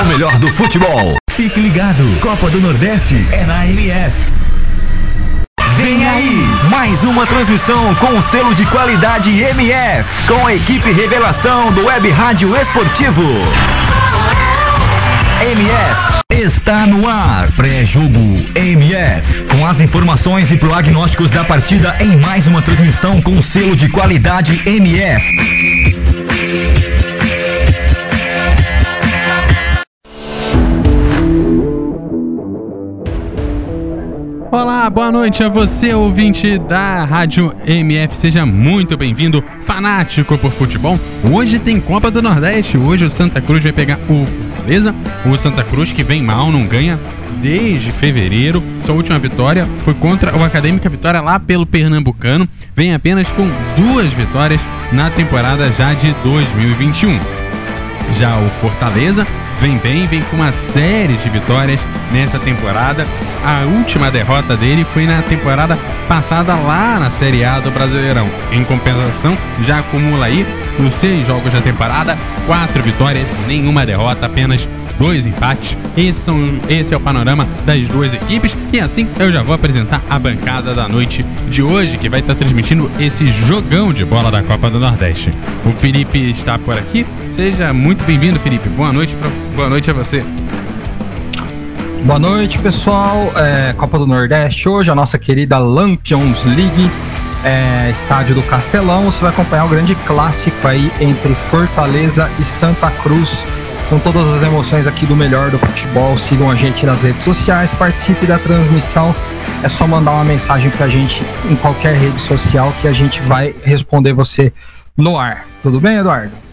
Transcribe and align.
O 0.00 0.04
melhor 0.06 0.38
do 0.38 0.48
futebol. 0.48 1.16
Fique 1.30 1.60
ligado, 1.60 2.02
Copa 2.20 2.48
do 2.48 2.58
Nordeste 2.58 3.22
é 3.32 3.44
na 3.44 3.66
MF. 3.66 4.16
Vem 5.76 6.06
aí, 6.06 6.48
mais 6.70 7.02
uma 7.02 7.26
transmissão 7.26 7.94
com 7.96 8.16
o 8.16 8.22
selo 8.22 8.54
de 8.54 8.64
qualidade 8.66 9.30
MF, 9.30 10.08
com 10.26 10.46
a 10.46 10.54
equipe 10.54 10.90
revelação 10.90 11.70
do 11.72 11.84
Web 11.84 12.08
Rádio 12.12 12.56
Esportivo. 12.56 13.22
MF 15.42 16.20
está 16.42 16.86
no 16.86 17.06
ar, 17.06 17.52
pré-jogo 17.52 18.42
MF, 18.54 19.44
com 19.44 19.66
as 19.66 19.80
informações 19.80 20.50
e 20.50 20.56
prognósticos 20.56 21.30
da 21.30 21.44
partida 21.44 21.96
em 22.00 22.16
mais 22.16 22.46
uma 22.46 22.62
transmissão 22.62 23.20
com 23.20 23.36
o 23.36 23.42
selo 23.42 23.76
de 23.76 23.90
qualidade 23.90 24.62
MF. 24.64 25.99
Olá, 34.52 34.90
boa 34.90 35.12
noite 35.12 35.44
a 35.44 35.48
você, 35.48 35.94
ouvinte 35.94 36.58
da 36.58 37.04
Rádio 37.04 37.54
MF. 37.64 38.16
Seja 38.16 38.44
muito 38.44 38.96
bem-vindo, 38.96 39.44
fanático 39.62 40.36
por 40.36 40.50
futebol. 40.50 40.98
Hoje 41.30 41.60
tem 41.60 41.80
Copa 41.80 42.10
do 42.10 42.20
Nordeste. 42.20 42.76
Hoje 42.76 43.04
o 43.04 43.10
Santa 43.10 43.40
Cruz 43.40 43.62
vai 43.62 43.70
pegar 43.70 43.96
o 44.08 44.26
Fortaleza. 44.26 44.92
O 45.24 45.36
Santa 45.36 45.62
Cruz 45.62 45.92
que 45.92 46.02
vem 46.02 46.20
mal, 46.20 46.50
não 46.50 46.66
ganha 46.66 46.98
desde 47.40 47.92
fevereiro. 47.92 48.60
Sua 48.82 48.96
última 48.96 49.20
vitória 49.20 49.68
foi 49.84 49.94
contra 49.94 50.36
o 50.36 50.42
Acadêmica 50.42 50.88
Vitória 50.88 51.20
lá 51.20 51.38
pelo 51.38 51.64
Pernambucano. 51.64 52.48
Vem 52.74 52.92
apenas 52.92 53.30
com 53.30 53.48
duas 53.76 54.12
vitórias 54.12 54.60
na 54.92 55.10
temporada 55.10 55.70
já 55.70 55.94
de 55.94 56.12
2021. 56.24 57.20
Já 58.18 58.36
o 58.36 58.50
Fortaleza 58.60 59.24
vem 59.60 59.76
bem, 59.76 60.06
vem 60.06 60.22
com 60.22 60.36
uma 60.36 60.52
série 60.52 61.16
de 61.18 61.28
vitórias 61.28 61.80
nessa 62.10 62.38
temporada. 62.38 63.06
A 63.44 63.64
última 63.64 64.10
derrota 64.10 64.56
dele 64.56 64.84
foi 64.84 65.06
na 65.06 65.20
temporada 65.22 65.76
passada 66.08 66.54
lá 66.54 66.98
na 66.98 67.10
Série 67.10 67.44
A 67.44 67.60
do 67.60 67.70
Brasileirão. 67.70 68.26
Em 68.50 68.64
compensação, 68.64 69.36
já 69.64 69.80
acumula 69.80 70.26
aí 70.26 70.46
nos 70.78 70.94
seis 70.94 71.26
jogos 71.26 71.52
da 71.52 71.60
temporada, 71.60 72.18
quatro 72.46 72.82
vitórias, 72.82 73.26
nenhuma 73.46 73.84
derrota, 73.84 74.26
apenas 74.26 74.66
dois 74.98 75.26
empates. 75.26 75.76
Esse, 75.96 76.20
são, 76.20 76.36
esse 76.68 76.94
é 76.94 76.96
o 76.96 77.00
panorama 77.00 77.46
das 77.66 77.86
duas 77.88 78.14
equipes. 78.14 78.56
E 78.72 78.80
assim 78.80 79.06
eu 79.18 79.30
já 79.30 79.42
vou 79.42 79.54
apresentar 79.54 80.00
a 80.08 80.18
bancada 80.18 80.74
da 80.74 80.88
noite 80.88 81.24
de 81.50 81.62
hoje, 81.62 81.98
que 81.98 82.08
vai 82.08 82.20
estar 82.20 82.34
transmitindo 82.34 82.90
esse 82.98 83.26
jogão 83.26 83.92
de 83.92 84.04
bola 84.04 84.30
da 84.30 84.42
Copa 84.42 84.70
do 84.70 84.80
Nordeste. 84.80 85.30
O 85.66 85.72
Felipe 85.72 86.30
está 86.30 86.58
por 86.58 86.78
aqui. 86.78 87.06
Seja 87.40 87.72
muito 87.72 88.04
bem-vindo, 88.04 88.38
Felipe. 88.38 88.68
Boa 88.68 88.92
noite, 88.92 89.14
pra, 89.14 89.30
boa 89.56 89.70
noite 89.70 89.90
a 89.90 89.94
você. 89.94 90.22
Boa 92.04 92.18
noite, 92.18 92.58
pessoal. 92.58 93.32
É, 93.34 93.72
Copa 93.72 93.98
do 93.98 94.06
Nordeste 94.06 94.68
hoje, 94.68 94.90
a 94.90 94.94
nossa 94.94 95.18
querida 95.18 95.56
Lampions 95.56 96.44
League, 96.44 96.90
é, 97.42 97.92
estádio 97.92 98.34
do 98.34 98.42
Castelão. 98.42 99.06
Você 99.06 99.22
vai 99.22 99.30
acompanhar 99.30 99.64
o 99.64 99.70
grande 99.70 99.94
clássico 100.06 100.68
aí 100.68 100.92
entre 101.00 101.34
Fortaleza 101.50 102.30
e 102.38 102.44
Santa 102.44 102.90
Cruz. 102.90 103.32
Com 103.88 103.98
todas 103.98 104.28
as 104.34 104.42
emoções 104.42 104.86
aqui 104.86 105.06
do 105.06 105.16
melhor 105.16 105.50
do 105.50 105.58
futebol. 105.58 106.18
Sigam 106.18 106.50
a 106.50 106.54
gente 106.54 106.84
nas 106.84 107.00
redes 107.00 107.22
sociais, 107.22 107.70
participe 107.78 108.26
da 108.26 108.38
transmissão. 108.38 109.16
É 109.62 109.68
só 109.70 109.86
mandar 109.86 110.10
uma 110.10 110.24
mensagem 110.24 110.70
pra 110.72 110.88
gente 110.88 111.22
em 111.50 111.56
qualquer 111.56 111.94
rede 111.94 112.20
social 112.20 112.70
que 112.82 112.86
a 112.86 112.92
gente 112.92 113.18
vai 113.22 113.54
responder 113.62 114.12
você 114.12 114.52
no 114.94 115.18
ar. 115.18 115.46
Tudo 115.62 115.80
bem, 115.80 115.96
Eduardo? 115.96 116.49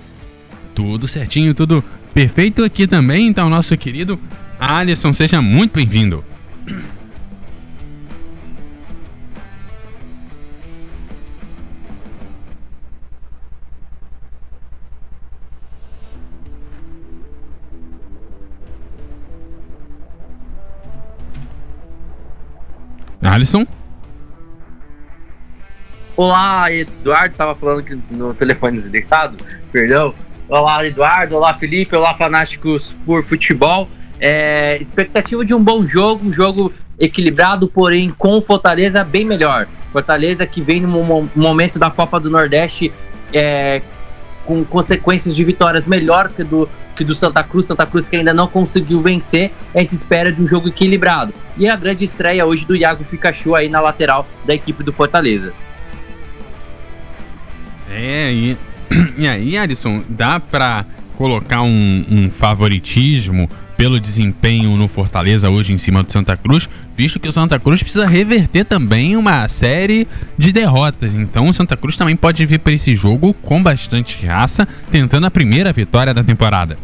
Tudo 0.78 1.08
certinho, 1.08 1.56
tudo 1.56 1.84
perfeito 2.14 2.64
aqui 2.64 2.86
também. 2.86 3.26
Então, 3.26 3.50
nosso 3.50 3.76
querido 3.76 4.20
Alisson, 4.60 5.12
seja 5.12 5.42
muito 5.42 5.74
bem-vindo. 5.74 6.24
Alisson? 23.24 23.66
Olá, 26.16 26.72
Eduardo, 26.72 27.36
tava 27.36 27.56
falando 27.56 27.84
que 27.84 27.98
no 28.12 28.36
telefone 28.36 28.80
desligado, 28.80 29.38
perdão. 29.72 30.14
Olá, 30.50 30.86
Eduardo, 30.86 31.36
olá, 31.36 31.54
Felipe, 31.54 31.94
olá, 31.94 32.14
fanáticos 32.14 32.94
por 33.06 33.22
futebol. 33.26 33.90
É, 34.18 34.78
expectativa 34.82 35.44
de 35.44 35.54
um 35.54 35.62
bom 35.62 35.86
jogo, 35.86 36.26
um 36.26 36.32
jogo 36.32 36.72
equilibrado, 36.98 37.68
porém 37.68 38.10
com 38.18 38.42
Fortaleza 38.42 39.04
bem 39.04 39.26
melhor. 39.26 39.68
Fortaleza 39.92 40.48
que 40.48 40.62
vem 40.62 40.80
num 40.80 41.30
momento 41.36 41.78
da 41.78 41.92
Copa 41.92 42.18
do 42.18 42.30
Nordeste 42.30 42.94
é, 43.34 43.82
com 44.46 44.64
consequências 44.64 45.36
de 45.36 45.44
vitórias 45.44 45.86
melhor 45.86 46.30
que 46.30 46.46
do, 46.46 46.70
que 46.96 47.04
do 47.04 47.14
Santa 47.14 47.44
Cruz. 47.44 47.66
Santa 47.66 47.86
Cruz 47.86 48.08
que 48.08 48.16
ainda 48.16 48.34
não 48.34 48.48
conseguiu 48.48 49.02
vencer. 49.02 49.52
A 49.76 49.80
gente 49.80 49.96
espera 49.96 50.32
de 50.32 50.42
um 50.42 50.48
jogo 50.48 50.70
equilibrado. 50.70 51.34
E 51.58 51.68
a 51.68 51.76
grande 51.76 52.06
estreia 52.06 52.46
hoje 52.46 52.66
do 52.66 52.74
Iago 52.74 53.04
Pikachu 53.04 53.54
aí 53.54 53.68
na 53.68 53.82
lateral 53.82 54.26
da 54.46 54.56
equipe 54.56 54.82
do 54.82 54.94
Fortaleza. 54.94 55.52
É, 57.90 58.32
e, 58.32 58.58
e 59.18 59.28
aí, 59.28 59.58
Alisson, 59.58 60.04
dá 60.10 60.40
pra 60.40 60.86
colocar 61.18 61.64
um, 61.64 62.06
um, 62.10 62.30
favoritismo 62.30 63.50
pelo 63.76 64.00
desempenho 64.00 64.76
no 64.78 64.88
Fortaleza 64.88 65.50
hoje 65.50 65.74
em 65.74 65.78
cima 65.78 66.04
do 66.04 66.12
Santa 66.12 66.38
Cruz, 66.38 66.70
visto 66.96 67.20
que 67.20 67.28
o 67.28 67.32
Santa 67.32 67.60
Cruz 67.60 67.82
precisa 67.82 68.08
reverter 68.08 68.66
também 68.66 69.16
uma 69.16 69.48
série 69.48 70.08
de 70.38 70.52
derrotas. 70.52 71.14
Então 71.14 71.48
o 71.48 71.54
Santa 71.54 71.76
Cruz 71.76 71.98
também 71.98 72.16
pode 72.16 72.46
vir 72.46 72.60
para 72.60 72.74
esse 72.74 72.96
jogo 72.96 73.34
com 73.34 73.62
bastante 73.62 74.26
raça, 74.26 74.68
tentando 74.92 75.26
a 75.26 75.32
primeira 75.32 75.72
vitória 75.74 76.14
da 76.14 76.24
temporada. 76.24 76.78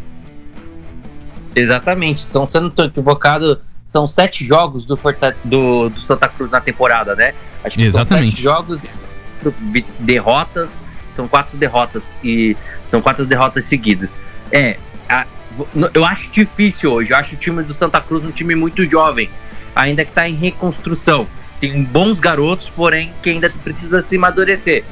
Exatamente, 1.54 2.20
são 2.20 2.46
sendo 2.46 2.72
equivocado, 2.82 3.60
são 3.86 4.08
sete 4.08 4.44
jogos 4.44 4.84
do, 4.84 4.96
Forta, 4.96 5.36
do, 5.44 5.88
do, 5.88 6.00
Santa 6.00 6.28
Cruz 6.28 6.50
na 6.50 6.60
temporada, 6.60 7.14
né? 7.14 7.32
Acho 7.62 7.76
que 7.76 7.84
Exatamente. 7.84 8.42
São 8.42 8.56
sete 8.56 8.80
jogos, 8.82 9.54
derrotas, 10.00 10.80
são 11.14 11.28
quatro 11.28 11.56
derrotas 11.56 12.14
e 12.22 12.56
são 12.88 13.00
quatro 13.00 13.24
derrotas 13.24 13.64
seguidas. 13.64 14.18
É, 14.52 14.76
a, 15.08 15.26
eu 15.92 16.04
acho 16.04 16.30
difícil 16.30 16.92
hoje. 16.92 17.12
Eu 17.12 17.16
acho 17.16 17.34
o 17.34 17.38
time 17.38 17.62
do 17.62 17.72
Santa 17.72 18.00
Cruz 18.00 18.24
um 18.24 18.30
time 18.30 18.54
muito 18.54 18.84
jovem, 18.84 19.30
ainda 19.74 20.04
que 20.04 20.10
está 20.10 20.28
em 20.28 20.34
reconstrução. 20.34 21.26
Tem 21.60 21.82
bons 21.82 22.20
garotos, 22.20 22.68
porém 22.68 23.12
que 23.22 23.30
ainda 23.30 23.50
precisa 23.50 24.02
se 24.02 24.16
amadurecer. 24.16 24.84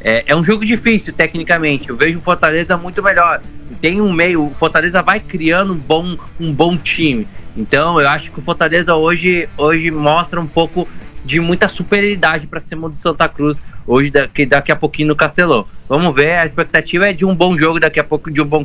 É, 0.00 0.22
é, 0.26 0.36
um 0.36 0.44
jogo 0.44 0.64
difícil 0.64 1.12
tecnicamente. 1.12 1.88
Eu 1.88 1.96
vejo 1.96 2.18
o 2.18 2.22
Fortaleza 2.22 2.76
muito 2.76 3.02
melhor. 3.02 3.40
Tem 3.80 4.00
um 4.00 4.12
meio, 4.12 4.46
o 4.46 4.54
Fortaleza 4.54 5.02
vai 5.02 5.18
criando 5.18 5.72
um 5.72 5.78
bom, 5.78 6.16
um 6.38 6.52
bom 6.52 6.76
time. 6.76 7.26
Então 7.56 8.00
eu 8.00 8.08
acho 8.08 8.30
que 8.30 8.38
o 8.38 8.42
Fortaleza 8.42 8.94
hoje, 8.94 9.48
hoje 9.56 9.90
mostra 9.90 10.40
um 10.40 10.46
pouco 10.46 10.88
de 11.24 11.40
muita 11.40 11.68
superioridade 11.68 12.46
para 12.46 12.60
cima 12.60 12.88
do 12.88 12.98
Santa 12.98 13.28
Cruz 13.28 13.64
hoje 13.86 14.10
daqui, 14.10 14.44
daqui 14.44 14.70
a 14.70 14.76
pouquinho 14.76 15.08
no 15.08 15.16
Castelão. 15.16 15.66
Vamos 15.88 16.14
ver, 16.14 16.36
a 16.36 16.44
expectativa 16.44 17.08
é 17.08 17.12
de 17.12 17.24
um 17.24 17.34
bom 17.34 17.58
jogo 17.58 17.80
daqui 17.80 17.98
a 17.98 18.04
pouco, 18.04 18.30
de 18.30 18.40
um 18.40 18.44
bom, 18.44 18.64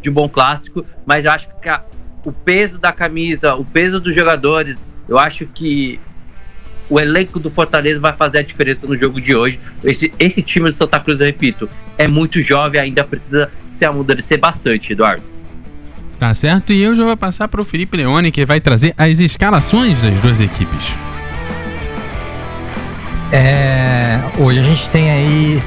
de 0.00 0.10
um 0.10 0.12
bom 0.12 0.28
clássico, 0.28 0.84
mas 1.04 1.24
eu 1.24 1.32
acho 1.32 1.48
que 1.60 1.68
a, 1.68 1.82
o 2.24 2.32
peso 2.32 2.78
da 2.78 2.92
camisa, 2.92 3.54
o 3.54 3.64
peso 3.64 4.00
dos 4.00 4.14
jogadores, 4.14 4.84
eu 5.08 5.18
acho 5.18 5.46
que 5.46 5.98
o 6.88 7.00
elenco 7.00 7.40
do 7.40 7.50
Fortaleza 7.50 7.98
vai 7.98 8.12
fazer 8.12 8.38
a 8.38 8.42
diferença 8.42 8.86
no 8.86 8.96
jogo 8.96 9.20
de 9.20 9.34
hoje. 9.34 9.58
Esse, 9.82 10.12
esse 10.18 10.42
time 10.42 10.70
do 10.70 10.78
Santa 10.78 11.00
Cruz, 11.00 11.18
eu 11.18 11.26
repito, 11.26 11.68
é 11.98 12.06
muito 12.06 12.40
jovem, 12.40 12.80
ainda 12.80 13.02
precisa 13.02 13.50
se 13.70 13.84
amadurecer 13.84 14.38
bastante, 14.38 14.92
Eduardo. 14.92 15.24
Tá 16.18 16.32
certo, 16.32 16.72
e 16.72 16.82
eu 16.82 16.96
já 16.96 17.04
vou 17.04 17.16
passar 17.16 17.46
para 17.48 17.60
o 17.60 17.64
Felipe 17.64 17.96
Leone, 17.96 18.30
que 18.30 18.46
vai 18.46 18.60
trazer 18.60 18.94
as 18.96 19.18
escalações 19.18 20.00
das 20.00 20.18
duas 20.20 20.40
equipes. 20.40 20.94
É, 23.32 24.20
hoje 24.38 24.60
a 24.60 24.62
gente 24.62 24.88
tem 24.90 25.10
aí 25.10 25.62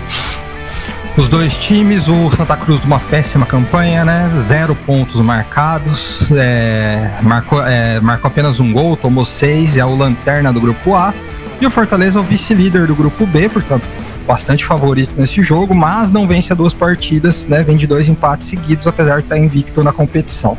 os 1.18 1.28
dois 1.28 1.58
times, 1.58 2.08
o 2.08 2.32
Santa 2.32 2.56
Cruz 2.56 2.80
de 2.80 2.88
uma 2.88 3.00
péssima 3.00 3.46
campanha, 3.46 4.06
né? 4.06 4.28
Zero 4.30 4.74
pontos 4.74 5.20
marcados, 5.20 6.32
é, 6.32 7.12
marcou, 7.22 7.66
é, 7.66 8.00
marcou 8.00 8.30
apenas 8.30 8.60
um 8.60 8.72
gol, 8.72 8.96
tomou 8.96 9.26
seis, 9.26 9.76
é 9.76 9.84
o 9.84 9.96
lanterna 9.96 10.54
do 10.54 10.62
grupo 10.62 10.96
A. 10.96 11.14
E 11.60 11.66
o 11.66 11.70
Fortaleza 11.70 12.18
é 12.18 12.22
o 12.22 12.24
vice-líder 12.24 12.88
do 12.88 12.96
grupo 12.96 13.26
B, 13.26 13.50
portanto, 13.50 13.86
bastante 14.26 14.64
favorito 14.64 15.12
nesse 15.18 15.44
jogo, 15.44 15.76
mas 15.76 16.10
não 16.10 16.26
vence 16.26 16.56
duas 16.56 16.74
partidas, 16.74 17.46
né? 17.46 17.64
Vem 17.64 17.76
de 17.76 17.86
dois 17.86 18.08
empates 18.08 18.48
seguidos, 18.48 18.88
apesar 18.88 19.18
de 19.18 19.24
estar 19.24 19.38
invicto 19.38 19.84
na 19.84 19.92
competição. 19.92 20.58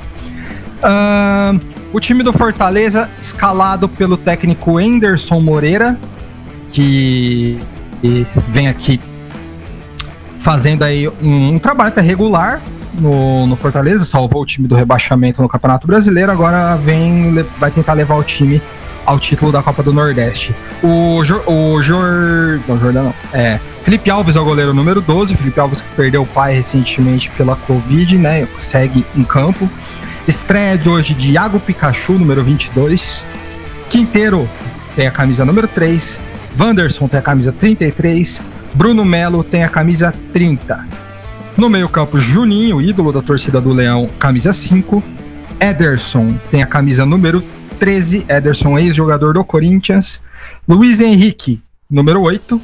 Uh, 0.83 1.59
o 1.93 1.99
time 2.01 2.23
do 2.23 2.33
Fortaleza, 2.35 3.09
escalado 3.21 3.89
pelo 3.89 4.19
técnico 4.19 4.77
Anderson 4.77 5.41
Moreira, 5.41 5.99
que 6.71 7.59
vem 8.49 8.69
aqui 8.69 9.01
fazendo 10.39 10.83
aí 10.83 11.09
um, 11.09 11.55
um 11.55 11.59
trabalho 11.59 11.89
até 11.89 12.01
regular 12.01 12.63
no, 12.95 13.47
no, 13.47 13.57
Fortaleza, 13.57 14.05
salvou 14.05 14.43
o 14.43 14.47
time 14.47 14.67
do 14.67 14.75
rebaixamento 14.75 15.41
no 15.41 15.49
Campeonato 15.49 15.87
Brasileiro, 15.87 16.33
agora 16.33 16.77
vem 16.77 17.45
vai 17.59 17.71
tentar 17.71 17.93
levar 17.93 18.17
o 18.17 18.23
time 18.23 18.61
ao 19.07 19.19
título 19.19 19.53
da 19.53 19.63
Copa 19.63 19.83
do 19.83 19.93
Nordeste. 19.93 20.55
O, 20.83 21.23
Jor, 21.25 21.43
o 21.47 21.83
Jor, 21.83 22.61
não, 22.67 22.79
Jordão 22.79 23.05
não, 23.05 23.15
é, 23.33 23.61
Felipe 23.83 24.11
Alves 24.11 24.37
é 24.37 24.41
o 24.41 24.45
goleiro 24.45 24.75
número 24.75 25.01
12, 25.01 25.35
Felipe 25.35 25.59
Alves 25.59 25.81
que 25.81 25.89
perdeu 25.95 26.23
o 26.23 26.27
pai 26.27 26.55
recentemente 26.55 27.31
pela 27.31 27.57
Covid, 27.57 28.19
né, 28.19 28.47
segue 28.59 29.05
em 29.17 29.25
campo. 29.25 29.69
Estreia 30.29 30.77
de 30.77 30.89
hoje 30.89 31.15
de 31.15 31.33
Iago 31.33 31.59
Pikachu, 31.59 32.13
número 32.13 32.45
22. 32.45 33.25
Quinteiro 33.89 34.49
tem 34.95 35.07
a 35.07 35.11
camisa 35.11 35.45
número 35.45 35.67
3. 35.67 36.21
Wanderson 36.59 37.09
tem 37.09 37.19
a 37.19 37.23
camisa 37.23 37.53
33. 37.53 38.41
Bruno 38.75 39.05
Melo 39.05 39.43
tem 39.43 39.65
a 39.65 39.69
camisa 39.69 40.15
30. 40.33 40.87
No 41.57 41.69
meio-campo, 41.69 42.19
Juninho, 42.19 42.81
ídolo 42.81 43.13
da 43.13 43.21
torcida 43.21 43.61
do 43.61 43.73
Leão, 43.73 44.09
camisa 44.19 44.53
5. 44.53 45.03
Ederson 45.61 46.39
tem 46.51 46.63
a 46.63 46.67
camisa 46.67 47.05
número 47.05 47.43
13. 47.79 48.25
Ederson, 48.29 48.79
ex-jogador 48.79 49.35
do 49.35 49.45
Corinthians. 49.45 50.23
Luiz 50.67 51.01
Henrique, 51.01 51.63
número 51.91 52.23
8. 52.23 52.61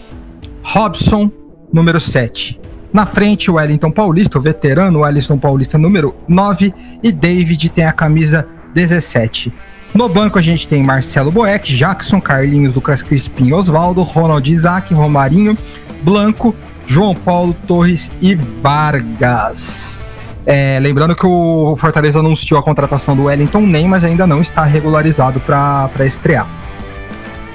Robson, 0.62 1.30
número 1.72 2.00
7. 2.00 2.60
Na 2.92 3.04
frente, 3.04 3.50
o 3.50 3.54
Wellington 3.54 3.90
Paulista, 3.90 4.38
o 4.38 4.40
veterano 4.40 5.00
Wellington 5.00 5.36
Paulista 5.36 5.76
número 5.76 6.14
9. 6.26 6.72
E 7.02 7.12
David 7.12 7.68
tem 7.68 7.84
a 7.84 7.92
camisa 7.92 8.48
17. 8.72 9.52
No 9.94 10.08
banco 10.08 10.38
a 10.38 10.42
gente 10.42 10.68
tem 10.68 10.82
Marcelo 10.82 11.30
Boeck, 11.30 11.74
Jackson, 11.74 12.20
Carlinhos, 12.20 12.74
Lucas 12.74 13.02
Crispim, 13.02 13.52
Oswaldo, 13.52 14.02
Ronald 14.02 14.50
Isaac, 14.50 14.92
Romarinho, 14.92 15.56
Blanco, 16.02 16.54
João 16.86 17.14
Paulo 17.14 17.54
Torres 17.66 18.10
e 18.20 18.34
Vargas. 18.34 20.00
É, 20.44 20.78
lembrando 20.80 21.16
que 21.16 21.26
o 21.26 21.74
Fortaleza 21.76 22.20
anunciou 22.20 22.60
a 22.60 22.62
contratação 22.62 23.16
do 23.16 23.24
Wellington 23.24 23.62
Nem, 23.62 23.88
mas 23.88 24.04
ainda 24.04 24.26
não 24.26 24.40
está 24.40 24.62
regularizado 24.62 25.40
para 25.40 25.90
estrear. 26.04 26.46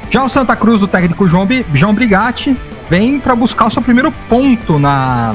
Já 0.09 0.25
o 0.25 0.29
Santa 0.29 0.57
Cruz, 0.57 0.83
o 0.83 0.87
técnico 0.87 1.25
João, 1.25 1.47
João 1.73 1.93
Brigatti, 1.93 2.57
vem 2.89 3.17
para 3.17 3.33
buscar 3.33 3.67
o 3.67 3.71
seu 3.71 3.81
primeiro 3.81 4.11
ponto 4.27 4.77
na, 4.77 5.33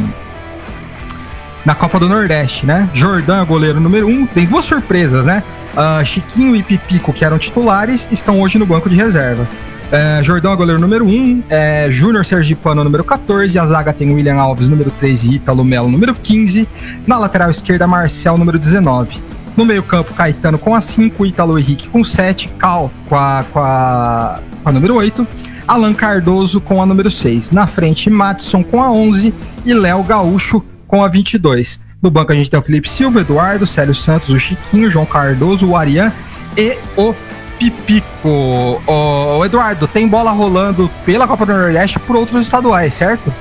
na 1.64 1.74
Copa 1.74 1.98
do 1.98 2.06
Nordeste, 2.06 2.66
né? 2.66 2.90
Jordan, 2.92 3.46
goleiro 3.46 3.80
número 3.80 4.06
1, 4.06 4.10
um, 4.10 4.26
tem 4.26 4.44
duas 4.46 4.66
surpresas, 4.66 5.24
né? 5.24 5.42
Uh, 5.76 6.04
Chiquinho 6.04 6.56
e 6.56 6.62
Pipico, 6.62 7.12
que 7.12 7.24
eram 7.24 7.38
titulares, 7.38 8.08
estão 8.10 8.40
hoje 8.40 8.58
no 8.58 8.64
banco 8.64 8.88
de 8.88 8.96
reserva. 8.96 9.46
Uh, 9.86 10.24
Jordão 10.24 10.52
é 10.52 10.56
goleiro 10.56 10.80
número 10.80 11.04
1, 11.04 11.08
um, 11.08 11.42
é, 11.50 11.88
Júnior 11.90 12.24
Sergipano 12.24 12.82
número 12.82 13.04
14, 13.04 13.56
a 13.58 13.66
zaga 13.66 13.92
tem 13.92 14.12
William 14.12 14.36
Alves 14.36 14.68
número 14.68 14.90
3 14.90 15.24
e 15.24 15.34
Ítalo 15.34 15.62
Melo 15.62 15.88
número 15.88 16.14
15, 16.14 16.66
na 17.06 17.18
lateral 17.18 17.50
esquerda 17.50 17.86
Marcel 17.86 18.36
número 18.38 18.58
19. 18.58 19.20
No 19.56 19.64
meio 19.64 19.82
campo, 19.82 20.12
Caetano 20.12 20.58
com 20.58 20.74
a 20.74 20.80
5, 20.80 21.24
Ítalo 21.26 21.58
Henrique 21.58 21.88
com 21.88 22.02
7, 22.02 22.48
Cal 22.58 22.90
com 23.08 23.14
a, 23.14 23.44
com 23.52 23.60
a, 23.60 24.40
com 24.62 24.68
a 24.68 24.72
número 24.72 24.94
8, 24.94 25.26
Alan 25.68 25.94
Cardoso 25.94 26.60
com 26.60 26.82
a 26.82 26.86
número 26.86 27.10
6. 27.10 27.50
Na 27.50 27.66
frente, 27.66 28.10
Matson 28.10 28.64
com 28.64 28.82
a 28.82 28.90
11 28.90 29.32
e 29.64 29.74
Léo 29.74 30.02
Gaúcho 30.02 30.64
com 30.86 31.02
a 31.02 31.08
22. 31.08 31.80
No 32.06 32.10
banco 32.12 32.30
a 32.30 32.36
gente 32.36 32.48
tem 32.48 32.60
o 32.60 32.62
Felipe 32.62 32.88
Silva, 32.88 33.22
Eduardo, 33.22 33.66
Célio 33.66 33.92
Santos, 33.92 34.28
o 34.28 34.38
Chiquinho, 34.38 34.88
João 34.88 35.04
Cardoso, 35.04 35.66
o 35.66 35.76
Arian 35.76 36.12
e 36.56 36.78
o 36.96 37.12
Pipico. 37.58 38.80
O 38.86 39.44
Eduardo, 39.44 39.88
tem 39.88 40.06
bola 40.06 40.30
rolando 40.30 40.88
pela 41.04 41.26
Copa 41.26 41.44
do 41.44 41.52
Nordeste 41.52 41.98
por 41.98 42.14
outros 42.14 42.42
estaduais, 42.42 42.94
certo? 42.94 43.34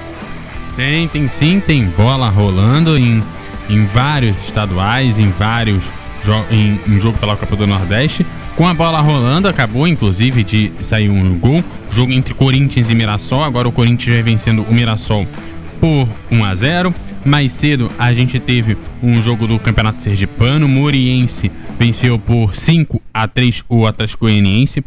Tem, 0.75 1.07
tem 1.07 1.27
sim, 1.27 1.59
tem 1.59 1.85
bola 1.85 2.27
rolando 2.27 2.97
em, 2.97 3.23
em 3.69 3.85
vários 3.85 4.35
estaduais, 4.45 5.19
em 5.19 5.29
vários 5.29 5.83
em, 6.49 6.79
em 6.87 6.99
jogo 6.99 7.19
pela 7.19 7.35
Copa 7.35 7.55
do 7.55 7.67
Nordeste. 7.67 8.25
Com 8.55 8.67
a 8.67 8.73
bola 8.73 8.99
rolando, 8.99 9.47
acabou 9.47 9.87
inclusive 9.87 10.43
de 10.43 10.71
sair 10.79 11.07
um 11.07 11.37
gol. 11.37 11.63
Jogo 11.91 12.11
entre 12.11 12.33
Corinthians 12.33 12.89
e 12.89 12.95
Mirassol. 12.95 13.43
Agora 13.43 13.67
o 13.67 13.71
Corinthians 13.71 14.15
vai 14.15 14.23
vencendo 14.23 14.63
o 14.63 14.73
Mirassol 14.73 15.27
por 15.79 16.07
1 16.31 16.43
a 16.43 16.55
0. 16.55 16.95
Mais 17.25 17.51
cedo 17.51 17.91
a 17.97 18.13
gente 18.13 18.39
teve 18.39 18.77
um 19.01 19.21
jogo 19.21 19.47
do 19.47 19.57
Campeonato 19.59 20.01
Sergipano. 20.01 20.67
Moriense 20.67 21.51
venceu 21.77 22.19
por 22.19 22.55
5 22.55 23.01
a 23.13 23.27
3 23.27 23.63
o 23.67 23.87
Atlético 23.87 24.25
Goianiense. 24.25 24.83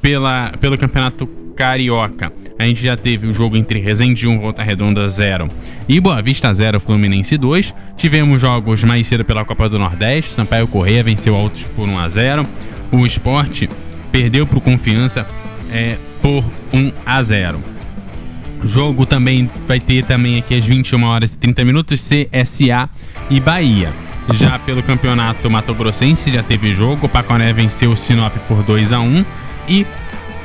Pela, 0.00 0.52
pelo 0.60 0.76
Campeonato 0.76 1.28
Carioca, 1.54 2.32
a 2.58 2.64
gente 2.64 2.82
já 2.82 2.96
teve 2.96 3.28
o 3.28 3.32
jogo 3.32 3.56
entre 3.56 3.78
Resende 3.78 4.26
1, 4.26 4.40
Volta 4.40 4.60
Redonda 4.60 5.08
0 5.08 5.46
e 5.88 6.00
Boa 6.00 6.20
Vista 6.20 6.52
0, 6.52 6.80
Fluminense 6.80 7.38
2. 7.38 7.72
Tivemos 7.96 8.40
jogos 8.40 8.82
mais 8.82 9.06
cedo 9.06 9.24
pela 9.24 9.44
Copa 9.44 9.68
do 9.68 9.78
Nordeste. 9.78 10.32
Sampaio 10.32 10.66
Correia 10.66 11.04
venceu 11.04 11.36
Altos 11.36 11.62
por 11.76 11.88
1 11.88 11.98
a 11.98 12.08
0 12.08 12.46
o 12.92 13.04
esporte 13.04 13.68
perdeu 14.12 14.46
para 14.46 14.58
o 14.58 14.60
Confiança 14.60 15.26
é, 15.72 15.96
por 16.22 16.44
1 16.72 16.92
a 17.04 17.22
0. 17.22 17.75
Jogo 18.64 19.06
também 19.06 19.50
vai 19.66 19.78
ter 19.78 20.04
também 20.04 20.38
aqui 20.38 20.56
às 20.56 20.64
21 20.64 21.02
horas 21.04 21.34
e 21.34 21.38
30 21.38 21.64
minutos 21.64 22.00
CSA 22.00 22.88
e 23.30 23.40
Bahia. 23.40 23.92
Já 24.32 24.58
pelo 24.58 24.82
campeonato 24.82 25.48
Mato 25.48 25.72
Grossense 25.74 26.30
já 26.30 26.42
teve 26.42 26.74
jogo, 26.74 27.06
o 27.06 27.08
Paconé 27.08 27.52
venceu 27.52 27.90
o 27.90 27.96
Sinop 27.96 28.34
por 28.48 28.62
2 28.62 28.92
a 28.92 29.00
1 29.00 29.24
e 29.68 29.86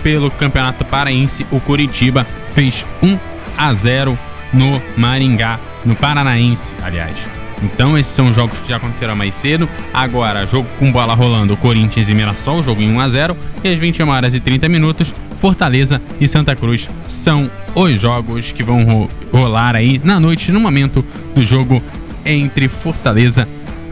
pelo 0.03 0.29
campeonato 0.29 0.85
paraense 0.85 1.45
o 1.51 1.59
Curitiba 1.59 2.25
fez 2.53 2.85
1 3.01 3.17
a 3.57 3.73
0 3.73 4.17
no 4.53 4.81
Maringá, 4.97 5.59
no 5.85 5.95
Paranaense, 5.95 6.73
aliás. 6.83 7.40
Então 7.63 7.97
esses 7.97 8.13
são 8.13 8.33
jogos 8.33 8.57
que 8.59 8.69
já 8.69 8.77
aconteceram 8.77 9.15
mais 9.15 9.35
cedo. 9.35 9.69
Agora, 9.93 10.47
jogo 10.47 10.67
com 10.79 10.91
bola 10.91 11.13
rolando, 11.13 11.55
Corinthians 11.57 12.09
e 12.09 12.13
Mirassol, 12.13 12.63
jogo 12.63 12.81
em 12.81 12.91
1 12.91 12.99
a 12.99 13.09
0 13.09 13.37
e 13.63 13.67
às 13.69 13.77
21 13.77 14.09
horas 14.09 14.33
e 14.33 14.39
30 14.39 14.67
minutos, 14.67 15.13
Fortaleza 15.39 16.01
e 16.19 16.27
Santa 16.27 16.55
Cruz 16.55 16.87
são 17.07 17.49
os 17.73 17.99
jogos 17.99 18.51
que 18.51 18.63
vão 18.63 19.09
rolar 19.31 19.75
aí 19.75 19.99
na 20.03 20.19
noite, 20.19 20.51
no 20.51 20.59
momento 20.59 21.03
do 21.33 21.43
jogo 21.43 21.81
entre 22.25 22.67
Fortaleza 22.67 23.47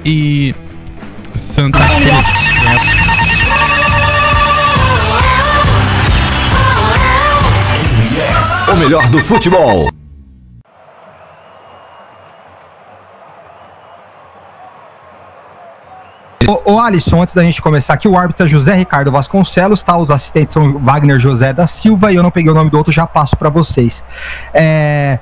e 0.06 0.54
Santa 1.36 1.80
Cruz. 1.80 2.90
O 8.72 8.76
melhor 8.78 9.08
do 9.10 9.20
futebol. 9.20 9.90
Ô, 16.50 16.74
ô, 16.74 16.80
Alisson, 16.80 17.22
antes 17.22 17.36
da 17.36 17.44
gente 17.44 17.62
começar 17.62 17.94
aqui, 17.94 18.08
o 18.08 18.18
árbitro 18.18 18.44
é 18.44 18.50
José 18.50 18.74
Ricardo 18.74 19.12
Vasconcelos, 19.12 19.84
tá? 19.84 19.96
Os 19.96 20.10
assistentes 20.10 20.52
são 20.52 20.80
Wagner 20.80 21.20
José 21.20 21.54
da 21.54 21.68
Silva 21.68 22.12
e 22.12 22.16
eu 22.16 22.24
não 22.24 22.32
peguei 22.32 22.52
o 22.52 22.56
nome 22.56 22.72
do 22.72 22.78
outro, 22.78 22.92
já 22.92 23.06
passo 23.06 23.38
para 23.38 23.50
vocês. 23.50 24.04
É... 24.52 25.20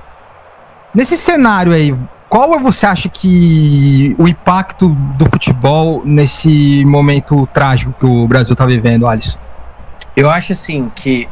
Nesse 0.96 1.17
cenário 1.17 1.74
aí, 1.74 1.93
qual 2.29 2.57
você 2.62 2.86
acha 2.86 3.10
que 3.10 4.15
o 4.17 4.25
impacto 4.25 4.88
do 5.17 5.25
futebol 5.25 6.01
nesse 6.05 6.86
momento 6.86 7.46
trágico 7.48 7.91
que 8.00 8.05
o 8.05 8.25
Brasil 8.25 8.55
tá 8.55 8.65
vivendo, 8.65 9.05
Alisson? 9.05 9.38
Eu 10.15 10.29
acho 10.29 10.53
assim 10.53 10.89
que 10.96 11.27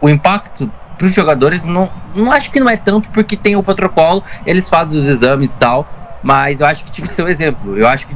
o 0.00 0.08
impacto 0.08 0.70
para 0.96 1.08
os 1.08 1.12
jogadores 1.12 1.64
não, 1.64 1.90
não 2.14 2.30
acho 2.30 2.48
que 2.52 2.60
não 2.60 2.70
é 2.70 2.76
tanto 2.76 3.10
porque 3.10 3.36
tem 3.36 3.56
o 3.56 3.62
protocolo, 3.64 4.22
eles 4.46 4.68
fazem 4.68 5.00
os 5.00 5.06
exames 5.06 5.52
e 5.52 5.58
tal, 5.58 5.84
mas 6.22 6.60
eu 6.60 6.66
acho 6.68 6.84
que 6.84 6.92
tinha 6.92 7.08
que 7.08 7.14
ser 7.14 7.24
um 7.24 7.28
exemplo. 7.28 7.76
Eu 7.76 7.88
acho 7.88 8.06
que 8.06 8.14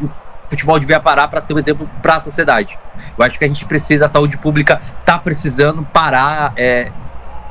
futebol 0.55 0.79
devia 0.79 1.01
parar 1.01 1.29
para 1.29 1.41
ser 1.41 1.53
um 1.53 1.59
exemplo 1.59 1.89
para 2.01 2.17
a 2.17 2.21
sociedade. 2.21 2.79
Eu 3.19 3.25
acho 3.25 3.39
que 3.39 3.45
a 3.45 3.49
gente 3.49 3.65
precisa, 3.67 4.05
a 4.05 4.09
saúde 4.09 4.39
pública 4.39 4.81
está 5.01 5.19
precisando 5.19 5.83
parar. 5.83 6.53
É... 6.57 6.91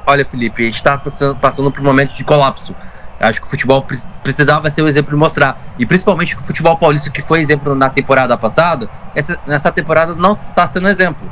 Olha, 0.08 0.26
Felipe, 0.26 0.64
a 0.64 0.66
gente 0.66 0.76
está 0.76 0.98
passando, 0.98 1.36
passando 1.36 1.72
por 1.72 1.82
um 1.82 1.84
momento 1.84 2.14
de 2.14 2.24
colapso. 2.24 2.76
Acho 3.20 3.40
que 3.40 3.48
o 3.48 3.50
futebol 3.50 3.86
precisava 4.22 4.70
ser 4.70 4.82
um 4.82 4.88
exemplo 4.88 5.18
mostrar. 5.18 5.58
E 5.80 5.86
principalmente 5.86 6.36
o 6.36 6.40
futebol 6.40 6.78
paulista, 6.78 7.10
que 7.10 7.22
foi 7.22 7.40
exemplo 7.40 7.74
na 7.74 7.90
temporada 7.90 8.38
passada, 8.38 8.90
essa, 9.16 9.40
nessa 9.48 9.72
temporada 9.72 10.14
não 10.14 10.34
está 10.34 10.68
sendo 10.68 10.90
exemplo. 10.90 11.30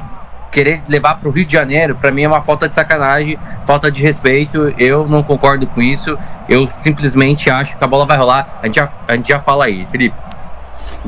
querer 0.51 0.81
levar 0.87 1.15
para 1.15 1.27
o 1.27 1.31
Rio 1.31 1.45
de 1.45 1.53
Janeiro, 1.53 1.95
para 1.95 2.11
mim 2.11 2.23
é 2.23 2.27
uma 2.27 2.41
falta 2.41 2.67
de 2.67 2.75
sacanagem, 2.75 3.37
falta 3.65 3.91
de 3.91 4.01
respeito. 4.01 4.73
Eu 4.77 5.07
não 5.07 5.23
concordo 5.23 5.65
com 5.67 5.81
isso. 5.81 6.17
Eu 6.47 6.67
simplesmente 6.67 7.49
acho 7.49 7.77
que 7.77 7.83
a 7.83 7.87
bola 7.87 8.05
vai 8.05 8.17
rolar. 8.17 8.59
A 8.61 8.67
gente 8.67 8.75
já, 8.75 8.89
a 9.07 9.15
gente 9.15 9.27
já 9.29 9.39
fala 9.39 9.65
aí, 9.65 9.85
Felipe. 9.91 10.15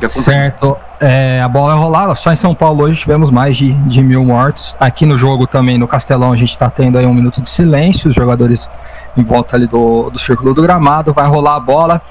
Certo. 0.08 0.78
É, 1.00 1.42
a 1.42 1.48
bola 1.48 1.74
vai 1.74 1.84
rolar. 1.84 2.16
Só 2.16 2.32
em 2.32 2.36
São 2.36 2.56
Paulo 2.56 2.84
hoje 2.84 3.00
tivemos 3.00 3.30
mais 3.30 3.58
de, 3.58 3.74
de 3.74 4.02
mil 4.02 4.24
mortos. 4.24 4.76
Aqui 4.80 5.06
no 5.06 5.18
jogo 5.18 5.46
também, 5.46 5.78
no 5.78 5.88
Castelão, 5.88 6.32
a 6.32 6.36
gente 6.36 6.52
está 6.52 6.70
tendo 6.70 6.98
aí 6.98 7.06
um 7.06 7.14
minuto 7.14 7.42
de 7.42 7.50
silêncio. 7.50 8.10
Os 8.10 8.16
jogadores 8.16 8.70
em 9.16 9.24
volta 9.24 9.56
ali 9.56 9.68
do, 9.68 10.10
do 10.10 10.20
círculo 10.20 10.54
do 10.54 10.62
gramado. 10.62 11.14
Vai 11.14 11.28
rolar 11.28 11.56
a 11.56 11.60
bola. 11.60 12.02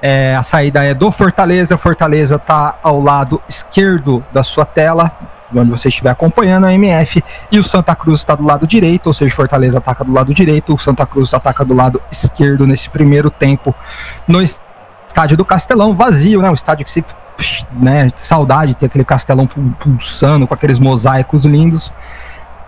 É, 0.00 0.36
a 0.36 0.42
saída 0.42 0.84
é 0.84 0.94
do 0.94 1.10
Fortaleza. 1.10 1.76
Fortaleza 1.76 2.36
está 2.36 2.78
ao 2.82 3.00
lado 3.00 3.42
esquerdo 3.48 4.24
da 4.32 4.42
sua 4.42 4.64
tela, 4.64 5.10
onde 5.54 5.70
você 5.70 5.88
estiver 5.88 6.10
acompanhando 6.10 6.66
a 6.66 6.72
MF. 6.72 7.22
E 7.50 7.58
o 7.58 7.64
Santa 7.64 7.94
Cruz 7.96 8.20
está 8.20 8.34
do 8.34 8.44
lado 8.44 8.66
direito, 8.66 9.08
ou 9.08 9.12
seja, 9.12 9.34
Fortaleza 9.34 9.78
ataca 9.78 10.04
do 10.04 10.12
lado 10.12 10.32
direito, 10.32 10.74
o 10.74 10.78
Santa 10.78 11.04
Cruz 11.04 11.34
ataca 11.34 11.64
do 11.64 11.74
lado 11.74 12.00
esquerdo 12.10 12.66
nesse 12.66 12.88
primeiro 12.88 13.30
tempo 13.30 13.74
no 14.26 14.40
estádio 15.18 15.36
do 15.36 15.44
Castelão, 15.44 15.96
vazio, 15.96 16.40
né? 16.40 16.48
Um 16.48 16.54
estádio 16.54 16.84
que 16.84 16.90
se. 16.90 17.04
Né, 17.72 18.10
saudade 18.16 18.72
de 18.72 18.78
ter 18.78 18.86
aquele 18.86 19.04
castelão 19.04 19.46
pulsando 19.46 20.44
com 20.44 20.54
aqueles 20.54 20.80
mosaicos 20.80 21.44
lindos. 21.44 21.92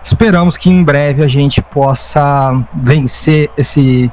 Esperamos 0.01 0.55
que 0.55 0.69
em 0.69 0.81
breve 0.81 1.23
a 1.23 1.27
gente 1.27 1.61
possa 1.61 2.57
vencer 2.73 3.51
esse 3.57 4.09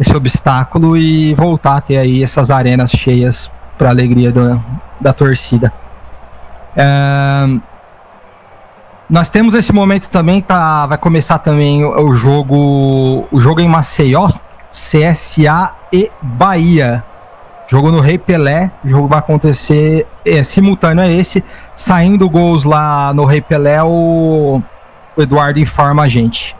esse 0.00 0.16
obstáculo 0.16 0.96
e 0.96 1.32
voltar 1.34 1.76
a 1.76 1.80
ter 1.80 1.96
aí 1.96 2.24
essas 2.24 2.50
arenas 2.50 2.90
cheias 2.90 3.48
para 3.78 3.90
alegria 3.90 4.32
do, 4.32 4.60
da 5.00 5.12
torcida. 5.12 5.72
É, 6.74 7.46
nós 9.08 9.30
temos 9.30 9.54
esse 9.54 9.72
momento 9.72 10.08
também, 10.08 10.40
tá, 10.40 10.86
vai 10.86 10.98
começar 10.98 11.38
também 11.38 11.84
o, 11.84 12.08
o 12.08 12.14
jogo, 12.14 13.28
o 13.30 13.40
jogo 13.40 13.60
em 13.60 13.68
Maceió, 13.68 14.28
CSA 14.70 15.72
e 15.92 16.10
Bahia. 16.20 17.04
Jogo 17.72 17.90
no 17.90 18.00
Rei 18.00 18.18
Pelé, 18.18 18.70
o 18.84 18.88
jogo 18.90 19.08
vai 19.08 19.18
acontecer 19.18 20.06
é, 20.26 20.42
simultâneo 20.42 21.02
a 21.02 21.08
esse. 21.08 21.42
Saindo 21.74 22.28
gols 22.28 22.64
lá 22.64 23.14
no 23.14 23.24
Rei 23.24 23.40
Pelé, 23.40 23.82
o, 23.82 24.60
o 25.16 25.22
Eduardo 25.22 25.58
informa 25.58 26.02
a 26.02 26.06
gente. 26.06 26.54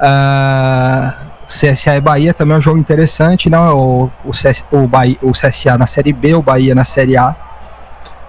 Uh, 0.00 1.30
CSA 1.46 1.94
e 1.94 2.00
Bahia 2.00 2.34
também 2.34 2.56
é 2.56 2.58
um 2.58 2.60
jogo 2.60 2.80
interessante, 2.80 3.48
não? 3.48 3.64
Né? 3.64 3.70
O, 3.70 4.10
o, 4.24 4.34
CS, 4.34 4.64
o, 4.72 4.88
Bahia, 4.88 5.16
o 5.22 5.30
CSA 5.30 5.78
na 5.78 5.86
Série 5.86 6.12
B, 6.12 6.34
o 6.34 6.42
Bahia 6.42 6.74
na 6.74 6.82
Série 6.82 7.16
A. 7.16 7.36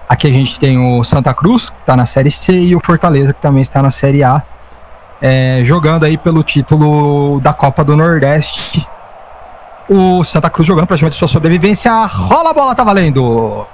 Aqui 0.08 0.28
a 0.28 0.32
gente 0.32 0.60
tem 0.60 0.78
o 0.78 1.04
Santa 1.04 1.34
Cruz, 1.34 1.72
que 1.72 1.80
está 1.80 1.96
na 1.96 2.06
Série 2.06 2.30
C, 2.30 2.54
e 2.54 2.76
o 2.76 2.80
Fortaleza, 2.80 3.34
que 3.34 3.42
também 3.42 3.64
está 3.64 3.82
na 3.82 3.90
Série 3.90 4.24
A. 4.24 4.44
É, 5.20 5.62
jogando 5.64 6.04
aí 6.04 6.20
pelo 6.20 6.44
título 6.44 7.40
da 7.40 7.52
Copa 7.52 7.84
do 7.84 7.98
Nordeste. 7.98 8.88
O 9.94 10.24
Santa 10.24 10.50
Cruz 10.50 10.66
jogando 10.66 10.88
praticamente 10.88 11.18
sua 11.18 11.28
sobrevivência. 11.28 11.92
Rola 12.06 12.52
a 12.52 12.54
bola, 12.54 12.74
tá 12.74 12.82
valendo! 12.82 13.68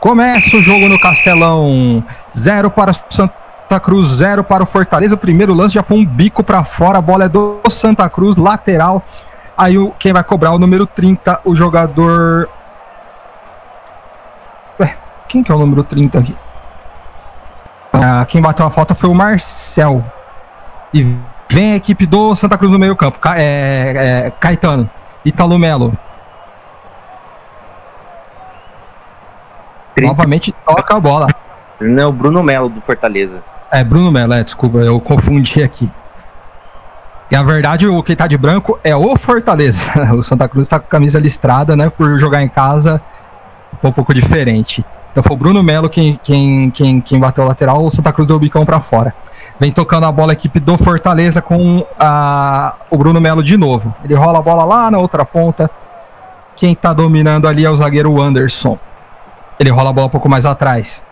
Começa 0.00 0.56
o 0.56 0.60
jogo 0.60 0.88
no 0.88 0.98
Castelão. 0.98 2.02
Zero 2.36 2.72
para 2.72 2.90
o 2.90 2.94
Santa 3.08 3.78
Cruz 3.78 4.08
0 4.08 4.42
para 4.42 4.64
o 4.64 4.66
Fortaleza. 4.66 5.14
O 5.14 5.18
primeiro 5.18 5.54
lance 5.54 5.74
já 5.74 5.84
foi 5.84 5.96
um 5.96 6.04
bico 6.04 6.42
para 6.42 6.64
fora. 6.64 6.98
A 6.98 7.00
bola 7.00 7.26
é 7.26 7.28
do 7.28 7.60
Santa 7.70 8.10
Cruz, 8.10 8.34
lateral. 8.34 9.00
Aí 9.56 9.78
o, 9.78 9.92
quem 9.92 10.12
vai 10.12 10.24
cobrar 10.24 10.50
o 10.50 10.58
número 10.58 10.84
30, 10.84 11.42
o 11.44 11.54
jogador. 11.54 12.48
Ué, 14.80 14.96
quem 15.28 15.44
que 15.44 15.52
é 15.52 15.54
o 15.54 15.58
número 15.58 15.84
30 15.84 16.18
aqui? 16.18 16.36
Ah, 17.92 18.26
quem 18.26 18.42
bateu 18.42 18.66
a 18.66 18.70
falta 18.70 18.92
foi 18.92 19.08
o 19.08 19.14
Marcel. 19.14 20.04
E 20.92 21.16
vem 21.50 21.72
a 21.72 21.76
equipe 21.76 22.06
do 22.06 22.34
Santa 22.34 22.58
Cruz 22.58 22.70
no 22.70 22.78
meio-campo. 22.78 23.18
É, 23.34 24.26
é, 24.26 24.32
Caetano, 24.38 24.88
Italo 25.24 25.58
Melo. 25.58 25.96
Novamente 30.00 30.54
toca 30.64 30.96
a 30.96 31.00
bola. 31.00 31.28
Não, 31.80 32.12
Bruno 32.12 32.42
Melo 32.42 32.68
do 32.68 32.80
Fortaleza. 32.80 33.42
É, 33.70 33.82
Bruno 33.82 34.12
Melo, 34.12 34.32
é, 34.32 34.44
desculpa, 34.44 34.78
eu 34.78 35.00
confundi 35.00 35.62
aqui. 35.62 35.90
E 37.30 37.36
a 37.36 37.42
verdade, 37.42 37.86
o 37.86 38.02
que 38.02 38.16
tá 38.16 38.26
de 38.26 38.38
branco 38.38 38.78
é 38.82 38.96
o 38.96 39.16
Fortaleza. 39.16 39.80
O 40.16 40.22
Santa 40.22 40.48
Cruz 40.48 40.66
tá 40.66 40.78
com 40.78 40.86
a 40.86 40.88
camisa 40.88 41.18
listrada, 41.18 41.76
né? 41.76 41.90
Por 41.90 42.18
jogar 42.18 42.42
em 42.42 42.48
casa, 42.48 43.02
foi 43.80 43.90
um 43.90 43.92
pouco 43.92 44.14
diferente. 44.14 44.84
Então 45.10 45.22
foi 45.22 45.34
o 45.34 45.38
Bruno 45.38 45.62
Melo 45.62 45.90
quem, 45.90 46.18
quem, 46.22 46.70
quem, 46.70 47.00
quem 47.00 47.20
bateu 47.20 47.44
o 47.44 47.46
lateral, 47.46 47.84
o 47.84 47.90
Santa 47.90 48.12
Cruz 48.12 48.26
deu 48.26 48.36
o 48.36 48.40
bicão 48.40 48.64
para 48.64 48.80
fora. 48.80 49.14
Vem 49.60 49.72
tocando 49.72 50.06
a 50.06 50.12
bola 50.12 50.32
a 50.32 50.34
equipe 50.34 50.60
do 50.60 50.78
Fortaleza 50.78 51.42
com 51.42 51.84
a, 51.98 52.76
o 52.90 52.96
Bruno 52.96 53.20
Melo 53.20 53.42
de 53.42 53.56
novo. 53.56 53.92
Ele 54.04 54.14
rola 54.14 54.38
a 54.38 54.42
bola 54.42 54.64
lá 54.64 54.90
na 54.90 54.98
outra 54.98 55.24
ponta. 55.24 55.68
Quem 56.54 56.74
tá 56.74 56.92
dominando 56.92 57.48
ali 57.48 57.64
é 57.64 57.70
o 57.70 57.76
zagueiro 57.76 58.20
Anderson. 58.20 58.78
Ele 59.58 59.70
rola 59.70 59.90
a 59.90 59.92
bola 59.92 60.06
um 60.06 60.10
pouco 60.10 60.28
mais 60.28 60.44
atrás. 60.44 61.02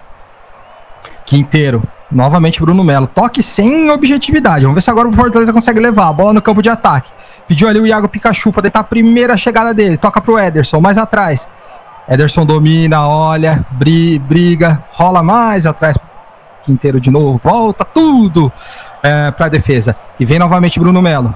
Quinteiro. 1.24 1.82
Novamente 2.08 2.60
Bruno 2.60 2.84
Melo. 2.84 3.08
Toque 3.08 3.42
sem 3.42 3.90
objetividade. 3.90 4.62
Vamos 4.62 4.76
ver 4.76 4.80
se 4.80 4.90
agora 4.90 5.08
o 5.08 5.12
Fortaleza 5.12 5.52
consegue 5.52 5.80
levar 5.80 6.08
a 6.08 6.12
bola 6.12 6.32
no 6.32 6.40
campo 6.40 6.62
de 6.62 6.68
ataque. 6.68 7.10
Pediu 7.48 7.68
ali 7.68 7.80
o 7.80 7.86
Iago 7.86 8.08
Pikachu 8.08 8.52
para 8.52 8.62
tentar 8.62 8.80
a 8.80 8.84
primeira 8.84 9.36
chegada 9.36 9.74
dele. 9.74 9.96
Toca 9.96 10.20
pro 10.20 10.38
Ederson, 10.38 10.80
mais 10.80 10.96
atrás. 10.98 11.48
Ederson 12.08 12.46
domina, 12.46 13.08
olha, 13.08 13.66
briga, 13.72 14.84
rola 14.92 15.20
mais 15.20 15.66
atrás. 15.66 15.96
Quinteiro 16.66 17.00
de 17.00 17.12
novo, 17.12 17.40
volta 17.42 17.84
tudo 17.84 18.52
é, 19.00 19.30
para 19.30 19.46
a 19.46 19.48
defesa. 19.48 19.94
E 20.18 20.26
vem 20.26 20.36
novamente 20.36 20.80
Bruno 20.80 21.00
Melo. 21.00 21.32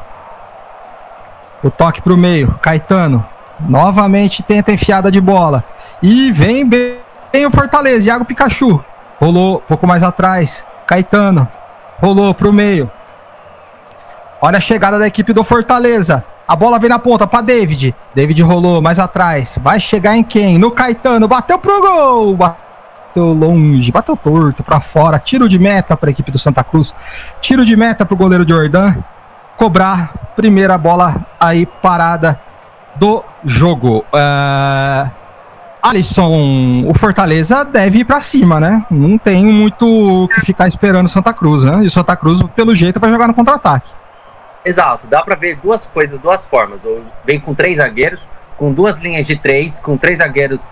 O 1.62 1.70
toque 1.70 2.02
pro 2.02 2.16
meio, 2.16 2.58
Caetano. 2.60 3.24
Novamente 3.60 4.42
tenta 4.42 4.72
enfiada 4.72 5.08
de 5.08 5.20
bola. 5.20 5.62
E 6.02 6.32
vem 6.32 6.68
bem 6.68 6.98
o 7.46 7.50
Fortaleza, 7.50 8.08
Iago 8.08 8.24
Pikachu. 8.24 8.84
Rolou 9.20 9.60
pouco 9.68 9.86
mais 9.86 10.02
atrás. 10.02 10.64
Caetano. 10.84 11.46
Rolou 12.02 12.34
pro 12.34 12.52
meio. 12.52 12.90
Olha 14.42 14.58
a 14.58 14.60
chegada 14.60 14.98
da 14.98 15.06
equipe 15.06 15.32
do 15.32 15.44
Fortaleza. 15.44 16.24
A 16.48 16.56
bola 16.56 16.80
vem 16.80 16.90
na 16.90 16.98
ponta 16.98 17.24
para 17.24 17.42
David. 17.42 17.94
David 18.14 18.42
rolou 18.42 18.82
mais 18.82 18.98
atrás. 18.98 19.56
Vai 19.62 19.78
chegar 19.78 20.16
em 20.16 20.24
quem? 20.24 20.58
No 20.58 20.72
Caetano. 20.72 21.28
Bateu 21.28 21.58
pro 21.58 21.80
gol. 21.80 22.36
Bateu 22.36 22.69
longe. 23.18 23.90
Bateu 23.90 24.16
torto 24.16 24.62
para 24.62 24.80
fora. 24.80 25.18
Tiro 25.18 25.48
de 25.48 25.58
meta 25.58 25.96
para 25.96 26.10
a 26.10 26.12
equipe 26.12 26.30
do 26.30 26.38
Santa 26.38 26.62
Cruz. 26.62 26.94
Tiro 27.40 27.64
de 27.64 27.76
meta 27.76 28.04
pro 28.04 28.16
goleiro 28.16 28.48
Jordan. 28.48 28.94
Cobrar. 29.56 30.12
Primeira 30.36 30.78
bola 30.78 31.26
aí 31.40 31.66
parada 31.66 32.40
do 32.96 33.24
jogo. 33.44 34.04
Uh, 34.14 35.10
Alisson, 35.82 36.84
o 36.86 36.94
Fortaleza 36.94 37.64
deve 37.64 38.00
ir 38.00 38.04
para 38.04 38.20
cima, 38.20 38.60
né? 38.60 38.84
Não 38.90 39.16
tem 39.16 39.44
muito 39.44 40.24
o 40.24 40.28
que 40.28 40.40
ficar 40.42 40.68
esperando 40.68 41.08
Santa 41.08 41.32
Cruz, 41.32 41.64
né? 41.64 41.82
E 41.82 41.86
o 41.86 41.90
Santa 41.90 42.14
Cruz, 42.16 42.42
pelo 42.54 42.74
jeito, 42.74 43.00
vai 43.00 43.10
jogar 43.10 43.26
no 43.26 43.34
contra-ataque. 43.34 43.90
Exato, 44.64 45.06
dá 45.06 45.22
para 45.22 45.36
ver 45.36 45.56
duas 45.56 45.86
coisas, 45.86 46.18
duas 46.18 46.46
formas. 46.46 46.84
Ou 46.84 47.02
vem 47.24 47.40
com 47.40 47.54
três 47.54 47.78
zagueiros, 47.78 48.26
com 48.58 48.72
duas 48.72 48.98
linhas 48.98 49.26
de 49.26 49.36
três, 49.36 49.80
com 49.80 49.96
três 49.96 50.18
zagueiros 50.18 50.68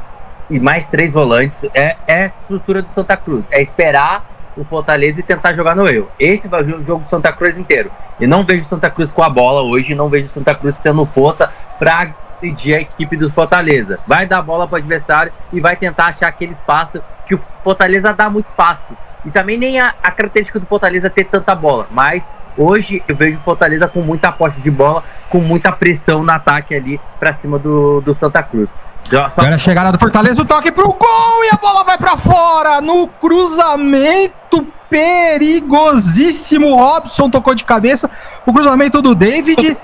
e 0.50 0.58
mais 0.58 0.86
três 0.86 1.12
volantes. 1.12 1.64
É, 1.74 1.96
é 2.06 2.22
a 2.22 2.26
estrutura 2.26 2.82
do 2.82 2.92
Santa 2.92 3.16
Cruz. 3.16 3.46
É 3.50 3.60
esperar 3.60 4.24
o 4.56 4.64
Fortaleza 4.64 5.20
e 5.20 5.22
tentar 5.22 5.52
jogar 5.52 5.76
no 5.76 5.88
eu. 5.88 6.10
Esse 6.18 6.48
vai 6.48 6.64
ser 6.64 6.74
o 6.74 6.84
jogo 6.84 7.04
do 7.04 7.10
Santa 7.10 7.32
Cruz 7.32 7.56
inteiro. 7.56 7.90
E 8.18 8.26
não 8.26 8.44
vejo 8.44 8.64
Santa 8.64 8.90
Cruz 8.90 9.12
com 9.12 9.22
a 9.22 9.28
bola 9.28 9.62
hoje, 9.62 9.94
não 9.94 10.08
vejo 10.08 10.28
Santa 10.28 10.54
Cruz 10.54 10.74
tendo 10.82 11.06
força 11.06 11.52
para 11.78 12.08
pedir 12.40 12.74
a 12.74 12.80
equipe 12.80 13.16
do 13.16 13.30
Fortaleza. 13.30 13.98
Vai 14.06 14.26
dar 14.26 14.42
bola 14.42 14.66
para 14.66 14.76
o 14.76 14.78
adversário 14.78 15.32
e 15.52 15.60
vai 15.60 15.76
tentar 15.76 16.06
achar 16.06 16.28
aquele 16.28 16.52
espaço 16.52 17.00
que 17.26 17.34
o 17.34 17.40
Fortaleza 17.62 18.12
dá 18.12 18.28
muito 18.28 18.46
espaço. 18.46 18.92
E 19.24 19.30
também 19.30 19.58
nem 19.58 19.80
a, 19.80 19.94
a 20.02 20.10
característica 20.10 20.58
do 20.58 20.66
Fortaleza 20.66 21.10
ter 21.10 21.24
tanta 21.24 21.54
bola. 21.54 21.86
Mas 21.90 22.32
hoje 22.56 23.02
eu 23.06 23.14
vejo 23.14 23.38
o 23.38 23.42
Fortaleza 23.42 23.86
com 23.86 24.00
muita 24.00 24.32
posse 24.32 24.60
de 24.60 24.70
bola, 24.70 25.02
com 25.28 25.38
muita 25.38 25.70
pressão 25.70 26.22
no 26.22 26.30
ataque 26.30 26.74
ali 26.74 27.00
para 27.18 27.32
cima 27.32 27.58
do, 27.58 28.00
do 28.00 28.14
Santa 28.14 28.42
Cruz. 28.42 28.68
Só... 29.10 29.42
Olha 29.42 29.56
a 29.56 29.58
chegada 29.58 29.92
do 29.92 29.98
Fortaleza, 29.98 30.42
o 30.42 30.44
toque 30.44 30.70
pro 30.70 30.92
gol 30.92 31.44
e 31.44 31.50
a 31.54 31.56
bola 31.56 31.84
vai 31.84 31.96
para 31.96 32.16
fora 32.16 32.80
no 32.80 33.08
cruzamento 33.08 34.66
perigosíssimo. 34.90 36.76
Robson 36.76 37.30
tocou 37.30 37.54
de 37.54 37.64
cabeça. 37.64 38.10
O 38.46 38.52
cruzamento 38.52 39.00
do 39.00 39.14
David 39.14 39.76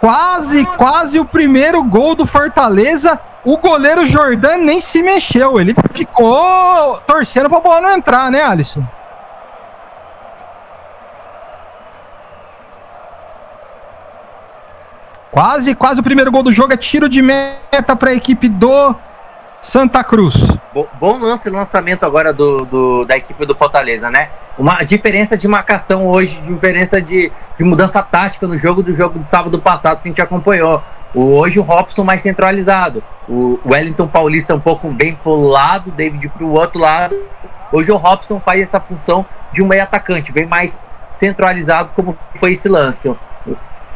Quase, 0.00 0.64
quase 0.76 1.18
o 1.18 1.24
primeiro 1.24 1.82
gol 1.82 2.14
do 2.14 2.26
Fortaleza. 2.26 3.18
O 3.44 3.56
goleiro 3.56 4.06
Jordan 4.06 4.58
nem 4.58 4.80
se 4.80 5.02
mexeu. 5.02 5.60
Ele 5.60 5.74
ficou 5.92 7.00
torcendo 7.06 7.48
pra 7.48 7.60
bola 7.60 7.80
não 7.80 7.92
entrar, 7.92 8.30
né, 8.30 8.42
Alisson? 8.42 8.84
Quase, 15.36 15.74
quase 15.74 16.00
o 16.00 16.02
primeiro 16.02 16.32
gol 16.32 16.42
do 16.42 16.50
jogo. 16.50 16.72
É 16.72 16.78
tiro 16.78 17.10
de 17.10 17.20
meta 17.20 17.94
para 17.94 18.08
a 18.08 18.14
equipe 18.14 18.48
do 18.48 18.96
Santa 19.60 20.02
Cruz. 20.02 20.34
Bo- 20.72 20.88
Bom 20.98 21.18
lance 21.18 21.50
lançamento 21.50 22.06
agora 22.06 22.32
do, 22.32 22.64
do- 22.64 23.04
da 23.04 23.18
equipe 23.18 23.44
do 23.44 23.54
Fortaleza, 23.54 24.10
né? 24.10 24.30
Uma 24.56 24.82
diferença 24.82 25.36
de 25.36 25.46
marcação 25.46 26.06
hoje, 26.06 26.40
diferença 26.40 27.02
de, 27.02 27.30
de 27.54 27.64
mudança 27.64 28.02
tática 28.02 28.46
no 28.48 28.56
jogo 28.56 28.82
do 28.82 28.94
jogo 28.94 29.18
de 29.18 29.28
sábado 29.28 29.58
passado 29.60 30.00
que 30.00 30.08
a 30.08 30.10
gente 30.10 30.22
acompanhou. 30.22 30.82
O- 31.14 31.34
hoje 31.36 31.58
o 31.58 31.62
Robson 31.62 32.02
mais 32.02 32.22
centralizado. 32.22 33.04
O 33.28 33.58
Wellington 33.66 34.08
Paulista 34.08 34.54
um 34.54 34.60
pouco 34.60 34.88
bem 34.88 35.16
pro 35.16 35.34
lado, 35.36 35.90
David 35.90 36.30
pro 36.30 36.48
outro 36.48 36.80
lado. 36.80 37.14
Hoje 37.70 37.92
o 37.92 37.96
Robson 37.98 38.40
faz 38.40 38.62
essa 38.62 38.80
função 38.80 39.26
de 39.52 39.62
um 39.62 39.66
meio 39.66 39.82
atacante, 39.82 40.32
bem 40.32 40.46
mais 40.46 40.78
centralizado 41.10 41.90
como 41.94 42.16
foi 42.40 42.52
esse 42.52 42.70
lance. 42.70 43.14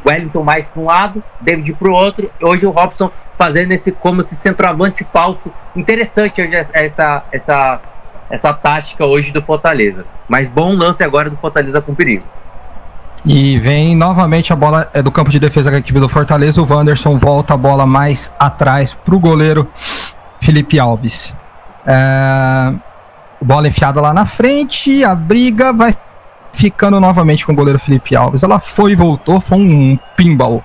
Wellington 0.05 0.43
mais 0.43 0.67
para 0.67 0.83
um 0.83 0.87
lado, 0.87 1.23
David 1.41 1.73
para 1.75 1.89
o 1.89 1.93
outro. 1.93 2.31
Hoje 2.41 2.67
o 2.67 2.71
Robson 2.71 3.11
fazendo 3.37 3.73
esse 3.73 3.93
como 3.93 4.21
esse 4.21 4.35
centroavante 4.35 5.07
falso. 5.13 5.51
Interessante 5.75 6.43
hoje 6.43 6.55
essa, 6.55 7.25
essa, 7.33 7.81
essa 8.31 8.53
tática 8.53 9.07
hoje 9.07 9.33
do 9.33 9.43
Fortaleza. 9.43 10.05
Mas 10.29 10.49
bom 10.49 10.75
lance 10.75 11.03
agora 11.03 11.31
do 11.31 11.37
Fortaleza 11.37 11.81
com 11.81 11.95
perigo. 11.95 12.25
E 13.25 13.59
vem 13.59 13.95
novamente 13.95 14.53
a 14.53 14.57
bola 14.57 14.89
é 14.95 15.03
do 15.03 15.13
campo 15.13 15.31
de 15.31 15.39
defesa 15.39 15.71
da 15.71 15.79
equipe 15.79 16.01
do 16.01 16.09
Fortaleza. 16.09 16.61
O 16.61 16.67
Wanderson 16.67 17.19
volta 17.19 17.55
a 17.55 17.57
bola 17.57 17.87
mais 17.87 18.31
atrás 18.39 18.95
para 18.95 19.15
o 19.15 19.21
goleiro 19.21 19.69
Felipe 20.41 20.79
Alves. 20.79 21.35
É, 21.87 22.73
bola 23.41 23.69
enfiada 23.69 24.01
lá 24.01 24.15
na 24.15 24.25
frente. 24.25 25.05
A 25.05 25.15
briga 25.15 25.73
vai 25.73 25.95
ficando 26.53 27.01
novamente 27.01 27.47
com 27.47 27.53
o 27.53 27.57
goleiro 27.57 27.79
Felipe 27.79 28.15
Alves. 28.15 28.43
Ela 28.43 28.59
foi 28.59 28.93
e 28.93 28.97
voltou, 28.97 29.41
foi 29.41 29.59
um 29.59 29.99
pinball. 30.17 30.63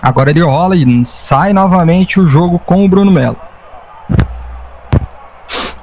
Agora 0.00 0.30
ele 0.30 0.40
rola 0.40 0.76
e 0.76 1.04
sai 1.04 1.52
novamente 1.52 2.18
o 2.20 2.26
jogo 2.26 2.58
com 2.58 2.84
o 2.84 2.88
Bruno 2.88 3.10
Melo. 3.10 3.36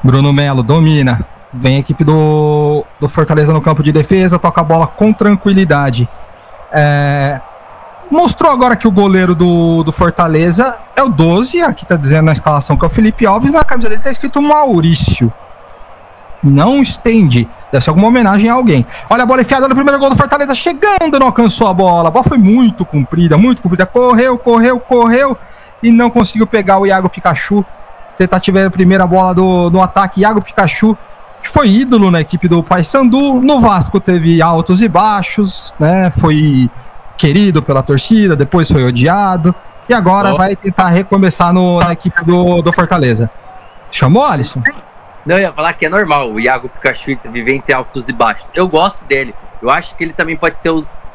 Bruno 0.04 0.32
Melo 0.32 0.64
domina. 0.64 1.26
Vem 1.54 1.78
a 1.78 1.80
equipe 1.80 2.04
do, 2.04 2.84
do 3.00 3.08
Fortaleza 3.08 3.54
no 3.54 3.62
campo 3.62 3.82
de 3.82 3.92
defesa, 3.92 4.38
toca 4.38 4.62
a 4.62 4.64
bola 4.64 4.88
com 4.88 5.14
tranquilidade. 5.14 6.08
É, 6.72 7.40
mostrou 8.12 8.52
agora 8.52 8.76
que 8.76 8.88
o 8.88 8.92
goleiro 8.92 9.34
do, 9.34 9.84
do 9.84 9.92
Fortaleza 9.92 10.78
é 10.96 11.02
o 11.02 11.08
12, 11.08 11.62
aqui 11.62 11.86
tá 11.86 11.96
dizendo 11.96 12.26
na 12.26 12.34
escalação 12.34 12.76
que 12.76 12.84
é 12.84 12.88
o 12.88 12.92
Felipe 12.92 13.26
Alves, 13.26 13.52
na 13.52 13.64
camisa 13.64 13.90
dele 13.90 14.02
tá 14.02 14.12
escrito 14.12 14.42
Maurício. 14.42 15.32
Não 16.44 16.82
estende. 16.82 17.48
Deve 17.72 17.84
ser 17.84 17.90
alguma 17.90 18.08
homenagem 18.08 18.50
a 18.50 18.54
alguém. 18.54 18.86
Olha 19.10 19.24
a 19.24 19.26
bola 19.26 19.42
enfiada 19.42 19.68
no 19.68 19.76
primeiro 19.76 20.00
gol 20.00 20.10
do 20.10 20.16
Fortaleza, 20.16 20.54
chegando, 20.56 21.20
não 21.20 21.28
alcançou 21.28 21.68
a 21.68 21.74
bola. 21.74 22.08
A 22.10 22.12
bola 22.12 22.24
foi 22.24 22.38
muito 22.38 22.86
comprida, 22.86 23.38
muito 23.38 23.62
comprida. 23.62 23.86
Correu, 23.86 24.38
correu, 24.38 24.80
correu 24.80 25.38
e 25.84 25.92
não 25.92 26.10
conseguiu 26.10 26.48
pegar 26.48 26.80
o 26.80 26.86
Iago 26.86 27.10
Pikachu. 27.10 27.66
Tentativa 28.18 28.66
a 28.66 28.72
primeira 28.72 29.06
bola 29.06 29.34
do, 29.34 29.70
do 29.70 29.82
ataque, 29.82 30.22
Iago 30.22 30.42
Pikachu 30.42 30.98
que 31.44 31.52
foi 31.52 31.70
ídolo 31.70 32.10
na 32.10 32.20
equipe 32.20 32.48
do 32.48 32.64
Paysandu. 32.64 33.36
No 33.36 33.60
Vasco 33.60 34.00
teve 34.00 34.42
altos 34.42 34.82
e 34.82 34.88
baixos, 34.88 35.76
né? 35.80 36.10
Foi 36.10 36.70
querido 37.18 37.62
pela 37.62 37.84
torcida, 37.84 38.36
depois 38.36 38.70
foi 38.70 38.84
odiado. 38.84 39.54
E 39.88 39.94
agora 39.94 40.34
Oh. 40.34 40.38
vai 40.38 40.56
tentar 40.56 40.88
recomeçar 40.88 41.54
no, 41.54 41.80
na 41.80 41.94
equipe 41.94 42.26
do, 42.26 42.64
do 42.64 42.74
Fortaleza. 42.74 43.30
Chamou, 43.92 44.26
Alisson? 44.26 44.64
Não, 45.26 45.38
eu 45.38 45.42
ia 45.42 45.54
falar 45.54 45.74
que 45.74 45.86
é 45.86 45.90
normal 45.90 46.32
o 46.32 46.40
Iago 46.40 46.70
Pikachu 46.70 47.18
viver 47.32 47.56
entre 47.56 47.74
altos 47.74 48.08
e 48.08 48.14
baixos. 48.14 48.48
Eu 48.54 48.68
gosto 48.68 49.04
dele. 49.06 49.34
Eu 49.60 49.72
acho 49.72 49.96
que 49.96 50.04
ele 50.04 50.14
também 50.14 50.38
pode 50.38 50.60
ser 50.60 50.72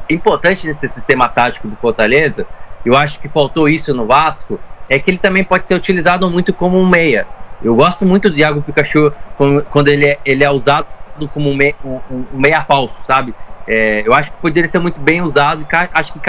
importante 0.09 0.67
nesse 0.67 0.89
sistema 0.89 1.29
tático 1.29 1.67
do 1.69 1.77
Fortaleza. 1.77 2.45
Eu 2.85 2.97
acho 2.97 3.19
que 3.21 3.29
faltou 3.29 3.69
isso 3.69 3.93
no 3.93 4.05
Vasco. 4.05 4.59
É 4.89 4.99
que 4.99 5.09
ele 5.09 5.17
também 5.17 5.45
pode 5.45 5.65
ser 5.65 5.75
utilizado 5.75 6.29
muito 6.29 6.53
como 6.53 6.77
um 6.77 6.85
meia. 6.85 7.25
Eu 7.63 7.73
gosto 7.73 8.05
muito 8.05 8.29
do 8.29 8.37
Iago 8.37 8.61
Pikachu 8.61 9.13
quando, 9.69 9.87
ele, 9.87 10.07
é, 10.07 10.19
ele 10.25 10.43
é 10.43 10.51
usado 10.51 10.87
como 11.33 11.49
um 11.49 11.55
meia, 11.55 11.75
um, 11.85 12.01
um 12.09 12.25
meia 12.33 12.63
falso, 12.65 12.99
sabe? 13.05 13.33
É, 13.65 14.05
eu 14.05 14.13
acho 14.13 14.31
que 14.31 14.37
poderia 14.39 14.67
ser 14.67 14.79
muito 14.79 14.99
bem 14.99 15.21
usado. 15.21 15.65
Acho 15.93 16.11
que 16.11 16.19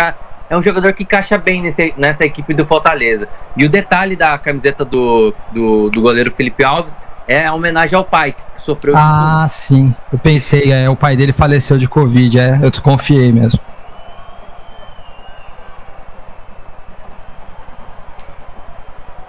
é 0.48 0.56
um 0.56 0.62
jogador 0.62 0.92
que 0.92 1.02
encaixa 1.02 1.36
bem 1.36 1.60
nesse, 1.60 1.92
nessa 1.96 2.24
equipe 2.24 2.54
do 2.54 2.64
Fortaleza. 2.64 3.26
E 3.56 3.64
o 3.64 3.68
detalhe 3.68 4.14
da 4.14 4.38
camiseta 4.38 4.84
do, 4.84 5.34
do, 5.50 5.90
do 5.90 6.00
goleiro 6.00 6.30
Felipe 6.30 6.62
Alves 6.62 7.00
é 7.26 7.46
a 7.46 7.54
homenagem 7.54 7.96
ao 7.96 8.04
pai 8.04 8.32
que 8.32 8.42
sofreu. 8.64 8.94
Ah, 8.96 9.46
sim. 9.48 9.94
Eu 10.12 10.18
pensei, 10.18 10.72
é, 10.72 10.88
o 10.88 10.96
pai 10.96 11.16
dele 11.16 11.32
faleceu 11.32 11.78
de 11.78 11.88
Covid, 11.88 12.38
é. 12.38 12.58
Eu 12.62 12.70
desconfiei 12.70 13.32
mesmo. 13.32 13.60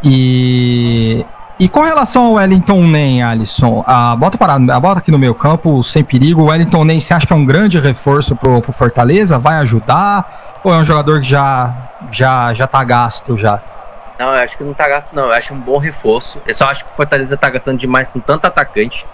E. 0.03 1.25
E 1.59 1.69
com 1.69 1.81
relação 1.81 2.25
ao 2.25 2.33
Wellington 2.33 2.83
Nem, 2.87 3.21
Alisson, 3.21 3.83
a 3.85 4.15
bota 4.15 4.37
parada, 4.37 4.75
a 4.75 4.79
bota 4.79 4.99
aqui 4.99 5.11
no 5.11 5.19
meio 5.19 5.35
campo, 5.35 5.81
sem 5.83 6.03
perigo. 6.03 6.41
O 6.41 6.45
Wellington 6.45 6.83
Nem, 6.83 6.99
você 6.99 7.13
acha 7.13 7.27
que 7.27 7.31
é 7.31 7.35
um 7.35 7.45
grande 7.45 7.79
reforço 7.79 8.35
pro, 8.35 8.59
pro 8.59 8.73
Fortaleza? 8.73 9.37
Vai 9.37 9.55
ajudar? 9.57 10.59
Ou 10.63 10.73
é 10.73 10.77
um 10.77 10.83
jogador 10.83 11.21
que 11.21 11.27
já, 11.29 11.73
já, 12.11 12.53
já 12.53 12.65
tá 12.65 12.83
gasto 12.83 13.37
já? 13.37 13.61
Não, 14.19 14.27
eu 14.27 14.41
acho 14.41 14.57
que 14.57 14.63
não 14.63 14.73
tá 14.73 14.87
gasto, 14.87 15.13
não. 15.13 15.25
Eu 15.25 15.33
acho 15.33 15.53
um 15.53 15.59
bom 15.59 15.77
reforço. 15.77 16.41
Eu 16.45 16.53
só 16.53 16.65
acho 16.65 16.85
que 16.85 16.91
o 16.91 16.95
Fortaleza 16.95 17.35
tá 17.35 17.49
gastando 17.49 17.79
demais 17.79 18.07
com 18.09 18.19
tanto 18.19 18.45
atacante. 18.45 19.05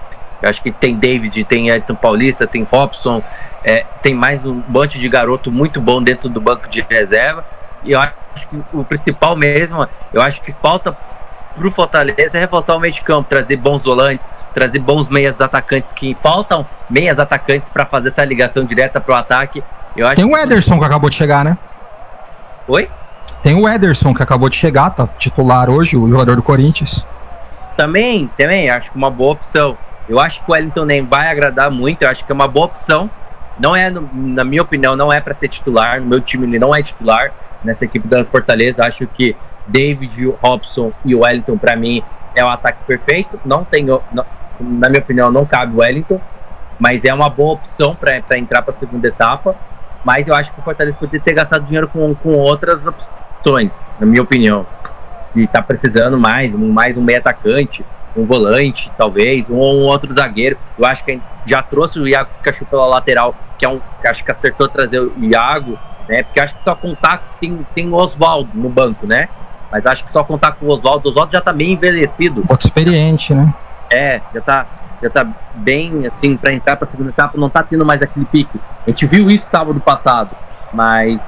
Eu 0.41 0.49
acho 0.49 0.61
que 0.61 0.71
tem 0.71 0.95
David, 0.95 1.43
tem 1.45 1.69
Edson 1.69 1.95
Paulista, 1.95 2.47
tem 2.47 2.63
Robson, 2.63 3.21
é, 3.63 3.85
tem 4.01 4.13
mais 4.13 4.45
um 4.45 4.61
monte 4.67 4.97
de 4.97 5.09
garoto 5.09 5.51
muito 5.51 5.81
bom 5.81 6.01
dentro 6.01 6.29
do 6.29 6.39
banco 6.39 6.67
de 6.69 6.81
reserva. 6.81 7.45
E 7.83 7.91
eu 7.91 7.99
acho 7.99 8.13
que 8.49 8.63
o 8.73 8.83
principal 8.83 9.35
mesmo, 9.35 9.87
eu 10.13 10.21
acho 10.21 10.41
que 10.41 10.51
falta 10.51 10.95
pro 11.55 11.71
Fortaleza 11.71 12.37
é 12.37 12.39
reforçar 12.39 12.75
o 12.75 12.79
meio 12.79 12.93
de 12.93 13.01
campo, 13.01 13.27
trazer 13.29 13.57
bons 13.57 13.83
volantes, 13.83 14.31
trazer 14.53 14.79
bons 14.79 15.09
meias 15.09 15.39
atacantes 15.41 15.91
que 15.91 16.15
faltam 16.21 16.65
meias 16.89 17.19
atacantes 17.19 17.69
para 17.69 17.85
fazer 17.85 18.09
essa 18.09 18.23
ligação 18.23 18.63
direta 18.63 19.01
pro 19.01 19.13
ataque. 19.13 19.63
Eu 19.95 20.07
acho 20.07 20.15
Tem 20.15 20.25
o 20.25 20.37
Ederson 20.37 20.79
que 20.79 20.85
acabou 20.85 21.09
de 21.09 21.15
chegar, 21.15 21.43
né? 21.43 21.57
Oi? 22.67 22.89
Tem 23.41 23.55
o 23.55 23.67
Ederson 23.67 24.13
que 24.13 24.21
acabou 24.21 24.49
de 24.49 24.55
chegar, 24.57 24.89
tá 24.89 25.07
titular 25.17 25.69
hoje, 25.69 25.95
o 25.95 26.09
jogador 26.09 26.35
do 26.35 26.43
Corinthians. 26.43 27.05
Também, 27.77 28.29
também, 28.37 28.69
acho 28.69 28.91
que 28.91 28.97
uma 28.97 29.09
boa 29.09 29.31
opção. 29.33 29.77
Eu 30.09 30.19
acho 30.19 30.43
que 30.43 30.51
o 30.51 30.53
Wellington 30.53 30.85
nem 30.85 31.05
vai 31.05 31.29
agradar 31.31 31.71
muito, 31.71 32.01
eu 32.01 32.09
acho 32.09 32.25
que 32.25 32.31
é 32.31 32.35
uma 32.35 32.47
boa 32.47 32.65
opção. 32.65 33.09
Não 33.57 33.75
é, 33.75 33.89
na 34.13 34.43
minha 34.43 34.61
opinião, 34.61 34.95
não 34.95 35.11
é 35.11 35.21
para 35.21 35.35
ser 35.35 35.47
titular. 35.49 36.01
No 36.01 36.07
meu 36.07 36.19
time 36.21 36.45
ele 36.47 36.59
não 36.59 36.73
é 36.75 36.81
titular 36.81 37.31
nessa 37.63 37.85
equipe 37.85 38.07
da 38.07 38.25
Fortaleza. 38.25 38.83
Acho 38.85 39.05
que 39.07 39.35
David, 39.67 40.33
Robson 40.41 40.91
e 41.05 41.13
o 41.15 41.21
Wellington, 41.23 41.57
para 41.57 41.75
mim, 41.75 42.01
é 42.35 42.43
o 42.43 42.47
ataque 42.47 42.79
perfeito. 42.85 43.39
Não 43.45 43.63
tenho, 43.63 44.01
não- 44.11 44.25
na 44.59 44.89
minha 44.89 45.01
opinião, 45.01 45.29
não 45.31 45.45
cabe 45.45 45.75
o 45.75 45.79
Wellington, 45.79 46.19
mas 46.79 47.03
é 47.05 47.13
uma 47.13 47.29
boa 47.29 47.53
opção 47.53 47.95
para 47.95 48.17
entrar 48.37 48.61
para 48.61 48.73
a 48.73 48.79
segunda 48.79 49.07
etapa. 49.07 49.55
Mas 50.03 50.27
eu 50.27 50.33
acho 50.33 50.51
que 50.53 50.59
o 50.59 50.63
Fortaleza 50.63 50.95
poderia 50.97 51.19
ter 51.21 51.33
gastado 51.33 51.65
dinheiro 51.65 51.87
com, 51.89 52.15
com 52.15 52.29
outras 52.35 52.79
opções, 53.39 53.71
na 53.99 54.05
minha 54.05 54.21
opinião. 54.21 54.65
E 55.35 55.47
tá 55.47 55.61
precisando 55.61 56.17
mais, 56.19 56.53
um- 56.53 56.71
mais 56.71 56.97
um 56.97 57.01
meio 57.01 57.19
atacante, 57.19 57.83
um 58.15 58.25
volante, 58.25 58.91
talvez, 58.97 59.45
um, 59.49 59.55
um 59.55 59.85
outro 59.85 60.13
zagueiro. 60.13 60.57
Eu 60.77 60.85
acho 60.85 61.03
que 61.05 61.19
já 61.45 61.61
trouxe 61.61 61.99
o 61.99 62.07
Iago 62.07 62.29
Pikachu 62.37 62.65
pela 62.65 62.85
lateral, 62.85 63.33
que 63.57 63.65
é 63.65 63.69
um 63.69 63.79
que 64.01 64.07
acho 64.07 64.23
que 64.23 64.31
acertou 64.31 64.67
trazer 64.67 64.99
o 64.99 65.13
Iago, 65.19 65.77
né? 66.07 66.23
Porque 66.23 66.39
acho 66.39 66.55
que 66.55 66.63
só 66.63 66.75
contar 66.75 67.21
tem, 67.39 67.65
tem 67.75 67.87
o 67.87 67.93
Oswaldo 67.95 68.49
no 68.53 68.69
banco, 68.69 69.05
né? 69.05 69.29
Mas 69.71 69.85
acho 69.85 70.03
que 70.03 70.11
só 70.11 70.23
contar 70.23 70.53
com 70.53 70.65
o 70.65 70.69
Oswaldo, 70.69 71.07
o 71.07 71.11
Oswaldo 71.11 71.31
já 71.31 71.41
tá 71.41 71.53
bem 71.53 71.73
envelhecido. 71.73 72.43
Outro 72.49 72.67
experiente, 72.67 73.33
né? 73.35 73.53
É, 73.91 74.19
já 74.33 74.41
tá, 74.41 74.65
já 75.01 75.09
tá 75.11 75.27
bem 75.53 76.07
assim 76.07 76.35
pra 76.35 76.51
entrar 76.51 76.75
pra 76.75 76.87
segunda 76.87 77.09
etapa, 77.11 77.37
não 77.37 77.49
tá 77.49 77.61
tendo 77.61 77.85
mais 77.85 78.01
aquele 78.01 78.25
pique. 78.25 78.59
A 78.85 78.89
gente 78.89 79.05
viu 79.05 79.29
isso 79.29 79.45
sábado 79.47 79.79
passado, 79.79 80.31
mas 80.73 81.19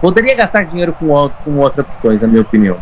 poderia 0.00 0.34
gastar 0.34 0.64
dinheiro 0.64 0.92
com, 0.92 1.08
outro, 1.08 1.86
com 2.00 2.12
na 2.12 2.26
minha 2.26 2.42
opinião. 2.42 2.76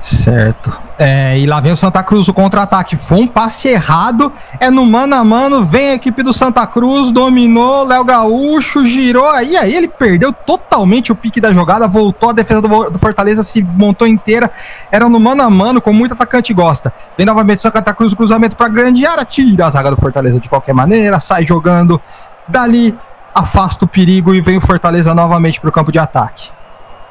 Certo. 0.00 0.78
É, 0.98 1.38
e 1.38 1.46
lá 1.46 1.60
vem 1.60 1.72
o 1.72 1.76
Santa 1.76 2.02
Cruz, 2.02 2.28
o 2.28 2.34
contra-ataque. 2.34 2.96
Foi 2.96 3.18
um 3.18 3.26
passe 3.26 3.68
errado. 3.68 4.32
É 4.60 4.70
no 4.70 4.86
mano 4.86 5.14
a 5.14 5.24
mano. 5.24 5.64
Vem 5.64 5.90
a 5.90 5.94
equipe 5.94 6.22
do 6.22 6.32
Santa 6.32 6.66
Cruz, 6.66 7.10
dominou. 7.10 7.84
Léo 7.84 8.04
Gaúcho 8.04 8.86
girou. 8.86 9.28
Aí, 9.28 9.56
aí 9.56 9.74
ele 9.74 9.88
perdeu 9.88 10.32
totalmente 10.32 11.10
o 11.10 11.16
pique 11.16 11.40
da 11.40 11.52
jogada. 11.52 11.88
Voltou 11.88 12.30
a 12.30 12.32
defesa 12.32 12.62
do, 12.62 12.90
do 12.90 12.98
Fortaleza, 12.98 13.42
se 13.42 13.62
montou 13.62 14.06
inteira. 14.06 14.50
Era 14.90 15.08
no 15.08 15.18
mano 15.18 15.42
a 15.42 15.50
mano, 15.50 15.80
como 15.80 15.98
muito 15.98 16.14
atacante 16.14 16.54
gosta. 16.54 16.92
Vem 17.16 17.26
novamente 17.26 17.58
o 17.58 17.62
Santa 17.62 17.92
Cruz, 17.92 18.14
cruzamento 18.14 18.56
para 18.56 18.68
grande 18.68 19.04
área. 19.04 19.24
Tira 19.24 19.66
a 19.66 19.70
zaga 19.70 19.90
do 19.90 19.96
Fortaleza 19.96 20.40
de 20.40 20.48
qualquer 20.48 20.74
maneira. 20.74 21.18
Sai 21.18 21.44
jogando. 21.44 22.00
Dali 22.46 22.96
afasta 23.38 23.84
o 23.84 23.88
perigo 23.88 24.34
e 24.34 24.40
vem 24.40 24.56
o 24.56 24.60
Fortaleza 24.60 25.14
novamente 25.14 25.60
para 25.60 25.70
o 25.70 25.72
campo 25.72 25.92
de 25.92 25.98
ataque. 25.98 26.50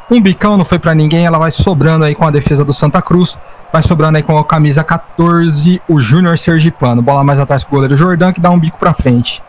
Um 0.10 0.22
bicão 0.22 0.56
não 0.58 0.64
foi 0.64 0.80
pra 0.80 0.96
ninguém, 0.96 1.26
ela 1.26 1.38
vai 1.38 1.52
sobrando 1.52 2.06
aí 2.06 2.16
com 2.16 2.26
a 2.26 2.32
defesa 2.32 2.64
do 2.64 2.72
Santa 2.72 3.02
Cruz. 3.02 3.38
Vai 3.74 3.82
sobrando 3.82 4.18
aí 4.18 4.24
com 4.24 4.38
a 4.38 4.46
camisa 4.46 4.84
14, 4.84 5.82
o 5.88 6.00
Júnior 6.00 6.38
Sergipano. 6.38 7.02
Bola 7.02 7.24
mais 7.24 7.40
atrás 7.40 7.64
pro 7.64 7.76
goleiro 7.76 7.98
Jordan, 7.98 8.32
que 8.32 8.40
dá 8.40 8.50
um 8.50 8.60
bico 8.60 8.78
pra 8.78 8.94
frente. 8.94 9.44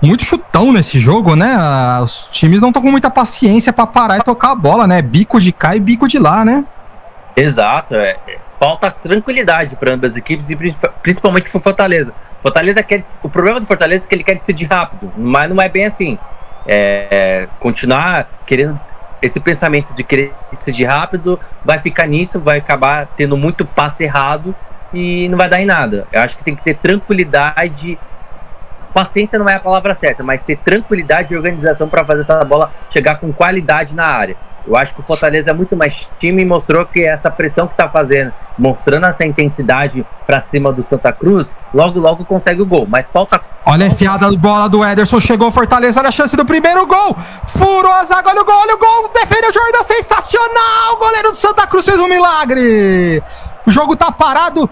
Muito 0.00 0.24
chutão 0.24 0.72
nesse 0.72 0.98
jogo, 0.98 1.34
né? 1.34 1.56
Os 2.00 2.28
times 2.30 2.60
não 2.60 2.68
estão 2.68 2.80
com 2.80 2.90
muita 2.90 3.10
paciência 3.10 3.72
pra 3.72 3.86
parar 3.86 4.18
e 4.18 4.22
tocar 4.22 4.52
a 4.52 4.54
bola, 4.54 4.86
né? 4.86 5.02
Bico 5.02 5.40
de 5.40 5.52
cá 5.52 5.76
e 5.76 5.80
bico 5.80 6.08
de 6.08 6.18
lá, 6.18 6.44
né? 6.44 6.64
Exato, 7.36 7.94
é. 7.96 8.16
Falta 8.58 8.90
tranquilidade 8.90 9.76
para 9.76 9.94
ambas 9.94 10.12
as 10.12 10.16
equipes 10.16 10.50
e 10.50 10.56
principalmente 11.02 11.48
para 11.50 11.60
Fortaleza. 11.60 12.12
Fortaleza 12.42 12.82
quer. 12.82 13.04
O 13.22 13.28
problema 13.28 13.60
do 13.60 13.66
Fortaleza 13.66 14.04
é 14.04 14.08
que 14.08 14.14
ele 14.14 14.24
quer 14.24 14.34
decidir 14.34 14.66
rápido, 14.66 15.12
mas 15.16 15.48
não 15.48 15.62
é 15.62 15.68
bem 15.68 15.84
assim. 15.84 16.18
É, 16.66 17.06
é, 17.10 17.48
continuar 17.60 18.28
querendo 18.44 18.78
esse 19.22 19.40
pensamento 19.40 19.94
de 19.94 20.04
querer 20.04 20.34
decidir 20.50 20.84
rápido 20.84 21.40
vai 21.64 21.78
ficar 21.78 22.06
nisso, 22.06 22.38
vai 22.40 22.58
acabar 22.58 23.06
tendo 23.16 23.36
muito 23.36 23.64
passe 23.64 24.04
errado 24.04 24.54
e 24.92 25.28
não 25.28 25.38
vai 25.38 25.48
dar 25.48 25.60
em 25.60 25.66
nada. 25.66 26.06
Eu 26.12 26.20
acho 26.20 26.36
que 26.36 26.44
tem 26.44 26.54
que 26.54 26.62
ter 26.62 26.74
tranquilidade. 26.76 27.98
Paciência 28.92 29.38
não 29.38 29.48
é 29.48 29.54
a 29.54 29.60
palavra 29.60 29.94
certa, 29.94 30.22
mas 30.22 30.42
ter 30.42 30.56
tranquilidade 30.58 31.32
e 31.32 31.36
organização 31.36 31.88
para 31.88 32.04
fazer 32.04 32.22
essa 32.22 32.44
bola 32.44 32.72
chegar 32.90 33.16
com 33.16 33.32
qualidade 33.32 33.94
na 33.94 34.06
área. 34.06 34.36
Eu 34.66 34.76
acho 34.76 34.94
que 34.94 35.00
o 35.00 35.04
Fortaleza 35.04 35.50
é 35.50 35.52
muito 35.52 35.76
mais 35.76 36.08
time 36.18 36.42
e 36.42 36.44
mostrou 36.44 36.84
que 36.84 37.02
essa 37.02 37.30
pressão 37.30 37.66
que 37.66 37.74
está 37.74 37.88
fazendo, 37.88 38.32
mostrando 38.58 39.06
essa 39.06 39.24
intensidade 39.24 40.04
para 40.26 40.40
cima 40.40 40.72
do 40.72 40.86
Santa 40.86 41.12
Cruz, 41.12 41.52
logo 41.72 42.00
logo 42.00 42.24
consegue 42.24 42.60
o 42.60 42.66
gol. 42.66 42.86
Mas 42.88 43.08
falta. 43.08 43.40
Olha 43.64 43.84
a 43.84 43.88
enfiada 43.88 44.30
bola 44.32 44.68
do 44.68 44.84
Ederson, 44.84 45.20
chegou 45.20 45.50
Fortaleza, 45.50 46.00
olha 46.00 46.08
a 46.08 46.12
chance 46.12 46.34
do 46.36 46.44
primeiro 46.44 46.86
gol. 46.86 47.16
Furou 47.46 47.92
a 47.92 48.04
zaga, 48.04 48.30
olha 48.30 48.42
o 48.42 48.44
gol, 48.44 48.56
olha 48.56 48.74
o 48.74 48.78
gol, 48.78 49.10
defendeu 49.14 49.50
o 49.50 49.52
Jordão, 49.52 49.82
sensacional! 49.82 50.94
O 50.94 50.96
goleiro 50.96 51.30
do 51.30 51.36
Santa 51.36 51.66
Cruz 51.66 51.84
fez 51.84 51.98
um 51.98 52.08
milagre. 52.08 53.22
O 53.66 53.70
jogo 53.70 53.94
tá 53.94 54.10
parado. 54.10 54.68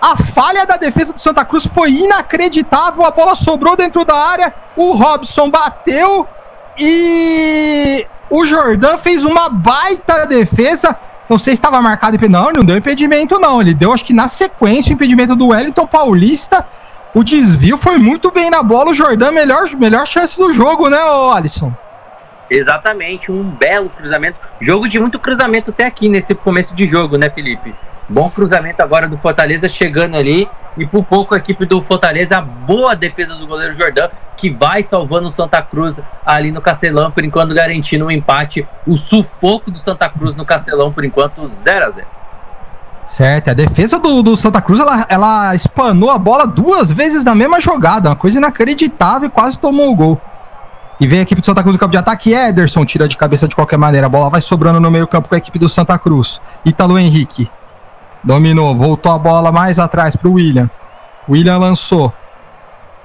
A 0.00 0.16
falha 0.16 0.66
da 0.66 0.76
defesa 0.76 1.12
do 1.12 1.20
Santa 1.20 1.44
Cruz 1.44 1.64
foi 1.64 1.92
inacreditável. 1.92 3.04
A 3.04 3.12
bola 3.12 3.36
sobrou 3.36 3.76
dentro 3.76 4.04
da 4.04 4.16
área. 4.16 4.52
O 4.76 4.94
Robson 4.94 5.48
bateu 5.48 6.26
e 6.76 8.04
o 8.28 8.44
Jordan 8.44 8.98
fez 8.98 9.24
uma 9.24 9.48
baita 9.48 10.26
defesa. 10.26 10.96
Não 11.32 11.38
sei 11.38 11.56
se 11.56 11.60
estava 11.60 11.80
marcado 11.80 12.16
impedimento. 12.16 12.44
Não, 12.44 12.52
não 12.52 12.62
deu 12.62 12.76
impedimento, 12.76 13.40
não. 13.40 13.62
Ele 13.62 13.72
deu, 13.72 13.90
acho 13.90 14.04
que 14.04 14.12
na 14.12 14.28
sequência, 14.28 14.90
o 14.90 14.92
impedimento 14.92 15.34
do 15.34 15.48
Wellington 15.48 15.86
Paulista. 15.86 16.66
O 17.14 17.24
desvio 17.24 17.78
foi 17.78 17.96
muito 17.96 18.30
bem 18.30 18.50
na 18.50 18.62
bola. 18.62 18.90
O 18.90 18.94
Jordan, 18.94 19.32
melhor, 19.32 19.66
melhor 19.76 20.06
chance 20.06 20.38
do 20.38 20.52
jogo, 20.52 20.90
né, 20.90 20.98
Alisson? 21.32 21.72
Exatamente, 22.50 23.32
um 23.32 23.44
belo 23.44 23.88
cruzamento. 23.88 24.36
Jogo 24.60 24.86
de 24.86 25.00
muito 25.00 25.18
cruzamento 25.18 25.70
até 25.70 25.86
aqui 25.86 26.06
nesse 26.06 26.34
começo 26.34 26.74
de 26.74 26.86
jogo, 26.86 27.16
né, 27.16 27.30
Felipe? 27.30 27.74
Bom 28.08 28.30
cruzamento 28.30 28.82
agora 28.82 29.08
do 29.08 29.16
Fortaleza 29.18 29.68
chegando 29.68 30.16
ali. 30.16 30.48
E 30.76 30.86
por 30.86 31.04
pouco 31.04 31.34
a 31.34 31.38
equipe 31.38 31.66
do 31.66 31.82
Fortaleza, 31.82 32.40
boa 32.40 32.96
defesa 32.96 33.34
do 33.34 33.46
goleiro 33.46 33.74
Jordão, 33.74 34.08
que 34.36 34.48
vai 34.50 34.82
salvando 34.82 35.28
o 35.28 35.30
Santa 35.30 35.60
Cruz 35.60 36.00
ali 36.24 36.50
no 36.50 36.62
Castelão, 36.62 37.10
por 37.10 37.22
enquanto 37.24 37.54
garantindo 37.54 38.06
um 38.06 38.10
empate. 38.10 38.66
O 38.86 38.96
sufoco 38.96 39.70
do 39.70 39.78
Santa 39.78 40.08
Cruz 40.08 40.34
no 40.34 40.46
Castelão, 40.46 40.90
por 40.90 41.04
enquanto, 41.04 41.50
0 41.58 41.86
a 41.86 41.90
0 41.90 42.06
Certo, 43.04 43.50
a 43.50 43.54
defesa 43.54 43.98
do, 43.98 44.22
do 44.22 44.36
Santa 44.36 44.62
Cruz 44.62 44.78
ela, 44.80 45.04
ela 45.08 45.54
espanou 45.54 46.08
a 46.08 46.16
bola 46.18 46.46
duas 46.46 46.90
vezes 46.90 47.24
na 47.24 47.34
mesma 47.34 47.60
jogada, 47.60 48.08
uma 48.08 48.16
coisa 48.16 48.38
inacreditável 48.38 49.28
e 49.28 49.30
quase 49.30 49.58
tomou 49.58 49.90
o 49.90 49.96
gol. 49.96 50.20
E 51.00 51.06
vem 51.06 51.18
a 51.18 51.22
equipe 51.22 51.40
do 51.40 51.44
Santa 51.44 51.62
Cruz 51.62 51.74
no 51.74 51.80
campo 51.80 51.90
de 51.90 51.98
ataque. 51.98 52.32
Ederson 52.32 52.84
tira 52.84 53.08
de 53.08 53.16
cabeça 53.16 53.48
de 53.48 53.56
qualquer 53.56 53.76
maneira. 53.76 54.06
A 54.06 54.10
bola 54.10 54.30
vai 54.30 54.40
sobrando 54.40 54.78
no 54.78 54.88
meio-campo 54.88 55.28
com 55.28 55.34
a 55.34 55.38
equipe 55.38 55.58
do 55.58 55.68
Santa 55.68 55.98
Cruz. 55.98 56.40
Ítalo 56.64 56.96
Henrique. 56.96 57.50
Dominou, 58.24 58.74
voltou 58.74 59.10
a 59.10 59.18
bola 59.18 59.50
mais 59.50 59.78
atrás 59.78 60.14
para 60.14 60.28
o 60.28 60.34
William. 60.34 60.70
William 61.28 61.58
lançou. 61.58 62.12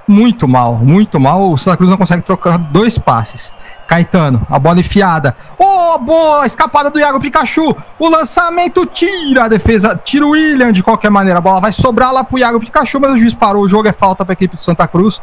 Muito 0.06 0.48
mal, 0.48 0.76
muito 0.76 1.20
mal. 1.20 1.50
O 1.50 1.58
Santa 1.58 1.76
Cruz 1.76 1.90
não 1.90 1.98
consegue 1.98 2.22
trocar 2.22 2.56
dois 2.56 2.96
passes. 2.96 3.52
Caetano, 3.86 4.46
a 4.48 4.58
bola 4.58 4.80
enfiada. 4.80 5.36
Oh, 5.58 5.98
boa 5.98 6.46
escapada 6.46 6.88
do 6.88 6.98
Iago 6.98 7.20
Pikachu. 7.20 7.76
O 7.98 8.08
lançamento 8.08 8.86
tira 8.86 9.44
a 9.44 9.48
defesa, 9.48 10.00
tira 10.02 10.26
o 10.26 10.30
William 10.30 10.72
de 10.72 10.82
qualquer 10.82 11.10
maneira. 11.10 11.38
A 11.38 11.42
bola 11.42 11.60
vai 11.60 11.72
sobrar 11.72 12.12
lá 12.12 12.24
pro 12.24 12.38
Iago 12.38 12.60
Pikachu, 12.60 13.00
mas 13.00 13.12
o 13.12 13.18
juiz 13.18 13.34
parou. 13.34 13.64
O 13.64 13.68
jogo 13.68 13.88
é 13.88 13.92
falta 13.92 14.24
para 14.24 14.32
a 14.32 14.34
equipe 14.34 14.56
do 14.56 14.62
Santa 14.62 14.86
Cruz. 14.88 15.20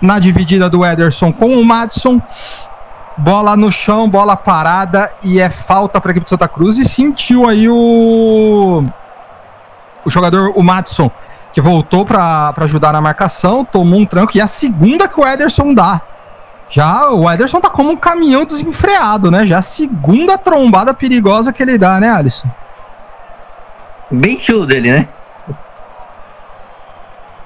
Na 0.00 0.18
dividida 0.18 0.68
do 0.70 0.84
Ederson 0.84 1.32
com 1.32 1.54
o 1.54 1.64
Madison. 1.64 2.20
Bola 3.16 3.56
no 3.56 3.72
chão, 3.72 4.08
bola 4.08 4.36
parada 4.36 5.12
e 5.22 5.40
é 5.40 5.50
falta 5.50 6.00
para 6.00 6.10
a 6.10 6.12
equipe 6.12 6.26
do 6.26 6.30
Santa 6.30 6.46
Cruz. 6.46 6.78
E 6.78 6.84
sentiu 6.84 7.48
aí 7.48 7.68
o 7.68 8.84
o 10.04 10.10
jogador, 10.10 10.52
o 10.54 10.62
Matson, 10.62 11.10
que 11.52 11.60
voltou 11.60 12.04
para 12.04 12.54
ajudar 12.58 12.92
na 12.92 13.00
marcação, 13.00 13.64
tomou 13.64 14.00
um 14.00 14.06
tranco, 14.06 14.36
e 14.36 14.40
a 14.40 14.46
segunda 14.46 15.08
que 15.08 15.20
o 15.20 15.26
Ederson 15.26 15.74
dá. 15.74 16.00
Já 16.68 17.10
o 17.10 17.28
Ederson 17.28 17.60
tá 17.60 17.68
como 17.68 17.90
um 17.90 17.96
caminhão 17.96 18.44
desenfreado, 18.44 19.30
né? 19.30 19.44
Já 19.46 19.58
a 19.58 19.62
segunda 19.62 20.38
trombada 20.38 20.94
perigosa 20.94 21.52
que 21.52 21.62
ele 21.62 21.76
dá, 21.76 21.98
né, 21.98 22.08
Alisson? 22.08 22.48
Bem 24.10 24.38
show 24.38 24.64
dele, 24.64 24.92
né? 24.92 25.08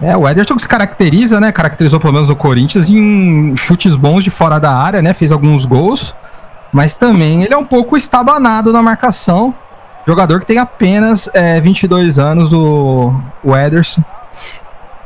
É, 0.03 0.15
o 0.15 0.29
Ederson 0.29 0.59
se 0.59 0.69
caracteriza, 0.69 1.41
né? 1.41 1.51
Caracterizou 1.51 1.99
pelo 1.99 2.13
menos 2.13 2.29
no 2.29 2.37
Corinthians 2.37 2.91
em 2.91 3.57
chutes 3.57 3.95
bons 3.95 4.23
de 4.23 4.31
fora 4.31 4.59
da 4.59 4.71
área, 4.71 5.01
né? 5.01 5.15
Fez 5.15 5.33
alguns 5.33 5.65
gols, 5.65 6.15
mas 6.71 6.95
também 6.95 7.43
ele 7.43 7.55
é 7.55 7.57
um 7.57 7.65
pouco 7.65 7.97
estabanado 7.97 8.73
na 8.73 8.83
marcação. 8.83 9.55
Jogador 10.07 10.41
que 10.41 10.47
tem 10.47 10.59
apenas 10.59 11.29
é, 11.33 11.61
22 11.61 12.19
anos, 12.19 12.53
o, 12.53 13.15
o 13.43 13.57
Ederson. 13.57 14.03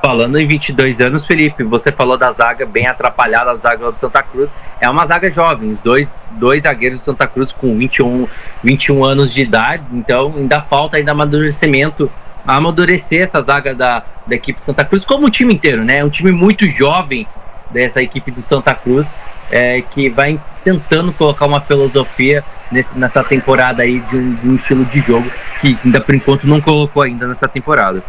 Falando 0.03 0.39
em 0.39 0.47
22 0.47 1.01
anos, 1.01 1.27
Felipe, 1.27 1.65
você 1.65 1.91
falou 1.91 2.17
da 2.17 2.31
zaga 2.31 2.65
bem 2.65 2.87
atrapalhada, 2.87 3.51
a 3.51 3.57
zaga 3.57 3.91
do 3.91 3.99
Santa 3.99 4.23
Cruz. 4.23 4.55
É 4.81 4.89
uma 4.89 5.05
zaga 5.05 5.29
jovem, 5.31 5.77
dois, 5.83 6.25
dois 6.33 6.63
zagueiros 6.63 7.01
do 7.01 7.05
Santa 7.05 7.27
Cruz 7.27 7.51
com 7.51 7.77
21, 7.77 8.29
21 8.63 9.05
anos 9.05 9.35
de 9.35 9.43
idade, 9.43 9.85
então 9.93 10.35
ainda 10.37 10.61
falta 10.61 10.97
ainda 10.97 11.11
amadurecimento, 11.13 12.11
amadurecer 12.47 13.23
essa 13.23 13.43
zaga 13.43 13.75
da, 13.75 14.05
da 14.25 14.37
equipe 14.37 14.61
de 14.61 14.67
Santa 14.67 14.85
Cruz, 14.85 15.05
como 15.05 15.27
o 15.27 15.31
time 15.31 15.55
inteiro, 15.55 15.85
né? 15.85 15.99
É 15.99 16.05
um 16.05 16.11
time 16.11 16.31
muito 16.31 16.69
jovem 16.69 17.27
dessa 17.71 18.01
equipe 18.01 18.31
do 18.31 18.43
Santa 18.43 18.75
Cruz, 18.75 19.13
é, 19.51 19.83
que 19.83 20.09
vai 20.09 20.39
tentando 20.63 21.13
colocar 21.13 21.47
uma 21.47 21.61
filosofia 21.61 22.45
nesse, 22.71 22.97
nessa 22.99 23.25
temporada 23.25 23.83
aí 23.83 24.01
de 24.01 24.17
um, 24.17 24.35
de 24.35 24.49
um, 24.49 24.55
estilo 24.57 24.85
de 24.85 25.01
jogo 25.01 25.31
que 25.61 25.79
ainda 25.85 26.01
por 26.01 26.15
enquanto 26.15 26.47
não 26.47 26.61
colocou 26.61 27.03
ainda 27.03 27.27
nessa 27.27 27.49
temporada. 27.49 28.03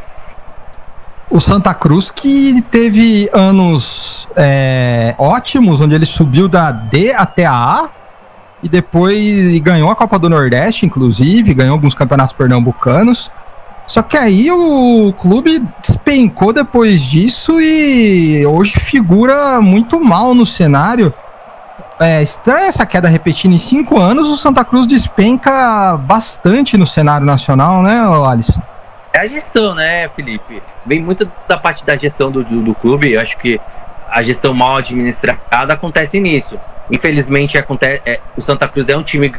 O 1.29 1.39
Santa 1.39 1.73
Cruz 1.73 2.09
que 2.09 2.61
teve 2.71 3.29
anos 3.31 4.27
é, 4.35 5.13
ótimos, 5.17 5.79
onde 5.79 5.95
ele 5.95 6.05
subiu 6.05 6.47
da 6.47 6.71
D 6.71 7.13
até 7.13 7.45
a 7.45 7.53
A 7.53 7.89
e 8.61 8.67
depois 8.67 9.57
ganhou 9.59 9.89
a 9.89 9.95
Copa 9.95 10.19
do 10.19 10.29
Nordeste, 10.29 10.85
inclusive, 10.85 11.53
ganhou 11.53 11.73
alguns 11.73 11.93
campeonatos 11.93 12.33
pernambucanos. 12.33 13.31
Só 13.87 14.03
que 14.03 14.17
aí 14.17 14.51
o 14.51 15.13
clube 15.13 15.63
despencou 15.81 16.53
depois 16.53 17.01
disso 17.01 17.59
e 17.59 18.45
hoje 18.45 18.79
figura 18.79 19.59
muito 19.61 19.99
mal 19.99 20.35
no 20.35 20.45
cenário. 20.45 21.13
É 21.99 22.23
estranha 22.23 22.67
essa 22.67 22.85
queda 22.85 23.09
repetida 23.09 23.53
em 23.53 23.57
cinco 23.57 23.99
anos. 23.99 24.29
O 24.29 24.37
Santa 24.37 24.63
Cruz 24.63 24.87
despenca 24.87 25.97
bastante 25.97 26.77
no 26.77 26.87
cenário 26.87 27.25
nacional, 27.25 27.83
né, 27.83 27.99
Alisson? 28.25 28.61
É 29.11 29.19
a 29.19 29.27
gestão, 29.27 29.75
né, 29.75 30.07
Felipe? 30.15 30.63
Vem 30.85 31.01
muito 31.01 31.29
da 31.45 31.57
parte 31.57 31.85
da 31.85 31.97
gestão 31.97 32.31
do, 32.31 32.41
do, 32.41 32.61
do 32.61 32.73
clube. 32.73 33.11
Eu 33.11 33.19
acho 33.19 33.37
que 33.37 33.59
a 34.09 34.23
gestão 34.23 34.53
mal 34.53 34.77
administrada 34.77 35.73
acontece 35.73 36.21
nisso. 36.21 36.57
Infelizmente, 36.89 37.57
acontece, 37.57 38.01
é, 38.05 38.21
o 38.37 38.41
Santa 38.41 38.67
Cruz 38.67 38.87
é 38.87 38.95
um 38.95 39.03
time. 39.03 39.33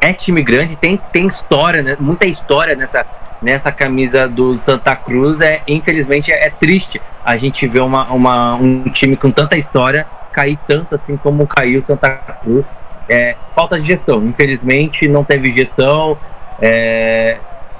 É 0.00 0.12
time 0.12 0.42
grande, 0.42 0.76
tem, 0.76 1.00
tem 1.10 1.26
história, 1.26 1.82
né, 1.82 1.96
muita 1.98 2.26
história 2.26 2.76
nessa, 2.76 3.04
nessa 3.42 3.72
camisa 3.72 4.28
do 4.28 4.56
Santa 4.60 4.94
Cruz. 4.94 5.40
É, 5.40 5.62
infelizmente, 5.66 6.30
é, 6.30 6.46
é 6.46 6.50
triste 6.50 7.00
a 7.24 7.36
gente 7.36 7.66
ver 7.66 7.80
uma, 7.80 8.04
uma, 8.12 8.54
um 8.54 8.84
time 8.84 9.16
com 9.16 9.32
tanta 9.32 9.56
história 9.56 10.06
cair 10.36 10.58
tanto 10.68 10.94
assim 10.94 11.16
como 11.16 11.46
caiu 11.46 11.82
Santa 11.86 12.10
Cruz. 12.42 12.70
É, 13.08 13.34
falta 13.54 13.80
de 13.80 13.86
gestão. 13.86 14.22
Infelizmente, 14.26 15.08
não 15.08 15.24
teve 15.24 15.56
gestão. 15.56 16.18
É, 16.60 17.38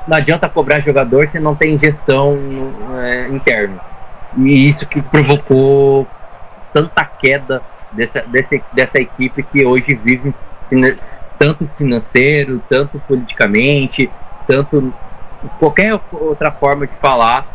não 0.09 0.17
adianta 0.17 0.49
cobrar 0.49 0.81
jogador 0.81 1.29
se 1.29 1.39
não 1.39 1.55
tem 1.55 1.79
gestão 1.79 2.39
é, 2.99 3.29
interna. 3.29 3.79
E 4.39 4.71
isso 4.71 4.87
que 4.87 5.03
provocou 5.03 6.07
tanta 6.73 7.05
queda 7.05 7.61
dessa, 7.93 8.23
dessa, 8.23 8.57
dessa 8.73 8.99
equipe 8.99 9.43
que 9.43 9.67
hoje 9.67 9.99
vive 10.03 10.35
tanto 11.39 11.69
financeiro, 11.77 12.63
tanto 12.69 12.99
politicamente, 13.07 14.11
tanto 14.47 14.93
qualquer 15.59 15.99
outra 16.13 16.51
forma 16.51 16.87
de 16.87 16.95
falar, 16.97 17.47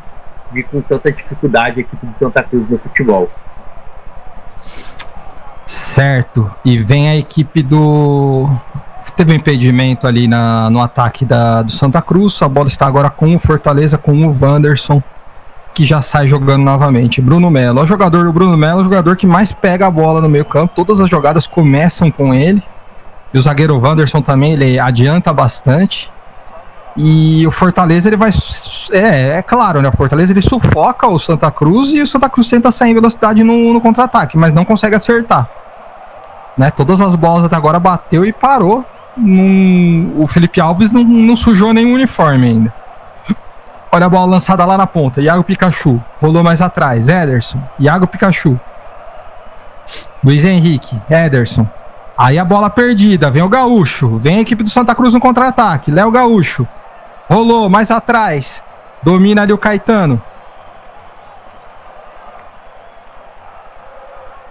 de 0.51 0.63
com 0.63 0.81
tanta 0.81 1.11
dificuldade 1.11 1.79
a 1.79 1.81
equipe 1.81 2.05
de 2.05 2.17
Santa 2.17 2.43
Cruz 2.43 2.69
no 2.69 2.77
futebol. 2.77 3.29
Certo. 5.65 6.51
E 6.63 6.77
vem 6.77 7.09
a 7.09 7.15
equipe 7.15 7.61
do. 7.61 8.49
Teve 9.15 9.33
um 9.33 9.35
impedimento 9.35 10.07
ali 10.07 10.27
na, 10.27 10.69
no 10.69 10.81
ataque 10.81 11.25
da, 11.25 11.61
do 11.61 11.71
Santa 11.71 12.01
Cruz. 12.01 12.41
A 12.41 12.47
bola 12.47 12.67
está 12.67 12.87
agora 12.87 13.09
com 13.09 13.35
o 13.35 13.39
Fortaleza, 13.39 13.97
com 13.97 14.13
o 14.25 14.37
Wanderson, 14.41 15.03
que 15.73 15.85
já 15.85 16.01
sai 16.01 16.27
jogando 16.27 16.63
novamente. 16.63 17.21
Bruno 17.21 17.51
Melo. 17.51 17.81
O 17.81 17.85
jogador 17.85 18.23
do 18.23 18.33
Bruno 18.33 18.57
Melo 18.57 18.79
é 18.79 18.81
o 18.81 18.83
jogador 18.85 19.15
que 19.15 19.27
mais 19.27 19.51
pega 19.51 19.87
a 19.87 19.91
bola 19.91 20.21
no 20.21 20.29
meio 20.29 20.45
campo. 20.45 20.73
Todas 20.75 20.99
as 20.99 21.09
jogadas 21.09 21.45
começam 21.45 22.09
com 22.09 22.33
ele. 22.33 22.63
E 23.33 23.37
o 23.37 23.41
zagueiro 23.41 23.79
Wanderson 23.79 24.21
também, 24.21 24.53
ele 24.53 24.79
adianta 24.79 25.33
bastante. 25.33 26.11
E 26.95 27.45
o 27.47 27.51
Fortaleza 27.51 28.09
ele 28.09 28.17
vai. 28.17 28.31
É, 28.91 29.37
é 29.37 29.41
claro, 29.41 29.81
né? 29.81 29.89
O 29.89 29.95
Fortaleza 29.95 30.33
ele 30.33 30.41
sufoca 30.41 31.07
o 31.07 31.17
Santa 31.17 31.49
Cruz 31.49 31.89
e 31.89 32.01
o 32.01 32.05
Santa 32.05 32.29
Cruz 32.29 32.47
tenta 32.49 32.69
sair 32.71 32.91
em 32.91 32.93
velocidade 32.93 33.43
no, 33.43 33.73
no 33.73 33.81
contra-ataque, 33.81 34.37
mas 34.37 34.53
não 34.53 34.65
consegue 34.65 34.95
acertar. 34.95 35.49
Né? 36.57 36.69
Todas 36.71 36.99
as 36.99 37.15
bolas 37.15 37.45
até 37.45 37.55
agora 37.55 37.79
bateu 37.79 38.25
e 38.25 38.33
parou. 38.33 38.85
Num, 39.15 40.13
o 40.17 40.27
Felipe 40.27 40.59
Alves 40.59 40.91
não, 40.91 41.03
não 41.03 41.35
sujou 41.35 41.73
nenhum 41.73 41.93
uniforme 41.93 42.47
ainda. 42.47 42.73
Olha 43.93 44.05
a 44.05 44.09
bola 44.09 44.31
lançada 44.31 44.63
lá 44.63 44.77
na 44.77 44.87
ponta. 44.87 45.21
Iago 45.21 45.43
Pikachu. 45.43 46.01
Rolou 46.21 46.43
mais 46.43 46.61
atrás. 46.61 47.09
Ederson. 47.09 47.61
Iago 47.77 48.07
Pikachu. 48.07 48.57
Luiz 50.23 50.45
Henrique. 50.45 50.97
Ederson. 51.09 51.67
Aí 52.17 52.39
a 52.39 52.45
bola 52.45 52.69
perdida. 52.69 53.29
Vem 53.29 53.41
o 53.41 53.49
Gaúcho. 53.49 54.17
Vem 54.17 54.37
a 54.37 54.41
equipe 54.41 54.63
do 54.63 54.69
Santa 54.69 54.95
Cruz 54.95 55.13
no 55.13 55.19
contra-ataque. 55.19 55.91
Léo 55.91 56.09
Gaúcho. 56.09 56.65
Rolou 57.31 57.69
mais 57.69 57.89
atrás. 57.89 58.61
Domina 59.01 59.43
ali 59.43 59.53
o 59.53 59.57
Caetano. 59.57 60.21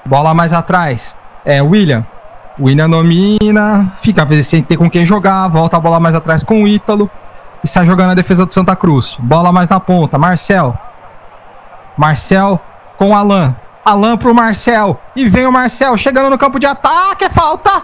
Bola 0.06 0.32
mais 0.32 0.54
atrás. 0.54 1.14
É 1.44 1.60
William. 1.60 2.06
William 2.58 2.88
domina. 2.88 3.92
Fica 4.00 4.26
sem 4.42 4.62
ter 4.62 4.78
com 4.78 4.88
quem 4.88 5.04
jogar. 5.04 5.46
Volta 5.48 5.76
a 5.76 5.80
bola 5.80 6.00
mais 6.00 6.14
atrás 6.14 6.42
com 6.42 6.62
o 6.62 6.66
Ítalo 6.66 7.10
e 7.62 7.68
sai 7.68 7.84
jogando 7.84 8.12
a 8.12 8.14
defesa 8.14 8.46
do 8.46 8.54
Santa 8.54 8.74
Cruz. 8.74 9.18
Bola 9.20 9.52
mais 9.52 9.68
na 9.68 9.78
ponta, 9.78 10.16
Marcel. 10.16 10.74
Marcel 11.98 12.58
com 12.96 13.14
Alan. 13.14 13.54
Alan 13.84 14.16
pro 14.16 14.34
Marcel. 14.34 14.98
E 15.14 15.28
vem 15.28 15.46
o 15.46 15.52
Marcel 15.52 15.98
chegando 15.98 16.30
no 16.30 16.38
campo 16.38 16.58
de 16.58 16.64
ataque. 16.64 17.26
É 17.26 17.28
falta. 17.28 17.82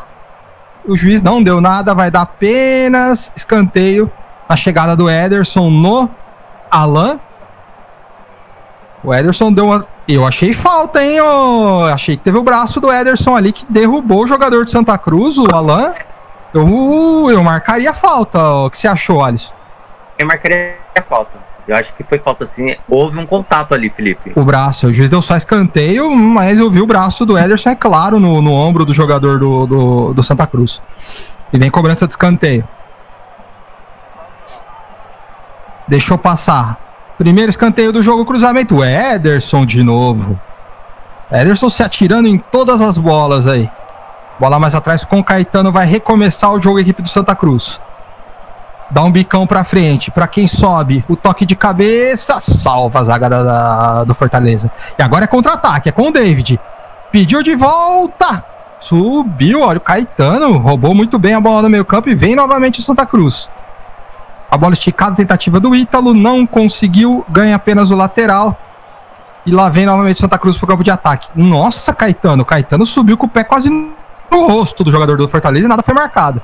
O 0.89 0.97
juiz 0.97 1.21
não 1.21 1.43
deu 1.43 1.61
nada, 1.61 1.95
vai 1.95 2.11
dar 2.11 2.23
apenas 2.23 3.31
escanteio 3.37 4.11
na 4.49 4.57
chegada 4.57 4.97
do 4.97 5.11
Ederson 5.11 5.71
no 5.71 6.09
Alan. 6.71 7.19
O 9.03 9.15
Ederson 9.15 9.53
deu 9.53 9.67
uma. 9.67 9.87
Eu 10.09 10.27
achei 10.27 10.53
falta, 10.53 11.03
hein? 11.03 11.17
Eu 11.17 11.85
achei 11.85 12.17
que 12.17 12.25
teve 12.25 12.39
o 12.39 12.43
braço 12.43 12.81
do 12.81 12.93
Ederson 12.93 13.35
ali 13.35 13.53
que 13.53 13.67
derrubou 13.69 14.25
o 14.25 14.27
jogador 14.27 14.65
de 14.65 14.71
Santa 14.71 14.97
Cruz, 14.99 15.39
o 15.39 15.47
Alan. 15.55 15.93
Eu, 16.55 17.31
eu 17.31 17.43
marcaria 17.43 17.93
falta. 17.93 18.41
O 18.41 18.71
que 18.71 18.79
você 18.79 18.89
achou, 18.89 19.23
Alisson? 19.23 19.53
Eu 20.19 20.27
marcaria 20.27 20.77
a 20.97 21.03
falta. 21.03 21.39
Eu 21.69 21.75
acho 21.75 21.95
que 21.95 22.05
foi 22.05 22.19
falta 22.19 22.45
assim. 22.45 22.77
Houve 22.89 23.19
um 23.19 23.27
contato 23.27 23.75
ali, 23.75 23.91
Felipe. 23.91 24.33
O 24.37 24.45
braço, 24.45 24.87
o 24.87 24.93
juiz 24.93 25.11
deu 25.11 25.21
só 25.21 25.37
escanteio, 25.37 26.11
mas 26.11 26.59
eu 26.59 26.71
vi 26.71 26.81
o 26.81 26.87
braço 26.87 27.27
do 27.27 27.37
Ederson, 27.37 27.71
é 27.71 27.75
claro, 27.75 28.21
no, 28.21 28.41
no 28.41 28.53
ombro 28.53 28.85
do 28.85 28.95
jogador 28.95 29.39
do, 29.39 29.67
do, 29.67 30.15
do 30.15 30.23
Santa 30.23 30.47
Cruz. 30.47 30.81
E 31.53 31.59
vem 31.59 31.71
cobrança 31.71 32.07
de 32.07 32.13
escanteio. 32.13 32.67
Deixou 35.89 36.19
passar. 36.19 36.79
Primeiro 37.19 37.51
escanteio 37.51 37.93
do 37.93 38.03
jogo, 38.03 38.27
cruzamento. 38.27 38.85
Ederson 38.85 39.65
de 39.65 39.83
novo. 39.83 40.39
Ederson 41.31 41.69
se 41.69 41.83
atirando 41.83 42.29
em 42.29 42.39
todas 42.39 42.81
as 42.81 42.99
bolas 42.99 43.47
aí. 43.47 43.71
Bola 44.39 44.59
mais 44.59 44.75
atrás 44.75 45.05
com 45.05 45.25
Caetano. 45.25 45.73
Vai 45.73 45.87
recomeçar 45.87 46.53
o 46.53 46.61
jogo, 46.61 46.79
equipe 46.79 47.03
do 47.03 47.09
Santa 47.09 47.35
Cruz. 47.35 47.81
Dá 48.91 49.03
um 49.03 49.11
bicão 49.11 49.47
pra 49.47 49.65
frente. 49.65 50.11
Pra 50.11 50.27
quem 50.27 50.47
sobe, 50.47 51.05
o 51.09 51.17
toque 51.17 51.47
de 51.47 51.57
cabeça 51.57 52.39
salva 52.41 53.01
a 53.01 53.05
zaga 53.05 53.29
da, 53.29 53.43
da, 53.43 54.05
do 54.05 54.15
Fortaleza. 54.15 54.71
E 54.99 55.03
agora 55.03 55.25
é 55.25 55.29
contra-ataque, 55.29 55.89
é 55.89 55.93
com 55.93 56.09
o 56.09 56.13
David. 56.13 56.61
Pediu 57.11 57.43
de 57.43 57.55
volta. 57.55 58.45
Subiu, 58.79 59.63
olha 59.63 59.79
o 59.79 59.81
Caetano. 59.81 60.59
Roubou 60.59 60.95
muito 60.95 61.19
bem 61.19 61.35
a 61.35 61.41
bola 61.41 61.63
no 61.63 61.71
meio 61.71 61.85
campo 61.85 62.11
e 62.11 62.15
vem 62.15 62.37
novamente 62.37 62.81
o 62.81 62.83
Santa 62.83 63.07
Cruz. 63.07 63.49
A 64.51 64.57
bola 64.57 64.75
esticada, 64.75 65.17
tentativa 65.17 65.59
do 65.59 65.75
Ítalo. 65.75 66.15
Não 66.15 66.47
conseguiu, 66.47 67.25
ganha 67.29 67.57
apenas 67.57 67.91
o 67.91 67.97
lateral. 67.97 68.57
E 69.45 69.53
lá 69.53 69.69
vem 69.69 69.87
novamente 69.87 70.21
Santa 70.21 70.39
Cruz 70.39 70.59
pro 70.59 70.67
campo 70.67 70.83
de 70.83 70.91
ataque. 70.91 71.29
Nossa, 71.35 71.93
Caetano. 71.93 72.45
Caetano 72.45 72.85
subiu 72.85 73.17
com 73.17 73.27
o 73.27 73.29
pé 73.29 73.45
quase 73.45 73.71
no 73.71 74.47
rosto 74.47 74.83
do 74.83 74.91
jogador 74.91 75.17
do 75.17 75.29
Fortaleza 75.29 75.67
e 75.67 75.69
nada 75.69 75.83
foi 75.83 75.95
marcado. 75.95 76.43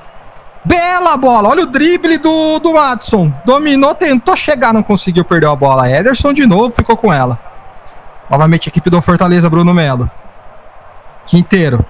Bela 0.65 1.17
bola, 1.17 1.49
olha 1.49 1.63
o 1.63 1.65
drible 1.65 2.17
do, 2.17 2.57
do 2.59 2.73
Madison. 2.73 3.33
Dominou, 3.43 3.93
tentou 3.93 4.35
chegar, 4.35 4.73
não 4.73 4.81
conseguiu, 4.81 5.25
perdeu 5.25 5.51
a 5.51 5.55
bola. 5.55 5.89
Ederson 5.89 6.31
de 6.31 6.45
novo 6.45 6.71
ficou 6.71 6.95
com 6.95 7.11
ela. 7.11 7.37
Novamente 8.29 8.67
a 8.67 8.69
equipe 8.69 8.89
do 8.89 9.01
Fortaleza, 9.01 9.49
Bruno 9.49 9.73
Melo. 9.73 10.09
Quinteiro. 11.25 11.85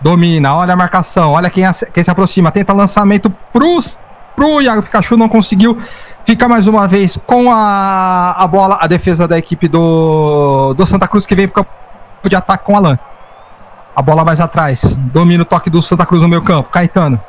Domina, 0.00 0.54
olha 0.54 0.74
a 0.74 0.76
marcação, 0.76 1.32
olha 1.32 1.50
quem, 1.50 1.64
quem 1.92 2.04
se 2.04 2.10
aproxima. 2.10 2.50
Tenta 2.50 2.72
lançamento 2.72 3.30
pros, 3.52 3.96
pro 4.38 4.62
Iago 4.62 4.82
Pikachu, 4.84 5.16
não 5.16 5.28
conseguiu. 5.28 5.76
Fica 6.24 6.48
mais 6.48 6.68
uma 6.68 6.86
vez 6.86 7.18
com 7.26 7.50
a, 7.50 8.36
a 8.38 8.46
bola, 8.46 8.78
a 8.80 8.86
defesa 8.86 9.26
da 9.26 9.36
equipe 9.36 9.66
do, 9.66 10.74
do 10.74 10.86
Santa 10.86 11.08
Cruz 11.08 11.26
que 11.26 11.34
vem 11.34 11.48
pro 11.48 11.64
campo 11.64 12.28
de 12.28 12.36
ataque 12.36 12.64
com 12.64 12.76
Alan. 12.76 12.96
A 13.96 14.00
bola 14.00 14.24
mais 14.24 14.38
atrás. 14.38 14.94
Domina 15.12 15.42
o 15.42 15.44
toque 15.44 15.68
do 15.68 15.82
Santa 15.82 16.06
Cruz 16.06 16.22
no 16.22 16.28
meio 16.28 16.42
campo. 16.42 16.70
Caetano. 16.70 17.20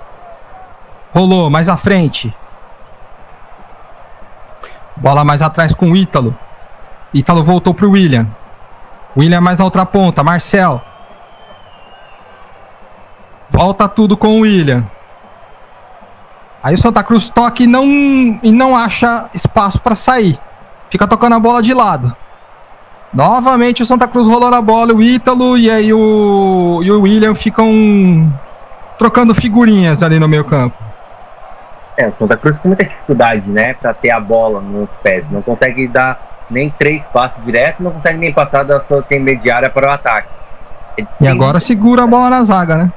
Rolou 1.12 1.50
mais 1.50 1.68
à 1.68 1.76
frente. 1.78 2.32
Bola 4.96 5.26
mais 5.26 5.42
atrás 5.42 5.74
com 5.74 5.92
o 5.92 5.96
Ítalo. 5.96 6.38
Ítalo 7.12 7.44
voltou 7.44 7.74
para 7.74 7.88
o 7.88 7.92
William. 7.92 8.28
William 9.18 9.42
mais 9.42 9.58
na 9.58 9.66
outra 9.66 9.84
ponta. 9.84 10.24
Marcel. 10.24 10.80
Volta 13.50 13.90
tudo 13.90 14.16
com 14.16 14.38
o 14.38 14.42
William. 14.42 14.86
Aí 16.62 16.76
o 16.76 16.78
Santa 16.78 17.04
Cruz 17.04 17.30
toca 17.30 17.64
e 17.64 17.68
não, 17.68 17.86
e 18.44 18.52
não 18.52 18.76
acha 18.76 19.30
espaço 19.34 19.80
para 19.80 19.96
sair. 19.96 20.38
Fica 20.90 21.08
tocando 21.08 21.36
a 21.36 21.40
bola 21.40 21.62
de 21.62 21.74
lado. 21.74 22.16
Novamente 23.14 23.82
o 23.82 23.86
Santa 23.86 24.08
Cruz 24.08 24.28
rolando 24.28 24.56
a 24.56 24.62
bola, 24.62 24.94
o 24.94 25.02
Ítalo 25.02 25.58
e 25.58 25.70
aí 25.70 25.94
o, 25.94 26.82
e 26.84 26.92
o 26.92 27.02
William 27.02 27.34
ficam 27.34 28.32
trocando 28.98 29.34
figurinhas 29.34 30.04
ali 30.04 30.20
no 30.20 30.28
meio 30.28 30.44
campo. 30.44 30.78
É, 31.98 32.08
o 32.08 32.14
Santa 32.14 32.38
Cruz 32.38 32.58
com 32.60 32.68
muita 32.68 32.86
dificuldade, 32.86 33.50
né, 33.50 33.74
para 33.74 33.94
ter 33.94 34.12
a 34.12 34.20
bola 34.20 34.62
nos 34.62 34.90
pés. 35.02 35.26
Não 35.32 35.42
consegue 35.42 35.88
dar 35.88 36.46
nem 36.50 36.70
três 36.70 37.04
passos 37.06 37.44
direto, 37.44 37.82
não 37.82 37.92
consegue 37.92 38.18
nem 38.18 38.34
passar 38.34 38.64
da 38.64 38.82
sua 38.82 39.00
intermediária 39.00 39.70
para 39.70 39.90
o 39.90 39.94
ataque. 39.94 40.28
E 41.22 41.28
agora 41.28 41.60
segura 41.60 42.04
a 42.04 42.08
bola 42.08 42.30
na 42.30 42.44
zaga, 42.44 42.76
né? 42.76 42.92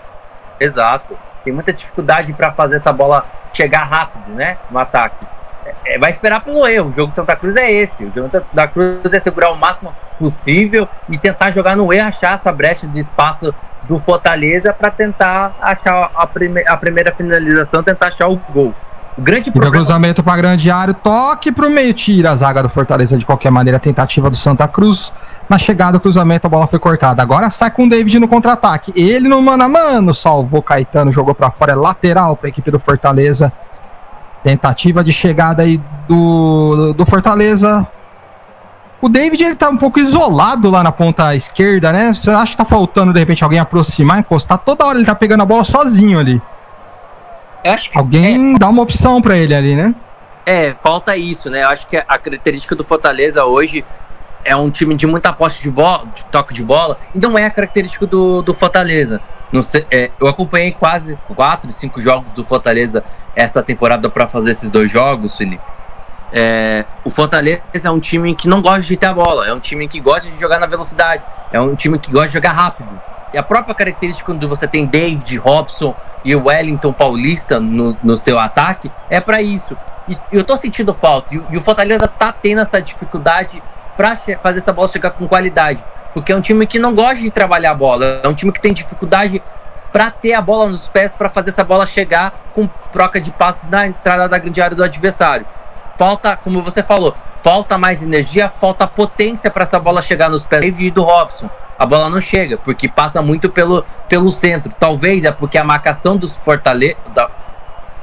Exato. 0.59 1.16
Tem 1.44 1.53
muita 1.53 1.72
dificuldade 1.72 2.33
para 2.33 2.53
fazer 2.53 2.77
essa 2.77 2.92
bola 2.92 3.25
chegar 3.53 3.85
rápido, 3.85 4.35
né, 4.35 4.57
no 4.71 4.79
ataque 4.79 5.27
é, 5.85 5.99
vai 5.99 6.11
esperar 6.11 6.41
pelo 6.41 6.67
erro. 6.67 6.91
O 6.91 6.93
jogo 6.93 7.12
do 7.12 7.15
Santa 7.15 7.37
Cruz 7.37 7.57
é 7.57 7.71
esse. 7.71 8.05
O 8.05 8.12
jogo 8.15 8.31
da 8.53 8.67
Cruz 8.67 9.12
é 9.12 9.21
segurar 9.21 9.51
o 9.51 9.57
máximo 9.57 9.95
possível 10.19 10.88
e 11.09 11.19
tentar 11.19 11.51
jogar 11.51 11.77
no 11.77 11.93
erro, 11.93 12.09
achar 12.09 12.35
essa 12.35 12.53
brecha 12.53 12.87
de 12.87 12.99
espaço 12.99 13.55
do 13.85 13.99
Fortaleza 14.01 14.73
para 14.73 14.91
tentar 14.91 15.57
achar 15.61 16.11
a, 16.15 16.27
prime 16.27 16.62
a 16.67 16.77
primeira 16.77 17.12
finalização, 17.12 17.83
tentar 17.83 18.09
achar 18.09 18.29
o 18.29 18.37
gol. 18.51 18.75
O 19.17 19.21
grande 19.21 19.51
problema... 19.51 19.75
cruzamento 19.75 20.23
para 20.23 20.37
grande 20.37 20.71
área, 20.71 20.95
toque 20.95 21.53
para 21.53 21.67
o 21.67 21.71
meio, 21.71 21.93
tira 21.93 22.31
a 22.31 22.35
zaga 22.35 22.62
do 22.62 22.69
Fortaleza 22.69 23.19
de 23.19 23.27
qualquer 23.27 23.51
maneira, 23.51 23.79
tentativa 23.79 24.31
do 24.31 24.37
Santa 24.37 24.67
Cruz. 24.67 25.12
Na 25.48 25.59
chegada 25.59 25.92
do 25.92 26.00
cruzamento, 26.00 26.46
a 26.46 26.50
bola 26.50 26.66
foi 26.66 26.78
cortada. 26.78 27.22
Agora 27.22 27.50
sai 27.50 27.70
com 27.70 27.85
o 27.85 27.88
David 27.88 28.18
no 28.18 28.28
contra-ataque. 28.28 28.92
Ele 28.96 29.28
no 29.28 29.42
mano 29.42 29.64
a 29.64 29.68
mano, 29.68 30.14
salvou 30.14 30.62
Caetano, 30.62 31.12
jogou 31.12 31.35
para 31.35 31.50
fora, 31.50 31.72
é 31.72 31.74
lateral 31.74 32.37
para 32.37 32.48
a 32.48 32.50
equipe 32.50 32.70
do 32.70 32.78
Fortaleza. 32.78 33.52
Tentativa 34.42 35.05
de 35.05 35.12
chegada 35.12 35.62
aí 35.62 35.81
do, 36.09 36.92
do 36.94 37.05
Fortaleza. 37.05 37.87
O 39.00 39.09
David 39.09 39.42
ele 39.42 39.57
tá 39.57 39.68
um 39.68 39.76
pouco 39.76 39.98
isolado 39.98 40.70
lá 40.70 40.83
na 40.83 40.92
ponta 40.92 41.35
esquerda, 41.35 41.92
né? 41.92 42.12
Você 42.12 42.31
acha 42.31 42.52
que 42.52 42.57
tá 42.57 42.64
faltando 42.64 43.12
de 43.12 43.18
repente 43.18 43.42
alguém 43.42 43.59
aproximar, 43.59 44.20
encostar? 44.20 44.59
Toda 44.59 44.87
hora 44.87 44.96
ele 44.96 45.05
tá 45.05 45.14
pegando 45.14 45.42
a 45.42 45.46
bola 45.46 45.64
sozinho 45.64 46.20
ali. 46.20 46.40
Eu 47.64 47.72
acho 47.72 47.90
que 47.90 47.98
alguém 47.98 48.55
é... 48.55 48.59
dá 48.59 48.68
uma 48.68 48.83
opção 48.83 49.20
para 49.20 49.37
ele 49.37 49.55
ali, 49.55 49.74
né? 49.74 49.94
É, 50.46 50.74
falta 50.81 51.16
isso, 51.16 51.50
né? 51.50 51.64
Eu 51.64 51.68
acho 51.68 51.87
que 51.87 51.96
a 51.96 52.18
característica 52.18 52.74
do 52.74 52.85
Fortaleza 52.85 53.44
hoje 53.44 53.85
é 54.44 54.55
um 54.57 54.70
time 54.70 54.94
de 54.94 55.07
muita 55.07 55.33
posse 55.33 55.62
de 55.62 55.70
bola, 55.70 56.07
de 56.14 56.24
toque 56.26 56.55
de 56.55 56.62
bola, 56.62 56.98
e 57.14 57.18
não 57.18 57.38
é 57.38 57.44
a 57.44 57.50
característica 57.50 58.07
do, 58.07 58.42
do 58.42 58.55
Fortaleza. 58.55 59.20
Sei, 59.62 59.87
é, 59.90 60.11
eu 60.18 60.26
acompanhei 60.26 60.72
quase 60.72 61.18
quatro, 61.35 61.70
cinco 61.72 62.00
jogos 62.00 62.33
do 62.33 62.44
Fortaleza 62.44 63.05
essa 63.37 63.62
temporada 63.62 64.09
para 64.09 64.26
fazer 64.26 64.52
esses 64.52 64.70
dois 64.70 64.90
jogos, 64.90 65.37
Felipe. 65.37 65.62
É, 66.33 66.87
o 67.05 67.11
Fortaleza 67.11 67.61
é 67.85 67.90
um 67.90 68.00
time 68.00 68.35
que 68.35 68.48
não 68.48 68.62
gosta 68.62 68.81
de 68.81 68.96
ter 68.96 69.07
a 69.07 69.12
bola, 69.12 69.46
é 69.46 69.52
um 69.52 69.61
time 69.61 69.87
que 69.87 70.00
gosta 70.00 70.31
de 70.31 70.40
jogar 70.40 70.59
na 70.59 70.66
velocidade, 70.66 71.22
é 71.52 71.61
um 71.61 71.74
time 71.74 71.98
que 71.98 72.11
gosta 72.11 72.28
de 72.28 72.35
jogar 72.35 72.52
rápido. 72.52 72.88
E 73.33 73.38
a 73.38 73.42
própria 73.42 73.74
característica 73.74 74.24
quando 74.24 74.48
você 74.48 74.66
tem 74.66 74.87
David, 74.87 75.37
Robson 75.37 75.94
e 76.24 76.35
o 76.35 76.46
Wellington 76.46 76.92
Paulista 76.92 77.61
no, 77.61 77.96
no 78.02 78.16
seu 78.16 78.38
ataque 78.38 78.90
é 79.11 79.20
para 79.20 79.42
isso. 79.42 79.76
E 80.09 80.16
eu 80.33 80.44
tô 80.44 80.57
sentindo 80.57 80.94
falta. 80.94 81.35
E, 81.35 81.42
e, 81.50 81.57
o 81.57 81.61
Fortaleza 81.61 82.09
tá 82.09 82.33
tendo 82.33 82.61
essa 82.61 82.81
dificuldade 82.81 83.62
para 83.96 84.16
fazer 84.16 84.59
essa 84.59 84.72
bola 84.72 84.88
chegar 84.88 85.11
com 85.11 85.26
qualidade. 85.26 85.85
Porque 86.14 86.33
é 86.33 86.37
um 86.37 86.40
time 86.40 86.66
que 86.66 86.78
não 86.78 86.94
gosta 86.94 87.20
de 87.22 87.31
trabalhar 87.31 87.70
a 87.70 87.74
bola, 87.74 88.20
é 88.22 88.28
um 88.28 88.35
time 88.35 88.52
que 88.52 88.61
tem 88.61 88.72
dificuldade 88.72 89.42
para 89.92 90.11
ter 90.11 90.33
a 90.33 90.40
bola 90.40 90.68
nos 90.68 90.88
pés 90.88 91.14
para 91.14 91.28
fazer 91.28 91.50
essa 91.50 91.62
bola 91.62 91.85
chegar 91.85 92.33
com 92.55 92.66
troca 92.92 93.20
de 93.20 93.31
passes 93.31 93.68
na 93.68 93.87
entrada 93.87 94.28
da 94.28 94.38
grande 94.38 94.61
área 94.61 94.76
do 94.76 94.83
adversário. 94.83 95.46
Falta, 95.98 96.35
como 96.37 96.62
você 96.62 96.83
falou, 96.83 97.14
falta 97.42 97.76
mais 97.76 98.02
energia, 98.02 98.50
falta 98.59 98.87
potência 98.87 99.50
para 99.50 99.64
essa 99.64 99.78
bola 99.78 100.00
chegar 100.00 100.31
nos 100.31 100.46
pés 100.46 100.92
do 100.92 101.02
Robson. 101.02 101.48
A 101.78 101.85
bola 101.85 102.09
não 102.09 102.20
chega, 102.20 102.57
porque 102.57 102.88
passa 102.88 103.20
muito 103.20 103.50
pelo, 103.50 103.85
pelo 104.09 104.31
centro. 104.31 104.72
Talvez 104.78 105.24
é 105.24 105.33
porque 105.33 105.59
a 105.59 105.64
marcação 105.64 106.16
dos 106.16 106.37
Fortaleza. 106.37 106.96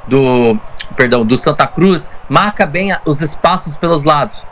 Do, 0.07 0.59
perdão, 0.95 1.25
do 1.25 1.37
Santa 1.37 1.67
Cruz 1.67 2.09
marca 2.27 2.65
bem 2.65 2.95
os 3.05 3.21
espaços 3.21 3.77
pelos 3.77 4.03
lados. 4.03 4.43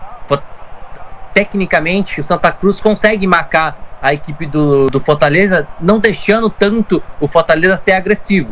Tecnicamente, 1.37 2.19
o 2.19 2.23
Santa 2.23 2.51
Cruz 2.51 2.81
consegue 2.81 3.27
marcar 3.27 3.99
a 4.01 4.11
equipe 4.11 4.47
do, 4.47 4.89
do 4.89 4.99
Fortaleza, 4.99 5.67
não 5.79 5.99
deixando 5.99 6.49
tanto 6.49 6.99
o 7.21 7.27
Fortaleza 7.27 7.77
ser 7.77 7.91
agressivo. 7.91 8.51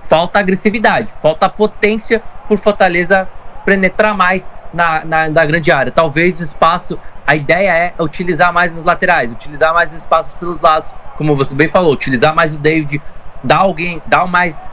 Falta 0.00 0.38
agressividade, 0.38 1.12
falta 1.20 1.50
potência 1.50 2.22
por 2.48 2.56
Fortaleza 2.56 3.28
penetrar 3.66 4.16
mais 4.16 4.50
na, 4.72 5.04
na, 5.04 5.28
na, 5.28 5.44
grande 5.44 5.70
área. 5.70 5.92
Talvez 5.92 6.40
o 6.40 6.42
espaço, 6.42 6.98
a 7.26 7.36
ideia 7.36 7.68
é 7.68 8.02
utilizar 8.02 8.50
mais 8.54 8.74
as 8.74 8.84
laterais, 8.84 9.30
utilizar 9.30 9.74
mais 9.74 9.92
os 9.92 9.98
espaços 9.98 10.32
pelos 10.32 10.62
lados, 10.62 10.90
como 11.18 11.36
você 11.36 11.54
bem 11.54 11.68
falou, 11.68 11.92
utilizar 11.92 12.34
mais 12.34 12.54
o 12.54 12.58
David, 12.58 13.02
dar 13.42 13.58
alguém, 13.58 14.00
dar 14.06 14.26
mais 14.26 14.64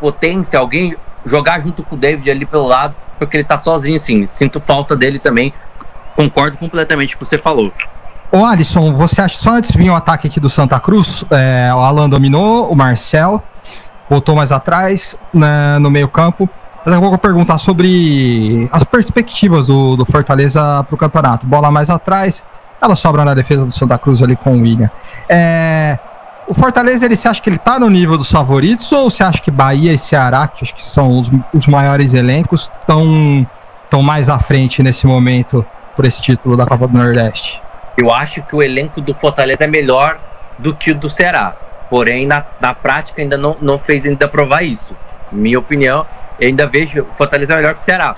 potência, 0.00 0.56
alguém 0.56 0.96
jogar 1.24 1.58
junto 1.58 1.82
com 1.82 1.96
o 1.96 1.98
David 1.98 2.30
ali 2.30 2.46
pelo 2.46 2.68
lado, 2.68 2.94
porque 3.18 3.38
ele 3.38 3.44
tá 3.44 3.58
sozinho, 3.58 3.98
sim. 3.98 4.28
Sinto 4.30 4.60
falta 4.60 4.94
dele 4.94 5.18
também. 5.18 5.52
Concordo 6.16 6.56
completamente 6.56 7.16
com 7.16 7.22
o 7.22 7.26
que 7.26 7.30
você 7.30 7.38
falou. 7.38 7.70
Ô 8.32 8.44
Alisson, 8.44 8.92
você 8.94 9.20
acha 9.20 9.38
só 9.38 9.50
antes 9.50 9.70
vir 9.76 9.90
o 9.90 9.94
ataque 9.94 10.26
aqui 10.26 10.40
do 10.40 10.48
Santa 10.48 10.80
Cruz, 10.80 11.24
é, 11.30 11.70
o 11.72 11.78
Alan 11.78 12.08
dominou, 12.08 12.68
o 12.68 12.74
Marcel 12.74 13.42
voltou 14.08 14.34
mais 14.34 14.52
atrás 14.52 15.16
né, 15.32 15.78
no 15.78 15.90
meio 15.90 16.08
campo. 16.08 16.48
Daqui 16.84 16.98
a 16.98 17.00
pouco 17.00 17.06
eu 17.06 17.10
vou 17.10 17.18
perguntar 17.18 17.58
sobre 17.58 18.68
as 18.70 18.84
perspectivas 18.84 19.66
do, 19.66 19.96
do 19.96 20.04
Fortaleza 20.04 20.84
para 20.84 20.94
o 20.94 20.98
campeonato. 20.98 21.44
Bola 21.44 21.70
mais 21.70 21.90
atrás, 21.90 22.44
ela 22.80 22.94
sobra 22.94 23.24
na 23.24 23.34
defesa 23.34 23.64
do 23.64 23.72
Santa 23.72 23.98
Cruz 23.98 24.22
ali 24.22 24.36
com 24.36 24.56
o 24.56 24.60
William. 24.60 24.90
É, 25.28 25.98
o 26.46 26.54
Fortaleza, 26.54 27.04
ele 27.04 27.16
se 27.16 27.26
acha 27.26 27.42
que 27.42 27.48
ele 27.48 27.56
está 27.56 27.80
no 27.80 27.90
nível 27.90 28.16
dos 28.16 28.30
favoritos 28.30 28.90
ou 28.92 29.10
você 29.10 29.24
acha 29.24 29.42
que 29.42 29.50
Bahia 29.50 29.92
e 29.92 29.98
Ceará, 29.98 30.46
que 30.46 30.62
acho 30.62 30.74
que 30.74 30.84
são 30.84 31.18
os, 31.18 31.30
os 31.52 31.66
maiores 31.66 32.14
elencos, 32.14 32.70
estão 32.80 33.44
tão 33.90 34.02
mais 34.02 34.28
à 34.28 34.38
frente 34.38 34.80
nesse 34.82 35.06
momento 35.06 35.66
por 35.96 36.04
esse 36.04 36.20
título 36.20 36.56
da 36.56 36.66
Copa 36.66 36.86
do 36.86 36.96
Nordeste? 36.96 37.60
Eu 37.96 38.12
acho 38.12 38.42
que 38.42 38.54
o 38.54 38.62
elenco 38.62 39.00
do 39.00 39.14
Fortaleza 39.14 39.64
é 39.64 39.66
melhor 39.66 40.18
do 40.58 40.74
que 40.74 40.90
o 40.90 40.94
do 40.94 41.08
Ceará. 41.08 41.56
Porém, 41.88 42.26
na, 42.26 42.44
na 42.60 42.74
prática, 42.74 43.22
ainda 43.22 43.38
não, 43.38 43.56
não 43.60 43.78
fez 43.78 44.04
ainda 44.04 44.28
provar 44.28 44.62
isso. 44.62 44.94
Minha 45.32 45.58
opinião, 45.58 46.06
eu 46.38 46.48
ainda 46.48 46.66
vejo 46.66 47.02
o 47.02 47.14
Fortaleza 47.14 47.56
melhor 47.56 47.74
que 47.74 47.80
o 47.80 47.84
Ceará. 47.84 48.14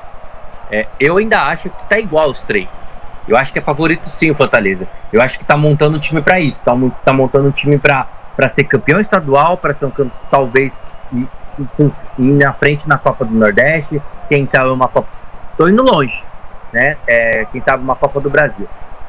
É, 0.70 0.86
eu 0.98 1.16
ainda 1.16 1.42
acho 1.42 1.70
que 1.70 1.88
tá 1.88 1.98
igual 1.98 2.28
os 2.30 2.42
três. 2.42 2.90
Eu 3.26 3.36
acho 3.36 3.52
que 3.52 3.58
é 3.58 3.62
favorito 3.62 4.10
sim 4.10 4.30
o 4.30 4.34
Fortaleza. 4.34 4.88
Eu 5.12 5.22
acho 5.22 5.38
que 5.38 5.44
tá 5.44 5.56
montando 5.56 5.96
um 5.96 6.00
time 6.00 6.20
para 6.20 6.40
isso. 6.40 6.62
Tá, 6.62 6.72
tá 7.04 7.12
montando 7.12 7.48
um 7.48 7.52
time 7.52 7.78
para 7.78 8.48
ser 8.48 8.64
campeão 8.64 9.00
estadual, 9.00 9.56
para 9.56 9.74
ser 9.74 9.84
um 9.84 10.10
talvez 10.30 10.78
ir, 11.12 11.28
ir, 11.58 11.92
ir, 12.18 12.32
na 12.32 12.52
frente 12.54 12.88
na 12.88 12.98
Copa 12.98 13.24
do 13.24 13.34
Nordeste. 13.34 14.02
Quem 14.28 14.46
sabe 14.46 14.70
uma 14.70 14.88
Copa. 14.88 15.08
Tô 15.56 15.68
indo 15.68 15.82
longe, 15.82 16.22
né? 16.72 16.96
É, 17.06 17.44
quem 17.46 17.62
sabe 17.62 17.82
uma 17.82 17.96
Copa 17.96 18.20
do 18.20 18.30
Brasil. 18.30 18.68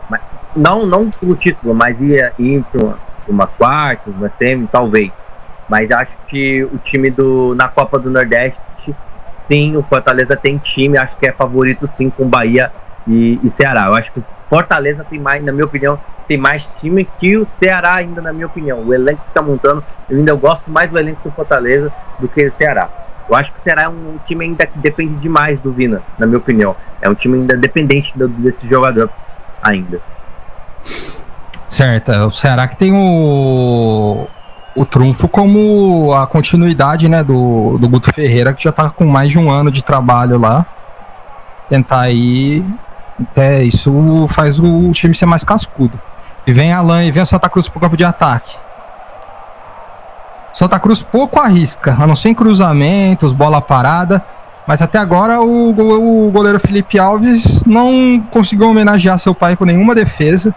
Mas 0.09 0.21
não, 0.55 0.85
não 0.85 1.09
o 1.21 1.35
título, 1.35 1.73
mas 1.73 1.99
ia 2.01 2.33
ir 2.39 2.63
para 2.71 2.95
uma 3.27 3.47
quarta, 3.47 4.09
uma 4.09 4.31
semi, 4.37 4.67
talvez. 4.67 5.11
Mas 5.67 5.91
acho 5.91 6.17
que 6.27 6.63
o 6.63 6.77
time 6.79 7.09
do 7.11 7.53
na 7.55 7.67
Copa 7.67 7.99
do 7.99 8.09
Nordeste, 8.09 8.59
sim, 9.25 9.75
o 9.77 9.83
Fortaleza 9.83 10.35
tem 10.35 10.57
time, 10.57 10.97
acho 10.97 11.15
que 11.17 11.27
é 11.27 11.31
favorito 11.31 11.87
sim 11.93 12.09
com 12.09 12.27
Bahia 12.27 12.71
e, 13.07 13.39
e 13.43 13.51
Ceará. 13.51 13.85
Eu 13.85 13.95
acho 13.95 14.11
que 14.11 14.19
o 14.19 14.25
Fortaleza 14.47 15.05
tem 15.07 15.19
mais, 15.19 15.43
na 15.43 15.51
minha 15.51 15.65
opinião, 15.65 15.99
tem 16.27 16.37
mais 16.37 16.65
time 16.79 17.07
que 17.19 17.37
o 17.37 17.47
Ceará 17.61 17.95
ainda, 17.95 18.21
na 18.21 18.33
minha 18.33 18.47
opinião. 18.47 18.79
O 18.79 18.93
elenco 18.93 19.21
que 19.21 19.29
está 19.29 19.41
montando, 19.41 19.83
eu 20.09 20.17
ainda 20.17 20.33
gosto 20.33 20.69
mais 20.69 20.89
do 20.89 20.97
elenco 20.97 21.21
do 21.23 21.31
Fortaleza 21.31 21.91
do 22.19 22.27
que 22.27 22.47
o 22.47 22.53
Ceará. 22.57 22.89
Eu 23.29 23.35
acho 23.35 23.53
que 23.53 23.59
o 23.59 23.63
Ceará 23.63 23.83
é 23.83 23.87
um 23.87 24.17
time 24.25 24.45
ainda 24.45 24.65
que 24.65 24.79
depende 24.79 25.15
demais 25.15 25.59
do 25.59 25.71
Vina, 25.71 26.01
na 26.17 26.25
minha 26.25 26.39
opinião. 26.39 26.75
É 27.01 27.07
um 27.07 27.13
time 27.13 27.37
ainda 27.37 27.55
dependente 27.55 28.17
do, 28.17 28.27
desse 28.27 28.67
jogador 28.67 29.09
ainda. 29.61 30.01
Certo, 31.69 32.11
é 32.11 32.25
o 32.25 32.31
Ceará 32.31 32.67
que 32.67 32.75
tem 32.75 32.91
o, 32.91 34.27
o 34.75 34.85
trunfo 34.85 35.27
como 35.27 36.11
a 36.13 36.25
continuidade 36.25 37.07
né, 37.07 37.23
do, 37.23 37.77
do 37.77 37.87
Guto 37.87 38.11
Ferreira, 38.11 38.53
que 38.53 38.63
já 38.63 38.71
está 38.71 38.89
com 38.89 39.05
mais 39.05 39.29
de 39.29 39.37
um 39.37 39.51
ano 39.51 39.71
de 39.71 39.83
trabalho 39.83 40.39
lá. 40.39 40.65
Tentar 41.69 42.01
aí. 42.01 42.65
Até 43.21 43.61
isso 43.63 44.27
faz 44.29 44.59
o 44.59 44.91
time 44.91 45.13
ser 45.13 45.25
mais 45.25 45.43
cascudo. 45.43 45.99
E 46.47 46.53
vem 46.53 46.71
Alan 46.71 47.03
e 47.03 47.11
vem 47.11 47.21
o 47.21 47.25
Santa 47.25 47.49
Cruz 47.49 47.67
pro 47.67 47.79
campo 47.79 47.97
de 47.97 48.03
ataque. 48.03 48.55
Santa 50.53 50.79
Cruz 50.79 51.01
pouco 51.01 51.39
arrisca, 51.39 51.95
a 51.99 52.07
não 52.07 52.15
ser 52.15 52.29
em 52.29 52.33
cruzamentos, 52.33 53.33
bola 53.33 53.61
parada. 53.61 54.23
Mas 54.67 54.81
até 54.81 54.99
agora 54.99 55.41
o, 55.41 56.31
goleiro 56.31 56.59
Felipe 56.59 56.99
Alves 56.99 57.63
não 57.65 58.23
conseguiu 58.29 58.69
homenagear 58.69 59.17
seu 59.17 59.33
pai 59.33 59.55
com 59.55 59.65
nenhuma 59.65 59.95
defesa 59.95 60.53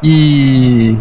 e 0.00 0.96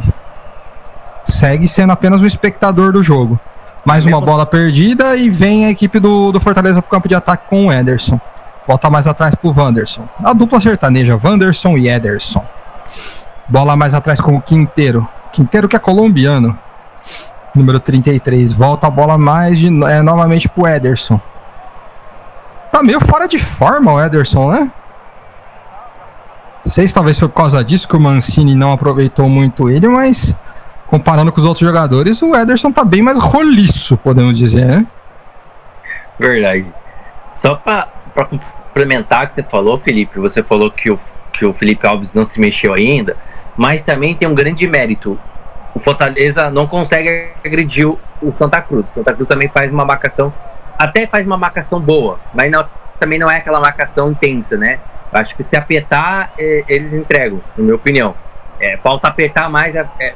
segue 1.23 1.67
sendo 1.67 1.93
apenas 1.93 2.21
um 2.21 2.25
espectador 2.25 2.91
do 2.91 3.03
jogo. 3.03 3.39
Mais 3.86 4.05
uma 4.05 4.19
bola 4.19 4.45
perdida 4.45 5.15
e 5.15 5.29
vem 5.29 5.65
a 5.65 5.69
equipe 5.69 5.99
do, 5.99 6.31
do 6.31 6.39
Fortaleza 6.39 6.81
para 6.81 6.88
o 6.88 6.91
campo 6.91 7.07
de 7.07 7.15
ataque 7.15 7.47
com 7.49 7.67
o 7.67 7.71
Ederson. 7.71 8.19
Volta 8.67 8.89
mais 8.89 9.07
atrás 9.07 9.33
para 9.33 9.49
o 9.49 9.53
Wanderson. 9.55 10.07
A 10.23 10.33
dupla 10.33 10.60
sertaneja, 10.60 11.19
Wanderson 11.23 11.77
e 11.77 11.88
Ederson. 11.88 12.43
Bola 13.47 13.77
mais 13.77 13.93
atrás 13.93 14.19
com 14.19 14.36
o 14.36 14.41
Quinteiro. 14.41 15.07
Quinteiro 15.31 15.69
que 15.69 15.75
é 15.75 15.79
colombiano. 15.79 16.57
Número 17.57 17.79
33. 17.79 18.53
Volta 18.53 18.87
a 18.87 18.89
bola 18.89 19.17
mais 19.17 19.59
de, 19.59 19.67
é, 19.85 20.01
novamente 20.01 20.47
para 20.47 20.63
o 20.63 20.67
Ederson. 20.67 21.19
Tá 22.71 22.83
meio 22.83 22.99
fora 23.01 23.27
de 23.27 23.39
forma 23.39 23.93
o 23.93 24.01
Ederson, 24.01 24.51
né? 24.51 24.71
sei 26.67 26.87
se 26.87 26.93
talvez 26.93 27.17
foi 27.17 27.27
por 27.27 27.35
causa 27.35 27.63
disso 27.63 27.87
que 27.87 27.95
o 27.95 27.99
Mancini 27.99 28.53
não 28.53 28.71
aproveitou 28.71 29.29
muito 29.29 29.69
ele, 29.69 29.87
mas 29.87 30.35
comparando 30.87 31.31
com 31.31 31.39
os 31.39 31.45
outros 31.45 31.65
jogadores, 31.65 32.21
o 32.21 32.35
Ederson 32.35 32.71
tá 32.71 32.83
bem 32.83 33.01
mais 33.01 33.17
roliço, 33.17 33.97
podemos 33.97 34.37
dizer, 34.37 34.65
né? 34.65 34.85
Verdade. 36.19 36.65
Só 37.35 37.55
para 37.55 37.87
complementar 38.29 39.25
o 39.25 39.29
que 39.29 39.35
você 39.35 39.43
falou, 39.43 39.77
Felipe, 39.77 40.19
você 40.19 40.41
falou 40.41 40.71
que 40.71 40.91
o, 40.91 40.99
que 41.33 41.45
o 41.45 41.53
Felipe 41.53 41.85
Alves 41.85 42.13
não 42.13 42.23
se 42.23 42.39
mexeu 42.39 42.73
ainda, 42.73 43.15
mas 43.55 43.83
também 43.83 44.15
tem 44.15 44.27
um 44.27 44.35
grande 44.35 44.67
mérito. 44.67 45.19
O 45.77 45.79
Fortaleza 45.79 46.49
não 46.49 46.65
consegue 46.65 47.29
agredir 47.45 47.87
o 47.87 48.33
Santa 48.33 48.59
Cruz. 48.59 48.83
O 48.89 48.93
Santa 48.95 49.13
Cruz 49.13 49.29
também 49.29 49.47
faz 49.47 49.71
uma 49.71 49.85
marcação, 49.85 50.33
até 50.75 51.05
faz 51.05 51.23
uma 51.23 51.37
marcação 51.37 51.79
boa, 51.79 52.19
mas 52.33 52.49
não, 52.49 52.65
também 52.99 53.19
não 53.19 53.29
é 53.29 53.37
aquela 53.37 53.59
marcação 53.59 54.09
intensa, 54.09 54.57
né? 54.57 54.79
Acho 55.13 55.35
que 55.35 55.43
se 55.43 55.55
apertar, 55.55 56.33
é, 56.35 56.63
eles 56.67 56.91
entregam, 56.93 57.39
na 57.55 57.63
minha 57.63 57.75
opinião. 57.75 58.15
É, 58.59 58.75
falta 58.77 59.07
apertar 59.07 59.51
mais, 59.51 59.75
é, 59.75 59.87
é 59.99 60.13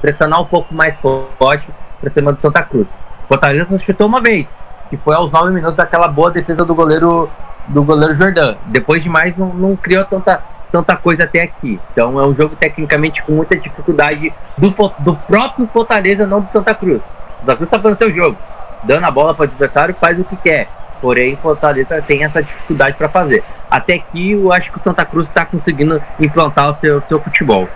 pressionar 0.00 0.42
um 0.42 0.46
pouco 0.46 0.74
mais 0.74 0.92
forte 0.96 1.68
para 2.00 2.12
cima 2.12 2.32
do 2.32 2.40
Santa 2.40 2.62
Cruz. 2.62 2.88
Fortaleza 3.28 3.66
só 3.66 3.78
chutou 3.78 4.08
uma 4.08 4.20
vez, 4.20 4.58
que 4.90 4.96
foi 4.96 5.14
aos 5.14 5.30
9 5.30 5.52
minutos 5.52 5.76
daquela 5.76 6.08
boa 6.08 6.32
defesa 6.32 6.64
do 6.64 6.74
goleiro 6.74 7.30
do 7.68 7.84
goleiro 7.84 8.16
Jordan. 8.16 8.56
Depois 8.66 9.04
de 9.04 9.08
mais, 9.08 9.36
não, 9.36 9.54
não 9.54 9.76
criou 9.76 10.04
tanta, 10.04 10.42
tanta 10.72 10.96
coisa 10.96 11.24
até 11.24 11.42
aqui. 11.42 11.78
Então 11.92 12.18
é 12.18 12.26
um 12.26 12.34
jogo 12.34 12.56
tecnicamente 12.56 13.22
com 13.22 13.32
muita 13.32 13.54
dificuldade 13.54 14.32
do, 14.56 14.74
do 14.98 15.14
próprio 15.14 15.68
Fortaleza, 15.70 16.26
não 16.26 16.40
do 16.40 16.50
Santa 16.50 16.74
Cruz. 16.74 17.00
O 17.00 17.40
Santa 17.40 17.56
Cruz 17.56 17.68
está 17.68 17.78
fazendo 17.78 17.98
seu 17.98 18.10
jogo, 18.10 18.38
dando 18.82 19.04
a 19.04 19.10
bola 19.10 19.34
para 19.34 19.42
o 19.42 19.44
adversário, 19.44 19.94
faz 20.00 20.18
o 20.18 20.24
que 20.24 20.36
quer. 20.36 20.66
Porém, 21.00 21.36
Fortaleza 21.36 22.00
tem 22.02 22.24
essa 22.24 22.42
dificuldade 22.42 22.96
para 22.96 23.08
fazer. 23.08 23.44
Até 23.70 23.98
que 23.98 24.32
eu 24.32 24.52
acho 24.52 24.72
que 24.72 24.78
o 24.78 24.82
Santa 24.82 25.04
Cruz 25.04 25.28
está 25.28 25.44
conseguindo 25.44 26.02
implantar 26.18 26.70
o 26.70 26.74
seu, 26.74 27.02
seu 27.02 27.20
futebol. 27.20 27.68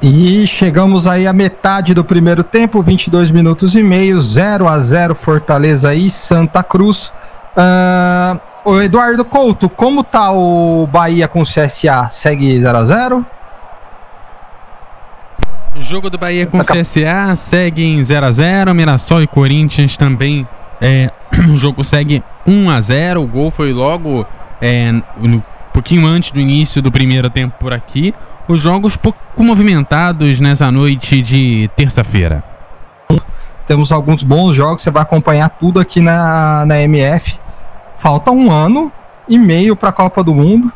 E 0.00 0.46
chegamos 0.46 1.06
aí 1.06 1.26
à 1.26 1.32
metade 1.32 1.94
do 1.94 2.04
primeiro 2.04 2.44
tempo, 2.44 2.82
22 2.82 3.30
minutos 3.30 3.74
e 3.74 3.82
meio, 3.82 4.20
0 4.20 4.68
a 4.68 4.78
0 4.78 5.14
Fortaleza 5.14 5.94
e 5.94 6.10
Santa 6.10 6.62
Cruz. 6.62 7.10
Uh, 7.56 8.38
o 8.66 8.82
Eduardo 8.82 9.24
Couto, 9.24 9.68
como 9.68 10.02
tá 10.02 10.32
o 10.32 10.88
Bahia 10.88 11.28
com 11.28 11.40
o 11.40 11.44
CSA? 11.44 12.08
Segue 12.10 12.60
0 12.60 12.78
a 12.78 12.84
0 12.84 13.26
o 15.76 15.82
jogo 15.82 16.08
do 16.08 16.16
Bahia 16.16 16.46
com 16.46 16.56
o 16.56 16.62
CSA 16.62 17.36
segue 17.36 17.84
em 17.84 18.02
0 18.02 18.26
a 18.26 18.30
0 18.30 18.74
Mirassol 18.74 19.22
e 19.22 19.26
Corinthians 19.26 19.94
também 19.94 20.48
é, 20.80 21.10
o 21.52 21.56
jogo 21.56 21.84
segue 21.84 22.24
1 22.46 22.70
a 22.70 22.80
0 22.80 23.22
O 23.22 23.26
gol 23.26 23.50
foi 23.50 23.74
logo 23.74 24.26
é, 24.60 24.90
um 25.22 25.40
pouquinho 25.74 26.06
antes 26.06 26.30
do 26.30 26.40
início 26.40 26.80
do 26.80 26.90
primeiro 26.90 27.28
tempo 27.28 27.56
por 27.60 27.74
aqui. 27.74 28.14
os 28.48 28.60
jogos 28.60 28.96
pouco 28.96 29.18
movimentados 29.36 30.40
nessa 30.40 30.72
noite 30.72 31.20
de 31.20 31.70
terça-feira? 31.76 32.42
Temos 33.66 33.92
alguns 33.92 34.22
bons 34.22 34.54
jogos, 34.54 34.82
você 34.82 34.90
vai 34.90 35.02
acompanhar 35.02 35.50
tudo 35.50 35.78
aqui 35.78 36.00
na, 36.00 36.64
na 36.64 36.80
MF. 36.80 37.38
Falta 37.96 38.30
um 38.30 38.50
ano 38.50 38.92
e 39.28 39.38
meio 39.38 39.74
para 39.74 39.88
a 39.88 39.92
Copa 39.92 40.22
do 40.22 40.34
Mundo. 40.34 40.72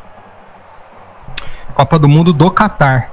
Copa 1.74 1.98
do 1.98 2.08
Mundo 2.08 2.32
do 2.32 2.50
Catar. 2.50 3.10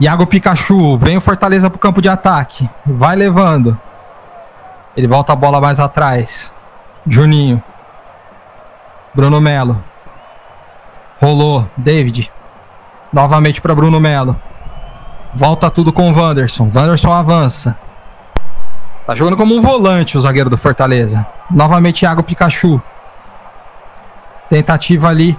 Iago 0.00 0.26
Pikachu, 0.26 0.96
vem 0.96 1.16
o 1.16 1.20
Fortaleza 1.20 1.68
pro 1.68 1.78
campo 1.78 2.00
de 2.00 2.08
ataque. 2.08 2.68
Vai 2.86 3.16
levando. 3.16 3.78
Ele 4.96 5.08
volta 5.08 5.32
a 5.32 5.36
bola 5.36 5.60
mais 5.60 5.80
atrás. 5.80 6.52
Juninho. 7.06 7.62
Bruno 9.14 9.40
Melo. 9.40 9.82
Rolou. 11.20 11.66
David. 11.76 12.30
Novamente 13.12 13.60
para 13.60 13.74
Bruno 13.74 13.98
Melo. 13.98 14.40
Volta 15.34 15.70
tudo 15.70 15.92
com 15.92 16.10
o 16.10 16.14
Wanderson. 16.16 16.70
Wanderson 16.74 17.12
avança. 17.12 17.76
Tá 19.06 19.14
jogando 19.14 19.36
como 19.36 19.54
um 19.54 19.60
volante 19.60 20.16
o 20.16 20.20
zagueiro 20.20 20.50
do 20.50 20.58
Fortaleza. 20.58 21.26
Novamente 21.50 22.02
Iago 22.02 22.22
Pikachu. 22.22 22.80
Tentativa 24.50 25.08
ali 25.08 25.38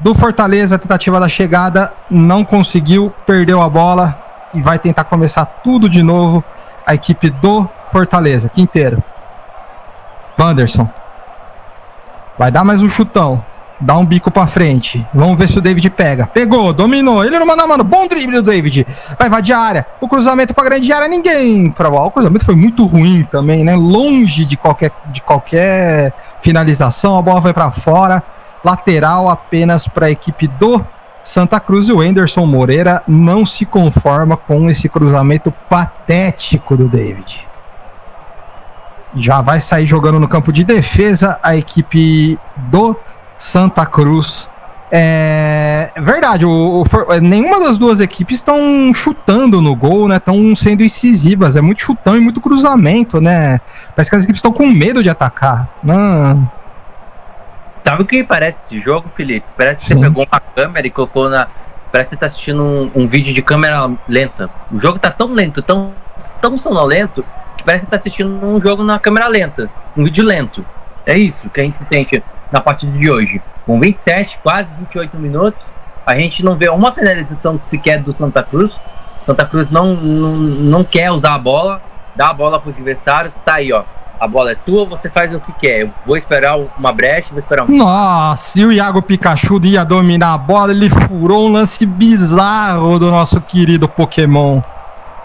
do 0.00 0.14
Fortaleza, 0.14 0.78
tentativa 0.78 1.20
da 1.20 1.28
chegada, 1.28 1.92
não 2.10 2.44
conseguiu, 2.44 3.12
perdeu 3.26 3.60
a 3.62 3.68
bola 3.68 4.18
e 4.54 4.60
vai 4.60 4.78
tentar 4.78 5.04
começar 5.04 5.44
tudo 5.44 5.88
de 5.88 6.02
novo 6.02 6.42
a 6.86 6.94
equipe 6.94 7.30
do 7.30 7.68
Fortaleza. 7.92 8.48
Quinteiro. 8.48 9.02
Wanderson. 10.38 10.88
Vai 12.38 12.50
dar 12.50 12.64
mais 12.64 12.82
um 12.82 12.88
chutão. 12.88 13.44
Dá 13.78 13.96
um 13.96 14.04
bico 14.04 14.30
pra 14.30 14.46
frente. 14.46 15.06
Vamos 15.12 15.38
ver 15.38 15.48
se 15.48 15.58
o 15.58 15.60
David 15.60 15.88
pega. 15.90 16.26
Pegou, 16.26 16.72
dominou. 16.72 17.24
Ele 17.24 17.38
não 17.38 17.46
manda, 17.46 17.66
mano. 17.66 17.84
Bom 17.84 18.06
drible 18.06 18.36
do 18.36 18.42
David. 18.42 18.86
Vai 19.18 19.28
invadir 19.28 19.54
a 19.54 19.58
área. 19.58 19.86
O 20.00 20.08
cruzamento 20.08 20.52
pra 20.52 20.64
grande 20.64 20.92
área. 20.92 21.08
Ninguém. 21.08 21.74
O 21.78 22.10
cruzamento 22.10 22.44
foi 22.44 22.56
muito 22.56 22.84
ruim 22.84 23.26
também, 23.30 23.64
né? 23.64 23.74
Longe 23.76 24.44
de 24.44 24.56
qualquer, 24.56 24.92
de 25.06 25.22
qualquer 25.22 26.12
finalização. 26.40 27.16
A 27.16 27.22
bola 27.22 27.40
foi 27.40 27.54
para 27.54 27.70
fora 27.70 28.22
lateral 28.64 29.28
apenas 29.28 29.86
para 29.86 30.06
a 30.06 30.10
equipe 30.10 30.46
do 30.46 30.84
Santa 31.22 31.60
Cruz 31.60 31.88
e 31.88 31.92
o 31.92 32.00
Anderson 32.00 32.46
Moreira 32.46 33.02
não 33.06 33.44
se 33.44 33.64
conforma 33.64 34.36
com 34.36 34.70
esse 34.70 34.88
cruzamento 34.88 35.52
patético 35.68 36.76
do 36.76 36.88
David. 36.88 37.46
Já 39.16 39.40
vai 39.40 39.60
sair 39.60 39.86
jogando 39.86 40.20
no 40.20 40.28
campo 40.28 40.52
de 40.52 40.64
defesa 40.64 41.38
a 41.42 41.56
equipe 41.56 42.38
do 42.56 42.96
Santa 43.36 43.84
Cruz. 43.84 44.48
É 44.92 45.92
verdade, 45.96 46.44
o, 46.44 46.82
o, 46.82 47.20
nenhuma 47.20 47.60
das 47.60 47.78
duas 47.78 48.00
equipes 48.00 48.38
estão 48.38 48.92
chutando 48.92 49.60
no 49.60 49.74
gol, 49.74 50.08
né? 50.08 50.16
Estão 50.16 50.54
sendo 50.56 50.82
incisivas. 50.82 51.54
É 51.54 51.60
muito 51.60 51.82
chutão 51.82 52.16
e 52.16 52.20
muito 52.20 52.40
cruzamento, 52.40 53.20
né? 53.20 53.60
Parece 53.94 54.10
que 54.10 54.16
as 54.16 54.24
equipes 54.24 54.38
estão 54.38 54.52
com 54.52 54.66
medo 54.66 55.02
de 55.02 55.08
atacar. 55.08 55.68
Não, 55.82 56.50
Sabe 57.84 58.02
o 58.02 58.06
que 58.06 58.22
parece 58.22 58.64
esse 58.64 58.80
jogo, 58.80 59.08
Felipe? 59.14 59.46
Parece 59.56 59.80
que 59.80 59.86
Sim. 59.86 59.94
você 59.94 60.08
pegou 60.08 60.26
uma 60.30 60.40
câmera 60.40 60.86
e 60.86 60.90
colocou 60.90 61.28
na. 61.28 61.48
Parece 61.90 62.10
que 62.10 62.16
você 62.16 62.20
tá 62.20 62.26
assistindo 62.26 62.62
um, 62.62 62.90
um, 62.94 63.06
vídeo 63.06 63.34
de 63.34 63.42
câmera 63.42 63.90
lenta. 64.08 64.48
O 64.70 64.78
jogo 64.78 64.98
tá 64.98 65.10
tão 65.10 65.32
lento, 65.32 65.60
tão, 65.60 65.92
tão 66.40 66.56
sonolento, 66.56 67.24
que 67.56 67.64
parece 67.64 67.84
que 67.84 67.90
tá 67.90 67.96
assistindo 67.96 68.30
um 68.30 68.60
jogo 68.60 68.84
na 68.84 68.98
câmera 68.98 69.26
lenta. 69.26 69.68
Um 69.96 70.04
vídeo 70.04 70.24
lento. 70.24 70.64
É 71.04 71.18
isso 71.18 71.50
que 71.50 71.60
a 71.60 71.64
gente 71.64 71.80
sente 71.80 72.22
na 72.52 72.60
partida 72.60 72.96
de 72.96 73.10
hoje. 73.10 73.42
Com 73.66 73.80
27, 73.80 74.38
quase 74.42 74.68
28 74.78 75.16
minutos, 75.16 75.60
a 76.06 76.14
gente 76.14 76.44
não 76.44 76.54
vê 76.54 76.68
uma 76.68 76.92
finalização 76.92 77.60
sequer 77.68 78.00
do 78.00 78.12
Santa 78.12 78.42
Cruz. 78.42 78.72
Santa 79.26 79.44
Cruz 79.44 79.68
não, 79.70 79.94
não, 79.96 80.32
não 80.36 80.84
quer 80.84 81.10
usar 81.10 81.34
a 81.34 81.38
bola, 81.38 81.82
dá 82.14 82.28
a 82.28 82.32
bola 82.32 82.60
pro 82.60 82.70
adversário, 82.70 83.32
tá 83.44 83.54
aí, 83.56 83.72
ó 83.72 83.82
a 84.20 84.28
bola 84.28 84.52
é 84.52 84.54
tua, 84.54 84.84
você 84.84 85.08
faz 85.08 85.34
o 85.34 85.40
que 85.40 85.52
quer. 85.54 85.80
Eu 85.80 85.90
vou 86.04 86.14
esperar 86.14 86.58
uma 86.78 86.92
brecha, 86.92 87.28
vou 87.30 87.38
esperar 87.38 87.64
um. 87.64 87.74
Nossa, 87.74 88.60
e 88.60 88.64
o 88.66 88.70
Iago 88.70 89.00
Pikachu 89.00 89.58
ia 89.64 89.82
dominar 89.82 90.34
a 90.34 90.38
bola, 90.38 90.72
ele 90.72 90.90
furou 90.90 91.48
um 91.48 91.52
lance 91.52 91.86
bizarro 91.86 92.98
do 92.98 93.10
nosso 93.10 93.40
querido 93.40 93.88
Pokémon. 93.88 94.60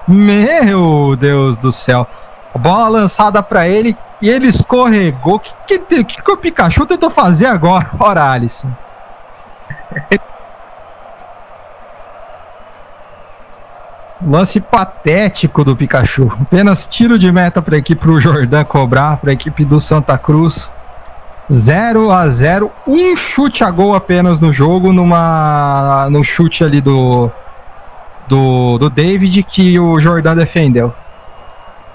Meu 0.07 1.15
Deus 1.17 1.57
do 1.57 1.73
céu. 1.73 2.07
A 2.53 2.57
bola 2.57 2.99
lançada 2.99 3.43
para 3.43 3.67
ele 3.67 3.97
e 4.21 4.29
ele 4.29 4.47
escorregou. 4.47 5.35
O 5.35 5.39
que, 5.39 5.53
que, 5.67 6.03
que, 6.05 6.21
que 6.23 6.31
o 6.31 6.37
Pikachu 6.37 6.85
tentou 6.85 7.09
fazer 7.09 7.47
agora? 7.47 7.89
Ora, 7.99 8.31
Alisson. 8.31 8.71
Lance 14.21 14.59
patético 14.59 15.63
do 15.63 15.75
Pikachu. 15.75 16.31
Apenas 16.41 16.87
tiro 16.87 17.19
de 17.19 17.31
meta 17.31 17.61
para 17.61 17.75
a 17.75 17.79
equipe 17.79 18.01
pro 18.01 18.19
Jordan 18.19 18.63
cobrar, 18.63 19.17
para 19.17 19.31
a 19.31 19.33
equipe 19.33 19.65
do 19.65 19.79
Santa 19.79 20.17
Cruz. 20.17 20.71
0 21.51 22.11
a 22.11 22.27
0 22.27 22.71
um 22.87 23.15
chute 23.15 23.63
a 23.63 23.69
gol 23.69 23.93
apenas 23.93 24.39
no 24.39 24.51
jogo, 24.51 24.91
numa 24.91 26.07
no 26.09 26.23
chute 26.23 26.63
ali 26.63 26.81
do 26.81 27.29
do, 28.27 28.79
do 28.79 28.89
David 28.89 29.43
que 29.43 29.79
o 29.79 29.99
Jordan 29.99 30.35
defendeu. 30.35 30.93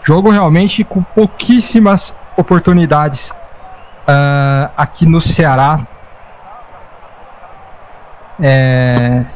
Jogo 0.02 0.30
realmente 0.30 0.84
com 0.84 1.02
pouquíssimas 1.02 2.14
oportunidades 2.36 3.30
uh, 3.30 4.70
aqui 4.76 5.06
no 5.06 5.20
Ceará. 5.20 5.80
É, 8.42 9.26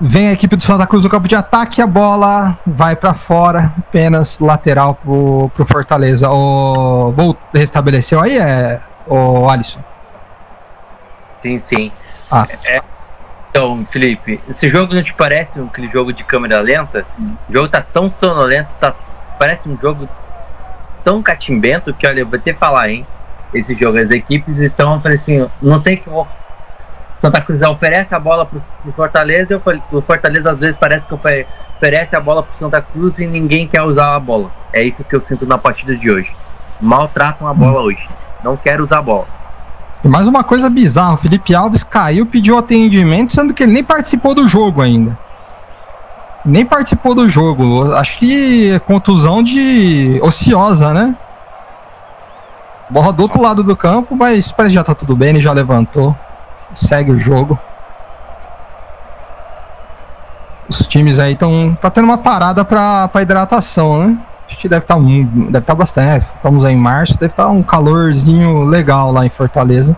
Vem 0.00 0.28
a 0.28 0.32
equipe 0.32 0.54
do 0.54 0.62
Santa 0.62 0.86
Cruz 0.86 1.02
no 1.02 1.10
campo 1.10 1.26
de 1.26 1.34
ataque, 1.34 1.82
a 1.82 1.86
bola 1.86 2.56
vai 2.64 2.94
para 2.94 3.14
fora, 3.14 3.72
apenas 3.78 4.38
lateral 4.38 4.94
pro, 4.94 5.50
pro 5.52 5.66
Fortaleza. 5.66 6.30
O, 6.30 7.10
vou 7.10 7.36
restabeleceu 7.52 8.20
aí, 8.20 8.38
é, 8.38 8.80
o 9.08 9.48
Alisson? 9.48 9.80
Sim, 11.40 11.56
sim. 11.56 11.92
Ah. 12.30 12.46
É, 12.64 12.80
então, 13.50 13.84
Felipe, 13.90 14.40
esse 14.48 14.68
jogo 14.68 14.94
não 14.94 15.02
te 15.02 15.12
parece 15.14 15.58
aquele 15.58 15.88
jogo 15.88 16.12
de 16.12 16.22
câmera 16.22 16.60
lenta? 16.60 17.04
O 17.48 17.52
jogo 17.52 17.68
tá 17.68 17.80
tão 17.80 18.08
sonolento, 18.08 18.76
tá, 18.76 18.94
parece 19.36 19.68
um 19.68 19.76
jogo 19.76 20.08
tão 21.02 21.20
catimbento 21.20 21.92
que, 21.92 22.06
olha, 22.06 22.20
eu 22.20 22.26
vou 22.26 22.38
ter 22.38 22.54
que 22.54 22.60
falar, 22.60 22.88
hein? 22.88 23.04
Esse 23.52 23.74
jogo, 23.74 23.98
as 23.98 24.10
equipes 24.10 24.58
estão, 24.58 25.02
assim, 25.06 25.48
não 25.60 25.82
sei 25.82 25.96
que 25.96 26.08
Santa 27.18 27.40
Cruz 27.40 27.60
oferece 27.62 28.14
a 28.14 28.18
bola 28.18 28.46
para 28.46 28.58
o 28.86 28.92
Fortaleza 28.92 29.52
e 29.52 29.96
o 29.96 30.02
Fortaleza 30.02 30.52
às 30.52 30.58
vezes 30.58 30.76
parece 30.76 31.04
que 31.04 31.14
oferece 31.14 32.14
a 32.14 32.20
bola 32.20 32.44
para 32.44 32.54
o 32.54 32.58
Santa 32.58 32.80
Cruz 32.80 33.18
e 33.18 33.26
ninguém 33.26 33.66
quer 33.66 33.82
usar 33.82 34.14
a 34.14 34.20
bola. 34.20 34.50
É 34.72 34.82
isso 34.82 35.02
que 35.02 35.16
eu 35.16 35.20
sinto 35.22 35.44
na 35.44 35.58
partida 35.58 35.96
de 35.96 36.10
hoje. 36.10 36.32
Maltratam 36.80 37.48
a 37.48 37.54
bola 37.54 37.80
hoje. 37.80 38.08
Não 38.44 38.56
quero 38.56 38.84
usar 38.84 38.98
a 38.98 39.02
bola. 39.02 39.26
E 40.04 40.06
mais 40.06 40.28
uma 40.28 40.44
coisa 40.44 40.70
bizarra, 40.70 41.14
o 41.14 41.16
Felipe 41.16 41.52
Alves 41.52 41.82
caiu, 41.82 42.24
pediu 42.24 42.56
atendimento, 42.56 43.34
sendo 43.34 43.52
que 43.52 43.64
ele 43.64 43.72
nem 43.72 43.82
participou 43.82 44.32
do 44.32 44.46
jogo 44.46 44.80
ainda. 44.80 45.18
Nem 46.44 46.64
participou 46.64 47.16
do 47.16 47.28
jogo. 47.28 47.92
Acho 47.94 48.16
que 48.16 48.70
é 48.70 48.78
contusão 48.78 49.42
de 49.42 50.20
ociosa, 50.22 50.94
né? 50.94 51.16
Bola 52.88 53.12
do 53.12 53.24
outro 53.24 53.42
lado 53.42 53.64
do 53.64 53.76
campo, 53.76 54.14
mas 54.14 54.52
parece 54.52 54.72
que 54.72 54.78
já 54.78 54.84
tá 54.84 54.94
tudo 54.94 55.16
bem, 55.16 55.30
ele 55.30 55.40
já 55.40 55.52
levantou 55.52 56.16
segue 56.74 57.10
o 57.10 57.18
jogo. 57.18 57.58
Os 60.68 60.86
times 60.86 61.18
aí 61.18 61.32
estão 61.32 61.76
tá 61.80 61.90
tendo 61.90 62.04
uma 62.04 62.18
parada 62.18 62.64
para 62.64 63.10
hidratação, 63.20 64.06
né? 64.06 64.18
A 64.46 64.52
gente 64.52 64.68
deve 64.68 64.84
estar 64.84 64.96
tá, 64.96 65.00
deve 65.00 65.66
tá 65.66 65.74
bastante. 65.74 66.26
Estamos 66.36 66.64
aí 66.64 66.74
em 66.74 66.78
março, 66.78 67.14
deve 67.14 67.32
estar 67.32 67.44
tá 67.44 67.50
um 67.50 67.62
calorzinho 67.62 68.64
legal 68.64 69.12
lá 69.12 69.24
em 69.24 69.28
Fortaleza. 69.28 69.96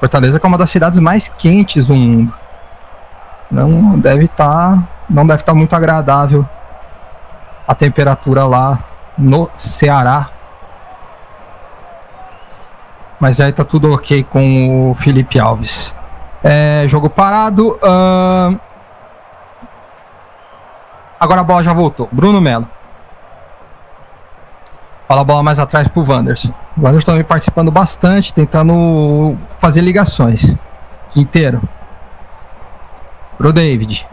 Fortaleza 0.00 0.38
que 0.38 0.46
é 0.46 0.48
uma 0.48 0.58
das 0.58 0.70
cidades 0.70 0.98
mais 0.98 1.28
quentes 1.38 1.86
do 1.86 1.94
mundo. 1.94 2.32
Não 3.50 3.98
deve 3.98 4.24
estar, 4.24 4.76
tá, 4.76 4.82
não 5.08 5.26
deve 5.26 5.40
estar 5.40 5.52
tá 5.52 5.58
muito 5.58 5.74
agradável 5.74 6.46
a 7.66 7.74
temperatura 7.74 8.44
lá 8.44 8.78
no 9.16 9.48
Ceará 9.54 10.28
mas 13.20 13.40
aí 13.40 13.52
tá 13.52 13.64
tudo 13.64 13.92
ok 13.92 14.22
com 14.24 14.90
o 14.90 14.94
Felipe 14.94 15.38
Alves. 15.38 15.94
É, 16.42 16.84
jogo 16.88 17.08
parado. 17.08 17.78
Uh... 17.82 18.58
Agora 21.18 21.40
a 21.40 21.44
bola 21.44 21.64
já 21.64 21.72
voltou. 21.72 22.08
Bruno 22.12 22.40
Melo. 22.40 22.68
Fala 25.08 25.20
a 25.22 25.24
bola 25.24 25.42
mais 25.42 25.58
atrás 25.58 25.88
pro 25.88 26.04
Wanderson. 26.04 26.52
O 26.76 26.82
Wanderson 26.82 27.06
também 27.06 27.24
participando 27.24 27.70
bastante, 27.70 28.32
tentando 28.34 29.36
fazer 29.58 29.80
ligações. 29.80 30.54
Quinteiro. 31.10 31.62
Pro 33.38 33.52
David. 33.52 34.06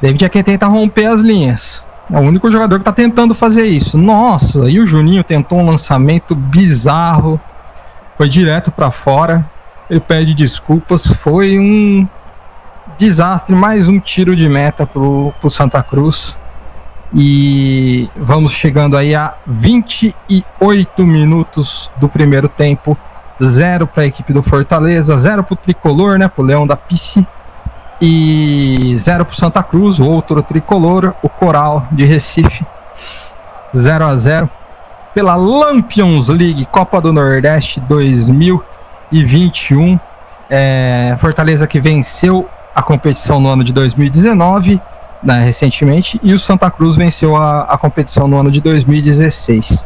David 0.00 0.24
é 0.24 0.28
quem 0.28 0.42
tenta 0.44 0.66
romper 0.66 1.06
as 1.06 1.20
linhas. 1.20 1.84
É 2.10 2.18
o 2.18 2.22
único 2.22 2.50
jogador 2.50 2.78
que 2.78 2.84
tá 2.84 2.92
tentando 2.92 3.34
fazer 3.34 3.66
isso. 3.66 3.98
Nossa, 3.98 4.70
e 4.70 4.80
o 4.80 4.86
Juninho 4.86 5.22
tentou 5.22 5.58
um 5.58 5.66
lançamento 5.66 6.34
bizarro. 6.34 7.38
Foi 8.16 8.28
direto 8.28 8.72
para 8.72 8.90
fora. 8.90 9.48
Ele 9.90 10.00
pede 10.00 10.34
desculpas. 10.34 11.06
Foi 11.06 11.58
um 11.58 12.08
desastre, 12.96 13.54
mais 13.54 13.88
um 13.88 14.00
tiro 14.00 14.34
de 14.34 14.48
meta 14.48 14.86
pro, 14.86 15.34
pro 15.38 15.50
Santa 15.50 15.82
Cruz. 15.82 16.36
E 17.14 18.08
vamos 18.16 18.52
chegando 18.52 18.96
aí 18.96 19.14
a 19.14 19.34
28 19.46 21.06
minutos 21.06 21.90
do 21.96 22.08
primeiro 22.08 22.48
tempo. 22.48 22.96
Zero 23.42 23.86
para 23.86 24.02
a 24.02 24.06
equipe 24.06 24.32
do 24.32 24.42
Fortaleza, 24.42 25.16
zero 25.16 25.44
para 25.44 25.54
o 25.54 25.56
tricolor, 25.56 26.18
né? 26.18 26.26
Para 26.26 26.42
o 26.42 26.46
Leão 26.46 26.66
da 26.66 26.76
Pice. 26.76 27.26
E 28.00 28.94
zero 28.96 29.24
para 29.24 29.34
Santa 29.34 29.60
Cruz, 29.62 29.98
outro 29.98 30.40
tricolor, 30.42 31.14
o 31.22 31.28
Coral 31.28 31.86
de 31.90 32.04
Recife. 32.04 32.64
0 33.76 34.06
a 34.06 34.16
0 34.16 34.48
pela 35.14 35.36
Lampions 35.36 36.28
League 36.28 36.64
Copa 36.66 37.00
do 37.00 37.12
Nordeste 37.12 37.80
2021. 37.80 39.98
É, 40.48 41.16
Fortaleza 41.18 41.66
que 41.66 41.80
venceu 41.80 42.48
a 42.74 42.82
competição 42.82 43.40
no 43.40 43.50
ano 43.50 43.64
de 43.64 43.72
2019 43.72 44.80
né, 45.22 45.42
recentemente, 45.42 46.20
e 46.22 46.32
o 46.32 46.38
Santa 46.38 46.70
Cruz 46.70 46.96
venceu 46.96 47.36
a, 47.36 47.62
a 47.62 47.78
competição 47.78 48.28
no 48.28 48.38
ano 48.38 48.50
de 48.50 48.60
2016. 48.60 49.84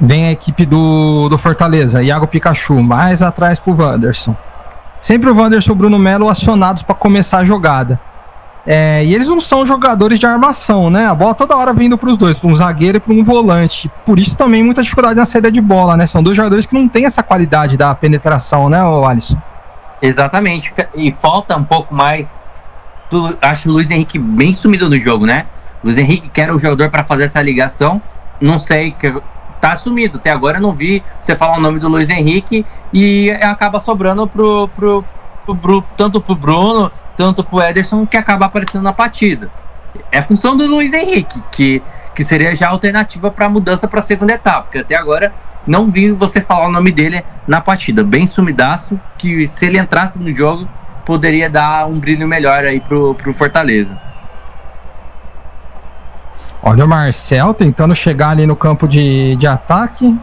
Vem 0.00 0.26
a 0.26 0.32
equipe 0.32 0.64
do, 0.64 1.28
do 1.28 1.38
Fortaleza, 1.38 2.02
Iago 2.02 2.26
Pikachu, 2.26 2.82
mais 2.82 3.22
atrás 3.22 3.58
pro 3.58 3.74
Wanderson. 3.74 4.34
Sempre 5.02 5.28
o 5.28 5.36
Wanderson 5.36 5.70
e 5.70 5.72
o 5.72 5.76
Bruno 5.76 5.98
Melo 5.98 6.28
acionados 6.28 6.82
para 6.82 6.94
começar 6.94 7.38
a 7.38 7.44
jogada. 7.44 8.00
É, 8.64 9.04
e 9.04 9.12
eles 9.12 9.26
não 9.26 9.40
são 9.40 9.66
jogadores 9.66 10.20
de 10.20 10.26
armação, 10.26 10.88
né? 10.88 11.06
A 11.06 11.14
bola 11.14 11.34
toda 11.34 11.56
hora 11.56 11.74
vindo 11.74 11.98
para 11.98 12.08
os 12.08 12.16
dois, 12.16 12.38
para 12.38 12.48
um 12.48 12.54
zagueiro 12.54 12.98
e 12.98 13.00
para 13.00 13.12
um 13.12 13.24
volante. 13.24 13.90
Por 14.06 14.20
isso 14.20 14.36
também 14.36 14.62
muita 14.62 14.80
dificuldade 14.80 15.16
na 15.16 15.24
saída 15.24 15.50
de 15.50 15.60
bola, 15.60 15.96
né? 15.96 16.06
São 16.06 16.22
dois 16.22 16.36
jogadores 16.36 16.64
que 16.64 16.74
não 16.74 16.88
têm 16.88 17.04
essa 17.04 17.22
qualidade 17.22 17.76
da 17.76 17.92
penetração, 17.92 18.70
né, 18.70 18.78
Alisson? 18.80 19.36
Exatamente. 20.00 20.72
E 20.94 21.12
falta 21.20 21.56
um 21.56 21.64
pouco 21.64 21.92
mais 21.92 22.34
do, 23.10 23.36
acho 23.42 23.68
o 23.68 23.72
Luiz 23.72 23.90
Henrique 23.90 24.18
bem 24.18 24.52
sumido 24.52 24.88
no 24.88 24.96
jogo, 24.96 25.26
né? 25.26 25.46
Luiz 25.82 25.98
Henrique, 25.98 26.28
que 26.28 26.40
era 26.40 26.54
o 26.54 26.58
jogador 26.58 26.88
para 26.90 27.02
fazer 27.02 27.24
essa 27.24 27.42
ligação, 27.42 28.00
não 28.40 28.60
sei, 28.60 28.92
que 28.92 29.12
tá 29.62 29.76
sumido. 29.76 30.18
Até 30.18 30.30
agora 30.32 30.58
eu 30.58 30.60
não 30.60 30.72
vi 30.72 31.04
você 31.20 31.36
falar 31.36 31.56
o 31.56 31.60
nome 31.60 31.78
do 31.78 31.88
Luiz 31.88 32.10
Henrique 32.10 32.66
e 32.92 33.30
acaba 33.30 33.78
sobrando 33.78 34.26
pro, 34.26 34.66
pro, 34.66 35.04
pro, 35.46 35.56
pro 35.56 35.84
tanto 35.96 36.20
pro 36.20 36.34
Bruno, 36.34 36.90
tanto 37.16 37.44
pro 37.44 37.62
Ederson, 37.62 38.04
que 38.04 38.16
acaba 38.16 38.46
aparecendo 38.46 38.82
na 38.82 38.92
partida. 38.92 39.48
É 40.10 40.20
função 40.20 40.56
do 40.56 40.66
Luiz 40.66 40.92
Henrique, 40.92 41.40
que, 41.52 41.80
que 42.12 42.24
seria 42.24 42.52
já 42.56 42.70
alternativa 42.70 43.30
para 43.30 43.48
mudança 43.48 43.86
para 43.86 44.00
a 44.00 44.02
segunda 44.02 44.32
etapa, 44.32 44.62
porque 44.62 44.78
até 44.78 44.96
agora 44.96 45.32
não 45.64 45.88
vi 45.88 46.10
você 46.10 46.40
falar 46.40 46.66
o 46.66 46.72
nome 46.72 46.90
dele 46.90 47.22
na 47.46 47.60
partida. 47.60 48.02
Bem 48.02 48.26
sumidaço, 48.26 48.98
que 49.16 49.46
se 49.46 49.64
ele 49.64 49.78
entrasse 49.78 50.18
no 50.18 50.32
jogo, 50.34 50.68
poderia 51.06 51.48
dar 51.48 51.86
um 51.86 52.00
brilho 52.00 52.26
melhor 52.26 52.64
aí 52.64 52.80
pro, 52.80 53.14
pro 53.14 53.32
Fortaleza. 53.32 53.96
Olha 56.64 56.84
o 56.84 56.88
Marcel 56.88 57.52
tentando 57.52 57.94
chegar 57.94 58.28
ali 58.30 58.46
no 58.46 58.54
campo 58.54 58.86
de, 58.86 59.34
de 59.34 59.46
ataque. 59.48 60.16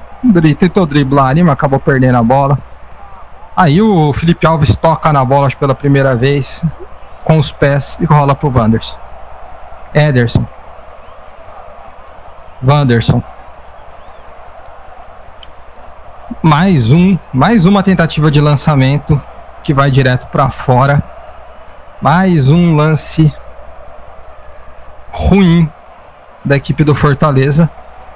Tentou 0.58 0.86
driblar 0.86 1.28
ali, 1.28 1.44
mas 1.44 1.52
acabou 1.52 1.80
perdendo 1.80 2.18
a 2.18 2.24
bola. 2.24 2.58
Aí 3.58 3.82
o 3.82 4.14
Felipe 4.14 4.48
Alves 4.48 4.74
toca 4.78 5.12
na 5.12 5.26
bola 5.26 5.50
pela 5.52 5.76
primeira 5.76 6.16
vez 6.16 6.64
com 7.26 7.38
os 7.38 7.52
pés 7.52 7.98
e 8.00 8.06
rola 8.06 8.34
pro 8.34 8.50
Wanderson. 8.50 8.98
Ederson. 9.94 10.46
Wanderson. 12.66 13.22
Mais 16.42 16.90
um, 16.90 17.18
mais 17.34 17.66
uma 17.66 17.84
tentativa 17.84 18.32
de 18.32 18.40
lançamento 18.40 19.22
que 19.62 19.74
vai 19.74 19.92
direto 19.92 20.28
para 20.28 20.50
fora. 20.50 21.04
Mais 22.02 22.50
um 22.50 22.78
lance 22.78 23.34
ruim 25.12 25.70
da 26.44 26.56
equipe 26.56 26.84
do 26.84 26.96
Fortaleza, 26.96 27.70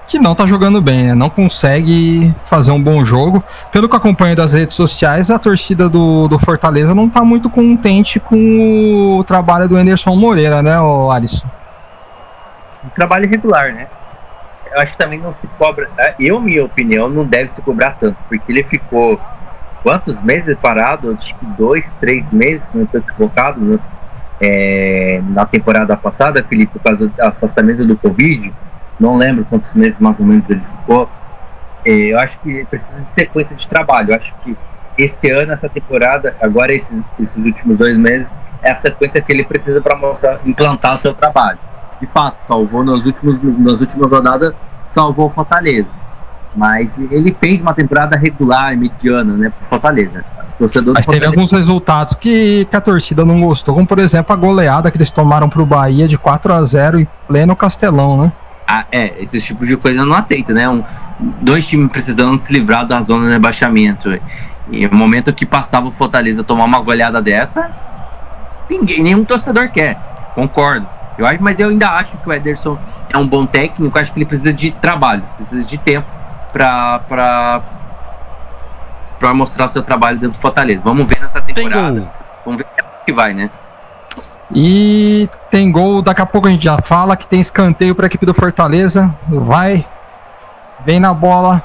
que 0.07 0.19
não 0.19 0.35
tá 0.35 0.45
jogando 0.45 0.81
bem, 0.81 1.07
né? 1.07 1.15
Não 1.15 1.29
consegue 1.29 2.33
fazer 2.43 2.71
um 2.71 2.81
bom 2.81 3.03
jogo. 3.05 3.43
Pelo 3.71 3.87
que 3.87 3.95
acompanho 3.95 4.35
das 4.35 4.51
redes 4.51 4.75
sociais, 4.75 5.29
a 5.29 5.39
torcida 5.39 5.87
do, 5.87 6.27
do 6.27 6.37
Fortaleza 6.37 6.93
não 6.93 7.09
tá 7.09 7.23
muito 7.23 7.49
contente 7.49 8.19
com 8.19 9.17
o 9.17 9.23
trabalho 9.23 9.67
do 9.67 9.77
Anderson 9.77 10.15
Moreira, 10.15 10.61
né, 10.61 10.79
o 10.79 11.09
Alisson? 11.09 11.47
Um 12.83 12.89
trabalho 12.89 13.25
irregular, 13.25 13.73
né? 13.73 13.87
Eu 14.73 14.81
acho 14.81 14.91
que 14.91 14.97
também 14.97 15.19
não 15.19 15.33
se 15.39 15.47
cobra. 15.57 15.89
É, 15.97 16.15
eu, 16.19 16.41
minha 16.41 16.65
opinião, 16.65 17.07
não 17.07 17.23
deve 17.23 17.51
se 17.51 17.61
cobrar 17.61 17.95
tanto, 17.99 18.17
porque 18.27 18.51
ele 18.51 18.63
ficou 18.63 19.19
quantos 19.83 20.19
meses 20.21 20.57
parado? 20.61 21.15
Acho 21.17 21.33
que 21.35 21.45
dois, 21.57 21.85
três 21.99 22.29
meses, 22.31 22.63
não 22.73 22.83
estou 22.83 22.99
equivocado, 22.99 23.59
né? 23.61 23.79
É, 24.43 25.21
na 25.29 25.45
temporada 25.45 25.95
passada, 25.95 26.43
Felipe, 26.43 26.73
por 26.73 26.83
causa 26.83 27.07
do 27.07 27.21
afastamento 27.21 27.85
do 27.85 27.95
Covid. 27.95 28.53
Não 28.99 29.15
lembro 29.15 29.45
quantos 29.45 29.73
meses 29.73 29.95
mais 29.99 30.19
ou 30.19 30.25
menos 30.25 30.43
ele 30.49 30.59
ficou. 30.59 31.09
É, 31.85 31.91
eu 31.91 32.19
acho 32.19 32.37
que 32.39 32.65
precisa 32.65 32.99
de 32.99 33.13
sequência 33.13 33.55
de 33.55 33.67
trabalho. 33.67 34.11
Eu 34.11 34.15
acho 34.17 34.33
que 34.43 34.57
esse 34.97 35.31
ano, 35.31 35.53
essa 35.53 35.69
temporada, 35.69 36.35
agora 36.41 36.73
esses, 36.73 37.01
esses 37.19 37.45
últimos 37.45 37.77
dois 37.77 37.97
meses, 37.97 38.27
é 38.61 38.71
a 38.71 38.75
sequência 38.75 39.21
que 39.21 39.31
ele 39.31 39.45
precisa 39.45 39.81
para 39.81 39.97
mostrar, 39.97 40.39
implantar 40.45 40.95
o 40.95 40.97
seu 40.97 41.13
trabalho. 41.13 41.59
De 42.01 42.07
fato, 42.07 42.37
salvou 42.41 42.83
nos 42.83 43.05
últimos, 43.05 43.41
nas 43.59 43.79
últimas 43.79 44.11
rodadas, 44.11 44.53
salvou 44.89 45.27
o 45.27 45.29
Fortaleza 45.29 46.03
mas 46.55 46.89
ele 47.09 47.35
fez 47.39 47.61
uma 47.61 47.73
temporada 47.73 48.15
regular, 48.15 48.77
mediana, 48.77 49.33
né, 49.35 49.49
pro 49.49 49.67
Fortaleza. 49.69 50.23
Torcedor 50.63 50.93
mas 50.95 51.05
teve 51.05 51.25
alguns 51.25 51.51
resultados 51.51 52.13
que, 52.13 52.65
que, 52.69 52.75
a 52.75 52.81
torcida 52.81 53.25
não 53.25 53.41
gostou, 53.41 53.75
como 53.75 53.85
por 53.85 53.99
exemplo 53.99 54.33
a 54.33 54.35
goleada 54.35 54.89
que 54.89 54.97
eles 54.97 55.11
tomaram 55.11 55.49
pro 55.49 55.65
Bahia 55.65 56.07
de 56.07 56.17
4 56.17 56.53
a 56.53 56.63
0 56.63 57.01
em 57.01 57.07
pleno 57.27 57.55
Castelão, 57.55 58.21
né? 58.21 58.31
Ah, 58.65 58.85
é, 58.91 59.13
esse 59.21 59.41
tipo 59.41 59.65
de 59.65 59.75
coisa 59.75 60.01
eu 60.01 60.05
não 60.05 60.15
aceita, 60.15 60.53
né? 60.53 60.69
Um, 60.69 60.83
dois 61.41 61.67
times 61.67 61.91
precisando 61.91 62.37
se 62.37 62.51
livrar 62.53 62.85
da 62.85 63.01
zona 63.01 63.25
de 63.25 63.33
rebaixamento. 63.33 64.17
E 64.71 64.87
no 64.87 64.95
momento 64.95 65.33
que 65.33 65.45
passava 65.45 65.87
o 65.87 65.91
Fortaleza 65.91 66.43
tomar 66.43 66.63
uma 66.63 66.79
goleada 66.79 67.21
dessa, 67.21 67.69
ninguém, 68.69 69.03
nenhum 69.03 69.25
torcedor 69.25 69.69
quer. 69.69 69.99
Concordo. 70.33 70.87
Eu 71.17 71.27
acho, 71.27 71.43
mas 71.43 71.59
eu 71.59 71.69
ainda 71.69 71.89
acho 71.89 72.17
que 72.17 72.27
o 72.27 72.33
Ederson 72.33 72.79
é 73.09 73.17
um 73.17 73.27
bom 73.27 73.45
técnico, 73.45 73.99
acho 73.99 74.13
que 74.13 74.19
ele 74.19 74.25
precisa 74.25 74.53
de 74.53 74.71
trabalho, 74.71 75.23
precisa 75.35 75.63
de 75.63 75.77
tempo 75.77 76.07
para 76.51 77.61
para 79.23 79.33
mostrar 79.33 79.67
o 79.67 79.69
seu 79.69 79.81
trabalho 79.81 80.19
dentro 80.19 80.37
do 80.37 80.41
Fortaleza. 80.41 80.81
Vamos 80.83 81.07
ver 81.07 81.21
nessa 81.21 81.39
temporada. 81.39 82.11
Vamos 82.43 82.57
ver 82.57 82.67
que 83.05 83.13
vai, 83.13 83.33
né? 83.33 83.49
E 84.53 85.29
tem 85.49 85.71
gol, 85.71 86.01
daqui 86.01 86.21
a 86.21 86.25
pouco 86.25 86.49
a 86.49 86.51
gente 86.51 86.65
já 86.65 86.77
fala 86.81 87.15
que 87.15 87.25
tem 87.25 87.39
escanteio 87.39 87.95
para 87.95 88.05
a 88.05 88.07
equipe 88.07 88.25
do 88.25 88.33
Fortaleza. 88.33 89.15
Vai, 89.29 89.87
vem 90.85 90.99
na 90.99 91.13
bola. 91.13 91.63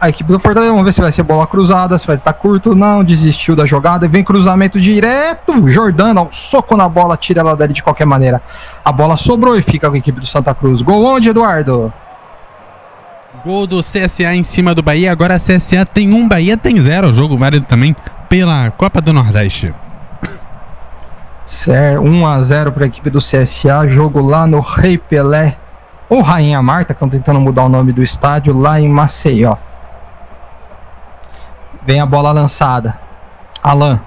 A 0.00 0.08
equipe 0.08 0.32
do 0.32 0.40
Fortaleza, 0.40 0.72
vamos 0.72 0.86
ver 0.86 0.92
se 0.92 1.00
vai 1.02 1.12
ser 1.12 1.22
bola 1.22 1.46
cruzada, 1.46 1.98
se 1.98 2.06
vai 2.06 2.16
estar 2.16 2.32
curto, 2.32 2.74
não, 2.74 3.04
desistiu 3.04 3.54
da 3.54 3.66
jogada. 3.66 4.08
Vem 4.08 4.24
cruzamento 4.24 4.80
direto, 4.80 5.68
Jordano, 5.68 6.22
um 6.22 6.32
soco 6.32 6.74
na 6.74 6.88
bola, 6.88 7.18
tira 7.18 7.40
ela 7.40 7.54
dali 7.54 7.74
de 7.74 7.82
qualquer 7.82 8.06
maneira. 8.06 8.40
A 8.82 8.90
bola 8.90 9.18
sobrou 9.18 9.58
e 9.58 9.62
fica 9.62 9.90
com 9.90 9.94
a 9.94 9.98
equipe 9.98 10.20
do 10.20 10.26
Santa 10.26 10.54
Cruz. 10.54 10.80
Gol 10.80 11.04
onde, 11.04 11.28
Eduardo? 11.28 11.92
Gol 13.44 13.66
do 13.66 13.80
CSA 13.80 14.34
em 14.34 14.42
cima 14.42 14.74
do 14.74 14.82
Bahia. 14.82 15.12
Agora 15.12 15.36
CSA 15.36 15.84
tem 15.84 16.12
um, 16.12 16.26
Bahia 16.26 16.56
tem 16.56 16.80
zero. 16.80 17.12
Jogo 17.12 17.36
válido 17.36 17.66
também 17.66 17.94
pela 18.28 18.70
Copa 18.70 19.02
do 19.02 19.12
Nordeste. 19.12 19.74
Certo, 21.44 22.00
1 22.00 22.26
a 22.26 22.40
0 22.40 22.72
para 22.72 22.84
a 22.84 22.86
equipe 22.86 23.10
do 23.10 23.18
CSA. 23.18 23.86
Jogo 23.86 24.22
lá 24.26 24.46
no 24.46 24.60
Rei 24.60 24.96
Pelé 24.96 25.58
ou 26.08 26.22
Rainha 26.22 26.62
Marta, 26.62 26.92
estão 26.92 27.08
tentando 27.08 27.40
mudar 27.40 27.64
o 27.64 27.68
nome 27.68 27.92
do 27.92 28.02
estádio, 28.02 28.56
lá 28.56 28.80
em 28.80 28.88
Maceió. 28.88 29.56
Vem 31.86 32.00
a 32.00 32.06
bola 32.06 32.32
lançada. 32.32 32.98
Alan. 33.62 34.00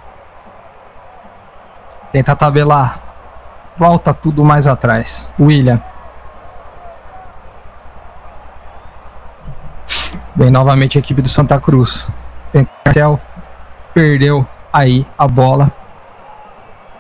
Tenta 2.12 2.36
tabelar. 2.36 3.00
Volta 3.78 4.14
tudo 4.14 4.44
mais 4.44 4.66
atrás. 4.66 5.30
William. 5.40 5.82
Vem 10.36 10.52
novamente 10.52 10.98
a 10.98 11.00
equipe 11.00 11.22
do 11.22 11.30
Santa 11.30 11.60
Cruz. 11.60 12.08
Tentel 12.52 13.20
perdeu 13.94 14.46
aí 14.72 15.06
a 15.18 15.28
bola, 15.28 15.72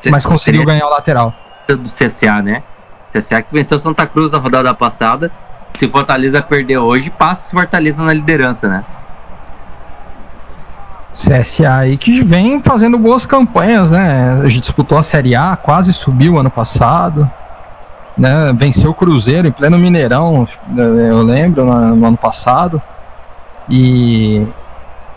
mas 0.09 0.25
conseguiu 0.25 0.65
ganhar 0.65 0.87
o 0.87 0.89
lateral. 0.89 1.33
Do 1.67 1.83
CSA, 1.83 2.41
né? 2.41 2.63
CSA 3.11 3.41
que 3.41 3.53
venceu 3.53 3.79
Santa 3.79 4.05
Cruz 4.05 4.31
na 4.31 4.37
rodada 4.37 4.73
passada. 4.73 5.31
Se 5.77 5.87
Fortaleza 5.87 6.41
perder 6.41 6.79
hoje, 6.79 7.09
passa 7.09 7.47
o 7.47 7.51
Fortaleza 7.51 8.01
na 8.01 8.13
liderança, 8.13 8.67
né? 8.67 8.83
CSA 11.13 11.77
aí 11.77 11.97
que 11.97 12.21
vem 12.21 12.61
fazendo 12.61 12.97
boas 12.97 13.25
campanhas, 13.25 13.91
né? 13.91 14.39
A 14.43 14.47
gente 14.47 14.61
disputou 14.61 14.97
a 14.97 15.03
Série 15.03 15.35
A, 15.35 15.55
quase 15.55 15.93
subiu 15.93 16.37
ano 16.37 16.49
passado. 16.49 17.29
Né? 18.17 18.53
Venceu 18.57 18.91
o 18.91 18.95
Cruzeiro 18.95 19.47
em 19.47 19.51
pleno 19.51 19.77
Mineirão, 19.77 20.47
eu 20.75 21.21
lembro, 21.21 21.65
no 21.65 22.07
ano 22.07 22.17
passado. 22.17 22.81
E 23.69 24.45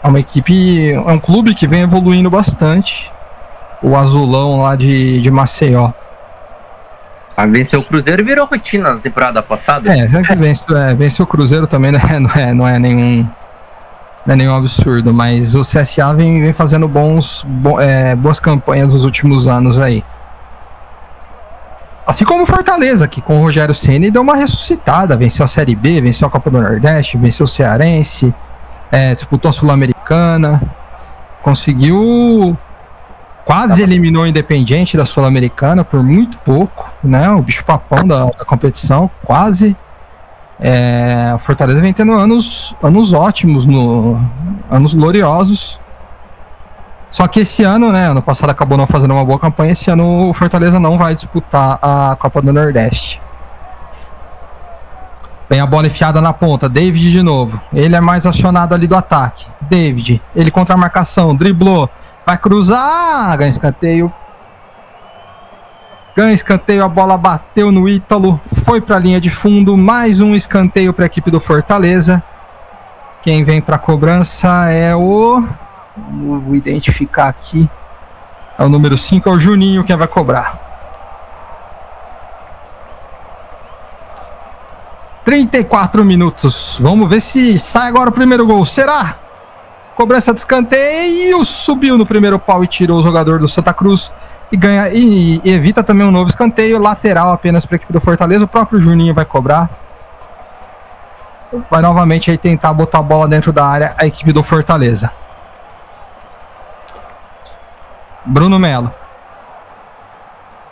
é 0.02 0.08
uma 0.08 0.20
equipe, 0.20 0.92
é 0.92 1.12
um 1.12 1.18
clube 1.18 1.54
que 1.54 1.66
vem 1.66 1.82
evoluindo 1.82 2.28
bastante. 2.28 3.10
o 3.82 3.96
azulão 3.96 4.60
lá 4.60 4.76
de, 4.76 5.20
de 5.20 5.30
Maceió. 5.30 5.92
A 7.36 7.46
venceu 7.46 7.80
o 7.80 7.84
Cruzeiro 7.84 8.20
e 8.20 8.24
virou 8.24 8.44
rotina 8.44 8.92
na 8.92 8.98
temporada 8.98 9.42
passada. 9.42 9.90
É, 9.90 10.06
venceu, 10.36 10.76
é, 10.76 10.94
venceu 10.94 11.24
o 11.24 11.28
Cruzeiro 11.28 11.66
também 11.66 11.90
não 11.92 12.00
é, 12.00 12.18
não 12.18 12.30
é, 12.30 12.54
não 12.54 12.68
é 12.68 12.78
nenhum. 12.78 13.26
Não 14.26 14.34
é 14.34 14.36
nenhum 14.36 14.54
absurdo, 14.54 15.14
mas 15.14 15.54
o 15.54 15.62
CSA 15.62 16.12
vem, 16.14 16.42
vem 16.42 16.52
fazendo 16.52 16.86
bons, 16.86 17.42
bo, 17.48 17.80
é, 17.80 18.14
boas 18.14 18.38
campanhas 18.38 18.88
nos 18.88 19.06
últimos 19.06 19.48
anos 19.48 19.78
aí. 19.78 20.04
Assim 22.10 22.24
como 22.24 22.42
o 22.42 22.46
Fortaleza, 22.46 23.06
que 23.06 23.20
com 23.20 23.38
o 23.38 23.42
Rogério 23.42 23.72
Ceni 23.72 24.10
deu 24.10 24.20
uma 24.20 24.34
ressuscitada, 24.34 25.16
venceu 25.16 25.44
a 25.44 25.46
Série 25.46 25.76
B, 25.76 26.00
venceu 26.00 26.26
a 26.26 26.30
Copa 26.30 26.50
do 26.50 26.60
Nordeste, 26.60 27.16
venceu 27.16 27.44
o 27.44 27.48
Cearense, 27.48 28.34
é, 28.90 29.14
disputou 29.14 29.48
a 29.48 29.52
Sul-Americana, 29.52 30.60
conseguiu 31.40 32.58
quase 33.44 33.80
eliminou 33.80 34.24
o 34.24 34.26
Independiente 34.26 34.96
da 34.96 35.06
Sul-Americana 35.06 35.84
por 35.84 36.02
muito 36.02 36.36
pouco, 36.40 36.90
né? 37.00 37.30
O 37.30 37.42
bicho 37.42 37.64
papão 37.64 38.04
da, 38.04 38.24
da 38.24 38.44
competição, 38.44 39.08
quase. 39.24 39.76
É, 40.58 41.30
a 41.32 41.38
Fortaleza 41.38 41.80
vem 41.80 41.92
tendo 41.92 42.10
anos, 42.10 42.74
anos 42.82 43.12
ótimos, 43.12 43.64
no, 43.64 44.20
anos 44.68 44.94
gloriosos. 44.94 45.78
Só 47.10 47.26
que 47.26 47.40
esse 47.40 47.64
ano, 47.64 47.90
né? 47.90 48.08
Ano 48.08 48.22
passado 48.22 48.50
acabou 48.50 48.78
não 48.78 48.86
fazendo 48.86 49.12
uma 49.12 49.24
boa 49.24 49.38
campanha. 49.38 49.72
Esse 49.72 49.90
ano 49.90 50.28
o 50.28 50.32
Fortaleza 50.32 50.78
não 50.78 50.96
vai 50.96 51.14
disputar 51.14 51.78
a 51.82 52.16
Copa 52.16 52.40
do 52.40 52.52
Nordeste. 52.52 53.20
Vem 55.48 55.60
a 55.60 55.66
bola 55.66 55.88
enfiada 55.88 56.20
na 56.20 56.32
ponta. 56.32 56.68
David 56.68 57.10
de 57.10 57.22
novo. 57.22 57.60
Ele 57.72 57.96
é 57.96 58.00
mais 58.00 58.24
acionado 58.24 58.72
ali 58.72 58.86
do 58.86 58.94
ataque. 58.94 59.46
David. 59.62 60.22
Ele 60.36 60.48
contra 60.48 60.74
a 60.74 60.78
marcação. 60.78 61.34
Driblou. 61.34 61.90
Vai 62.24 62.38
cruzar. 62.38 63.36
Ganha 63.36 63.50
escanteio. 63.50 64.12
Ganha 66.16 66.32
escanteio. 66.32 66.84
A 66.84 66.88
bola 66.88 67.18
bateu 67.18 67.72
no 67.72 67.88
Ítalo. 67.88 68.40
Foi 68.64 68.80
para 68.80 68.94
a 68.94 69.00
linha 69.00 69.20
de 69.20 69.28
fundo. 69.28 69.76
Mais 69.76 70.20
um 70.20 70.36
escanteio 70.36 70.92
para 70.92 71.06
a 71.06 71.06
equipe 71.06 71.32
do 71.32 71.40
Fortaleza. 71.40 72.22
Quem 73.20 73.42
vem 73.42 73.60
para 73.60 73.74
a 73.74 73.78
cobrança 73.80 74.70
é 74.70 74.94
o. 74.94 75.44
Vou 76.08 76.54
identificar 76.54 77.28
aqui. 77.28 77.68
É 78.58 78.64
o 78.64 78.68
número 78.68 78.96
5, 78.96 79.28
é 79.28 79.32
o 79.32 79.38
Juninho 79.38 79.84
quem 79.84 79.96
vai 79.96 80.08
cobrar. 80.08 80.70
34 85.24 86.04
minutos. 86.04 86.76
Vamos 86.80 87.08
ver 87.08 87.20
se 87.20 87.58
sai 87.58 87.88
agora 87.88 88.10
o 88.10 88.12
primeiro 88.12 88.46
gol. 88.46 88.64
Será? 88.64 89.16
Cobrança 89.94 90.32
de 90.32 90.40
escanteio. 90.40 91.44
Subiu 91.44 91.96
no 91.96 92.04
primeiro 92.04 92.38
pau 92.38 92.64
e 92.64 92.66
tirou 92.66 92.98
o 92.98 93.02
jogador 93.02 93.38
do 93.38 93.46
Santa 93.46 93.72
Cruz. 93.72 94.12
E 94.50 94.56
ganha 94.56 94.88
e, 94.88 95.40
e 95.44 95.52
evita 95.52 95.84
também 95.84 96.06
um 96.06 96.10
novo 96.10 96.30
escanteio. 96.30 96.80
Lateral 96.80 97.32
apenas 97.32 97.64
para 97.64 97.76
a 97.76 97.78
equipe 97.78 97.92
do 97.92 98.00
Fortaleza. 98.00 98.44
O 98.44 98.48
próprio 98.48 98.80
Juninho 98.80 99.14
vai 99.14 99.24
cobrar. 99.24 99.70
Vai 101.70 101.82
novamente 101.82 102.30
aí 102.30 102.38
tentar 102.38 102.72
botar 102.72 102.98
a 102.98 103.02
bola 103.02 103.28
dentro 103.28 103.52
da 103.52 103.64
área 103.64 103.94
a 103.96 104.06
equipe 104.06 104.32
do 104.32 104.42
Fortaleza. 104.42 105.12
Bruno 108.24 108.58
Melo. 108.58 108.92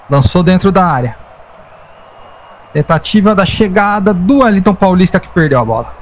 Lançou 0.08 0.42
dentro 0.42 0.72
da 0.72 0.86
área. 0.86 1.16
Tentativa 2.72 3.34
da 3.34 3.46
chegada 3.46 4.12
do 4.12 4.38
Wellington 4.38 4.74
Paulista 4.74 5.18
que 5.18 5.28
perdeu 5.28 5.58
a 5.58 5.64
bola. 5.64 5.94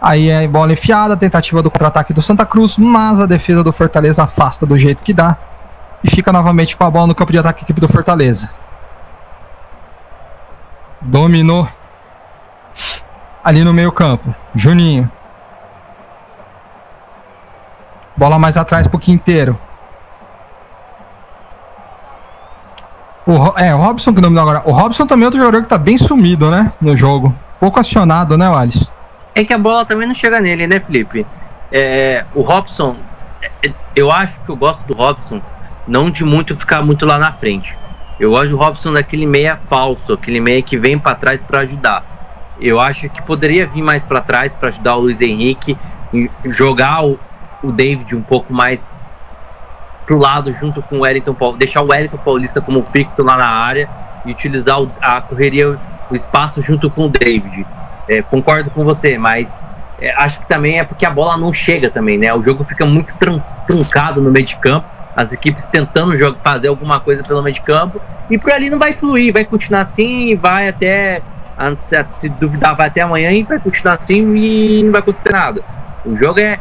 Aí 0.00 0.28
é 0.28 0.46
bola 0.48 0.72
enfiada, 0.72 1.16
tentativa 1.16 1.62
do 1.62 1.70
contra-ataque 1.70 2.12
do 2.12 2.20
Santa 2.20 2.44
Cruz, 2.44 2.76
mas 2.76 3.20
a 3.20 3.26
defesa 3.26 3.62
do 3.62 3.72
Fortaleza 3.72 4.24
afasta 4.24 4.66
do 4.66 4.78
jeito 4.78 5.02
que 5.02 5.12
dá. 5.12 5.36
E 6.02 6.10
fica 6.10 6.32
novamente 6.32 6.76
com 6.76 6.84
a 6.84 6.90
bola 6.90 7.06
no 7.06 7.14
campo 7.14 7.30
de 7.30 7.38
ataque 7.38 7.62
equipe 7.62 7.80
do 7.80 7.88
Fortaleza. 7.88 8.50
Dominou. 11.00 11.68
Ali 13.44 13.62
no 13.62 13.72
meio 13.72 13.92
campo. 13.92 14.34
Juninho. 14.54 15.10
Bola 18.16 18.38
mais 18.38 18.56
atrás 18.56 18.86
pro 18.86 18.98
Quinteiro. 18.98 19.58
O, 23.26 23.58
é, 23.58 23.74
o 23.74 23.78
Robson 23.78 24.12
que 24.12 24.20
dominou 24.20 24.42
agora. 24.42 24.62
O 24.64 24.72
Robson 24.72 25.06
também 25.06 25.24
é 25.24 25.26
outro 25.26 25.38
jogador 25.38 25.62
que 25.62 25.68
tá 25.68 25.78
bem 25.78 25.96
sumido, 25.96 26.50
né? 26.50 26.72
No 26.80 26.96
jogo. 26.96 27.34
Pouco 27.60 27.78
acionado, 27.78 28.36
né, 28.36 28.48
Alisson? 28.48 28.90
É 29.34 29.44
que 29.44 29.52
a 29.52 29.58
bola 29.58 29.84
também 29.84 30.06
não 30.06 30.14
chega 30.14 30.40
nele, 30.40 30.66
né, 30.66 30.80
Felipe? 30.80 31.26
É, 31.70 32.24
o 32.34 32.42
Robson, 32.42 32.96
é, 33.62 33.72
eu 33.94 34.10
acho 34.10 34.40
que 34.40 34.50
eu 34.50 34.56
gosto 34.56 34.86
do 34.86 34.94
Robson, 34.94 35.40
não 35.86 36.10
de 36.10 36.24
muito 36.24 36.56
ficar 36.56 36.82
muito 36.82 37.06
lá 37.06 37.18
na 37.18 37.32
frente. 37.32 37.76
Eu 38.18 38.30
gosto 38.30 38.50
do 38.50 38.56
Robson 38.56 38.92
daquele 38.92 39.26
meia 39.26 39.58
falso, 39.66 40.12
aquele 40.12 40.40
meia 40.40 40.60
que 40.60 40.76
vem 40.76 40.98
para 40.98 41.14
trás 41.14 41.42
para 41.42 41.60
ajudar. 41.60 42.04
Eu 42.60 42.78
acho 42.78 43.08
que 43.08 43.22
poderia 43.22 43.66
vir 43.66 43.82
mais 43.82 44.02
para 44.02 44.20
trás 44.20 44.54
para 44.54 44.68
ajudar 44.68 44.96
o 44.96 45.00
Luiz 45.00 45.20
Henrique, 45.20 45.78
jogar 46.44 47.04
o, 47.04 47.18
o 47.62 47.72
David 47.72 48.14
um 48.14 48.22
pouco 48.22 48.52
mais 48.52 48.88
pro 50.06 50.18
lado 50.18 50.52
junto 50.52 50.82
com 50.82 50.98
o 50.98 51.00
Wellington 51.00 51.34
Paulista, 51.34 51.58
deixar 51.58 51.82
o 51.82 51.88
Wellington 51.88 52.18
Paulista 52.18 52.60
como 52.60 52.82
fixo 52.92 53.22
lá 53.22 53.36
na 53.36 53.48
área 53.48 53.88
e 54.24 54.32
utilizar 54.32 54.78
a 55.00 55.20
correria, 55.20 55.78
o 56.10 56.14
espaço 56.14 56.60
junto 56.62 56.90
com 56.90 57.06
o 57.06 57.08
David. 57.08 57.66
É, 58.08 58.22
concordo 58.22 58.70
com 58.70 58.84
você, 58.84 59.16
mas 59.16 59.60
é, 60.00 60.12
acho 60.14 60.40
que 60.40 60.48
também 60.48 60.78
é 60.78 60.84
porque 60.84 61.06
a 61.06 61.10
bola 61.10 61.36
não 61.36 61.52
chega 61.54 61.88
também, 61.88 62.18
né? 62.18 62.32
O 62.34 62.42
jogo 62.42 62.64
fica 62.64 62.84
muito 62.84 63.14
truncado 63.68 64.20
no 64.20 64.30
meio 64.30 64.44
de 64.44 64.56
campo, 64.56 64.86
as 65.14 65.32
equipes 65.32 65.64
tentando 65.64 66.16
jogar, 66.16 66.40
fazer 66.42 66.68
alguma 66.68 66.98
coisa 66.98 67.22
pelo 67.22 67.42
meio 67.42 67.54
de 67.54 67.60
campo 67.60 68.00
e 68.28 68.38
por 68.38 68.50
ali 68.50 68.70
não 68.70 68.78
vai 68.78 68.92
fluir, 68.92 69.32
vai 69.32 69.44
continuar 69.44 69.82
assim, 69.82 70.34
vai 70.36 70.68
até 70.68 71.22
se 72.16 72.28
duvidar 72.28 72.74
vai 72.74 72.88
até 72.88 73.02
amanhã 73.02 73.30
e 73.30 73.42
vai 73.42 73.60
continuar 73.60 73.94
assim 73.94 74.34
e 74.34 74.82
não 74.82 74.90
vai 74.92 75.00
acontecer 75.00 75.30
nada. 75.30 75.62
O 76.04 76.16
jogo 76.16 76.40
é 76.40 76.58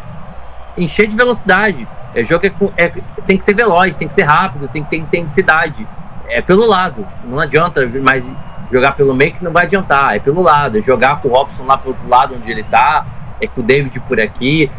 encher 0.77 1.07
de 1.07 1.15
velocidade. 1.15 1.87
É, 2.13 2.23
jogo 2.23 2.45
é, 2.45 2.83
é, 2.85 2.93
tem 3.25 3.37
que 3.37 3.43
ser 3.43 3.53
veloz, 3.53 3.95
tem 3.95 4.07
que 4.07 4.15
ser 4.15 4.23
rápido, 4.23 4.67
tem 4.67 4.83
que 4.83 4.89
ter 4.89 4.97
intensidade. 4.97 5.87
É 6.27 6.41
pelo 6.41 6.65
lado. 6.65 7.05
Não 7.23 7.39
adianta 7.39 7.85
mais 8.01 8.27
jogar 8.71 8.93
pelo 8.93 9.13
meio 9.13 9.33
que 9.33 9.43
não 9.43 9.51
vai 9.51 9.65
adiantar. 9.65 10.15
É 10.15 10.19
pelo 10.19 10.41
lado. 10.41 10.77
É 10.77 10.81
jogar 10.81 11.21
com 11.21 11.29
o 11.29 11.31
Robson 11.31 11.63
lá 11.65 11.77
pro 11.77 11.95
lado 12.07 12.35
onde 12.35 12.51
ele 12.51 12.63
tá. 12.63 13.05
É 13.39 13.47
com 13.47 13.61
o 13.61 13.63
David 13.63 13.99
por 14.01 14.19
aqui. 14.19 14.69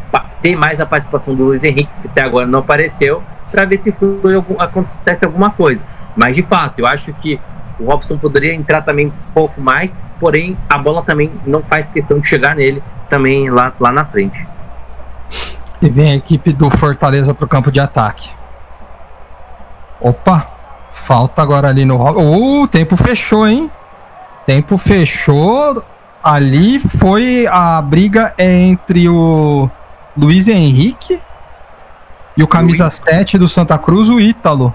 Ter 0.41 0.57
mais 0.57 0.80
a 0.80 0.87
participação 0.87 1.35
do 1.35 1.45
Luiz 1.45 1.62
Henrique, 1.62 1.91
que 2.01 2.09
até 2.09 2.22
agora 2.22 2.47
não 2.47 2.61
apareceu, 2.61 3.22
para 3.51 3.64
ver 3.64 3.76
se 3.76 3.95
acontece 4.59 5.24
alguma 5.24 5.51
coisa. 5.51 5.83
Mas 6.16 6.37
de 6.37 6.43
fato, 6.43 6.78
eu 6.80 6.87
acho 6.87 7.12
que 7.14 7.41
o 7.78 7.85
Robson 7.85 8.18
poderia 8.18 8.55
entrar 8.55 8.83
também 8.83 9.07
um 9.07 9.12
pouco 9.35 9.61
mais, 9.61 9.99
porém 10.20 10.57
a 10.68 10.78
bola 10.78 11.03
também 11.03 11.30
não 11.47 11.62
faz 11.62 11.89
questão 11.89 12.18
de 12.18 12.28
chegar 12.28 12.55
nele 12.55 12.83
também 13.09 13.51
lá, 13.51 13.72
lá 13.78 13.93
na 13.93 14.05
frente. 14.05 14.47
E 15.83 15.91
vem 15.91 16.12
a 16.12 16.14
equipe 16.14 16.53
do 16.53 16.70
Fortaleza 16.70 17.35
para 17.35 17.45
o 17.45 17.49
campo 17.49 17.72
de 17.72 17.80
ataque. 17.80 18.30
Opa! 20.01 20.49
Falta 20.93 21.43
agora 21.43 21.68
ali 21.68 21.85
no. 21.85 21.97
O 21.97 22.62
uh, 22.62 22.68
tempo 22.68 22.97
fechou, 22.97 23.49
hein? 23.49 23.70
Tempo 24.47 24.78
fechou. 24.78 25.83
Ali 26.22 26.78
foi 26.78 27.49
a 27.51 27.83
briga 27.83 28.33
entre 28.39 29.09
o 29.09 29.68
Luiz 30.16 30.47
Henrique 30.47 31.20
e 32.37 32.43
o 32.45 32.47
camisa 32.47 32.85
Luiz. 32.85 32.95
7 32.95 33.39
do 33.39 33.49
Santa 33.49 33.76
Cruz, 33.76 34.09
o 34.09 34.20
Ítalo. 34.20 34.72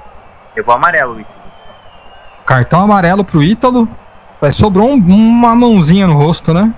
Levou 0.53 0.75
amarelo, 0.75 1.21
Ítalo. 1.21 1.37
Cartão 2.45 2.81
amarelo 2.81 3.23
pro 3.23 3.41
Ítalo. 3.41 3.87
Sobrou 4.51 4.89
um, 4.89 4.95
uma 4.95 5.55
mãozinha 5.55 6.05
no 6.05 6.17
rosto, 6.17 6.53
né? 6.53 6.73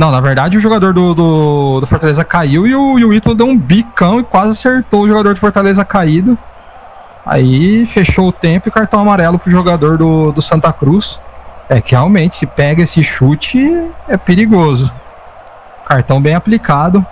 Não, 0.00 0.10
na 0.10 0.18
verdade 0.18 0.56
o 0.56 0.60
jogador 0.62 0.94
do, 0.94 1.14
do, 1.14 1.80
do 1.80 1.86
Fortaleza 1.86 2.24
caiu 2.24 2.66
e 2.66 2.74
o, 2.74 2.98
e 2.98 3.04
o 3.04 3.12
Ítalo 3.12 3.34
deu 3.34 3.46
um 3.46 3.54
bicão 3.54 4.18
e 4.18 4.24
quase 4.24 4.52
acertou 4.52 5.02
o 5.02 5.06
jogador 5.06 5.34
do 5.34 5.38
Fortaleza 5.38 5.84
caído. 5.84 6.38
Aí 7.26 7.84
fechou 7.84 8.28
o 8.28 8.32
tempo 8.32 8.66
e 8.66 8.72
cartão 8.72 8.98
amarelo 8.98 9.38
pro 9.38 9.50
jogador 9.50 9.98
do, 9.98 10.32
do 10.32 10.40
Santa 10.40 10.72
Cruz. 10.72 11.20
É 11.68 11.82
que 11.82 11.90
realmente, 11.90 12.36
se 12.36 12.46
pega 12.46 12.80
esse 12.80 13.04
chute, 13.04 13.90
é 14.08 14.16
perigoso. 14.16 14.90
Cartão 15.86 16.18
bem 16.18 16.34
aplicado 16.34 17.04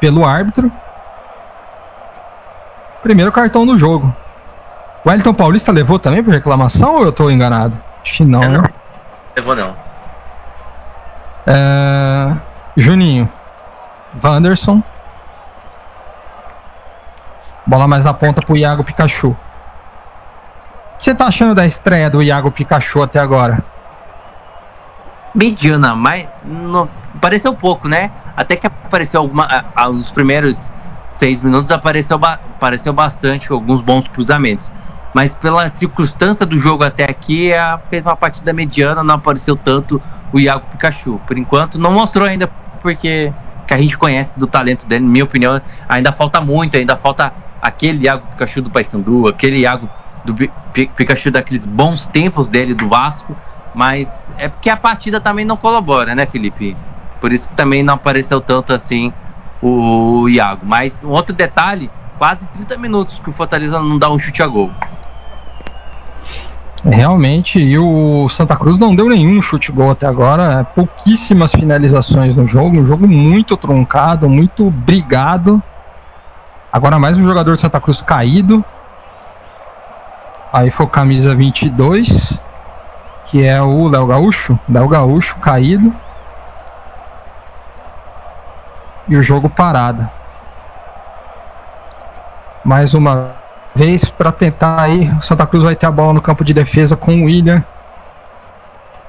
pelo 0.00 0.24
árbitro. 0.24 0.72
Primeiro 3.02 3.30
cartão 3.30 3.66
do 3.66 3.76
jogo. 3.76 4.10
O 5.04 5.10
Wellington 5.10 5.34
Paulista 5.34 5.70
levou 5.70 5.98
também 5.98 6.24
por 6.24 6.32
reclamação 6.32 6.94
ou 6.94 7.04
eu 7.04 7.12
tô 7.12 7.30
enganado? 7.30 7.78
Acho 8.02 8.14
que 8.14 8.24
não, 8.24 8.40
né? 8.40 8.62
Levou 9.36 9.54
não. 9.54 9.89
É... 11.46 12.36
Juninho. 12.76 13.28
Wanderson. 14.22 14.82
Bola 17.66 17.86
mais 17.86 18.04
na 18.04 18.14
ponta 18.14 18.42
pro 18.42 18.56
Iago 18.56 18.82
Pikachu. 18.82 19.30
O 19.30 19.36
que 20.98 21.04
você 21.04 21.14
tá 21.14 21.26
achando 21.26 21.54
da 21.54 21.66
estreia 21.66 22.10
do 22.10 22.22
Iago 22.22 22.50
Pikachu 22.50 23.02
até 23.02 23.18
agora? 23.18 23.64
Mediana, 25.34 25.94
mas 25.94 26.26
não, 26.44 26.88
pareceu 27.20 27.54
pouco, 27.54 27.88
né? 27.88 28.10
Até 28.36 28.56
que 28.56 28.66
apareceu 28.66 29.20
alguma, 29.20 29.64
os 29.88 30.10
primeiros 30.10 30.74
seis 31.08 31.40
minutos 31.40 31.70
apareceu, 31.70 32.18
apareceu 32.22 32.92
bastante, 32.92 33.50
alguns 33.52 33.80
bons 33.80 34.08
cruzamentos. 34.08 34.72
Mas 35.14 35.34
pela 35.34 35.68
circunstância 35.68 36.44
do 36.46 36.58
jogo 36.58 36.84
até 36.84 37.04
aqui, 37.04 37.52
a, 37.52 37.78
fez 37.88 38.02
uma 38.02 38.16
partida 38.16 38.52
mediana, 38.52 39.02
não 39.02 39.16
apareceu 39.16 39.56
tanto 39.56 40.00
o 40.32 40.38
Iago 40.38 40.66
Pikachu. 40.70 41.20
Por 41.26 41.36
enquanto, 41.38 41.78
não 41.78 41.92
mostrou 41.92 42.26
ainda, 42.26 42.48
porque 42.82 43.32
que 43.66 43.74
a 43.74 43.78
gente 43.78 43.96
conhece 43.96 44.36
do 44.38 44.48
talento 44.48 44.84
dele, 44.84 45.04
na 45.04 45.10
minha 45.10 45.24
opinião, 45.24 45.60
ainda 45.88 46.10
falta 46.10 46.40
muito, 46.40 46.76
ainda 46.76 46.96
falta 46.96 47.32
aquele 47.62 48.04
Iago 48.04 48.26
Pikachu 48.26 48.62
do 48.62 48.70
Paysandu, 48.70 49.28
aquele 49.28 49.58
Iago 49.58 49.88
do 50.24 50.34
Pikachu 50.72 51.30
daqueles 51.30 51.64
bons 51.64 52.04
tempos 52.06 52.48
dele 52.48 52.74
do 52.74 52.88
Vasco, 52.88 53.36
mas 53.72 54.30
é 54.36 54.48
porque 54.48 54.68
a 54.68 54.76
partida 54.76 55.20
também 55.20 55.44
não 55.44 55.56
colabora, 55.56 56.16
né, 56.16 56.26
Felipe? 56.26 56.76
Por 57.20 57.32
isso 57.32 57.48
que 57.48 57.54
também 57.54 57.82
não 57.82 57.94
apareceu 57.94 58.40
tanto 58.40 58.72
assim 58.72 59.12
o 59.62 60.28
Iago. 60.28 60.66
Mas 60.66 61.00
um 61.04 61.10
outro 61.10 61.34
detalhe, 61.34 61.88
quase 62.18 62.48
30 62.48 62.76
minutos 62.76 63.20
que 63.20 63.30
o 63.30 63.32
Fortaleza 63.32 63.78
não 63.80 63.98
dá 63.98 64.10
um 64.10 64.18
chute 64.18 64.42
a 64.42 64.46
gol. 64.48 64.72
Realmente, 66.84 67.60
e 67.60 67.78
o 67.78 68.26
Santa 68.30 68.56
Cruz 68.56 68.78
não 68.78 68.94
deu 68.94 69.06
nenhum 69.06 69.42
chute 69.42 69.70
gol 69.70 69.90
até 69.90 70.06
agora, 70.06 70.64
pouquíssimas 70.64 71.52
finalizações 71.52 72.34
no 72.34 72.48
jogo, 72.48 72.78
um 72.78 72.86
jogo 72.86 73.06
muito 73.06 73.54
truncado, 73.54 74.30
muito 74.30 74.70
brigado. 74.70 75.62
Agora 76.72 76.98
mais 76.98 77.18
um 77.18 77.24
jogador 77.24 77.54
de 77.54 77.60
Santa 77.60 77.80
Cruz 77.80 78.00
caído. 78.00 78.64
Aí 80.50 80.70
foi 80.70 80.86
camisa 80.86 81.34
22, 81.34 82.32
que 83.26 83.44
é 83.44 83.60
o 83.60 83.86
Léo 83.86 84.06
Gaúcho, 84.06 84.58
Léo 84.68 84.88
Gaúcho 84.88 85.36
caído. 85.36 85.94
E 89.06 89.16
o 89.16 89.22
jogo 89.22 89.50
parado. 89.50 90.08
Mais 92.64 92.94
uma 92.94 93.39
vez 93.74 94.04
para 94.04 94.32
tentar 94.32 94.82
aí, 94.82 95.10
o 95.18 95.22
Santa 95.22 95.46
Cruz 95.46 95.62
vai 95.62 95.76
ter 95.76 95.86
a 95.86 95.90
bola 95.90 96.12
no 96.12 96.20
campo 96.20 96.44
de 96.44 96.52
defesa 96.52 96.96
com 96.96 97.22
o 97.22 97.24
William 97.24 97.64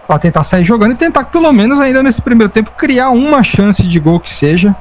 para 0.08 0.20
tentar 0.20 0.44
sair 0.44 0.66
jogando 0.66 0.92
e 0.92 0.96
tentar 0.96 1.26
pelo 1.26 1.52
menos 1.52 1.80
ainda 1.80 2.04
nesse 2.04 2.22
primeiro 2.22 2.52
tempo 2.52 2.72
criar 2.78 3.12
uma 3.12 3.44
chance 3.44 3.82
de 3.82 4.00
gol 4.00 4.20
que 4.20 4.30
seja, 4.30 4.76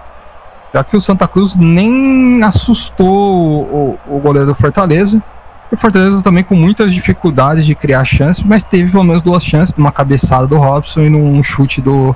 já 0.75 0.83
que 0.83 0.97
o 0.97 1.01
Santa 1.01 1.29
Cruz 1.29 1.55
nem 1.55 2.43
assustou 2.43 3.07
o, 3.09 3.99
o, 4.07 4.17
o 4.17 4.19
goleiro 4.19 4.49
do 4.49 4.55
Fortaleza. 4.55 5.23
E 5.71 5.75
o 5.75 5.79
Fortaleza 5.79 6.21
também 6.21 6.43
com 6.43 6.57
muitas 6.57 6.93
dificuldades 6.93 7.65
de 7.65 7.77
criar 7.77 8.05
chances, 8.05 8.43
mas 8.43 8.65
teve 8.65 8.91
pelo 8.91 9.05
menos 9.05 9.23
duas 9.23 9.45
chances, 9.45 9.73
uma 9.79 9.93
cabeçada 9.93 10.49
do 10.49 10.59
Robson 10.59 11.03
e 11.03 11.09
num 11.09 11.41
chute 11.45 11.81
do, 11.81 12.15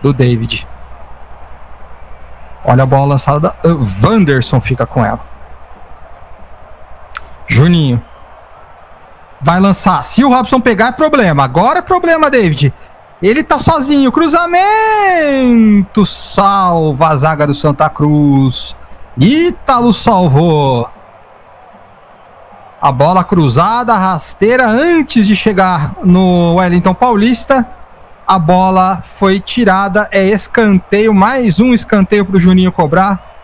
do 0.00 0.12
David. 0.12 0.66
Olha 2.64 2.84
a 2.84 2.86
bola 2.86 3.06
lançada, 3.06 3.54
Wanderson 4.02 4.60
fica 4.60 4.86
com 4.86 5.04
ela. 5.04 5.35
Juninho. 7.46 8.02
Vai 9.40 9.60
lançar. 9.60 10.02
Se 10.02 10.24
o 10.24 10.28
Robson 10.28 10.60
pegar, 10.60 10.88
é 10.88 10.92
problema. 10.92 11.44
Agora 11.44 11.78
é 11.80 11.82
problema, 11.82 12.30
David. 12.30 12.72
Ele 13.22 13.42
tá 13.42 13.58
sozinho. 13.58 14.10
Cruzamento. 14.12 16.04
Salva 16.04 17.08
a 17.08 17.16
zaga 17.16 17.46
do 17.46 17.54
Santa 17.54 17.88
Cruz. 17.88 18.74
Ítalo 19.18 19.92
salvou. 19.92 20.90
A 22.80 22.92
bola 22.92 23.24
cruzada, 23.24 23.94
rasteira, 23.94 24.66
antes 24.68 25.26
de 25.26 25.34
chegar 25.34 25.94
no 26.04 26.56
Wellington 26.56 26.94
Paulista. 26.94 27.66
A 28.26 28.38
bola 28.38 29.02
foi 29.02 29.40
tirada. 29.40 30.08
É 30.10 30.24
escanteio. 30.26 31.14
Mais 31.14 31.60
um 31.60 31.72
escanteio 31.72 32.24
para 32.24 32.36
o 32.36 32.40
Juninho 32.40 32.72
cobrar. 32.72 33.35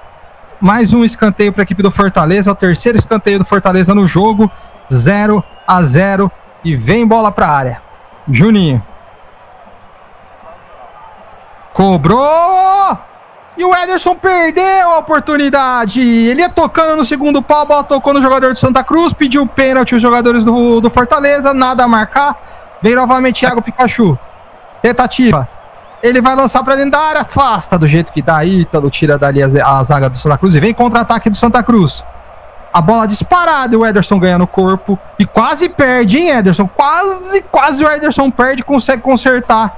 Mais 0.62 0.94
um 0.94 1.04
escanteio 1.04 1.52
para 1.52 1.62
a 1.62 1.64
equipe 1.64 1.82
do 1.82 1.90
Fortaleza. 1.90 2.52
O 2.52 2.54
terceiro 2.54 2.96
escanteio 2.96 3.40
do 3.40 3.44
Fortaleza 3.44 3.92
no 3.92 4.06
jogo. 4.06 4.48
0 4.92 5.42
a 5.66 5.82
0 5.82 6.30
e 6.64 6.76
vem 6.76 7.04
bola 7.04 7.32
para 7.32 7.48
a 7.48 7.50
área. 7.50 7.82
Juninho. 8.30 8.80
Cobrou! 11.72 12.96
E 13.56 13.64
o 13.64 13.74
Ederson 13.74 14.14
perdeu 14.14 14.90
a 14.90 14.98
oportunidade. 14.98 16.00
Ele 16.00 16.42
ia 16.42 16.48
tocando 16.48 16.96
no 16.96 17.04
segundo 17.04 17.42
pau, 17.42 17.62
a 17.62 17.64
bola 17.64 17.84
tocou 17.84 18.14
no 18.14 18.22
jogador 18.22 18.52
de 18.52 18.60
Santa 18.60 18.84
Cruz, 18.84 19.12
pediu 19.12 19.44
pênalti 19.46 19.96
os 19.96 20.00
jogadores 20.00 20.44
do, 20.44 20.80
do 20.80 20.88
Fortaleza, 20.88 21.52
nada 21.52 21.82
a 21.82 21.88
marcar. 21.88 22.40
Vem 22.80 22.94
novamente 22.94 23.40
Thiago 23.40 23.60
Pikachu. 23.60 24.16
Tentativa. 24.80 25.48
Ele 26.02 26.20
vai 26.20 26.34
lançar 26.34 26.64
para 26.64 26.74
dentro 26.74 26.90
da 26.90 26.98
área, 26.98 27.20
afasta 27.20 27.78
do 27.78 27.86
jeito 27.86 28.12
que 28.12 28.20
dá 28.20 28.44
Ítalo, 28.44 28.90
tira 28.90 29.16
dali 29.16 29.40
a, 29.42 29.46
a 29.78 29.84
zaga 29.84 30.10
do 30.10 30.18
Santa 30.18 30.36
Cruz 30.36 30.54
e 30.54 30.60
vem 30.60 30.74
contra-ataque 30.74 31.30
do 31.30 31.36
Santa 31.36 31.62
Cruz. 31.62 32.04
A 32.72 32.80
bola 32.80 33.06
disparada 33.06 33.74
e 33.74 33.76
o 33.76 33.86
Ederson 33.86 34.18
ganha 34.18 34.38
no 34.38 34.46
corpo. 34.46 34.98
E 35.18 35.24
quase 35.26 35.68
perde, 35.68 36.18
hein, 36.18 36.30
Ederson? 36.30 36.66
Quase, 36.66 37.42
quase 37.42 37.84
o 37.84 37.88
Ederson 37.88 38.30
perde 38.30 38.64
consegue 38.64 39.02
consertar 39.02 39.76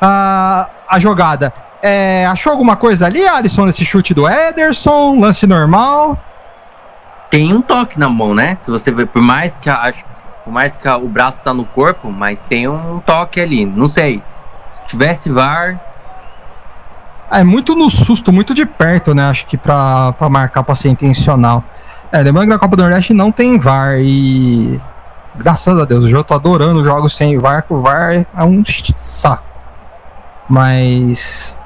a, 0.00 0.68
a 0.88 0.98
jogada. 0.98 1.52
É, 1.82 2.24
achou 2.26 2.52
alguma 2.52 2.76
coisa 2.76 3.06
ali, 3.06 3.26
Alisson, 3.26 3.64
nesse 3.64 3.84
chute 3.84 4.14
do 4.14 4.28
Ederson? 4.28 5.18
Lance 5.18 5.46
normal? 5.46 6.18
Tem 7.30 7.52
um 7.52 7.60
toque 7.60 7.98
na 7.98 8.08
mão, 8.08 8.34
né? 8.34 8.56
Se 8.62 8.70
você 8.70 8.92
ver, 8.92 9.08
por 9.08 9.20
mais 9.20 9.58
que 9.58 9.68
a, 9.68 9.92
por 10.44 10.52
mais 10.52 10.76
que 10.76 10.86
a, 10.86 10.96
o 10.96 11.08
braço 11.08 11.42
tá 11.42 11.52
no 11.52 11.64
corpo, 11.64 12.12
mas 12.12 12.42
tem 12.42 12.68
um 12.68 13.00
toque 13.00 13.40
ali. 13.40 13.66
Não 13.66 13.88
sei. 13.88 14.22
Se 14.74 14.84
tivesse 14.86 15.30
VAR. 15.30 15.80
É 17.30 17.44
muito 17.44 17.76
no 17.76 17.88
susto, 17.88 18.32
muito 18.32 18.52
de 18.52 18.66
perto, 18.66 19.14
né? 19.14 19.30
Acho 19.30 19.46
que 19.46 19.56
pra 19.56 20.12
marcar 20.28 20.64
pra 20.64 20.74
ser 20.74 20.88
intencional. 20.88 21.62
É, 22.10 22.18
lembrando 22.18 22.46
que 22.46 22.52
na 22.54 22.58
Copa 22.58 22.74
do 22.76 22.82
Nordeste 22.82 23.14
não 23.14 23.30
tem 23.30 23.56
VAR 23.56 23.98
e. 24.00 24.80
Graças 25.36 25.78
a 25.78 25.84
Deus, 25.84 26.04
o 26.04 26.08
jogo 26.08 26.24
tô 26.24 26.34
adorando 26.34 26.84
jogos 26.84 27.14
sem 27.14 27.38
VAR, 27.38 27.62
que 27.62 27.72
o 27.72 27.80
VAR 27.80 28.26
é 28.36 28.44
um 28.44 28.64
saco. 28.96 29.44
Mas. 30.48 31.56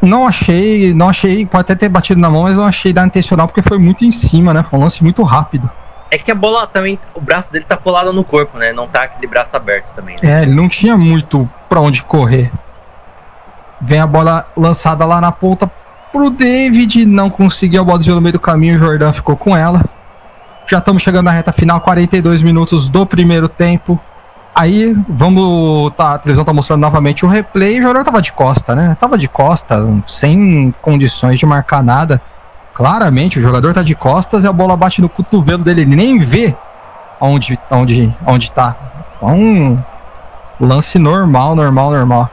Não 0.00 0.28
achei, 0.28 0.94
não 0.94 1.08
achei, 1.08 1.44
pode 1.44 1.62
até 1.62 1.74
ter 1.74 1.88
batido 1.88 2.20
na 2.20 2.30
mão, 2.30 2.44
mas 2.44 2.56
não 2.56 2.66
achei 2.66 2.92
da 2.92 3.04
intencional 3.04 3.48
porque 3.48 3.62
foi 3.62 3.78
muito 3.78 4.04
em 4.04 4.12
cima, 4.12 4.54
né? 4.54 4.64
Foi 4.68 4.78
um 4.78 4.82
lance 4.82 5.02
muito 5.02 5.24
rápido. 5.24 5.68
É 6.10 6.18
que 6.18 6.30
a 6.30 6.34
bola 6.34 6.66
também, 6.66 6.98
o 7.14 7.20
braço 7.20 7.52
dele 7.52 7.64
tá 7.64 7.76
colado 7.76 8.12
no 8.12 8.24
corpo, 8.24 8.58
né? 8.58 8.72
Não 8.72 8.86
tá 8.86 9.02
aquele 9.02 9.26
braço 9.26 9.56
aberto 9.56 9.86
também. 9.94 10.16
Né? 10.22 10.40
É, 10.40 10.42
ele 10.42 10.54
não 10.54 10.68
tinha 10.68 10.96
muito 10.96 11.48
pra 11.68 11.80
onde 11.80 12.02
correr. 12.02 12.50
Vem 13.80 14.00
a 14.00 14.06
bola 14.06 14.46
lançada 14.56 15.04
lá 15.04 15.20
na 15.20 15.32
ponta 15.32 15.70
pro 16.12 16.30
David, 16.30 17.04
não 17.04 17.28
conseguiu 17.28 17.82
a 17.82 17.84
bola 17.84 18.00
no 18.06 18.20
meio 18.20 18.34
do 18.34 18.40
caminho, 18.40 18.76
o 18.76 18.78
Jordan 18.78 19.12
ficou 19.12 19.36
com 19.36 19.56
ela. 19.56 19.84
Já 20.66 20.78
estamos 20.78 21.02
chegando 21.02 21.26
na 21.26 21.30
reta 21.30 21.52
final, 21.52 21.80
42 21.80 22.42
minutos 22.42 22.88
do 22.88 23.04
primeiro 23.04 23.48
tempo. 23.48 24.00
Aí, 24.54 24.96
vamos. 25.08 25.92
Tá, 25.92 26.14
a 26.14 26.18
televisão 26.18 26.44
tá 26.44 26.52
mostrando 26.52 26.80
novamente 26.80 27.24
o 27.24 27.28
replay. 27.28 27.78
O 27.78 27.82
jogador 27.82 28.04
tava 28.04 28.22
de 28.22 28.32
costa, 28.32 28.74
né? 28.74 28.96
Tava 28.98 29.18
de 29.18 29.28
costa, 29.28 29.86
sem 30.08 30.74
condições 30.80 31.38
de 31.38 31.44
marcar 31.44 31.82
nada. 31.82 32.20
Claramente, 32.76 33.38
o 33.38 33.42
jogador 33.42 33.72
tá 33.72 33.82
de 33.82 33.94
costas 33.94 34.44
e 34.44 34.46
a 34.46 34.52
bola 34.52 34.76
bate 34.76 35.00
no 35.00 35.08
cotovelo 35.08 35.64
dele. 35.64 35.80
Ele 35.80 35.96
nem 35.96 36.18
vê 36.18 36.54
onde, 37.18 37.58
onde, 37.70 38.14
onde 38.26 38.52
tá. 38.52 38.76
É 39.22 39.24
um 39.24 39.82
lance 40.60 40.98
normal, 40.98 41.56
normal, 41.56 41.90
normal. 41.90 42.30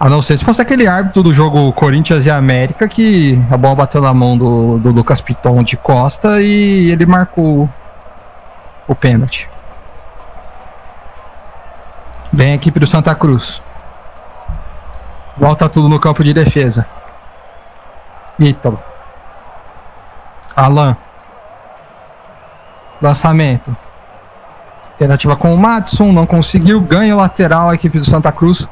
A 0.00 0.08
não 0.08 0.22
ser 0.22 0.38
se 0.38 0.44
fosse 0.44 0.62
aquele 0.62 0.86
árbitro 0.86 1.22
do 1.22 1.34
jogo 1.34 1.70
Corinthians 1.74 2.24
e 2.24 2.30
América 2.30 2.88
que 2.88 3.38
a 3.50 3.58
bola 3.58 3.74
bateu 3.74 4.00
na 4.00 4.14
mão 4.14 4.38
do, 4.38 4.78
do 4.78 4.90
Lucas 4.90 5.20
Piton 5.20 5.62
de 5.62 5.76
costa 5.76 6.40
e 6.40 6.90
ele 6.90 7.04
marcou 7.04 7.68
o 8.86 8.94
pênalti. 8.94 9.46
Vem 12.32 12.52
a 12.52 12.54
equipe 12.54 12.80
do 12.80 12.86
Santa 12.86 13.14
Cruz. 13.14 13.62
Volta 15.36 15.68
tudo 15.68 15.90
no 15.90 16.00
campo 16.00 16.24
de 16.24 16.32
defesa. 16.32 16.86
Ítalo. 18.38 18.82
Alan. 20.54 20.96
Lançamento. 23.00 23.76
Tentativa 24.96 25.36
com 25.36 25.54
o 25.54 25.58
Matson, 25.58 26.12
não 26.12 26.26
conseguiu. 26.26 26.80
Ganha 26.80 27.14
o 27.14 27.18
lateral 27.18 27.70
a 27.70 27.74
equipe 27.74 27.98
do 27.98 28.04
Santa 28.04 28.32
Cruz. 28.32 28.66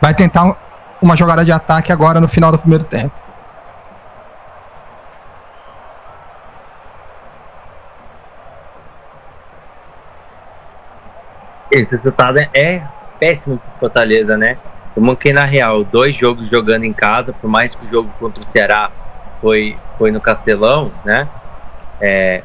Vai 0.00 0.14
tentar 0.14 0.56
uma 1.02 1.16
jogada 1.16 1.44
de 1.44 1.52
ataque 1.52 1.92
agora 1.92 2.20
no 2.20 2.28
final 2.28 2.52
do 2.52 2.58
primeiro 2.58 2.84
tempo. 2.84 3.12
Esse 11.70 11.96
resultado 11.96 12.38
é 12.54 12.82
péssimo 13.20 13.58
para 13.58 13.78
Fortaleza, 13.78 14.36
né? 14.36 14.56
Como 14.98 15.16
que 15.16 15.32
na 15.32 15.44
real, 15.44 15.84
dois 15.84 16.18
jogos 16.18 16.50
jogando 16.50 16.82
em 16.82 16.92
casa, 16.92 17.32
por 17.32 17.48
mais 17.48 17.72
que 17.72 17.86
o 17.86 17.88
jogo 17.88 18.10
contra 18.18 18.42
o 18.42 18.46
Ceará 18.50 18.90
foi, 19.40 19.78
foi 19.96 20.10
no 20.10 20.20
Castelão, 20.20 20.90
né? 21.04 21.28
É, 22.00 22.42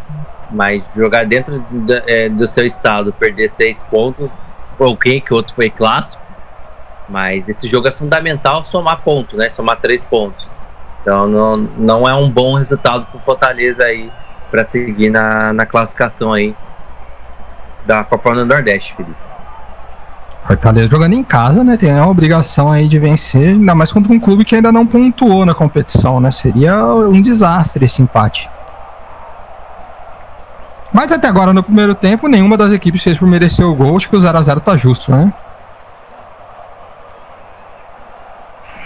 mas 0.52 0.84
jogar 0.96 1.26
dentro 1.26 1.66
do, 1.72 1.94
é, 2.06 2.30
do 2.30 2.48
seu 2.50 2.68
estado, 2.68 3.12
perder 3.12 3.52
seis 3.58 3.76
pontos, 3.90 4.30
quem 5.02 5.20
que 5.20 5.34
outro 5.34 5.52
foi 5.56 5.72
clássico, 5.72 6.22
Mas 7.10 7.50
esse 7.50 7.68
jogo 7.68 7.88
é 7.88 7.92
fundamental 7.92 8.66
somar 8.66 9.02
pontos, 9.02 9.34
né? 9.34 9.50
Somar 9.56 9.82
três 9.82 10.06
pontos. 10.06 10.48
Então 11.02 11.28
não, 11.28 11.58
não 11.58 12.08
é 12.08 12.14
um 12.14 12.30
bom 12.30 12.54
resultado 12.54 13.08
para 13.08 13.18
o 13.18 13.22
Fortaleza 13.22 13.84
aí 13.84 14.12
para 14.52 14.64
seguir 14.64 15.10
na, 15.10 15.54
na 15.54 15.66
classificação 15.66 16.32
aí 16.32 16.56
da 17.84 18.04
Copa 18.04 18.36
do 18.36 18.46
Nordeste, 18.46 18.94
Felipe. 18.96 19.33
Fortaleza 20.44 20.88
jogando 20.88 21.14
em 21.14 21.24
casa, 21.24 21.64
né? 21.64 21.78
Tem 21.78 21.98
a 21.98 22.06
obrigação 22.06 22.72
aí 22.72 22.88
de 22.88 23.00
vencer, 23.00 23.50
ainda 23.50 23.74
mais 23.74 23.94
contra 23.94 24.12
um 24.12 24.20
clube 24.20 24.44
que 24.44 24.56
ainda 24.56 24.72
não 24.72 24.86
pontuou 24.86 25.46
na 25.46 25.54
competição, 25.54 26.20
né? 26.20 26.32
Seria 26.32 26.84
um 26.84 27.22
desastre 27.22 27.86
esse 27.86 28.02
empate. 28.02 28.50
Mas 30.92 31.12
até 31.12 31.28
agora, 31.28 31.54
no 31.54 31.64
primeiro 31.64 31.96
tempo, 31.96 32.28
nenhuma 32.28 32.58
das 32.58 32.72
equipes 32.72 33.02
fez 33.02 33.18
por 33.18 33.28
merecer 33.28 33.66
o 33.66 33.74
gol. 33.74 33.96
Acho 33.96 34.10
que 34.10 34.16
o 34.16 34.20
0x0 34.20 34.60
tá 34.60 34.76
justo, 34.76 35.12
né? 35.12 35.34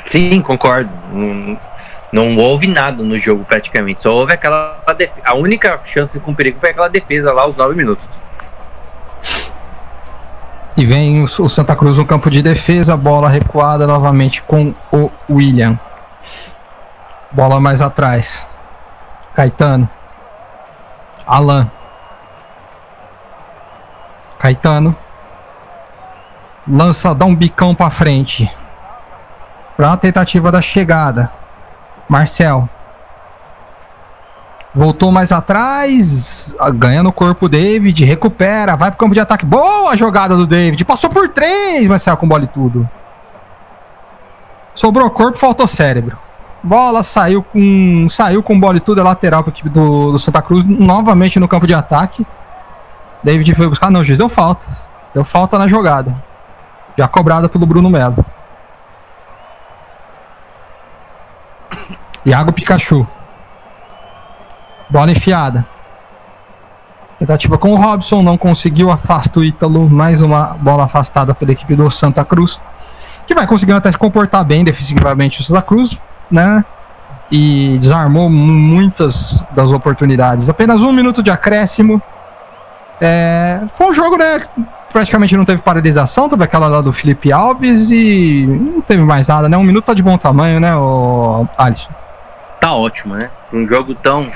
Sim, 0.05 0.41
concordo. 0.41 0.89
Não, 1.12 1.60
não 2.14 2.38
houve 2.38 2.68
nada 2.68 3.03
no 3.03 3.20
jogo 3.20 3.43
praticamente. 3.43 4.01
Só 4.01 4.14
houve 4.14 4.32
aquela. 4.32 4.80
A 5.26 5.36
única 5.36 5.82
chance 5.84 6.18
com 6.20 6.34
perigo 6.34 6.60
foi 6.60 6.70
aquela 6.70 6.88
defesa 6.88 7.34
lá, 7.34 7.41
aos 7.41 7.58
9 7.58 7.76
minutos. 7.76 8.05
E 10.78 10.86
vem 10.86 11.23
o, 11.23 11.49
Santa 11.49 11.75
Cruz 11.75 11.97
no 11.97 12.05
campo 12.05 12.30
de 12.30 12.43
defesa, 12.43 12.95
bola 12.95 13.28
recuada 13.28 13.88
novamente 13.88 14.43
com 14.43 14.75
o 14.91 15.09
William. 15.28 15.80
Bola 17.32 17.59
mais 17.59 17.82
atrás. 17.82 18.45
Caetano. 19.34 19.89
Alan. 21.25 21.67
Caetano. 24.38 24.95
Lança, 26.67 27.15
dá 27.15 27.25
um 27.25 27.34
bicão 27.34 27.73
para 27.73 27.89
frente. 27.89 28.47
Para 29.75 29.93
a 29.93 29.97
tentativa 29.97 30.51
da 30.51 30.61
chegada. 30.61 31.32
Marcel. 32.07 32.69
Voltou 34.76 35.11
mais 35.11 35.32
atrás, 35.32 36.53
ganha 36.76 37.01
no 37.01 37.11
corpo 37.11 37.45
o 37.45 37.49
David, 37.49 38.05
recupera, 38.05 38.76
vai 38.76 38.91
pro 38.91 38.99
campo 38.99 39.13
de 39.13 39.20
ataque. 39.20 39.45
Boa 39.45 39.95
jogada 39.95 40.36
do 40.36 40.45
David, 40.45 40.84
passou 40.86 41.09
por 41.09 41.30
três, 41.30 41.88
Marcel 41.88 42.18
com 42.18 42.28
bola 42.28 42.43
e 42.43 42.47
tudo. 42.47 42.88
Sobrou 44.76 45.09
corpo, 45.09 45.39
faltou 45.39 45.65
cérebro. 45.65 46.18
Bola 46.61 47.01
saiu 47.01 47.41
com 47.41 48.07
saiu 48.09 48.43
com 48.43 48.59
bola 48.59 48.78
e 48.78 48.80
tudo, 48.80 49.01
é 49.01 49.03
lateral 49.03 49.43
pro 49.43 49.51
time 49.51 49.70
do, 49.70 50.11
do 50.11 50.20
Santa 50.20 50.41
Cruz, 50.41 50.63
novamente 50.65 51.39
no 51.39 51.47
campo 51.47 51.65
de 51.65 51.74
ataque. 51.74 52.26
David 53.24 53.55
foi 53.55 53.68
buscar, 53.68 53.89
não, 53.89 54.01
o 54.01 54.03
juiz 54.03 54.18
deu 54.18 54.30
falta. 54.30 54.68
Deu 55.13 55.24
falta 55.24 55.57
na 55.57 55.68
jogada. 55.68 56.15
Já 56.97 57.07
cobrada 57.07 57.49
pelo 57.49 57.65
Bruno 57.65 57.89
Melo. 57.89 58.24
Iago 62.26 62.51
Pikachu. 62.51 63.07
Bola 64.90 65.12
enfiada. 65.12 65.66
Tentativa 67.20 67.58
com 67.58 67.72
o 67.72 67.76
Robson, 67.76 68.22
não 68.22 68.38
conseguiu, 68.38 68.92
afasta 68.92 69.40
o 69.40 69.44
Ítalo. 69.44 69.90
Mais 69.90 70.22
uma 70.22 70.56
bola 70.60 70.86
afastada 70.86 71.34
pela 71.34 71.52
equipe 71.52 71.76
do 71.76 71.90
Santa 71.90 72.24
Cruz. 72.24 72.62
Que 73.26 73.34
vai 73.34 73.48
conseguindo 73.48 73.78
até 73.78 73.92
se 73.92 73.98
comportar 73.98 74.46
bem 74.46 74.64
defensivamente 74.64 75.42
o 75.42 75.44
Santa 75.44 75.62
Cruz, 75.62 76.00
né? 76.30 76.64
E 77.32 77.78
desarmou 77.80 78.30
muitas 78.30 79.44
das 79.52 79.72
oportunidades. 79.72 80.48
Apenas 80.48 80.82
um 80.82 80.94
minuto 80.94 81.24
de 81.24 81.32
acréscimo. 81.32 82.02
É, 83.02 83.62
foi 83.76 83.88
um 83.88 83.94
jogo, 83.94 84.16
né? 84.16 84.42
Praticamente 84.94 85.36
não 85.36 85.44
teve 85.44 85.62
paralisação, 85.62 86.30
teve 86.30 86.44
aquela 86.44 86.68
lá 86.68 86.82
do 86.82 86.94
Felipe 86.94 87.32
Alves 87.32 87.92
e 87.92 88.46
não 88.48 88.82
teve 88.82 89.04
mais 89.04 89.28
nada, 89.28 89.50
né? 89.50 89.58
Um 89.58 89.64
minuto 89.64 89.86
tá 89.86 89.94
de 89.94 90.02
bom 90.02 90.18
tamanho, 90.18 90.60
né, 90.60 90.76
o 90.76 91.46
Alisson? 91.58 91.92
Tá 92.60 92.74
ótimo, 92.74 93.16
né? 93.16 93.30
Um 93.52 93.68
jogo 93.68 93.94
tão 93.94 94.28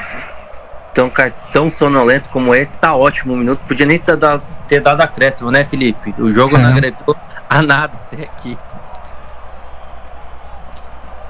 tão, 0.93 1.11
tão 1.51 1.71
sonolento 1.71 2.29
como 2.29 2.53
esse, 2.53 2.77
tá 2.77 2.95
ótimo. 2.95 3.33
Um 3.33 3.37
minuto 3.37 3.59
podia 3.67 3.85
nem 3.85 3.99
ter 3.99 4.15
dado, 4.15 4.43
ter 4.67 4.81
dado 4.81 5.01
acréscimo, 5.01 5.51
né, 5.51 5.63
Felipe? 5.63 6.13
O 6.17 6.31
jogo 6.31 6.55
é. 6.55 6.59
não 6.59 6.69
agregou 6.69 7.15
a 7.49 7.61
nada 7.61 7.93
até 7.95 8.23
aqui. 8.23 8.57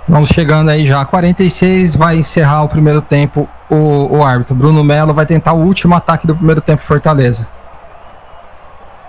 Vamos 0.07 0.29
chegando 0.29 0.69
aí 0.69 0.85
já. 0.85 1.05
46 1.05 1.95
vai 1.95 2.17
encerrar 2.17 2.63
o 2.63 2.69
primeiro 2.69 3.01
tempo 3.01 3.47
o, 3.69 4.17
o 4.17 4.23
árbitro. 4.23 4.53
Bruno 4.55 4.83
Melo 4.83 5.13
vai 5.13 5.25
tentar 5.25 5.53
o 5.53 5.59
último 5.61 5.95
ataque 5.95 6.27
do 6.27 6.35
primeiro 6.35 6.59
tempo 6.59 6.83
Fortaleza. 6.83 7.47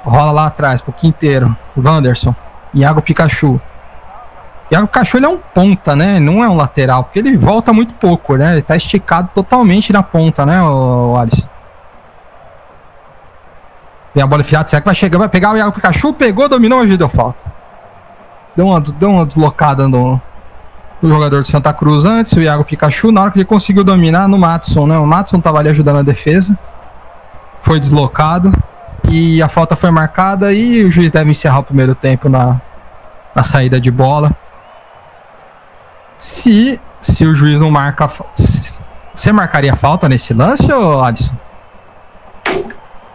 Rola 0.05 0.33
lá 0.33 0.47
atrás 0.47 0.81
pro 0.81 0.93
Quinteiro. 0.93 1.57
Wanderson. 1.77 2.35
Iago 2.75 3.03
Pikachu. 3.03 3.61
Iago 4.73 4.87
Pikachu 4.87 5.19
ele 5.19 5.27
é 5.27 5.29
um 5.29 5.37
ponta, 5.37 5.95
né? 5.95 6.19
Não 6.19 6.43
é 6.43 6.49
um 6.49 6.57
lateral, 6.57 7.05
porque 7.05 7.19
ele 7.19 7.37
volta 7.37 7.75
muito 7.75 7.93
pouco, 7.93 8.37
né? 8.37 8.53
Ele 8.53 8.63
tá 8.63 8.75
esticado 8.75 9.29
totalmente 9.35 9.93
na 9.93 10.03
ponta, 10.03 10.47
né, 10.47 10.63
o, 10.63 11.13
o 11.13 11.17
Alisson? 11.19 11.47
Vem 14.15 14.25
a 14.25 14.27
bola 14.27 14.41
enfiada, 14.41 14.69
será 14.69 14.81
que 14.81 14.87
vai 14.87 14.95
chegar? 14.95 15.19
Vai 15.19 15.29
pegar 15.29 15.53
o 15.53 15.57
Iago 15.59 15.73
Pikachu, 15.73 16.15
pegou, 16.15 16.49
dominou, 16.49 16.81
hoje 16.81 16.97
deu 16.97 17.09
falta. 17.09 17.39
Deu 18.57 18.67
uma, 18.67 18.81
deu 18.81 19.11
uma 19.11 19.27
deslocada 19.27 19.87
no, 19.87 20.19
no 21.03 21.09
jogador 21.11 21.43
do 21.43 21.49
Santa 21.49 21.75
Cruz 21.75 22.07
antes, 22.07 22.33
o 22.33 22.41
Iago 22.41 22.65
Pikachu, 22.65 23.13
na 23.13 23.23
hora 23.23 23.31
que 23.31 23.39
ele 23.39 23.45
conseguiu 23.45 23.85
dominar 23.85 24.27
no 24.27 24.39
Matson, 24.39 24.87
né? 24.87 24.97
O 24.97 25.07
Matson 25.07 25.39
tava 25.39 25.59
ali 25.59 25.69
ajudando 25.69 25.99
a 25.99 26.03
defesa. 26.03 26.59
Foi 27.61 27.79
deslocado. 27.79 28.51
E 29.11 29.43
a 29.43 29.49
falta 29.49 29.77
foi 29.77 29.91
marcada 29.91 30.51
e 30.53 30.83
o 30.85 30.91
juiz 30.91 31.11
deve 31.11 31.31
encerrar 31.31 31.59
o 31.59 31.65
primeiro 31.65 31.95
tempo 31.95 32.31
na, 32.31 32.59
na 33.35 33.43
saída 33.43 33.79
de 33.79 33.91
bola. 33.91 34.35
Se, 36.23 36.81
se 37.01 37.27
o 37.27 37.35
juiz 37.35 37.59
não 37.59 37.69
marca. 37.69 38.09
Você 39.13 39.33
marcaria 39.33 39.75
falta 39.75 40.09
nesse 40.09 40.33
lance, 40.33 40.73
ou 40.73 41.03
Alisson? 41.03 41.35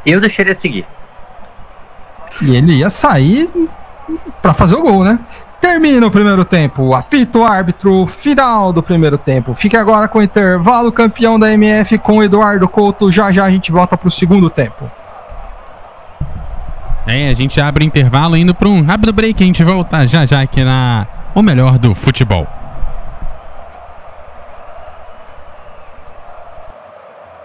Eu 0.06 0.20
deixaria 0.20 0.54
seguir. 0.54 0.86
E 2.42 2.56
ele 2.56 2.74
ia 2.74 2.90
sair 2.90 3.50
para 4.42 4.54
fazer 4.54 4.76
o 4.76 4.82
gol, 4.82 5.06
né? 5.06 5.20
Termina 5.62 6.06
o 6.06 6.12
primeiro 6.12 6.44
tempo. 6.44 6.94
Apito 6.94 7.46
árbitro 7.46 8.06
final 8.06 8.74
do 8.74 8.84
primeiro 8.84 9.18
tempo. 9.18 9.56
Fique 9.56 9.78
agora 9.78 10.10
com 10.10 10.20
o 10.20 10.22
intervalo 10.22 10.92
campeão 10.92 11.40
da 11.40 11.52
MF 11.54 11.98
com 12.00 12.22
Eduardo 12.22 12.68
Couto. 12.68 13.10
Já 13.10 13.32
já 13.32 13.46
a 13.46 13.50
gente 13.50 13.72
volta 13.72 13.98
para 13.98 14.10
o 14.10 14.12
segundo 14.12 14.50
tempo. 14.50 14.92
É, 17.08 17.30
a 17.30 17.34
gente 17.34 17.60
abre 17.62 17.86
o 17.86 17.88
intervalo 17.88 18.36
indo 18.36 18.54
para 18.54 18.68
um 18.68 18.84
rápido 18.84 19.14
break. 19.14 19.42
A 19.42 19.48
gente 19.48 19.64
volta 19.64 20.06
já 20.06 20.26
já 20.26 20.42
aqui 20.42 20.62
na 20.62 21.08
O 21.34 21.42
Melhor 21.42 21.80
do 21.80 21.96
Futebol. 21.96 22.57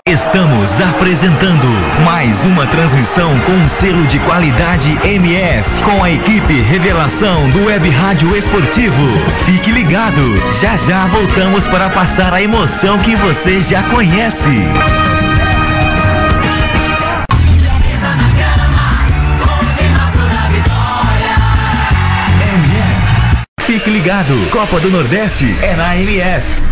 Estamos 0.08 0.68
apresentando 0.80 1.68
mais 2.04 2.36
uma 2.44 2.66
transmissão 2.66 3.38
com 3.42 3.52
um 3.52 3.68
selo 3.68 4.04
de 4.08 4.18
qualidade 4.18 4.90
MF 5.04 5.70
com 5.84 6.02
a 6.02 6.10
equipe 6.10 6.54
Revelação 6.60 7.48
do 7.50 7.66
Web 7.66 7.88
Rádio 7.88 8.36
Esportivo. 8.36 9.00
Fique 9.46 9.70
ligado, 9.70 10.20
já 10.60 10.76
já 10.76 11.06
voltamos 11.06 11.64
para 11.68 11.88
passar 11.88 12.34
a 12.34 12.42
emoção 12.42 12.98
que 12.98 13.14
você 13.14 13.60
já 13.60 13.80
conhece. 13.84 14.48
Fique 23.60 23.88
ligado, 23.88 24.50
Copa 24.50 24.80
do 24.80 24.90
Nordeste 24.90 25.56
é 25.62 25.76
na 25.76 25.96
MF. 25.96 26.71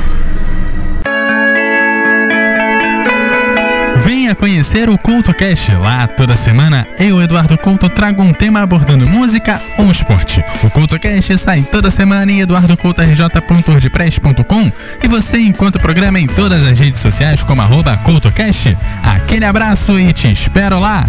Venha 4.31 4.37
conhecer 4.37 4.89
o 4.89 4.97
Culto 4.97 5.35
Cast. 5.35 5.73
Lá 5.73 6.07
toda 6.07 6.37
semana 6.37 6.87
eu, 7.01 7.21
Eduardo 7.21 7.59
Couto, 7.59 7.89
trago 7.89 8.23
um 8.23 8.33
tema 8.33 8.63
abordando 8.63 9.05
música 9.05 9.61
ou 9.77 9.91
esporte. 9.91 10.41
O 10.63 10.71
Culto 10.71 10.97
Cast 11.01 11.37
sai 11.37 11.63
toda 11.63 11.91
semana 11.91 12.31
em 12.31 12.41
eduardocoutorj.wordpress.com 12.41 14.71
e 15.03 15.09
você 15.09 15.41
encontra 15.41 15.81
o 15.81 15.83
programa 15.83 16.21
em 16.21 16.29
todas 16.29 16.63
as 16.63 16.79
redes 16.79 17.01
sociais 17.01 17.43
como 17.43 17.61
arroba 17.61 17.97
CultoCast. 18.05 18.79
Aquele 19.03 19.47
abraço 19.47 19.99
e 19.99 20.13
te 20.13 20.31
espero 20.31 20.79
lá! 20.79 21.09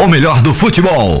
O 0.00 0.08
melhor 0.08 0.42
do 0.42 0.52
futebol. 0.52 1.20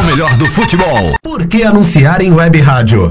O 0.00 0.02
melhor 0.02 0.34
do 0.38 0.46
futebol. 0.46 1.14
Por 1.22 1.46
que 1.46 1.62
anunciar 1.62 2.22
em 2.22 2.32
web 2.32 2.58
rádio? 2.62 3.10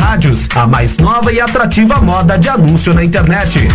rádios, 0.00 0.48
a 0.54 0.66
mais 0.66 0.96
nova 0.96 1.30
e 1.30 1.40
atrativa 1.40 2.00
moda 2.00 2.38
de 2.38 2.48
anúncio 2.48 2.94
na 2.94 3.04
internet. 3.04 3.68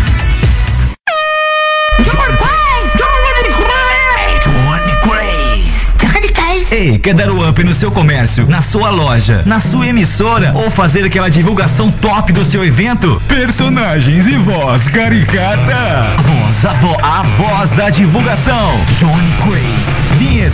Ei, 6.72 6.98
quer 6.98 7.14
dar 7.14 7.30
o 7.30 7.48
up 7.48 7.64
no 7.64 7.74
seu 7.74 7.92
comércio, 7.92 8.48
na 8.48 8.62
sua 8.62 8.90
loja, 8.90 9.44
na 9.46 9.60
sua 9.60 9.88
emissora 9.88 10.52
ou 10.56 10.70
fazer 10.70 11.06
aquela 11.06 11.30
divulgação 11.30 11.92
top 11.92 12.34
do 12.34 12.44
seu 12.44 12.66
evento? 12.66 13.22
Personagens 13.28 14.26
e 14.26 14.38
voz 14.38 14.88
caricata. 14.90 16.10
Voz, 16.18 16.66
a, 16.66 16.74
vo 16.74 16.98
a 17.02 17.22
voz 17.38 17.72
da 17.72 17.90
divulgação. 17.90 18.72
Johnny. 19.00 19.26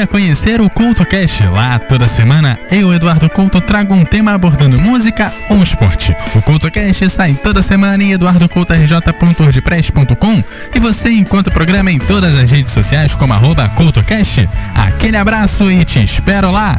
Venha 0.00 0.08
conhecer 0.08 0.62
o 0.62 0.70
Couto 0.70 1.04
Cast. 1.04 1.44
Lá 1.44 1.78
toda 1.78 2.08
semana 2.08 2.58
eu, 2.70 2.94
Eduardo 2.94 3.28
Couto, 3.28 3.60
trago 3.60 3.92
um 3.92 4.02
tema 4.02 4.32
abordando 4.32 4.80
música 4.80 5.30
ou 5.50 5.62
esporte. 5.62 6.16
O 6.34 6.40
Couto 6.40 6.70
Cast 6.70 7.10
sai 7.10 7.34
toda 7.34 7.60
semana 7.60 8.02
em 8.02 8.12
eduardocoutorj.wordpress.com 8.12 10.42
e 10.74 10.80
você 10.80 11.10
encontra 11.10 11.50
o 11.50 11.54
programa 11.54 11.92
em 11.92 11.98
todas 11.98 12.34
as 12.34 12.50
redes 12.50 12.72
sociais 12.72 13.14
como 13.14 13.34
arroba 13.34 13.68
CoutoCast. 13.76 14.48
Aquele 14.74 15.18
abraço 15.18 15.70
e 15.70 15.84
te 15.84 16.02
espero 16.02 16.50
lá! 16.50 16.78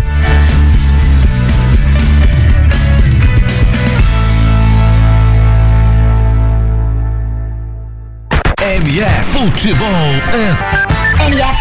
MF 8.58 9.24
Futebol 9.32 10.10
é 10.34 10.91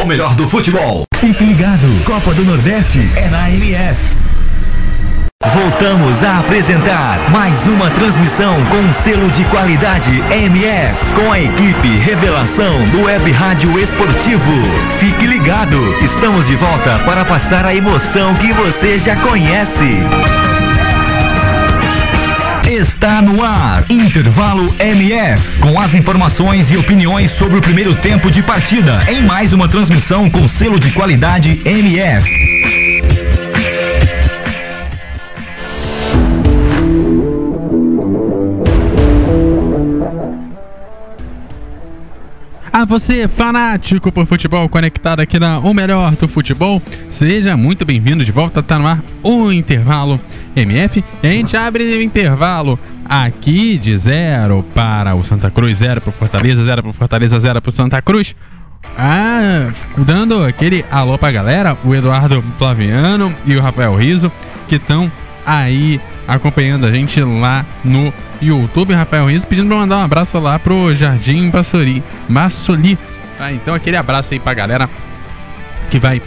o 0.02 0.06
melhor 0.06 0.34
do 0.34 0.48
futebol. 0.48 1.04
Fique 1.16 1.44
ligado, 1.44 2.04
Copa 2.04 2.32
do 2.32 2.44
Nordeste 2.44 2.98
é 3.14 3.28
na 3.28 3.50
MF. 3.50 3.96
Voltamos 5.54 6.22
a 6.22 6.38
apresentar 6.38 7.30
mais 7.30 7.66
uma 7.66 7.90
transmissão 7.90 8.56
com 8.66 9.02
selo 9.02 9.30
de 9.30 9.44
qualidade 9.46 10.10
MF, 10.30 11.14
com 11.14 11.32
a 11.32 11.40
equipe 11.40 11.88
Revelação 11.98 12.88
do 12.88 13.02
Web 13.02 13.30
Rádio 13.32 13.78
Esportivo. 13.78 14.52
Fique 14.98 15.26
ligado, 15.26 15.78
estamos 16.02 16.46
de 16.46 16.56
volta 16.56 16.98
para 17.04 17.24
passar 17.24 17.64
a 17.66 17.74
emoção 17.74 18.34
que 18.36 18.52
você 18.52 18.98
já 18.98 19.16
conhece. 19.16 19.98
Está 22.80 23.20
no 23.20 23.44
ar, 23.44 23.84
Intervalo 23.90 24.74
MF, 24.78 25.58
com 25.58 25.78
as 25.78 25.92
informações 25.92 26.70
e 26.70 26.78
opiniões 26.78 27.30
sobre 27.30 27.58
o 27.58 27.60
primeiro 27.60 27.94
tempo 27.94 28.30
de 28.30 28.42
partida, 28.42 29.04
em 29.06 29.20
mais 29.20 29.52
uma 29.52 29.68
transmissão 29.68 30.30
com 30.30 30.48
selo 30.48 30.80
de 30.80 30.90
qualidade 30.90 31.60
MF. 31.62 32.99
A 42.72 42.84
você, 42.84 43.26
fanático 43.26 44.12
por 44.12 44.24
futebol, 44.26 44.68
conectado 44.68 45.18
aqui 45.18 45.40
na 45.40 45.58
O 45.58 45.74
Melhor 45.74 46.14
do 46.14 46.28
Futebol, 46.28 46.80
seja 47.10 47.56
muito 47.56 47.84
bem-vindo 47.84 48.24
de 48.24 48.30
volta. 48.30 48.62
Tá 48.62 48.78
no 48.78 48.86
ar 48.86 49.02
o 49.24 49.50
intervalo 49.50 50.20
MF. 50.54 51.04
E 51.20 51.26
a 51.26 51.32
gente 51.32 51.56
abre 51.56 51.82
o 51.82 52.00
intervalo 52.00 52.78
aqui 53.04 53.76
de 53.76 53.96
zero 53.96 54.64
para 54.72 55.16
o 55.16 55.24
Santa 55.24 55.50
Cruz, 55.50 55.78
zero 55.78 56.00
para 56.00 56.10
o 56.10 56.12
Fortaleza, 56.12 56.62
zero 56.62 56.82
para 56.82 56.90
o 56.90 56.94
Fortaleza, 56.94 57.40
zero 57.40 57.60
para 57.60 57.68
o 57.68 57.72
Santa 57.72 58.00
Cruz. 58.00 58.36
Ah, 58.96 59.72
dando 59.98 60.44
aquele 60.44 60.84
alô 60.92 61.18
pra 61.18 61.32
galera, 61.32 61.76
o 61.84 61.92
Eduardo 61.92 62.42
Flaviano 62.56 63.34
e 63.46 63.56
o 63.56 63.60
Rafael 63.60 63.96
Riso, 63.96 64.30
que 64.68 64.76
estão 64.76 65.10
aí 65.50 66.00
acompanhando 66.28 66.86
a 66.86 66.92
gente 66.92 67.20
lá 67.20 67.66
no 67.84 68.12
YouTube, 68.40 68.94
Rafael 68.94 69.26
Riso, 69.26 69.46
pedindo 69.46 69.68
pra 69.68 69.76
mandar 69.76 69.98
um 69.98 70.02
abraço 70.02 70.38
lá 70.38 70.58
pro 70.58 70.94
Jardim 70.94 71.50
Bassori, 71.50 72.02
Massoli. 72.28 72.96
Tá, 73.36 73.52
então 73.52 73.74
aquele 73.74 73.96
abraço 73.96 74.32
aí 74.32 74.38
pra 74.38 74.54
galera 74.54 74.88
que 75.90 75.98
vai 75.98 76.22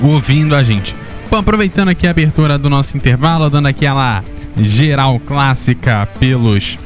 ouvindo 0.00 0.54
a 0.54 0.62
gente. 0.62 0.96
Bom, 1.30 1.36
aproveitando 1.36 1.90
aqui 1.90 2.06
a 2.06 2.10
abertura 2.10 2.56
do 2.56 2.70
nosso 2.70 2.96
intervalo, 2.96 3.50
dando 3.50 3.68
aquela 3.68 4.24
geral 4.56 5.20
clássica 5.20 6.08
pelos 6.18 6.78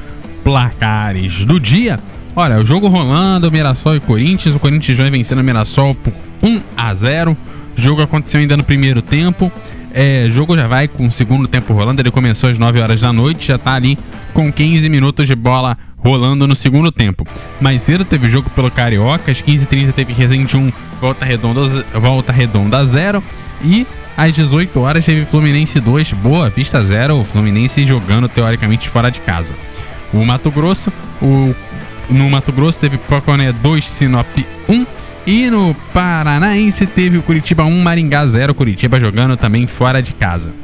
placares 0.42 1.44
do 1.44 1.60
dia. 1.60 1.98
Olha, 2.34 2.58
o 2.58 2.64
jogo 2.64 2.88
rolando, 2.88 3.50
Mirassol 3.52 3.96
e 3.96 4.00
Corinthians. 4.00 4.54
O 4.54 4.58
Corinthians 4.58 4.98
vai 4.98 5.10
vencendo 5.10 5.40
o 5.40 5.44
Mirassol 5.44 5.94
por 5.94 6.12
1 6.42 6.60
a 6.76 6.94
0. 6.94 7.36
O 7.76 7.80
jogo 7.80 8.02
aconteceu 8.02 8.40
ainda 8.40 8.56
no 8.56 8.64
primeiro 8.64 9.02
tempo. 9.02 9.52
É, 9.92 10.26
jogo 10.30 10.54
já 10.56 10.66
vai 10.66 10.86
com 10.88 11.06
o 11.06 11.10
segundo 11.10 11.48
tempo 11.48 11.72
rolando. 11.72 12.00
Ele 12.00 12.10
começou 12.10 12.50
às 12.50 12.58
9 12.58 12.80
horas 12.80 13.00
da 13.00 13.12
noite, 13.12 13.48
já 13.48 13.58
tá 13.58 13.74
ali 13.74 13.98
com 14.32 14.52
15 14.52 14.88
minutos 14.88 15.26
de 15.26 15.34
bola 15.34 15.76
rolando 15.98 16.46
no 16.46 16.54
segundo 16.54 16.92
tempo. 16.92 17.26
Mais 17.60 17.82
cedo 17.82 18.04
teve 18.04 18.28
jogo 18.28 18.48
pelo 18.50 18.70
Carioca, 18.70 19.30
às 19.30 19.42
15h30 19.42 19.92
teve 19.92 20.12
Resende 20.12 20.56
1, 20.56 20.72
Volta 21.00 21.24
Redonda, 21.24 21.84
Volta 21.94 22.32
Redonda 22.32 22.84
0. 22.84 23.22
E 23.64 23.86
às 24.16 24.34
18 24.34 24.78
horas 24.80 25.04
teve 25.04 25.24
Fluminense 25.24 25.80
2, 25.80 26.12
Boa 26.12 26.48
Vista 26.50 26.82
0. 26.82 27.20
O 27.20 27.24
Fluminense 27.24 27.84
jogando 27.84 28.28
teoricamente 28.28 28.88
fora 28.88 29.10
de 29.10 29.20
casa. 29.20 29.54
O 30.12 30.24
Mato 30.24 30.50
Grosso, 30.50 30.92
o 31.20 31.54
no 32.08 32.30
Mato 32.30 32.52
Grosso 32.52 32.78
teve 32.78 32.96
Poconé 32.96 33.52
2, 33.52 33.84
Sinop 33.84 34.26
1. 34.68 34.86
E 35.30 35.50
no 35.50 35.74
Paranaense 35.92 36.86
teve 36.86 37.18
o 37.18 37.22
Curitiba 37.22 37.62
1, 37.62 37.82
Maringá 37.82 38.26
0. 38.26 38.54
Curitiba 38.54 38.98
jogando 38.98 39.36
também 39.36 39.66
fora 39.66 40.00
de 40.00 40.14
casa. 40.14 40.54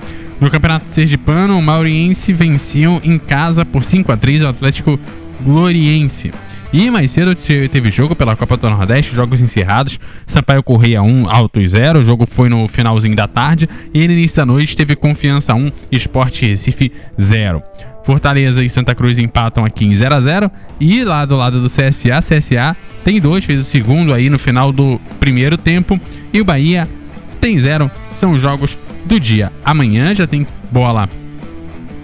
No 0.41 0.51
Campeonato 0.51 0.91
Sergipano, 0.91 1.59
o 1.59 1.63
Mauriense 1.63 2.33
venceu 2.33 2.99
em 3.05 3.19
casa 3.19 3.63
por 3.63 3.85
5 3.85 4.11
a 4.11 4.17
3 4.17 4.41
o 4.41 4.49
Atlético 4.49 4.99
Gloriense. 5.43 6.33
E 6.73 6.91
mais 6.91 7.11
cedo 7.11 7.35
teve 7.35 7.91
jogo 7.91 8.17
pela 8.17 8.35
Copa 8.35 8.57
do 8.57 8.71
Nordeste, 8.71 9.15
jogos 9.15 9.43
encerrados. 9.43 10.01
Sampaio 10.27 10.63
Correia 10.63 11.03
1, 11.03 11.31
Alto 11.31 11.61
0. 11.65 11.99
O 11.99 12.03
jogo 12.03 12.25
foi 12.25 12.49
no 12.49 12.67
finalzinho 12.67 13.15
da 13.15 13.29
tarde. 13.29 13.69
E 13.93 14.09
no 14.09 14.15
início 14.15 14.39
da 14.39 14.47
noite 14.47 14.75
teve 14.75 14.97
Confiança 14.97 15.55
1, 15.55 15.71
Esporte 15.93 16.47
Recife 16.47 16.91
0. 17.21 17.63
Fortaleza 18.05 18.63
e 18.63 18.69
Santa 18.69 18.95
Cruz 18.95 19.19
empatam 19.19 19.65
aqui 19.65 19.85
em 19.85 19.95
0 19.95 20.15
a 20.15 20.21
0 20.21 20.51
E 20.79 21.03
lá 21.05 21.25
do 21.25 21.37
lado 21.37 21.61
do 21.61 21.67
CSA, 21.67 22.21
CSA 22.21 22.77
tem 23.03 23.21
dois, 23.21 23.45
fez 23.45 23.61
o 23.61 23.65
segundo 23.65 24.15
aí 24.15 24.31
no 24.31 24.39
final 24.39 24.73
do 24.73 25.01
primeiro 25.21 25.59
tempo. 25.59 26.01
E 26.33 26.41
o 26.41 26.45
Bahia 26.45 26.89
tem 27.41 27.59
zero. 27.59 27.91
São 28.09 28.39
jogos 28.39 28.79
do 29.05 29.21
dia. 29.21 29.53
Amanhã 29.65 30.15
já 30.15 30.27
tem 30.27 30.47
bola 30.71 31.09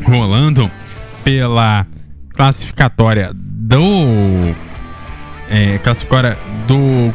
rolando 0.04 0.70
pela 1.24 1.86
classificatória 2.34 3.30
do. 3.34 4.54
É, 5.48 5.78
classificatória 5.78 6.38
do. 6.66 7.14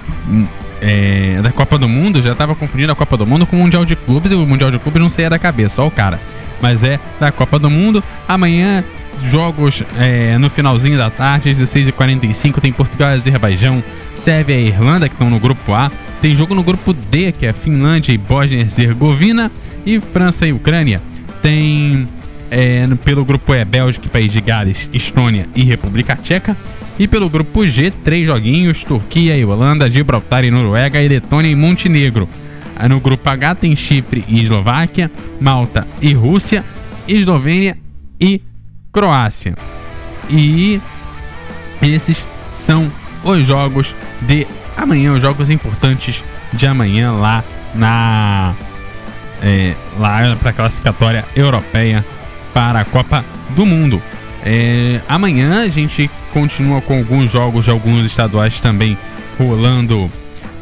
É, 0.81 1.39
da 1.41 1.51
Copa 1.51 1.77
do 1.77 1.87
Mundo, 1.87 2.21
já 2.21 2.33
estava 2.33 2.53
confundindo 2.53 2.91
a 2.91 2.95
Copa 2.95 3.15
do 3.15 3.25
Mundo 3.25 3.45
com 3.45 3.55
o 3.55 3.59
Mundial 3.59 3.85
de 3.85 3.95
Clubes 3.95 4.31
e 4.31 4.35
o 4.35 4.45
Mundial 4.45 4.69
de 4.69 4.77
Clubes 4.77 5.01
não 5.01 5.09
saía 5.09 5.29
da 5.29 5.39
cabeça, 5.39 5.75
só 5.75 5.87
o 5.87 5.91
cara. 5.91 6.19
Mas 6.61 6.83
é 6.83 6.99
da 7.19 7.31
Copa 7.31 7.59
do 7.59 7.69
Mundo. 7.69 8.03
Amanhã, 8.27 8.83
jogos 9.23 9.83
é, 9.97 10.37
no 10.37 10.49
finalzinho 10.49 10.97
da 10.97 11.09
tarde, 11.09 11.51
16h45, 11.51 12.59
tem 12.59 12.71
Portugal 12.71 13.11
e 13.11 13.13
Azerbaijão, 13.13 13.83
Sérvia 14.13 14.55
e 14.55 14.67
Irlanda, 14.67 15.07
que 15.07 15.15
estão 15.15 15.29
no 15.29 15.39
grupo 15.39 15.73
A. 15.73 15.91
Tem 16.21 16.35
jogo 16.35 16.55
no 16.55 16.63
grupo 16.63 16.93
D, 16.93 17.31
que 17.31 17.45
é 17.45 17.53
Finlândia 17.53 18.11
e 18.11 18.17
Bósnia 18.17 18.57
e 18.57 18.61
Herzegovina, 18.61 19.51
e 19.85 19.99
França 19.99 20.47
e 20.47 20.53
Ucrânia. 20.53 21.01
Tem 21.41 22.07
é, 22.49 22.87
pelo 23.03 23.23
grupo 23.23 23.53
E, 23.53 23.63
Bélgica, 23.63 24.09
País 24.09 24.31
de 24.31 24.41
Gales, 24.41 24.89
Estônia 24.93 25.47
e 25.55 25.63
República 25.63 26.15
Tcheca. 26.15 26.55
E 26.97 27.07
pelo 27.07 27.29
grupo 27.29 27.67
G, 27.67 27.91
três 27.91 28.25
joguinhos: 28.25 28.83
Turquia 28.83 29.37
e 29.37 29.43
Holanda, 29.43 29.89
Gibraltar 29.89 30.45
e 30.45 30.51
Noruega, 30.51 31.01
e 31.01 31.07
Letônia 31.07 31.51
e 31.51 31.55
Montenegro. 31.55 32.27
No 32.89 32.99
grupo 32.99 33.29
H 33.29 33.55
tem 33.55 33.75
Chipre 33.75 34.25
e 34.27 34.41
Eslováquia, 34.41 35.09
Malta 35.39 35.87
e 36.01 36.13
Rússia, 36.13 36.63
Eslovênia 37.07 37.77
e 38.19 38.41
Croácia. 38.91 39.55
E 40.29 40.81
esses 41.81 42.25
são 42.51 42.91
os 43.23 43.45
jogos 43.45 43.93
de 44.21 44.45
amanhã, 44.77 45.13
os 45.13 45.21
jogos 45.21 45.49
importantes 45.49 46.23
de 46.53 46.67
amanhã 46.67 47.13
lá 47.13 47.43
na 47.73 48.53
é, 49.41 49.75
lá 49.99 50.35
para 50.35 50.49
a 50.49 50.53
classificatória 50.53 51.25
europeia 51.35 52.05
para 52.53 52.79
a 52.79 52.85
Copa 52.85 53.23
do 53.55 53.65
Mundo. 53.65 54.01
É, 54.43 55.01
amanhã 55.07 55.63
a 55.63 55.69
gente 55.69 56.09
continua 56.31 56.81
com 56.81 56.97
alguns 56.97 57.31
jogos 57.31 57.65
de 57.65 57.71
alguns 57.71 58.05
estaduais 58.05 58.61
também 58.61 58.97
rolando 59.37 60.09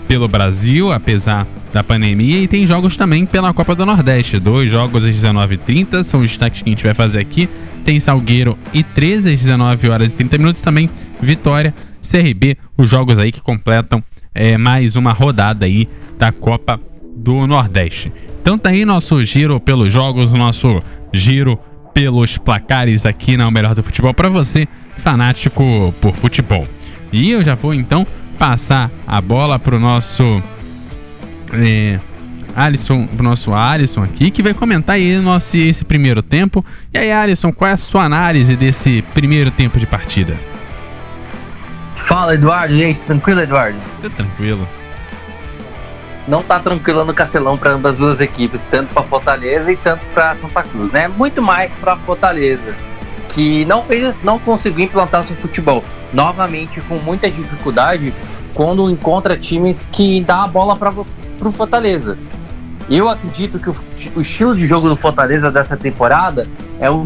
pelo 0.07 0.27
Brasil, 0.27 0.91
apesar 0.91 1.47
da 1.71 1.83
pandemia, 1.83 2.39
e 2.39 2.47
tem 2.47 2.67
jogos 2.67 2.95
também 2.95 3.25
pela 3.25 3.53
Copa 3.53 3.75
do 3.75 3.85
Nordeste. 3.85 4.39
Dois 4.39 4.69
jogos 4.69 5.03
às 5.03 5.15
19h30 5.15 6.03
são 6.03 6.21
os 6.21 6.29
destaques 6.29 6.61
que 6.61 6.69
a 6.69 6.71
gente 6.71 6.83
vai 6.83 6.93
fazer 6.93 7.19
aqui. 7.19 7.49
Tem 7.83 7.99
Salgueiro 7.99 8.57
e 8.73 8.83
13 8.83 9.33
às 9.33 9.39
19 9.39 9.89
horas 9.89 10.11
e 10.11 10.15
30 10.15 10.37
minutos 10.37 10.61
também. 10.61 10.89
Vitória, 11.21 11.73
CRB, 12.01 12.57
os 12.77 12.89
jogos 12.89 13.17
aí 13.17 13.31
que 13.31 13.41
completam 13.41 14.03
é, 14.33 14.57
mais 14.57 14.95
uma 14.95 15.11
rodada 15.11 15.65
aí 15.65 15.87
da 16.17 16.31
Copa 16.31 16.79
do 17.15 17.47
Nordeste. 17.47 18.11
Então 18.41 18.57
tá 18.57 18.69
aí 18.69 18.85
nosso 18.85 19.23
giro 19.23 19.59
pelos 19.59 19.91
jogos, 19.91 20.33
nosso 20.33 20.81
giro 21.13 21.57
pelos 21.93 22.37
placares 22.37 23.05
aqui 23.05 23.37
na 23.37 23.47
O 23.47 23.51
Melhor 23.51 23.75
do 23.75 23.83
Futebol 23.83 24.13
para 24.13 24.29
você, 24.29 24.67
fanático 24.97 25.93
por 26.01 26.15
futebol. 26.15 26.67
E 27.11 27.31
eu 27.31 27.43
já 27.43 27.55
vou 27.55 27.73
então 27.73 28.05
passar 28.43 28.91
a 29.07 29.21
bola 29.21 29.57
pro 29.57 29.79
nosso 29.79 30.43
é, 31.53 31.97
Alisson, 32.53 33.07
pro 33.07 33.23
nosso 33.23 33.53
Alisson 33.53 34.03
aqui, 34.03 34.29
que 34.29 34.43
vai 34.43 34.53
comentar 34.53 34.97
aí 34.97 35.15
nosso, 35.15 35.55
esse 35.55 35.85
primeiro 35.85 36.21
tempo. 36.21 36.63
E 36.93 36.97
aí, 36.97 37.09
Alisson, 37.09 37.53
qual 37.53 37.69
é 37.69 37.71
a 37.73 37.77
sua 37.77 38.03
análise 38.03 38.53
desse 38.57 39.01
primeiro 39.13 39.49
tempo 39.49 39.79
de 39.79 39.87
partida? 39.87 40.35
Fala, 41.95 42.33
Eduardo. 42.33 42.73
E 42.73 42.83
aí, 42.83 42.93
tranquilo, 42.95 43.39
Eduardo? 43.39 43.79
Tô 44.01 44.09
tranquilo. 44.09 44.67
Não 46.27 46.43
tá 46.43 46.59
tranquilo 46.59 47.05
no 47.05 47.13
Castelão 47.13 47.57
para 47.57 47.71
ambas 47.71 47.93
as 47.93 47.99
duas 47.99 48.19
equipes, 48.19 48.67
tanto 48.69 48.93
para 48.93 49.03
Fortaleza 49.03 49.71
e 49.71 49.77
tanto 49.77 50.05
para 50.07 50.35
Santa 50.35 50.63
Cruz, 50.63 50.91
né? 50.91 51.07
Muito 51.07 51.41
mais 51.41 51.75
para 51.75 51.95
Fortaleza, 51.95 52.75
que 53.33 53.65
não 53.65 53.81
fez, 53.83 54.17
não 54.23 54.37
conseguiu 54.39 54.85
implantar 54.85 55.23
seu 55.23 55.35
futebol. 55.35 55.83
Novamente 56.13 56.79
com 56.81 56.97
muita 56.97 57.29
dificuldade 57.29 58.13
quando 58.53 58.89
encontra 58.89 59.35
times 59.35 59.87
que 59.91 60.21
dá 60.21 60.43
a 60.43 60.47
bola 60.47 60.75
para 60.75 60.91
pro 60.91 61.51
Fortaleza. 61.51 62.17
Eu 62.89 63.09
acredito 63.09 63.59
que 63.59 63.69
o, 63.69 63.75
o, 64.15 64.21
estilo 64.21 64.55
de 64.55 64.67
jogo 64.67 64.87
do 64.87 64.95
Fortaleza 64.95 65.49
dessa 65.49 65.75
temporada 65.75 66.47
é 66.79 66.91
um, 66.91 67.05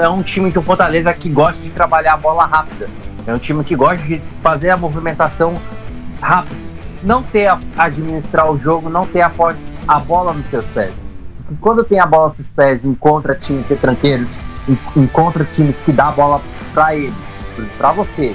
é 0.00 0.08
um 0.08 0.22
time 0.22 0.50
do 0.50 0.62
Fortaleza 0.62 1.12
que 1.12 1.28
gosta 1.28 1.62
de 1.62 1.70
trabalhar 1.70 2.14
a 2.14 2.16
bola 2.16 2.46
rápida. 2.46 2.88
É 3.26 3.34
um 3.34 3.38
time 3.38 3.64
que 3.64 3.74
gosta 3.74 4.06
de 4.06 4.22
fazer 4.40 4.70
a 4.70 4.76
movimentação 4.76 5.54
rápida. 6.20 6.56
Não 7.02 7.22
ter 7.22 7.46
a, 7.46 7.58
administrar 7.76 8.50
o 8.50 8.56
jogo, 8.56 8.88
não 8.88 9.04
ter 9.04 9.22
a, 9.22 9.32
a 9.88 9.98
bola 9.98 10.32
nos 10.32 10.46
seus 10.46 10.64
pés. 10.66 10.92
Porque 11.38 11.60
quando 11.60 11.82
tem 11.82 11.98
a 11.98 12.06
bola 12.06 12.28
nos 12.28 12.36
seus 12.36 12.50
pés, 12.50 12.84
encontra 12.84 13.34
times 13.34 13.66
retranqueiros, 13.66 14.28
encontra 14.96 15.44
times 15.44 15.80
que 15.80 15.92
dá 15.92 16.08
a 16.08 16.12
bola 16.12 16.40
para 16.72 16.94
ele, 16.94 17.14
para 17.78 17.92
você, 17.92 18.34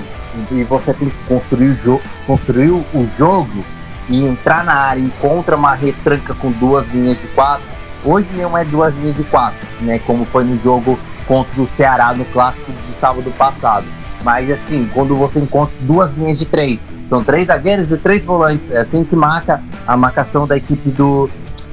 e 0.52 0.64
você 0.64 0.94
tem 0.94 1.10
que 1.10 1.18
construir 1.28 1.78
o, 1.86 2.02
construir 2.26 2.72
o 2.72 3.08
jogo 3.18 3.64
e 4.10 4.26
entrar 4.26 4.64
na 4.64 4.74
área 4.74 5.02
encontra 5.02 5.56
uma 5.56 5.74
retranca 5.74 6.34
com 6.34 6.52
duas 6.52 6.88
linhas 6.90 7.20
de 7.20 7.28
quatro, 7.30 7.66
hoje 8.04 8.28
não 8.34 8.58
é 8.58 8.64
duas 8.66 8.94
linhas 8.96 9.16
de 9.16 9.24
quatro, 9.24 9.60
né? 9.82 10.00
Como 10.00 10.26
foi 10.26 10.44
no 10.44 10.62
jogo 10.62 10.98
contra 11.28 11.62
o 11.62 11.70
Ceará 11.78 12.14
no 12.14 12.26
clássico 12.26 12.72
de 12.72 12.94
sábado 13.00 13.32
passado. 13.38 13.86
Mas 14.24 14.50
assim, 14.52 14.90
quando 14.94 15.16
você 15.16 15.40
encontra 15.40 15.74
duas 15.82 16.14
linhas 16.16 16.40
de 16.40 16.46
três, 16.46 16.80
são 17.10 17.24
três 17.24 17.48
zagueiros 17.48 17.92
e 17.92 17.98
três 17.98 18.24
volantes, 18.24 18.70
é 18.72 18.82
assim 18.82 19.04
que 19.04 19.16
marca 19.16 19.62
a 19.88 19.98
marcação 19.98 20.48
da 20.48 20.58
equipe 20.58 20.90
do, 20.90 21.30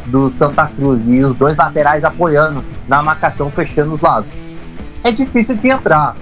do 0.06 0.30
Santa 0.32 0.66
Cruz 0.66 1.00
e 1.06 1.22
os 1.22 1.36
dois 1.36 1.56
laterais 1.56 2.04
apoiando 2.04 2.64
na 2.88 3.02
marcação, 3.02 3.50
fechando 3.50 3.94
os 3.94 4.00
lados. 4.00 4.28
É 5.02 5.10
difícil 5.12 5.54
de 5.54 5.68
entrar 5.68 6.16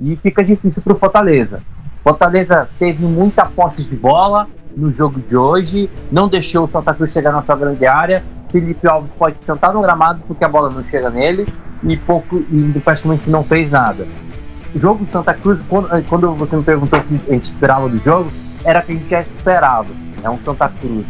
e 0.00 0.16
fica 0.16 0.44
difícil 0.44 0.82
para 0.82 0.92
o 0.92 0.98
Fortaleza. 0.98 1.62
Fortaleza 2.04 2.68
teve 2.78 3.04
muita 3.04 3.46
posse 3.46 3.82
de 3.82 3.96
bola, 3.96 4.46
no 4.76 4.92
jogo 4.92 5.20
de 5.20 5.36
hoje, 5.36 5.90
não 6.10 6.28
deixou 6.28 6.64
o 6.64 6.68
Santa 6.68 6.94
Cruz 6.94 7.12
chegar 7.12 7.32
na 7.32 7.42
sua 7.42 7.56
grande 7.56 7.86
área. 7.86 8.22
Felipe 8.50 8.86
Alves 8.86 9.12
pode 9.12 9.44
sentar 9.44 9.74
no 9.74 9.82
gramado 9.82 10.22
porque 10.26 10.44
a 10.44 10.48
bola 10.48 10.70
não 10.70 10.84
chega 10.84 11.10
nele 11.10 11.46
e 11.82 11.96
pouco 11.96 12.36
e 12.36 12.80
praticamente 12.82 13.28
não 13.28 13.42
fez 13.42 13.70
nada. 13.70 14.06
Jogo 14.74 15.04
de 15.04 15.12
Santa 15.12 15.34
Cruz, 15.34 15.60
quando, 15.68 15.88
quando 16.08 16.34
você 16.34 16.56
me 16.56 16.62
perguntou 16.62 16.98
o 16.98 17.02
que 17.02 17.20
a 17.28 17.32
gente 17.34 17.44
esperava 17.44 17.88
do 17.88 17.98
jogo, 17.98 18.30
era 18.64 18.80
o 18.80 18.82
que 18.82 18.92
a 18.92 18.94
gente 18.94 19.08
já 19.08 19.20
esperava. 19.22 19.88
É 20.22 20.30
um 20.30 20.38
Santa 20.38 20.68
Cruz 20.68 21.06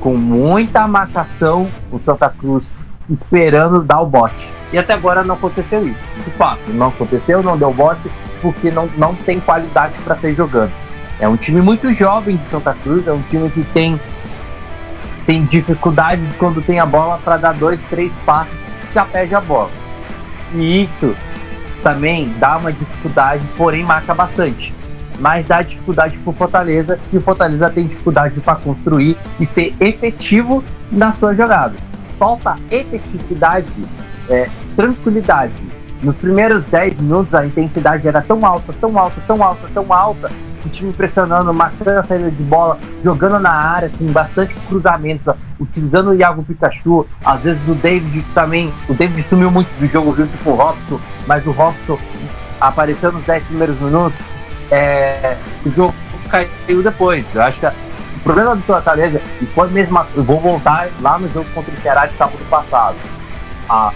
com 0.00 0.16
muita 0.16 0.86
marcação, 0.88 1.68
um 1.92 2.00
Santa 2.00 2.28
Cruz 2.28 2.74
esperando 3.12 3.82
dar 3.82 4.00
o 4.00 4.06
bote. 4.06 4.54
E 4.72 4.78
até 4.78 4.94
agora 4.94 5.22
não 5.22 5.34
aconteceu 5.34 5.86
isso. 5.86 6.04
De 6.24 6.30
fato, 6.32 6.72
não 6.72 6.88
aconteceu, 6.88 7.42
não 7.42 7.56
deu 7.56 7.72
bote, 7.72 8.10
porque 8.40 8.70
não, 8.70 8.88
não 8.96 9.14
tem 9.14 9.40
qualidade 9.40 9.98
para 10.00 10.16
sair 10.16 10.34
jogando. 10.34 10.72
É 11.20 11.28
um 11.28 11.36
time 11.36 11.60
muito 11.60 11.92
jovem 11.92 12.36
de 12.36 12.48
Santa 12.48 12.74
Cruz, 12.74 13.06
é 13.06 13.12
um 13.12 13.22
time 13.22 13.48
que 13.50 13.62
tem, 13.72 14.00
tem 15.26 15.44
dificuldades 15.44 16.34
quando 16.34 16.62
tem 16.62 16.80
a 16.80 16.86
bola 16.86 17.18
para 17.18 17.36
dar 17.36 17.52
dois, 17.52 17.80
três 17.82 18.12
passos, 18.24 18.58
já 18.92 19.04
perde 19.04 19.34
a 19.34 19.40
bola. 19.40 19.70
E 20.54 20.82
isso 20.82 21.14
também 21.82 22.34
dá 22.38 22.56
uma 22.56 22.72
dificuldade, 22.72 23.44
porém 23.56 23.84
marca 23.84 24.14
bastante. 24.14 24.74
Mas 25.18 25.44
dá 25.44 25.62
dificuldade 25.62 26.18
para 26.18 26.30
o 26.30 26.34
Fortaleza 26.34 26.98
e 27.12 27.16
o 27.16 27.20
Fortaleza 27.20 27.70
tem 27.70 27.86
dificuldade 27.86 28.40
para 28.40 28.56
construir 28.56 29.16
e 29.38 29.46
ser 29.46 29.74
efetivo 29.78 30.64
na 30.90 31.12
sua 31.12 31.34
jogada. 31.34 31.74
Falta 32.22 32.56
efetividade, 32.70 33.66
é, 34.30 34.48
tranquilidade. 34.76 35.52
Nos 36.00 36.14
primeiros 36.14 36.62
10 36.66 37.00
minutos 37.00 37.34
a 37.34 37.44
intensidade 37.44 38.06
era 38.06 38.22
tão 38.22 38.46
alta, 38.46 38.72
tão 38.80 38.96
alta, 38.96 39.20
tão 39.26 39.42
alta, 39.42 39.68
tão 39.74 39.92
alta, 39.92 40.30
o 40.64 40.68
time 40.68 40.92
pressionando, 40.92 41.52
marcando 41.52 41.98
a 41.98 42.04
saída 42.04 42.30
de 42.30 42.42
bola, 42.44 42.78
jogando 43.02 43.40
na 43.40 43.50
área, 43.50 43.90
com 43.98 44.04
bastante 44.12 44.54
cruzamentos, 44.68 45.34
utilizando 45.58 46.10
o 46.10 46.14
Iago 46.14 46.44
Pikachu, 46.44 47.04
às 47.24 47.40
vezes 47.40 47.60
o 47.66 47.74
David 47.74 48.24
também. 48.32 48.72
O 48.88 48.94
David 48.94 49.20
sumiu 49.24 49.50
muito 49.50 49.70
do 49.80 49.86
jogo 49.88 50.14
junto 50.14 50.44
com 50.44 50.50
o 50.50 50.54
Robson, 50.54 51.00
mas 51.26 51.44
o 51.44 51.50
Robson 51.50 51.98
apareceu 52.60 53.10
nos 53.10 53.24
10 53.24 53.42
primeiros 53.46 53.80
minutos. 53.80 54.16
É, 54.70 55.36
o 55.66 55.70
jogo 55.72 55.92
caiu 56.30 56.84
depois. 56.84 57.26
Eu 57.34 57.42
acho 57.42 57.58
que 57.58 57.66
o 58.22 58.24
problema 58.24 58.54
do 58.54 58.62
Fortaleza, 58.62 59.20
e 59.40 59.46
foi 59.46 59.68
mesmo. 59.68 59.98
Eu 60.14 60.22
vou 60.22 60.40
voltar 60.40 60.88
lá 61.00 61.18
no 61.18 61.28
jogo 61.28 61.48
contra 61.52 61.74
o 61.74 61.80
Ceará 61.80 62.06
de 62.06 62.16
sábado 62.16 62.38
passado. 62.48 62.96
Ah, 63.68 63.92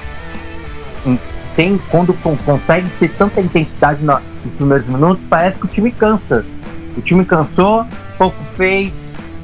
tem, 1.55 1.79
quando 1.91 2.13
consegue 2.45 2.91
ter 2.99 3.09
tanta 3.17 3.41
intensidade 3.41 4.03
nos 4.03 4.21
primeiros 4.57 4.87
minutos, 4.89 5.25
parece 5.31 5.59
que 5.59 5.65
o 5.65 5.69
time 5.69 5.91
cansa 5.93 6.45
O 6.97 7.01
time 7.01 7.25
cansou, 7.25 7.87
pouco 8.19 8.37
fez, 8.57 8.93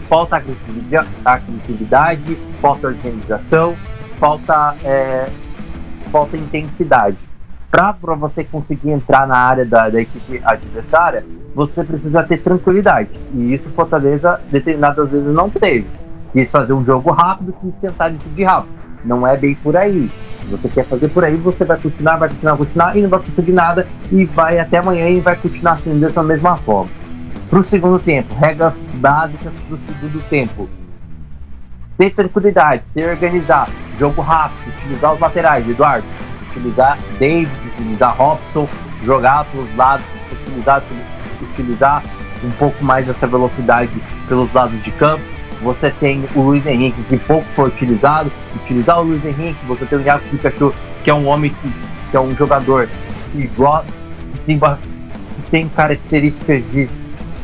falta 0.09 0.37
agressividade, 0.37 1.09
agressividade 1.25 2.37
falta 2.61 2.89
organização, 2.89 3.77
falta, 4.19 4.77
é, 4.85 5.29
falta 6.11 6.37
intensidade. 6.37 7.17
Para 7.73 8.15
você 8.15 8.45
conseguir 8.45 8.91
entrar 8.91 9.27
na 9.27 9.39
área 9.39 9.65
da, 9.65 9.89
da 9.89 9.99
equipe 9.99 10.43
adversária, 10.45 11.25
você 11.55 11.83
precisa 11.83 12.23
ter 12.23 12.37
tranquilidade. 12.37 13.09
E 13.35 13.55
isso 13.55 13.71
Fortaleza, 13.71 14.39
determinadas 14.51 15.09
vezes, 15.09 15.33
não 15.33 15.49
teve. 15.49 15.87
Quis 16.35 16.51
fazer 16.51 16.75
um 16.75 16.85
jogo 16.85 17.11
rápido, 17.11 17.55
quis 17.63 17.75
tentar 17.81 18.11
decidir 18.11 18.45
rápido. 18.45 18.75
Não 19.03 19.27
é 19.27 19.39
bem 19.39 19.55
por 19.55 19.75
aí. 19.75 20.11
Se 20.41 20.47
você 20.49 20.69
quer 20.69 20.85
fazer 20.85 21.09
por 21.09 21.25
aí, 21.25 21.35
você 21.37 21.65
vai 21.65 21.79
continuar, 21.79 22.19
vai 22.19 22.29
continuar, 22.29 22.57
continuar 22.59 22.97
e 22.97 23.01
não 23.01 23.09
vai 23.09 23.21
conseguir 23.21 23.53
nada 23.53 23.89
e 24.11 24.27
vai 24.27 24.59
até 24.59 24.77
amanhã 24.77 25.09
e 25.09 25.21
vai 25.21 25.35
continuar 25.35 25.79
sendo 25.81 25.99
dessa 25.99 26.23
mesma 26.23 26.59
forma. 26.59 26.91
Para 27.49 27.59
o 27.59 27.65
segundo 27.65 27.99
tempo, 27.99 28.35
regras 28.35 28.79
básicas 28.95 29.51
para 29.51 29.77
o 29.77 29.79
segundo 29.79 30.23
tempo. 30.29 30.69
Ter 31.97 32.15
tranquilidade, 32.15 32.85
se 32.85 33.03
organizar, 33.03 33.69
jogo 33.99 34.21
rápido, 34.21 34.69
utilizar 34.77 35.15
os 35.15 35.21
laterais, 35.21 35.67
Eduardo. 35.67 36.07
Utilizar 36.51 36.99
David, 37.19 37.62
utilizar 37.75 38.17
Robson, 38.17 38.69
jogar 39.03 39.45
para 39.45 39.61
os 39.61 39.77
lados, 39.77 40.07
utilizar, 40.33 40.83
utilizar 41.41 42.03
um 42.45 42.51
pouco 42.53 42.85
mais 42.85 43.07
dessa 43.07 43.27
velocidade 43.27 43.91
pelos 44.29 44.53
lados 44.53 44.83
de 44.83 44.91
campo 44.93 45.23
você 45.63 45.91
tem 45.91 46.25
o 46.35 46.41
Luiz 46.41 46.67
Henrique, 46.67 47.01
que 47.05 47.17
pouco 47.17 47.47
foi 47.55 47.69
utilizado. 47.69 48.33
Utilizar 48.57 48.99
o 48.99 49.05
Luiz 49.05 49.25
Henrique, 49.25 49.65
você 49.67 49.87
tem 49.87 49.99
o 49.99 50.03
Iago 50.03 50.25
Pikachu, 50.29 50.75
que 51.05 51.11
é 51.11 51.15
um 51.15 51.27
homem 51.27 51.55
que, 51.55 51.73
que 52.11 52.17
é 52.17 52.21
um 52.21 52.35
jogador 52.35 52.89
que, 53.33 53.49
que, 53.49 54.41
tem, 54.45 54.61
tem 55.51 55.69
características 55.69 56.73
de, 56.73 56.89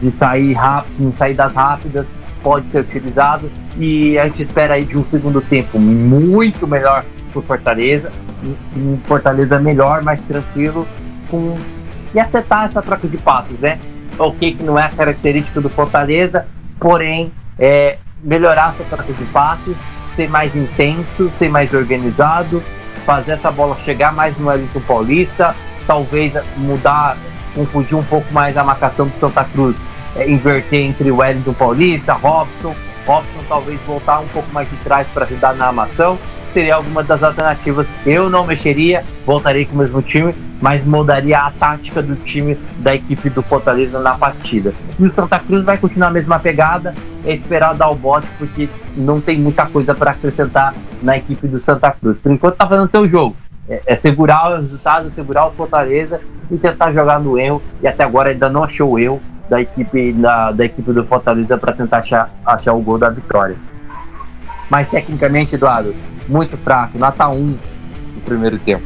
de 0.01 0.11
sair 0.11 0.53
rápido, 0.53 1.15
saídas 1.17 1.55
rápidas, 1.55 2.09
pode 2.43 2.69
ser 2.71 2.81
utilizado. 2.81 3.49
E 3.79 4.19
a 4.19 4.25
gente 4.25 4.43
espera 4.43 4.75
aí 4.75 4.85
de 4.85 4.99
um 4.99 5.05
segundo 5.05 5.41
tempo 5.41 5.79
muito 5.79 6.67
melhor 6.67 7.05
para 7.33 7.43
Fortaleza. 7.43 8.11
Um 8.77 8.99
Fortaleza 9.07 9.59
melhor, 9.59 10.03
mais 10.03 10.23
tranquilo, 10.23 10.87
com 11.31 11.57
e 12.15 12.21
acertar 12.21 12.65
essa 12.65 12.81
troca 12.81 13.07
de 13.07 13.17
passos, 13.17 13.59
né? 13.59 13.79
Ok, 14.19 14.55
que 14.55 14.65
não 14.65 14.79
é 14.79 14.89
característica 14.89 15.61
do 15.61 15.69
Fortaleza, 15.69 16.47
porém 16.81 17.33
é, 17.59 17.99
melhorar 18.23 18.75
sua 18.75 18.87
troca 18.87 19.13
de 19.13 19.25
passes, 19.27 19.77
ser 20.17 20.29
mais 20.29 20.55
intenso, 20.57 21.31
ser 21.39 21.49
mais 21.49 21.73
organizado, 21.73 22.63
fazer 23.05 23.33
essa 23.33 23.51
bola 23.51 23.77
chegar 23.79 24.13
mais 24.13 24.37
no 24.39 24.49
Wellington 24.49 24.81
Paulista, 24.81 25.55
talvez 25.87 26.33
mudar, 26.57 27.17
confundir 27.55 27.97
um 27.97 28.03
pouco 28.03 28.33
mais 28.33 28.57
a 28.57 28.65
marcação 28.65 29.07
do 29.07 29.19
Santa 29.19 29.45
Cruz, 29.45 29.77
é, 30.17 30.29
inverter 30.29 30.81
entre 30.81 31.11
o 31.11 31.19
Wellington 31.19 31.53
Paulista, 31.53 32.15
Robson, 32.15 32.75
Robson 33.07 33.45
talvez 33.49 33.81
voltar 33.87 34.21
um 34.21 34.29
pouco 34.29 34.51
mais 34.53 34.69
de 34.69 34.77
trás 34.77 35.07
para 35.09 35.25
ajudar 35.25 35.55
na 35.55 35.67
armação 35.67 36.19
seria 36.53 36.75
alguma 36.75 37.03
das 37.03 37.23
alternativas. 37.23 37.89
Eu 38.05 38.29
não 38.29 38.47
mexeria, 38.47 39.05
voltaria 39.25 39.67
com 39.67 39.75
o 39.75 39.79
mesmo 39.79 40.03
time, 40.03 40.35
mas 40.61 40.85
mudaria 40.85 41.39
a 41.39 41.51
tática 41.51 42.03
do 42.03 42.17
time 42.17 42.59
da 42.79 42.95
equipe 42.95 43.31
do 43.31 43.43
Fortaleza 43.43 43.99
na 44.01 44.15
partida. 44.15 44.73
E 44.99 45.05
o 45.05 45.11
Santa 45.11 45.39
Cruz 45.39 45.65
vai 45.65 45.79
continuar 45.79 46.09
a 46.09 46.13
mesma 46.13 46.39
pegada, 46.39 46.95
é 47.25 47.33
esperar 47.33 47.75
dar 47.75 47.91
o 47.91 47.95
bote, 47.95 48.29
porque 48.39 48.69
não 48.97 49.21
tem 49.21 49.39
muita 49.39 49.67
coisa 49.67 49.95
para 49.95 50.11
acrescentar 50.13 50.75
na 51.03 51.17
equipe 51.17 51.47
do 51.47 51.61
Santa 51.61 51.91
Cruz. 51.91 52.19
Por 52.19 52.33
enquanto 52.33 52.57
tá 52.57 52.67
fazendo 52.67 52.91
seu 52.91 53.07
jogo. 53.07 53.37
É, 53.69 53.83
é 53.87 53.97
segurar 53.97 54.51
o 54.51 54.61
resultado, 54.63 55.11
segurar 55.13 55.47
o 55.47 55.53
Fortaleza 55.53 56.21
e 56.51 56.57
tentar 56.57 56.93
jogar 56.93 57.21
no 57.21 57.39
erro. 57.39 57.63
E 57.83 57.87
até 57.87 58.03
agora 58.05 58.31
ainda 58.31 58.49
não 58.49 58.65
achou 58.65 58.93
o 58.93 58.99
erro 58.99 59.21
da 59.49 59.61
equipe, 59.61 60.13
da, 60.13 60.51
da 60.51 60.65
equipe 60.65 60.93
do 60.93 61.05
Fortaleza 61.05 61.57
para 61.57 61.73
tentar 61.73 61.99
achar, 61.99 62.31
achar 62.45 62.73
o 62.73 62.81
gol 62.81 62.99
da 62.99 63.11
vitória. 63.11 63.57
Mas 64.69 64.89
tecnicamente, 64.89 65.55
Eduardo, 65.55 65.95
muito 66.29 66.57
fraco, 66.59 66.99
nota 66.99 67.29
1 67.29 67.37
no 67.45 67.59
primeiro 68.25 68.59
tempo. 68.59 68.83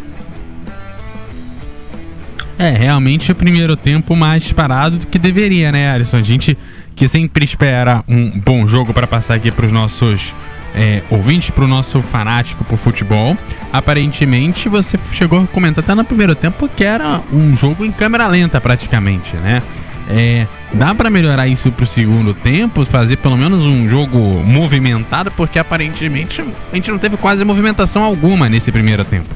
É, 2.58 2.70
realmente 2.70 3.32
o 3.32 3.34
primeiro 3.34 3.76
tempo 3.76 4.14
mais 4.14 4.52
parado 4.52 4.98
do 4.98 5.06
que 5.06 5.18
deveria, 5.18 5.72
né, 5.72 5.92
Alisson? 5.92 6.18
A 6.18 6.22
gente 6.22 6.56
que 6.94 7.08
sempre 7.08 7.44
espera 7.44 8.04
um 8.06 8.38
bom 8.38 8.66
jogo 8.66 8.92
para 8.92 9.06
passar 9.06 9.34
aqui 9.34 9.50
para 9.50 9.66
os 9.66 9.72
nossos 9.72 10.34
é, 10.74 11.02
ouvintes, 11.10 11.50
para 11.50 11.64
o 11.64 11.68
nosso 11.68 12.00
fanático 12.02 12.64
por 12.64 12.78
futebol. 12.78 13.36
Aparentemente 13.72 14.68
você 14.68 14.98
chegou 15.12 15.40
a 15.40 15.46
comentar 15.46 15.82
até 15.82 15.94
no 15.94 16.04
primeiro 16.04 16.34
tempo 16.34 16.68
que 16.68 16.84
era 16.84 17.20
um 17.32 17.56
jogo 17.56 17.84
em 17.84 17.90
câmera 17.90 18.26
lenta 18.26 18.60
praticamente, 18.60 19.34
né? 19.36 19.62
É, 20.08 20.46
dá 20.74 20.94
para 20.94 21.10
melhorar 21.10 21.46
isso 21.46 21.70
pro 21.70 21.86
segundo 21.86 22.34
tempo, 22.34 22.84
fazer 22.84 23.16
pelo 23.16 23.36
menos 23.36 23.64
um 23.64 23.88
jogo 23.88 24.18
movimentado, 24.18 25.30
porque 25.32 25.58
aparentemente 25.58 26.40
a 26.40 26.74
gente 26.74 26.90
não 26.90 26.98
teve 26.98 27.16
quase 27.16 27.44
movimentação 27.44 28.02
alguma 28.02 28.48
nesse 28.48 28.72
primeiro 28.72 29.04
tempo. 29.04 29.28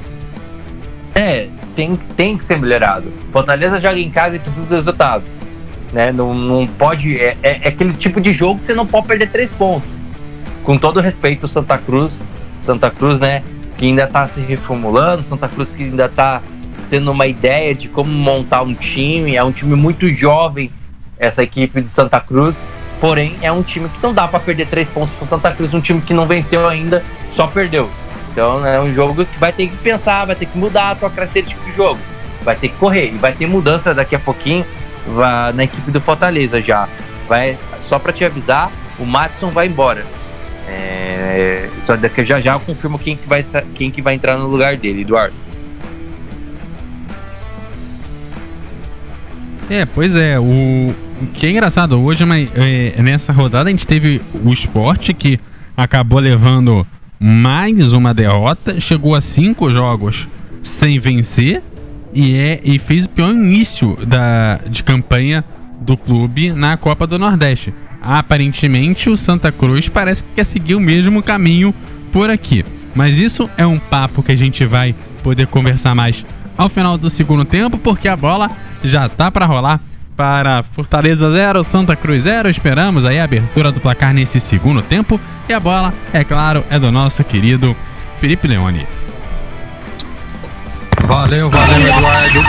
É, 1.15 1.49
tem, 1.75 1.99
tem 2.17 2.37
que 2.37 2.45
ser 2.45 2.59
melhorado. 2.59 3.13
Fortaleza 3.33 3.79
joga 3.79 3.99
em 3.99 4.11
casa 4.11 4.37
e 4.37 4.39
precisa 4.39 4.67
do 4.67 4.75
resultado. 4.75 5.25
Né? 5.93 6.13
Não, 6.13 6.35
não 6.35 6.67
pode. 6.67 7.19
É, 7.19 7.37
é, 7.43 7.61
é 7.63 7.69
aquele 7.69 7.93
tipo 7.93 8.21
de 8.21 8.33
jogo 8.33 8.61
que 8.61 8.67
você 8.67 8.75
não 8.75 8.87
pode 8.87 9.07
perder 9.07 9.31
três 9.31 9.53
pontos. 9.53 9.89
Com 10.63 10.77
todo 10.77 11.01
respeito, 11.01 11.47
Santa 11.47 11.79
Cruz, 11.79 12.21
Santa 12.61 12.91
Cruz, 12.91 13.21
né? 13.21 13.43
Que 13.79 13.87
ainda 13.87 14.07
tá 14.07 14.27
se 14.27 14.41
reformulando, 14.41 15.23
Santa 15.23 15.49
Cruz 15.49 15.71
que 15.71 15.85
ainda 15.85 16.09
tá 16.09 16.43
tendo 16.91 17.11
uma 17.11 17.27
ideia 17.27 17.75
de 17.75 17.89
como 17.89 18.11
montar 18.11 18.63
um 18.63 18.75
time. 18.75 19.37
É 19.37 19.45
um 19.45 19.53
time 19.53 19.75
muito 19.75 20.09
jovem, 20.09 20.71
essa 21.19 21.43
equipe 21.43 21.81
de 21.81 21.89
Santa 21.89 22.21
Cruz. 22.21 22.65
Porém, 23.01 23.37
é 23.43 23.53
um 23.53 23.63
time 23.63 23.89
que 23.89 24.03
não 24.03 24.13
dá 24.13 24.27
para 24.27 24.41
perder 24.41 24.67
três 24.67 24.89
pontos 24.89 25.15
com 25.19 25.27
Santa 25.27 25.51
Cruz, 25.53 25.73
um 25.75 25.81
time 25.81 26.01
que 26.01 26.15
não 26.15 26.27
venceu 26.27 26.67
ainda, 26.67 27.05
só 27.33 27.47
perdeu. 27.47 27.91
Então 28.33 28.67
é 28.67 28.81
um 28.81 28.93
jogo 28.93 29.25
que 29.25 29.39
vai 29.39 29.53
ter 29.53 29.69
que 29.69 29.77
pensar, 29.79 30.25
vai 30.25 30.37
ter 30.37 30.47
que 30.47 30.57
mudar 30.57 30.91
a 30.91 30.95
tua 30.95 31.11
característica 31.11 31.63
de 31.65 31.73
jogo. 31.73 32.01
Vai 32.43 32.57
ter 32.57 32.69
que 32.69 32.77
correr 32.77 33.09
e 33.09 33.17
vai 33.17 33.33
ter 33.33 33.47
mudança 33.47 33.95
daqui 33.95 34.15
a 34.15 34.19
pouquinho 34.19 34.65
na 35.55 35.65
equipe 35.65 35.91
do 35.91 36.01
Fortaleza 36.01 36.61
já. 36.61 36.89
Vai 37.29 37.59
só 37.89 37.99
para 37.99 38.13
te 38.13 38.25
avisar, 38.25 38.71
o 38.99 39.05
Matson 39.05 39.51
vai 39.51 39.67
embora. 39.67 40.05
É, 40.69 41.69
só 41.85 41.97
daqui 41.97 42.25
já 42.25 42.41
já 42.41 42.55
eu 42.55 42.61
confirmo 42.61 42.99
quem 42.99 43.17
que 43.17 43.29
vai 43.29 43.45
quem 43.75 43.91
que 43.91 44.03
vai 44.03 44.15
entrar 44.15 44.37
no 44.37 44.47
lugar 44.47 44.77
dele, 44.77 45.03
Eduardo. 45.03 45.35
É, 49.71 49.85
pois 49.85 50.15
é. 50.15 50.39
O, 50.39 50.43
o 50.43 50.95
que 51.35 51.47
é 51.47 51.51
engraçado 51.51 51.99
hoje, 52.01 52.25
mas 52.25 52.49
é, 52.55 53.01
nessa 53.03 53.33
rodada 53.33 53.69
a 53.69 53.73
gente 53.73 53.87
teve 53.87 54.21
o 54.45 54.53
esporte 54.53 55.15
que 55.15 55.39
acabou 55.77 56.19
levando 56.19 56.87
mais 57.19 57.93
uma 57.93 58.13
derrota, 58.13 58.79
chegou 58.81 59.15
a 59.15 59.21
cinco 59.21 59.71
jogos 59.71 60.29
sem 60.63 60.99
vencer 60.99 61.63
e, 62.13 62.37
é, 62.37 62.61
e 62.65 62.79
fez 62.79 63.05
o 63.05 63.09
pior 63.09 63.31
início 63.31 63.97
da, 64.07 64.59
de 64.69 64.83
campanha 64.83 65.45
do 65.81 65.97
clube 65.97 66.53
na 66.53 66.77
Copa 66.77 67.07
do 67.07 67.19
Nordeste. 67.19 67.73
Aparentemente, 68.03 69.11
o 69.11 69.17
Santa 69.17 69.51
Cruz 69.51 69.89
parece 69.89 70.23
que 70.23 70.35
quer 70.35 70.45
seguir 70.45 70.75
o 70.75 70.81
mesmo 70.81 71.23
caminho 71.23 71.75
por 72.13 72.31
aqui. 72.31 72.65
Mas 72.95 73.19
isso 73.19 73.49
é 73.57 73.67
um 73.67 73.79
papo 73.79 74.23
que 74.23 74.33
a 74.33 74.37
gente 74.37 74.65
vai 74.65 74.95
poder 75.23 75.47
conversar 75.47 75.95
mais 75.95 76.25
ao 76.57 76.69
final 76.69 76.97
do 76.97 77.11
segundo 77.11 77.45
tempo, 77.45 77.77
porque 77.79 78.09
a 78.09 78.17
bola 78.17 78.51
já 78.83 79.09
tá 79.09 79.31
para 79.31 79.45
rolar 79.45 79.81
para 80.17 80.63
Fortaleza 80.63 81.31
0, 81.31 81.63
Santa 81.63 81.95
Cruz 81.95 82.23
0. 82.23 82.49
Esperamos 82.49 83.05
aí 83.05 83.21
a 83.21 83.25
abertura 83.25 83.71
do 83.71 83.81
placar 83.81 84.15
nesse 84.15 84.41
segundo 84.41 84.83
tempo. 84.83 85.21
E 85.49 85.53
a 85.53 85.61
bola, 85.61 85.93
é 86.13 86.25
claro, 86.25 86.65
é 86.71 86.79
do 86.79 86.91
nosso 86.91 87.23
querido 87.23 87.77
Felipe 88.19 88.49
Leone. 88.49 88.87
Valeu, 91.03 91.51
valeu, 91.51 91.81
Eduardo. 91.81 92.41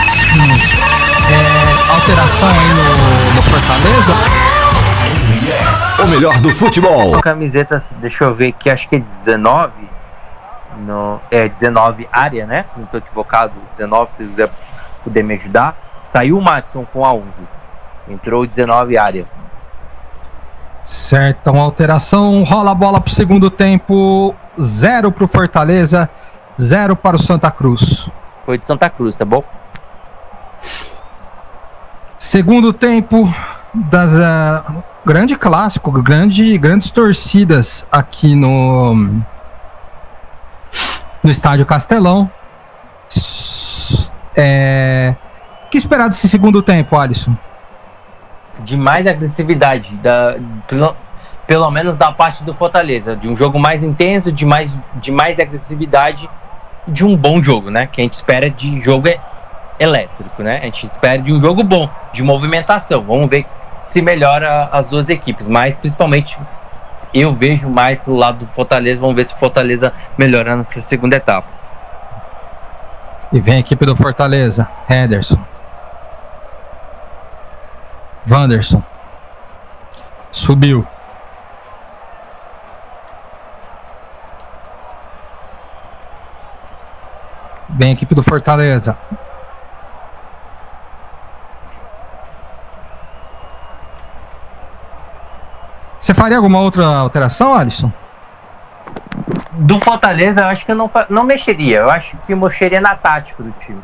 É, 1.30 1.92
alteração 1.92 2.48
aí 2.48 2.68
no, 2.68 3.34
no 3.34 3.42
Fortaleza? 3.42 4.14
O 6.02 6.06
melhor 6.06 6.38
do 6.40 6.50
futebol. 6.50 7.20
Camiseta, 7.20 7.82
deixa 8.00 8.24
eu 8.24 8.34
ver 8.34 8.48
aqui, 8.48 8.70
acho 8.70 8.88
que 8.88 8.96
é 8.96 8.98
19 8.98 9.98
no, 10.78 11.20
é 11.30 11.48
19 11.48 12.08
área, 12.12 12.46
né? 12.46 12.62
Se 12.62 12.78
não 12.78 12.84
estou 12.84 12.98
equivocado, 12.98 13.54
19, 13.72 14.10
se 14.10 14.24
você 14.24 14.50
puder 15.02 15.24
me 15.24 15.34
ajudar. 15.34 15.76
Saiu 16.02 16.38
o 16.38 16.42
Maxson 16.42 16.84
com 16.84 17.04
a 17.04 17.12
11. 17.12 17.46
Entrou 18.08 18.46
19 18.46 18.96
área. 18.96 19.26
Certo, 20.84 21.50
uma 21.50 21.62
alteração. 21.62 22.42
Rola 22.44 22.70
a 22.70 22.74
bola 22.74 23.00
para 23.00 23.10
o 23.10 23.14
segundo 23.14 23.50
tempo. 23.50 24.34
Zero 24.60 25.12
para 25.12 25.24
o 25.24 25.28
Fortaleza, 25.28 26.08
zero 26.60 26.96
para 26.96 27.16
o 27.16 27.18
Santa 27.18 27.50
Cruz. 27.50 28.08
Foi 28.46 28.58
de 28.58 28.64
Santa 28.64 28.88
Cruz, 28.88 29.16
tá 29.16 29.24
bom? 29.24 29.44
Segundo 32.18 32.72
tempo 32.72 33.32
das 33.74 34.12
uh, 34.12 34.82
grande 35.04 35.36
clássico, 35.36 35.92
grande, 36.02 36.56
grandes 36.58 36.90
torcidas 36.90 37.86
aqui 37.92 38.34
no 38.34 39.22
no 41.22 41.30
estádio 41.30 41.66
Castelão. 41.66 42.30
É... 44.34 45.14
O 45.66 45.70
que 45.70 45.76
esperar 45.76 46.08
desse 46.08 46.28
segundo 46.28 46.62
tempo, 46.62 46.98
Alisson? 46.98 47.36
De 48.60 48.76
mais 48.76 49.06
agressividade, 49.06 49.94
da, 49.96 50.36
pelo, 50.66 50.96
pelo 51.46 51.70
menos 51.70 51.96
da 51.96 52.12
parte 52.12 52.44
do 52.44 52.54
Fortaleza, 52.54 53.16
de 53.16 53.28
um 53.28 53.36
jogo 53.36 53.58
mais 53.58 53.82
intenso, 53.82 54.30
de 54.30 54.44
mais, 54.44 54.72
de 54.96 55.10
mais 55.10 55.38
agressividade, 55.38 56.28
de 56.86 57.04
um 57.04 57.16
bom 57.16 57.42
jogo, 57.42 57.70
né? 57.70 57.88
Que 57.90 58.00
a 58.00 58.04
gente 58.04 58.14
espera 58.14 58.50
de 58.50 58.80
jogo 58.80 59.08
elétrico, 59.78 60.42
né? 60.42 60.58
A 60.58 60.64
gente 60.64 60.86
espera 60.86 61.20
de 61.20 61.32
um 61.32 61.40
jogo 61.40 61.62
bom, 61.62 61.88
de 62.12 62.22
movimentação. 62.22 63.02
Vamos 63.02 63.28
ver 63.28 63.46
se 63.82 64.02
melhora 64.02 64.68
as 64.72 64.88
duas 64.88 65.08
equipes, 65.08 65.46
mas 65.46 65.76
principalmente 65.76 66.38
eu 67.14 67.32
vejo 67.32 67.68
mais 67.68 67.98
pro 67.98 68.14
lado 68.14 68.44
do 68.44 68.52
Fortaleza. 68.52 69.00
Vamos 69.00 69.16
ver 69.16 69.24
se 69.24 69.34
o 69.34 69.36
Fortaleza 69.36 69.92
melhora 70.16 70.56
nessa 70.56 70.80
segunda 70.80 71.16
etapa. 71.16 71.48
E 73.32 73.40
vem 73.40 73.56
a 73.56 73.58
equipe 73.60 73.84
do 73.84 73.94
Fortaleza, 73.94 74.68
Henderson. 74.88 75.38
Wanderson. 78.28 78.82
Subiu. 80.30 80.86
Vem 87.70 87.90
a 87.90 87.92
equipe 87.92 88.14
do 88.14 88.22
Fortaleza. 88.22 88.96
Você 96.00 96.14
faria 96.14 96.36
alguma 96.36 96.60
outra 96.60 96.86
alteração, 96.86 97.54
Alisson? 97.54 97.92
Do 99.52 99.78
Fortaleza, 99.80 100.40
eu 100.40 100.46
acho 100.46 100.64
que 100.64 100.72
eu 100.72 100.76
não, 100.76 100.90
não 101.10 101.24
mexeria. 101.24 101.80
Eu 101.80 101.90
acho 101.90 102.16
que 102.18 102.34
mexeria 102.34 102.80
na 102.80 102.96
tática 102.96 103.42
do 103.42 103.50
time. 103.52 103.82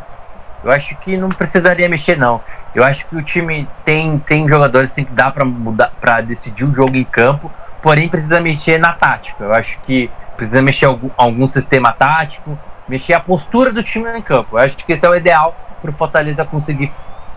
Eu 0.62 0.70
acho 0.70 0.96
que 0.96 1.16
não 1.16 1.28
precisaria 1.28 1.88
mexer, 1.88 2.16
não. 2.16 2.40
Eu 2.74 2.82
acho 2.82 3.06
que 3.06 3.16
o 3.16 3.22
time 3.22 3.68
tem, 3.84 4.18
tem 4.18 4.48
jogadores 4.48 4.90
que 4.90 4.96
tem 4.96 5.04
que 5.04 5.12
dar 5.12 5.30
para 5.30 5.44
mudar 5.44 5.92
para 6.00 6.20
decidir 6.20 6.64
o 6.64 6.74
jogo 6.74 6.96
em 6.96 7.04
campo, 7.04 7.50
porém 7.80 8.08
precisa 8.08 8.40
mexer 8.40 8.78
na 8.78 8.92
tática. 8.92 9.44
Eu 9.44 9.54
acho 9.54 9.78
que 9.80 10.10
precisa 10.36 10.60
mexer 10.60 10.86
algum, 10.86 11.10
algum 11.16 11.46
sistema 11.46 11.92
tático, 11.92 12.58
mexer 12.88 13.14
a 13.14 13.20
postura 13.20 13.72
do 13.72 13.82
time 13.82 14.10
em 14.18 14.22
campo. 14.22 14.56
Eu 14.56 14.64
acho 14.64 14.76
que 14.76 14.92
esse 14.92 15.06
é 15.06 15.08
o 15.08 15.14
ideal 15.14 15.56
para 15.80 15.90
o 15.90 15.94
Fortaleza 15.94 16.44
conseguir 16.44 16.90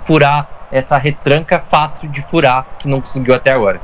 furar 0.06 0.48
essa 0.72 0.98
retranca 0.98 1.60
fácil 1.60 2.10
de 2.10 2.22
furar 2.22 2.66
que 2.80 2.88
não 2.88 3.00
conseguiu 3.00 3.36
até 3.36 3.52
agora. 3.52 3.80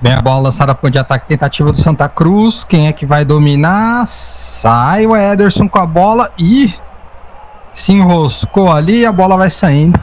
Vem 0.00 0.14
a 0.14 0.20
bola 0.20 0.44
lançada 0.44 0.74
para 0.74 0.90
de 0.90 0.98
ataque 0.98 1.26
tentativa 1.26 1.72
do 1.72 1.78
Santa 1.78 2.08
Cruz. 2.08 2.64
Quem 2.64 2.86
é 2.86 2.92
que 2.92 3.04
vai 3.04 3.24
dominar? 3.24 4.06
Sai 4.06 5.06
o 5.06 5.16
Ederson 5.16 5.68
com 5.68 5.78
a 5.78 5.86
bola 5.86 6.32
e 6.38 6.72
se 7.78 7.92
enroscou 7.92 8.70
ali, 8.70 9.06
a 9.06 9.12
bola 9.12 9.36
vai 9.36 9.50
saindo. 9.50 9.98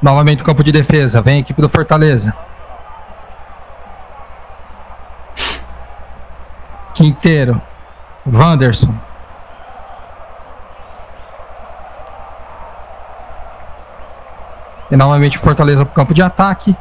Novamente 0.00 0.42
o 0.42 0.46
campo 0.46 0.62
de 0.62 0.70
defesa, 0.70 1.22
vem 1.22 1.36
a 1.36 1.38
equipe 1.38 1.60
do 1.60 1.68
Fortaleza. 1.68 2.34
Quinteiro, 6.94 7.60
Wanderson. 8.30 8.94
E 14.90 14.96
novamente 14.96 15.38
Fortaleza 15.38 15.84
para 15.84 15.92
o 15.92 15.94
campo 15.94 16.14
de 16.14 16.22
ataque. 16.22 16.76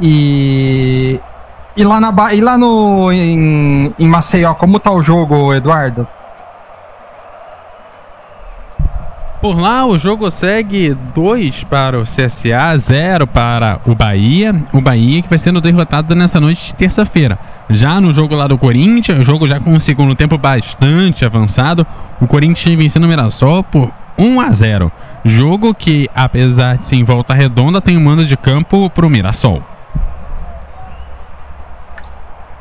E, 0.00 1.20
e 1.76 1.84
lá, 1.84 2.00
na, 2.00 2.32
e 2.32 2.40
lá 2.40 2.56
no, 2.56 3.12
em, 3.12 3.94
em 3.98 4.08
Maceió, 4.08 4.54
como 4.54 4.78
tá 4.78 4.92
o 4.92 5.02
jogo, 5.02 5.52
Eduardo? 5.52 6.06
Por 9.44 9.60
lá, 9.60 9.84
o 9.84 9.98
jogo 9.98 10.30
segue 10.30 10.96
2 11.14 11.64
para 11.64 12.00
o 12.00 12.04
CSA, 12.04 12.78
0 12.78 13.26
para 13.26 13.78
o 13.84 13.94
Bahia. 13.94 14.54
O 14.72 14.80
Bahia 14.80 15.20
que 15.20 15.28
vai 15.28 15.36
sendo 15.36 15.60
derrotado 15.60 16.14
nessa 16.14 16.40
noite 16.40 16.68
de 16.68 16.74
terça-feira. 16.74 17.38
Já 17.68 18.00
no 18.00 18.10
jogo 18.10 18.34
lá 18.34 18.46
do 18.46 18.56
Corinthians, 18.56 19.18
o 19.18 19.22
jogo 19.22 19.46
já 19.46 19.60
com 19.60 19.74
um 19.74 19.78
segundo 19.78 20.16
tempo 20.16 20.38
bastante 20.38 21.26
avançado, 21.26 21.86
o 22.22 22.26
Corinthians 22.26 22.78
vencendo 22.78 23.04
o 23.04 23.06
Mirassol 23.06 23.62
por 23.62 23.92
1 24.16 24.40
a 24.40 24.50
0. 24.50 24.90
Jogo 25.26 25.74
que, 25.74 26.08
apesar 26.14 26.78
de 26.78 26.86
ser 26.86 26.96
em 26.96 27.04
volta 27.04 27.34
redonda, 27.34 27.82
tem 27.82 27.98
um 27.98 28.02
mando 28.02 28.24
de 28.24 28.38
campo 28.38 28.88
para 28.88 29.04
o 29.04 29.10
Mirassol. 29.10 29.62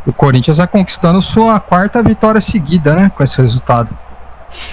O 0.06 0.12
Corinthians 0.12 0.58
vai 0.58 0.68
conquistando 0.68 1.22
sua 1.22 1.62
quarta 1.62 2.04
vitória 2.04 2.42
seguida, 2.42 2.94
né? 2.94 3.10
Com 3.16 3.24
esse 3.24 3.38
resultado. 3.38 3.98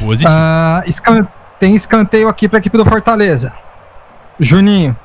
Positivo. 0.01 0.29
Uh, 0.29 1.40
tem 1.61 1.75
escanteio 1.75 2.27
aqui 2.27 2.49
para 2.49 2.57
a 2.57 2.61
equipe 2.61 2.79
do 2.79 2.87
Fortaleza. 2.87 3.53
Juninho. 4.41 4.97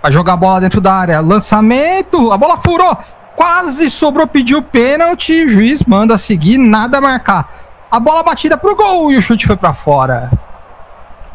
Vai 0.00 0.12
jogar 0.12 0.34
a 0.34 0.36
bola 0.36 0.60
dentro 0.60 0.80
da 0.80 0.94
área. 0.94 1.20
Lançamento. 1.20 2.30
A 2.30 2.38
bola 2.38 2.56
furou. 2.56 2.96
Quase 3.34 3.90
sobrou, 3.90 4.24
pediu 4.24 4.62
pênalti. 4.62 5.44
O 5.44 5.48
juiz 5.48 5.82
manda 5.82 6.16
seguir, 6.16 6.58
nada 6.58 7.00
marcar. 7.00 7.52
A 7.90 7.98
bola 7.98 8.22
batida 8.22 8.56
pro 8.56 8.76
gol 8.76 9.10
e 9.10 9.16
o 9.16 9.22
chute 9.22 9.46
foi 9.46 9.56
para 9.56 9.74
fora. 9.74 10.30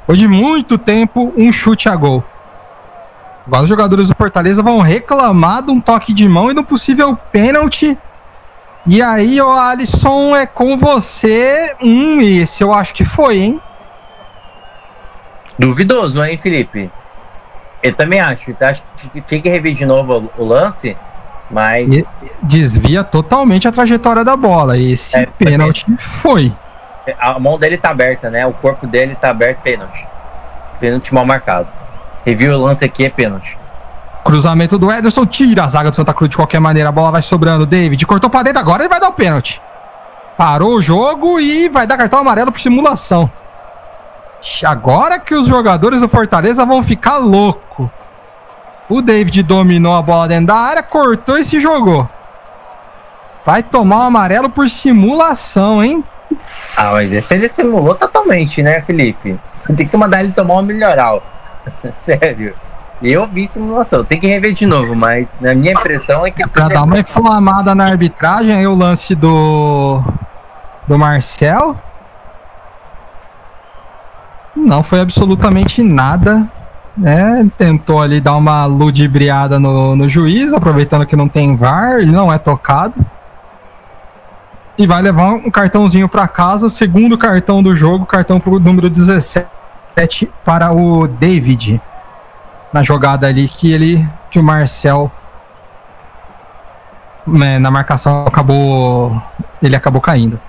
Foi 0.05 0.15
de 0.15 0.27
muito 0.27 0.77
tempo 0.77 1.33
um 1.35 1.51
chute 1.51 1.89
a 1.89 1.95
gol. 1.97 2.23
Agora 3.45 3.63
os 3.63 3.69
jogadores 3.69 4.07
do 4.07 4.15
Fortaleza 4.15 4.63
vão 4.63 4.79
reclamar 4.79 5.63
de 5.63 5.71
um 5.71 5.81
toque 5.81 6.13
de 6.13 6.27
mão 6.29 6.49
e 6.49 6.53
do 6.53 6.63
possível 6.63 7.17
pênalti 7.31 7.97
e 8.87 9.01
aí, 9.01 9.41
o 9.41 9.49
Alisson, 9.49 10.35
é 10.35 10.45
com 10.45 10.77
você. 10.77 11.75
Hum, 11.81 12.21
esse 12.21 12.63
eu 12.63 12.73
acho 12.73 12.93
que 12.93 13.05
foi, 13.05 13.37
hein? 13.37 13.61
Duvidoso, 15.57 16.23
hein, 16.23 16.37
Felipe? 16.37 16.89
Eu 17.83 17.93
também 17.93 18.19
acho. 18.19 18.51
Eu 18.51 18.67
acho 18.67 18.83
que 19.11 19.21
tinha 19.21 19.41
que 19.41 19.49
rever 19.49 19.73
de 19.73 19.85
novo 19.85 20.31
o 20.37 20.45
lance, 20.45 20.95
mas. 21.51 21.89
E 21.89 22.07
desvia 22.41 23.03
totalmente 23.03 23.67
a 23.67 23.71
trajetória 23.71 24.23
da 24.23 24.35
bola. 24.35 24.77
Esse 24.77 25.17
é, 25.17 25.25
pênalti 25.25 25.85
foi. 25.97 26.53
A 27.19 27.39
mão 27.39 27.57
dele 27.57 27.77
tá 27.77 27.89
aberta, 27.89 28.29
né? 28.29 28.45
O 28.45 28.53
corpo 28.53 28.87
dele 28.87 29.15
tá 29.15 29.29
aberto, 29.29 29.59
pênalti. 29.61 30.07
Pênalti 30.79 31.13
mal 31.13 31.25
marcado. 31.25 31.67
Reviu 32.25 32.53
o 32.53 32.61
lance 32.61 32.85
aqui, 32.85 33.05
é 33.05 33.09
pênalti. 33.09 33.57
Cruzamento 34.23 34.77
do 34.77 34.91
Ederson, 34.91 35.25
tira 35.25 35.63
a 35.63 35.67
zaga 35.67 35.89
do 35.89 35.95
Santa 35.95 36.13
Cruz 36.13 36.29
de 36.29 36.35
qualquer 36.35 36.59
maneira. 36.59 36.89
A 36.89 36.91
bola 36.91 37.11
vai 37.11 37.21
sobrando. 37.21 37.65
David 37.65 38.05
cortou 38.05 38.29
pra 38.29 38.43
dentro 38.43 38.59
agora, 38.59 38.83
ele 38.83 38.89
vai 38.89 38.99
dar 38.99 39.09
o 39.09 39.13
pênalti. 39.13 39.61
Parou 40.37 40.75
o 40.75 40.81
jogo 40.81 41.39
e 41.39 41.67
vai 41.67 41.85
dar 41.85 41.97
cartão 41.97 42.19
amarelo 42.19 42.51
por 42.51 42.59
simulação. 42.59 43.29
Agora 44.63 45.19
que 45.19 45.35
os 45.35 45.47
jogadores 45.47 46.01
do 46.01 46.07
Fortaleza 46.07 46.65
vão 46.65 46.81
ficar 46.81 47.17
louco. 47.17 47.91
O 48.87 49.01
David 49.01 49.43
dominou 49.43 49.93
a 49.93 50.01
bola 50.01 50.27
dentro 50.27 50.47
da 50.47 50.55
área, 50.55 50.81
cortou 50.81 51.37
e 51.37 51.43
se 51.43 51.59
jogou. 51.59 52.09
Vai 53.45 53.63
tomar 53.63 53.97
o 53.97 53.99
um 53.99 54.03
amarelo 54.03 54.49
por 54.49 54.69
simulação, 54.69 55.83
hein? 55.83 56.03
Ah, 56.77 56.91
mas 56.93 57.11
esse 57.11 57.33
ele 57.33 57.49
simulou 57.49 57.95
totalmente, 57.95 58.61
né, 58.61 58.81
Felipe? 58.81 59.39
Tem 59.75 59.87
que 59.87 59.97
mandar 59.97 60.23
ele 60.23 60.31
tomar 60.31 60.55
uma 60.55 60.63
melhoral. 60.63 61.23
Sério. 62.05 62.55
Eu 63.01 63.25
vi 63.25 63.49
simulação, 63.53 64.03
tem 64.03 64.19
que 64.19 64.27
rever 64.27 64.53
de 64.53 64.65
novo, 64.65 64.93
mas 64.93 65.25
na 65.39 65.55
minha 65.55 65.71
impressão 65.71 66.25
é 66.25 66.31
que. 66.31 66.43
É 66.43 66.47
pra 66.47 66.67
dar 66.67 66.83
uma 66.83 66.99
inflamada 66.99 67.73
na 67.73 67.85
arbitragem, 67.85 68.53
aí 68.53 68.67
o 68.67 68.75
lance 68.75 69.15
do. 69.15 70.03
do 70.85 70.99
Marcel. 70.99 71.79
Não 74.53 74.83
foi 74.83 74.99
absolutamente 74.99 75.81
nada. 75.81 76.45
Né? 76.97 77.49
Tentou 77.57 78.01
ali 78.01 78.19
dar 78.19 78.35
uma 78.35 78.65
ludibriada 78.65 79.57
no, 79.57 79.95
no 79.95 80.09
juiz, 80.09 80.51
aproveitando 80.51 81.05
que 81.05 81.15
não 81.15 81.29
tem 81.29 81.55
VAR, 81.55 81.99
ele 81.99 82.11
não 82.11 82.33
é 82.33 82.37
tocado. 82.37 82.93
E 84.77 84.85
vai 84.85 85.01
levar 85.01 85.29
um 85.29 85.49
cartãozinho 85.49 86.09
para 86.09 86.27
casa, 86.27 86.69
segundo 86.69 87.17
cartão 87.17 87.63
do 87.63 87.73
jogo, 87.75 88.05
cartão 88.05 88.39
pro 88.39 88.59
número 88.59 88.89
17 88.89 89.47
para 90.43 90.73
o 90.73 91.07
David 91.07 91.81
na 92.71 92.83
jogada 92.83 93.27
ali 93.27 93.47
que 93.47 93.71
ele 93.71 94.07
que 94.29 94.39
o 94.39 94.43
Marcel 94.43 95.11
né, 97.25 97.59
na 97.59 97.71
marcação 97.71 98.25
acabou 98.27 99.21
ele 99.61 99.75
acabou 99.75 100.01
caindo. 100.01 100.39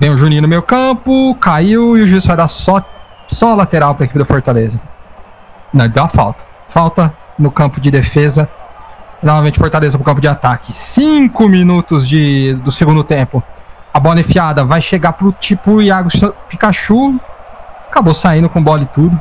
Vem 0.00 0.10
o 0.10 0.16
Juninho 0.16 0.42
no 0.42 0.48
meu 0.48 0.62
campo, 0.62 1.34
caiu 1.36 1.96
e 1.96 2.02
o 2.02 2.08
juiz 2.08 2.26
vai 2.26 2.36
dar 2.36 2.48
só 2.48 2.82
só 3.28 3.54
lateral 3.54 3.94
para 3.94 4.04
a 4.04 4.06
equipe 4.06 4.18
do 4.18 4.24
Fortaleza. 4.24 4.80
Não, 5.72 5.84
ele 5.84 5.94
deu 5.94 6.04
a 6.04 6.08
falta. 6.08 6.44
Falta 6.68 7.14
no 7.38 7.50
campo 7.50 7.80
de 7.80 7.90
defesa. 7.90 8.48
Novamente 9.22 9.58
Fortaleza 9.58 9.96
para 9.96 10.02
o 10.02 10.04
campo 10.04 10.20
de 10.20 10.28
ataque. 10.28 10.72
Cinco 10.72 11.48
minutos 11.48 12.06
de, 12.06 12.54
do 12.54 12.70
segundo 12.70 13.02
tempo. 13.02 13.42
A 13.92 14.00
bola 14.00 14.20
enfiada 14.20 14.64
vai 14.64 14.82
chegar 14.82 15.14
pro 15.14 15.32
tipo 15.32 15.80
Iago 15.80 16.10
Pikachu. 16.48 17.18
Acabou 17.88 18.12
saindo 18.12 18.48
com 18.48 18.62
bola 18.62 18.82
e 18.82 18.86
tudo. 18.86 19.18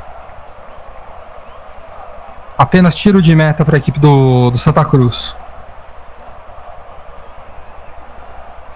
Apenas 2.58 2.94
tiro 2.96 3.22
de 3.22 3.36
meta 3.36 3.66
para 3.66 3.76
a 3.76 3.80
equipe 3.80 4.00
do, 4.00 4.52
do 4.52 4.58
Santa 4.58 4.86
Cruz. 4.86 5.36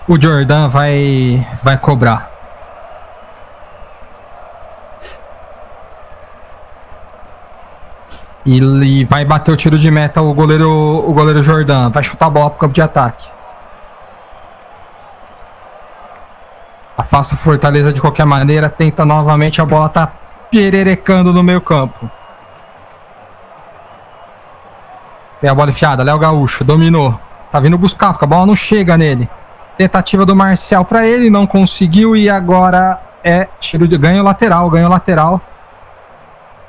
O 0.08 0.20
Jordan 0.20 0.68
vai, 0.70 1.46
vai 1.62 1.78
cobrar. 1.78 2.32
E, 8.46 9.04
vai 9.04 9.26
bater 9.26 9.52
o 9.52 9.58
tiro 9.58 9.78
de 9.78 9.92
meta 9.92 10.22
o 10.22 10.34
goleiro, 10.34 10.70
o 10.70 11.14
goleiro 11.14 11.44
Jordan. 11.44 11.90
Vai 11.90 12.02
chutar 12.02 12.28
a 12.28 12.30
bola 12.30 12.50
pro 12.50 12.60
campo 12.60 12.74
de 12.74 12.82
ataque. 12.82 13.28
Afasta 16.98 17.36
o 17.36 17.38
Fortaleza 17.38 17.92
de 17.92 18.00
qualquer 18.00 18.26
maneira. 18.26 18.70
Tenta 18.70 19.06
novamente. 19.06 19.62
A 19.62 19.66
bola 19.66 19.90
tá 19.90 20.12
pererecando 20.50 21.34
no 21.34 21.44
meio 21.44 21.60
campo. 21.60 22.10
Tem 25.40 25.50
a 25.50 25.56
bola 25.56 25.70
enfiada. 25.70 26.04
Léo 26.04 26.18
Gaúcho 26.20 26.64
dominou. 26.64 27.20
Tá 27.52 27.60
vindo 27.60 27.78
buscar, 27.78 28.14
porque 28.14 28.26
a 28.26 28.28
bola 28.28 28.46
não 28.46 28.56
chega 28.56 28.98
nele. 28.98 29.30
Tentativa 29.78 30.26
do 30.26 30.36
Marcial 30.36 30.84
para 30.84 31.06
ele, 31.06 31.30
não 31.30 31.46
conseguiu 31.46 32.16
e 32.16 32.30
agora 32.30 33.00
é 33.24 33.48
tiro 33.60 33.88
de 33.88 33.98
ganho 33.98 34.24
lateral, 34.24 34.70
ganho 34.70 34.90
lateral. 34.90 35.40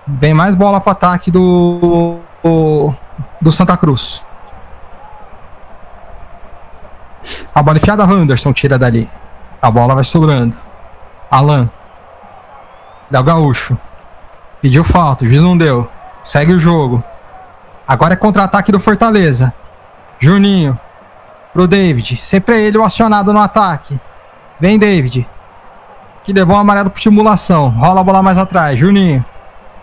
Vem 0.06 0.34
mais 0.34 0.54
bola 0.54 0.80
para 0.80 0.92
ataque 0.92 1.30
do, 1.30 2.18
do, 2.42 2.94
do 3.40 3.52
Santa 3.52 3.76
Cruz. 3.76 4.22
A 7.54 7.62
bola 7.62 7.78
enfiada, 7.78 8.04
Anderson 8.04 8.52
tira 8.52 8.78
dali. 8.78 9.10
A 9.60 9.70
bola 9.70 9.94
vai 9.94 10.04
sobrando. 10.04 10.56
Alan. 11.30 11.68
Del 13.10 13.22
Gaúcho. 13.22 13.76
Pediu 14.60 14.84
falta, 14.84 15.24
o 15.24 15.28
juiz 15.28 15.42
não 15.42 15.56
deu. 15.56 15.88
Segue 16.22 16.52
o 16.52 16.60
jogo. 16.60 17.02
Agora 17.88 18.12
é 18.12 18.16
contra-ataque 18.16 18.70
do 18.70 18.78
Fortaleza. 18.78 19.54
Juninho. 20.20 20.78
Pro 21.54 21.66
David. 21.66 22.18
Sempre 22.18 22.56
é 22.56 22.60
ele 22.60 22.76
o 22.76 22.84
acionado 22.84 23.32
no 23.32 23.40
ataque. 23.40 23.98
Vem, 24.60 24.78
David. 24.78 25.26
Que 26.22 26.34
levou 26.34 26.54
um 26.54 26.58
amarelo 26.58 26.90
por 26.90 26.98
estimulação. 26.98 27.70
Rola 27.70 28.02
a 28.02 28.04
bola 28.04 28.22
mais 28.22 28.36
atrás. 28.36 28.78
Juninho. 28.78 29.24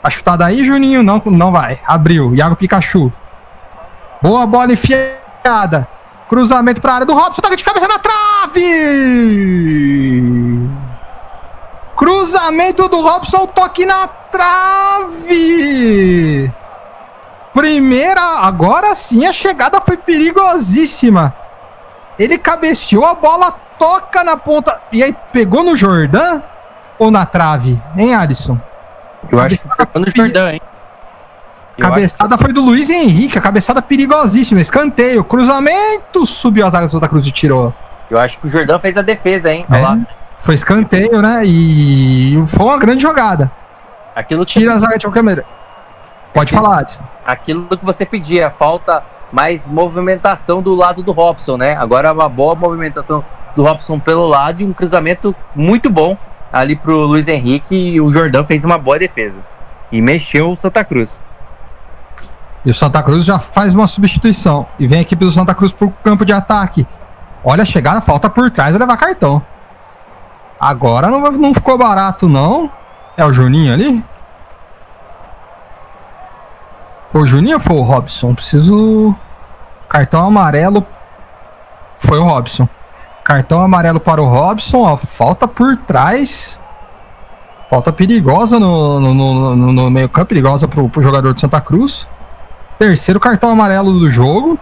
A 0.03 0.11
chutada 0.11 0.45
aí, 0.45 0.63
Juninho. 0.63 1.01
Não, 1.01 1.19
não 1.25 1.51
vai. 1.51 1.79
Abriu. 1.87 2.35
Iago 2.35 2.55
Pikachu. 2.55 3.11
Boa 4.21 4.45
bola 4.45 4.73
enfiada. 4.73 5.87
Cruzamento 6.29 6.79
para 6.81 6.91
a 6.91 6.95
área 6.95 7.07
do 7.07 7.15
Robson. 7.15 7.41
Toque 7.41 7.55
de 7.55 7.63
cabeça 7.63 7.87
na 7.87 7.97
trave. 7.97 8.61
Cruzamento 11.95 12.87
do 12.87 13.01
Robson. 13.01 13.47
Toque 13.47 13.83
na 13.83 14.07
trave. 14.07 15.33
Primeira, 17.55 18.21
agora 18.41 18.93
sim 18.93 19.25
a 19.25 19.31
chegada 19.31 19.79
foi 19.79 19.95
perigosíssima. 19.95 21.33
Ele 22.19 22.37
cabeceou, 22.37 23.05
a 23.05 23.15
bola 23.15 23.49
toca 23.79 24.25
na 24.25 24.35
ponta. 24.35 24.81
E 24.91 25.01
aí 25.01 25.15
pegou 25.31 25.63
no 25.63 25.73
Jordan 25.73 26.41
ou 26.99 27.09
na 27.09 27.25
trave? 27.25 27.81
Hein, 27.95 28.13
Alisson? 28.13 28.59
Eu 29.31 29.39
acho 29.39 29.57
que 29.59 29.67
pegou 29.77 30.01
no 30.01 30.11
Jordan, 30.13 30.51
hein? 30.51 30.61
Eu 31.77 31.89
cabeçada 31.89 32.37
foi 32.37 32.51
do 32.51 32.61
Luiz 32.61 32.89
Henrique, 32.89 33.37
a 33.37 33.41
cabeçada 33.41 33.81
perigosíssima, 33.81 34.59
escanteio, 34.59 35.23
cruzamento, 35.23 36.25
subiu 36.25 36.65
as 36.65 36.75
águas 36.75 36.91
do 36.91 36.95
Santa 36.95 37.07
Cruz 37.07 37.25
e 37.25 37.31
tirou. 37.31 37.73
Eu 38.11 38.19
acho 38.19 38.37
que 38.37 38.47
o 38.47 38.49
Jordão 38.49 38.79
fez 38.79 38.97
a 38.97 39.01
defesa, 39.01 39.51
hein? 39.51 39.65
É, 39.69 40.13
foi 40.39 40.55
escanteio, 40.55 41.21
né? 41.21 41.41
E 41.45 42.41
foi 42.47 42.65
uma 42.65 42.77
grande 42.77 43.01
jogada. 43.01 43.49
Aquilo 44.13 44.45
Tira 44.45 44.73
as 44.73 44.83
águas 44.83 44.99
de 44.99 45.05
qualquer 45.05 45.23
maneira. 45.23 45.45
Pode 46.33 46.53
falar, 46.53 46.79
Adson. 46.79 47.14
Aquilo 47.25 47.65
que 47.67 47.83
você 47.83 48.05
pedia, 48.05 48.51
falta 48.51 49.03
mais 49.31 49.65
movimentação 49.65 50.61
do 50.61 50.75
lado 50.75 51.01
do 51.01 51.11
Robson, 51.11 51.57
né? 51.57 51.75
Agora 51.75 52.13
uma 52.13 52.29
boa 52.29 52.55
movimentação 52.55 53.25
do 53.55 53.63
Robson 53.63 53.99
pelo 53.99 54.27
lado 54.27 54.61
e 54.61 54.65
um 54.65 54.73
cruzamento 54.73 55.35
muito 55.55 55.89
bom 55.89 56.17
ali 56.51 56.75
pro 56.75 56.99
Luiz 56.99 57.27
Henrique 57.27 57.75
e 57.75 57.99
o 57.99 58.11
Jordão 58.11 58.45
fez 58.45 58.63
uma 58.63 58.77
boa 58.77 58.99
defesa. 58.99 59.39
E 59.91 60.01
mexeu 60.01 60.51
o 60.51 60.55
Santa 60.55 60.83
Cruz. 60.83 61.21
E 62.63 62.69
o 62.71 62.73
Santa 62.73 63.01
Cruz 63.03 63.23
já 63.23 63.37
faz 63.39 63.73
uma 63.73 63.87
substituição. 63.87 64.67
E 64.79 64.87
vem 64.87 64.99
a 64.99 65.01
equipe 65.01 65.23
do 65.23 65.31
Santa 65.31 65.53
Cruz 65.53 65.71
pro 65.71 65.91
campo 66.03 66.25
de 66.25 66.33
ataque. 66.33 66.87
Olha 67.43 67.63
a 67.63 67.65
chegada, 67.65 68.01
falta 68.01 68.29
por 68.29 68.49
trás 68.49 68.73
e 68.73 68.77
levar 68.77 68.97
cartão. 68.97 69.41
Agora 70.59 71.09
não, 71.09 71.19
não 71.31 71.53
ficou 71.53 71.77
barato, 71.77 72.27
não. 72.27 72.71
É 73.15 73.23
o 73.23 73.31
Juninho 73.31 73.71
ali? 73.71 74.03
Foi 77.04 77.04
o 77.15 77.25
Juninho 77.25 77.59
foi 77.59 77.75
o 77.75 77.81
Robson? 77.81 78.35
Preciso. 78.35 79.15
Cartão 79.87 80.25
amarelo. 80.27 80.85
Foi 81.97 82.17
o 82.17 82.23
Robson. 82.23 82.67
Cartão 83.23 83.61
amarelo 83.61 83.99
para 83.99 84.21
o 84.21 84.25
Robson. 84.25 84.81
Ó, 84.81 84.97
falta 84.97 85.47
por 85.47 85.77
trás. 85.77 86.59
Falta 87.69 87.91
perigosa 87.93 88.59
no, 88.59 88.99
no, 88.99 89.13
no, 89.13 89.55
no 89.55 89.89
meio 89.89 90.09
campo. 90.09 90.27
Perigosa 90.27 90.67
para 90.67 90.81
o 90.81 91.03
jogador 91.03 91.33
de 91.33 91.39
Santa 91.39 91.61
Cruz. 91.61 92.07
Terceiro 92.77 93.19
cartão 93.19 93.49
amarelo 93.49 93.97
do 93.97 94.09
jogo. 94.09 94.59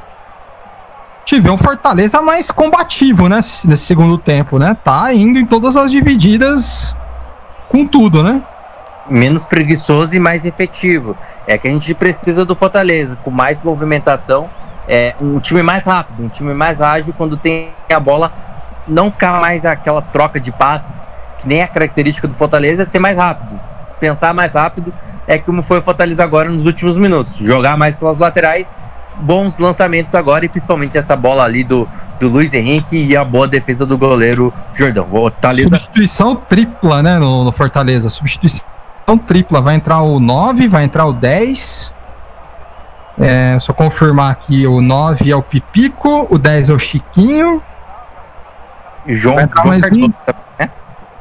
Tive 1.25 1.49
um 1.49 1.57
Fortaleza 1.57 2.21
mais 2.21 2.51
combativo, 2.51 3.27
né? 3.27 3.37
Nesse 3.65 3.85
segundo 3.85 4.17
tempo, 4.17 4.59
né? 4.59 4.77
Tá 4.83 5.11
indo 5.13 5.39
em 5.39 5.45
todas 5.45 5.75
as 5.75 5.89
divididas 5.89 6.95
com 7.69 7.87
tudo, 7.87 8.21
né? 8.21 8.43
Menos 9.09 9.43
preguiçoso 9.43 10.15
e 10.15 10.19
mais 10.19 10.45
efetivo. 10.45 11.17
É 11.47 11.57
que 11.57 11.67
a 11.67 11.71
gente 11.71 11.93
precisa 11.93 12.45
do 12.45 12.55
Fortaleza, 12.55 13.17
com 13.23 13.31
mais 13.31 13.61
movimentação. 13.61 14.49
É 14.87 15.15
um 15.21 15.39
time 15.39 15.61
mais 15.61 15.85
rápido, 15.85 16.23
um 16.23 16.29
time 16.29 16.53
mais 16.53 16.81
ágil 16.81 17.13
quando 17.17 17.37
tem 17.37 17.71
a 17.91 17.99
bola. 17.99 18.31
Não 18.87 19.11
ficar 19.11 19.39
mais 19.39 19.65
aquela 19.65 20.01
troca 20.01 20.39
de 20.39 20.51
passes, 20.51 20.95
que 21.37 21.47
nem 21.47 21.61
a 21.61 21.67
característica 21.67 22.27
do 22.27 22.33
Fortaleza, 22.33 22.83
é 22.83 22.85
ser 22.85 22.99
mais 22.99 23.17
rápido. 23.17 23.55
Pensar 23.99 24.33
mais 24.33 24.53
rápido 24.53 24.93
é 25.25 25.37
como 25.37 25.63
foi 25.63 25.79
o 25.79 25.81
Fortaleza 25.81 26.23
agora 26.23 26.49
nos 26.49 26.65
últimos 26.65 26.97
minutos. 26.97 27.35
Jogar 27.35 27.77
mais 27.77 27.97
pelas 27.97 28.17
laterais 28.17 28.73
bons 29.15 29.57
lançamentos 29.57 30.13
agora 30.15 30.45
e 30.45 30.49
principalmente 30.49 30.97
essa 30.97 31.15
bola 31.15 31.43
ali 31.43 31.63
do, 31.63 31.87
do 32.19 32.29
Luiz 32.29 32.53
Henrique 32.53 32.97
e 32.97 33.15
a 33.15 33.23
boa 33.23 33.47
defesa 33.47 33.85
do 33.85 33.97
goleiro 33.97 34.53
Jordão. 34.73 35.07
Fortaleza... 35.09 35.69
Substituição 35.69 36.35
tripla, 36.35 37.03
né, 37.03 37.19
no, 37.19 37.43
no, 37.43 37.51
Fortaleza. 37.51 38.09
Substituição 38.09 38.65
tripla. 39.17 39.61
Vai 39.61 39.75
entrar 39.75 40.01
o 40.01 40.19
9, 40.19 40.67
vai 40.67 40.83
entrar 40.83 41.05
o 41.05 41.13
10. 41.13 41.93
É, 43.19 43.57
só 43.59 43.73
confirmar 43.73 44.31
aqui, 44.31 44.65
o 44.65 44.81
9 44.81 45.29
é 45.29 45.35
o 45.35 45.41
Pipico, 45.41 46.27
o 46.29 46.37
10 46.37 46.69
é 46.69 46.73
o 46.73 46.79
Chiquinho. 46.79 47.61
João, 49.07 49.35
vai 49.35 49.43
entrar 49.43 49.61
João 49.61 49.69
mais 49.69 49.81
Cardoso, 49.81 50.05
um. 50.05 50.13
né? 50.59 50.69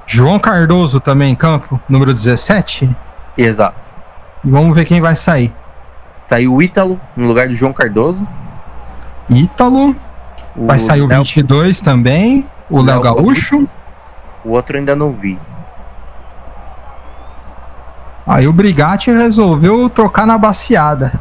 João 0.07 0.39
Cardoso 0.39 1.01
também 1.01 1.33
em 1.33 1.37
campo, 1.37 1.81
número 1.89 2.15
17. 2.15 2.89
Exato. 3.37 3.91
E 4.45 4.51
vamos 4.51 4.75
ver 4.75 4.85
quem 4.85 5.01
vai 5.01 5.15
sair. 5.15 5.53
Saiu 6.27 6.55
o 6.55 6.63
Ítalo 6.63 6.99
no 7.17 7.27
lugar 7.27 7.47
do 7.47 7.55
João 7.55 7.73
Cardoso. 7.73 8.27
Ítalo. 9.29 9.95
Vai 10.57 10.79
sair 10.79 11.03
o 11.03 11.07
Léo... 11.07 11.19
22 11.19 11.81
também. 11.81 12.47
O 12.71 12.81
Léo 12.81 13.01
Gaúcho. 13.01 13.69
O 14.45 14.51
outro 14.51 14.77
ainda 14.77 14.97
não 14.97 15.13
vi. 15.13 15.39
Aí 18.27 18.47
o 18.47 18.53
Brigatti 18.53 19.11
resolveu 19.11 19.89
trocar 19.91 20.27
na 20.27 20.39
baseada. 20.39 21.13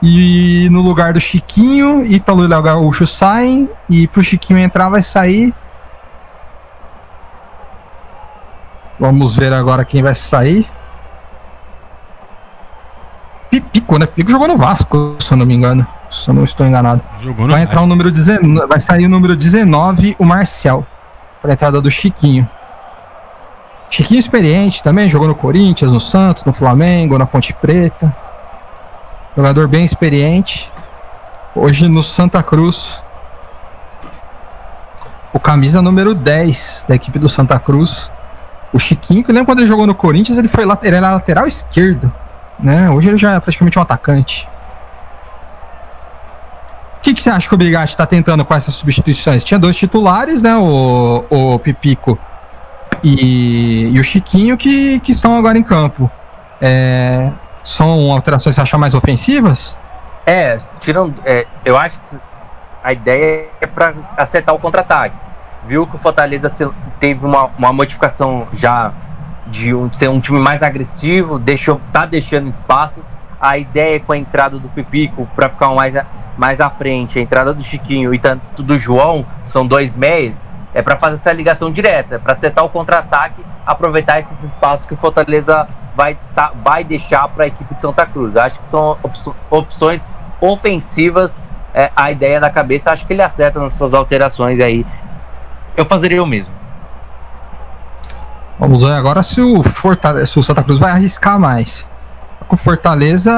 E 0.00 0.68
no 0.70 0.80
lugar 0.80 1.12
do 1.12 1.20
Chiquinho, 1.20 2.06
Ítalo 2.06 2.44
e 2.44 2.46
Léo 2.46 2.62
Gaúcho 2.62 3.06
saem. 3.06 3.68
E 3.90 4.06
pro 4.06 4.22
Chiquinho 4.22 4.60
entrar 4.60 4.88
vai 4.88 5.02
sair. 5.02 5.52
Vamos 8.98 9.36
ver 9.36 9.52
agora 9.52 9.84
quem 9.84 10.02
vai 10.02 10.14
sair. 10.14 10.68
Pico, 13.50 13.98
né? 13.98 14.06
Pico 14.06 14.30
jogou 14.30 14.46
no 14.46 14.56
Vasco, 14.56 15.16
se 15.20 15.32
eu 15.32 15.36
não 15.36 15.46
me 15.46 15.54
engano. 15.54 15.86
Se 16.10 16.28
eu 16.28 16.34
não 16.34 16.44
estou 16.44 16.66
enganado. 16.66 17.02
vai 17.48 17.62
entrar 17.62 17.82
o 17.82 17.86
número 17.86 18.10
19, 18.10 18.66
vai 18.66 18.80
sair 18.80 19.06
o 19.06 19.08
número 19.08 19.36
19, 19.36 20.16
o 20.18 20.24
Marcel. 20.24 20.86
Para 21.42 21.52
entrada 21.52 21.80
do 21.80 21.90
Chiquinho. 21.90 22.48
Chiquinho 23.90 24.18
experiente 24.18 24.82
também, 24.82 25.08
jogou 25.08 25.28
no 25.28 25.34
Corinthians, 25.34 25.90
no 25.90 26.00
Santos, 26.00 26.44
no 26.44 26.52
Flamengo, 26.52 27.18
na 27.18 27.26
Ponte 27.26 27.52
Preta. 27.54 28.14
Jogador 29.36 29.66
bem 29.66 29.84
experiente. 29.84 30.70
Hoje 31.54 31.88
no 31.88 32.02
Santa 32.02 32.42
Cruz. 32.42 33.02
O 35.32 35.40
camisa 35.40 35.80
número 35.80 36.14
10 36.14 36.84
da 36.88 36.94
equipe 36.94 37.18
do 37.18 37.28
Santa 37.28 37.58
Cruz. 37.58 38.10
O 38.72 38.78
Chiquinho, 38.78 39.24
que 39.24 39.32
lembra 39.32 39.46
quando 39.46 39.60
ele 39.60 39.68
jogou 39.68 39.86
no 39.86 39.94
Corinthians, 39.94 40.38
ele 40.38 40.48
foi 40.48 40.64
lateral, 40.64 40.98
ele 40.98 41.06
era 41.06 41.14
lateral 41.14 41.46
esquerdo 41.46 42.12
né? 42.58 42.90
Hoje 42.90 43.08
ele 43.08 43.16
já 43.16 43.34
é 43.34 43.40
praticamente 43.40 43.78
um 43.78 43.82
atacante. 43.82 44.48
O 46.96 47.00
que, 47.00 47.14
que 47.14 47.22
você 47.22 47.30
acha 47.30 47.48
que 47.48 47.54
o 47.54 47.58
Brigatti 47.58 47.92
está 47.92 48.04
tentando 48.04 48.44
com 48.44 48.54
essas 48.54 48.74
substituições? 48.74 49.44
Tinha 49.44 49.58
dois 49.58 49.76
titulares, 49.76 50.42
né? 50.42 50.56
O, 50.56 51.24
o 51.30 51.58
Pipico 51.60 52.18
e, 53.02 53.90
e 53.94 54.00
o 54.00 54.04
Chiquinho 54.04 54.56
que, 54.56 55.00
que 55.00 55.12
estão 55.12 55.34
agora 55.36 55.58
em 55.58 55.62
campo. 55.62 56.10
É, 56.60 57.30
são 57.62 58.10
alterações 58.10 58.54
que 58.54 58.60
você 58.60 58.62
acha 58.62 58.78
mais 58.78 58.94
ofensivas? 58.94 59.76
É, 60.26 60.56
tirando. 60.80 61.14
É, 61.24 61.46
eu 61.64 61.76
acho 61.76 61.98
que 62.00 62.18
a 62.82 62.92
ideia 62.92 63.48
é 63.60 63.66
para 63.66 63.94
acertar 64.16 64.54
o 64.54 64.58
contra-ataque. 64.58 65.16
Viu 65.66 65.86
que 65.86 65.96
o 65.96 65.98
Fortaleza 65.98 66.50
teve 66.98 67.24
uma, 67.24 67.50
uma 67.58 67.72
modificação 67.72 68.48
já 68.52 68.92
de 69.46 69.74
um, 69.74 69.92
ser 69.92 70.08
um 70.08 70.20
time 70.20 70.38
mais 70.38 70.62
agressivo, 70.62 71.38
deixou, 71.38 71.80
tá 71.92 72.06
deixando 72.06 72.48
espaços. 72.48 73.06
a 73.40 73.56
ideia 73.56 74.00
com 74.00 74.12
a 74.12 74.18
entrada 74.18 74.58
do 74.58 74.68
Pipico 74.68 75.28
para 75.36 75.48
ficar 75.48 75.68
mais, 75.70 75.94
mais 76.36 76.60
à 76.60 76.70
frente, 76.70 77.18
a 77.18 77.22
entrada 77.22 77.54
do 77.54 77.62
Chiquinho 77.62 78.12
e 78.12 78.18
tanto 78.18 78.62
do 78.62 78.76
João, 78.76 79.24
são 79.44 79.66
dois 79.66 79.94
meias, 79.94 80.44
é 80.74 80.82
para 80.82 80.96
fazer 80.96 81.16
essa 81.16 81.32
ligação 81.32 81.70
direta, 81.70 82.18
para 82.18 82.34
setar 82.34 82.64
o 82.64 82.68
contra-ataque, 82.68 83.44
aproveitar 83.66 84.18
esses 84.18 84.42
espaços 84.42 84.86
que 84.86 84.94
o 84.94 84.96
Fortaleza 84.96 85.66
vai, 85.96 86.16
tá, 86.34 86.52
vai 86.64 86.84
deixar 86.84 87.28
para 87.28 87.44
a 87.44 87.46
equipe 87.46 87.74
de 87.74 87.80
Santa 87.80 88.06
Cruz. 88.06 88.36
Acho 88.36 88.60
que 88.60 88.66
são 88.66 88.96
opções 89.50 90.10
ofensivas, 90.40 91.42
é, 91.74 91.90
a 91.96 92.10
ideia 92.10 92.40
da 92.40 92.50
cabeça. 92.50 92.90
Acho 92.90 93.06
que 93.06 93.12
ele 93.12 93.22
acerta 93.22 93.58
nas 93.58 93.74
suas 93.74 93.94
alterações 93.94 94.60
aí. 94.60 94.86
Eu 95.76 95.84
fazeria 95.84 96.22
o 96.22 96.26
mesmo. 96.26 96.54
Vamos 98.58 98.82
ver 98.82 98.92
agora 98.92 99.22
se 99.22 99.40
o, 99.40 99.62
Fortaleza, 99.62 100.26
se 100.26 100.38
o 100.38 100.42
Santa 100.42 100.62
Cruz 100.62 100.78
vai 100.78 100.90
arriscar 100.90 101.38
mais. 101.38 101.86
Com 102.46 102.56
Fortaleza 102.56 103.32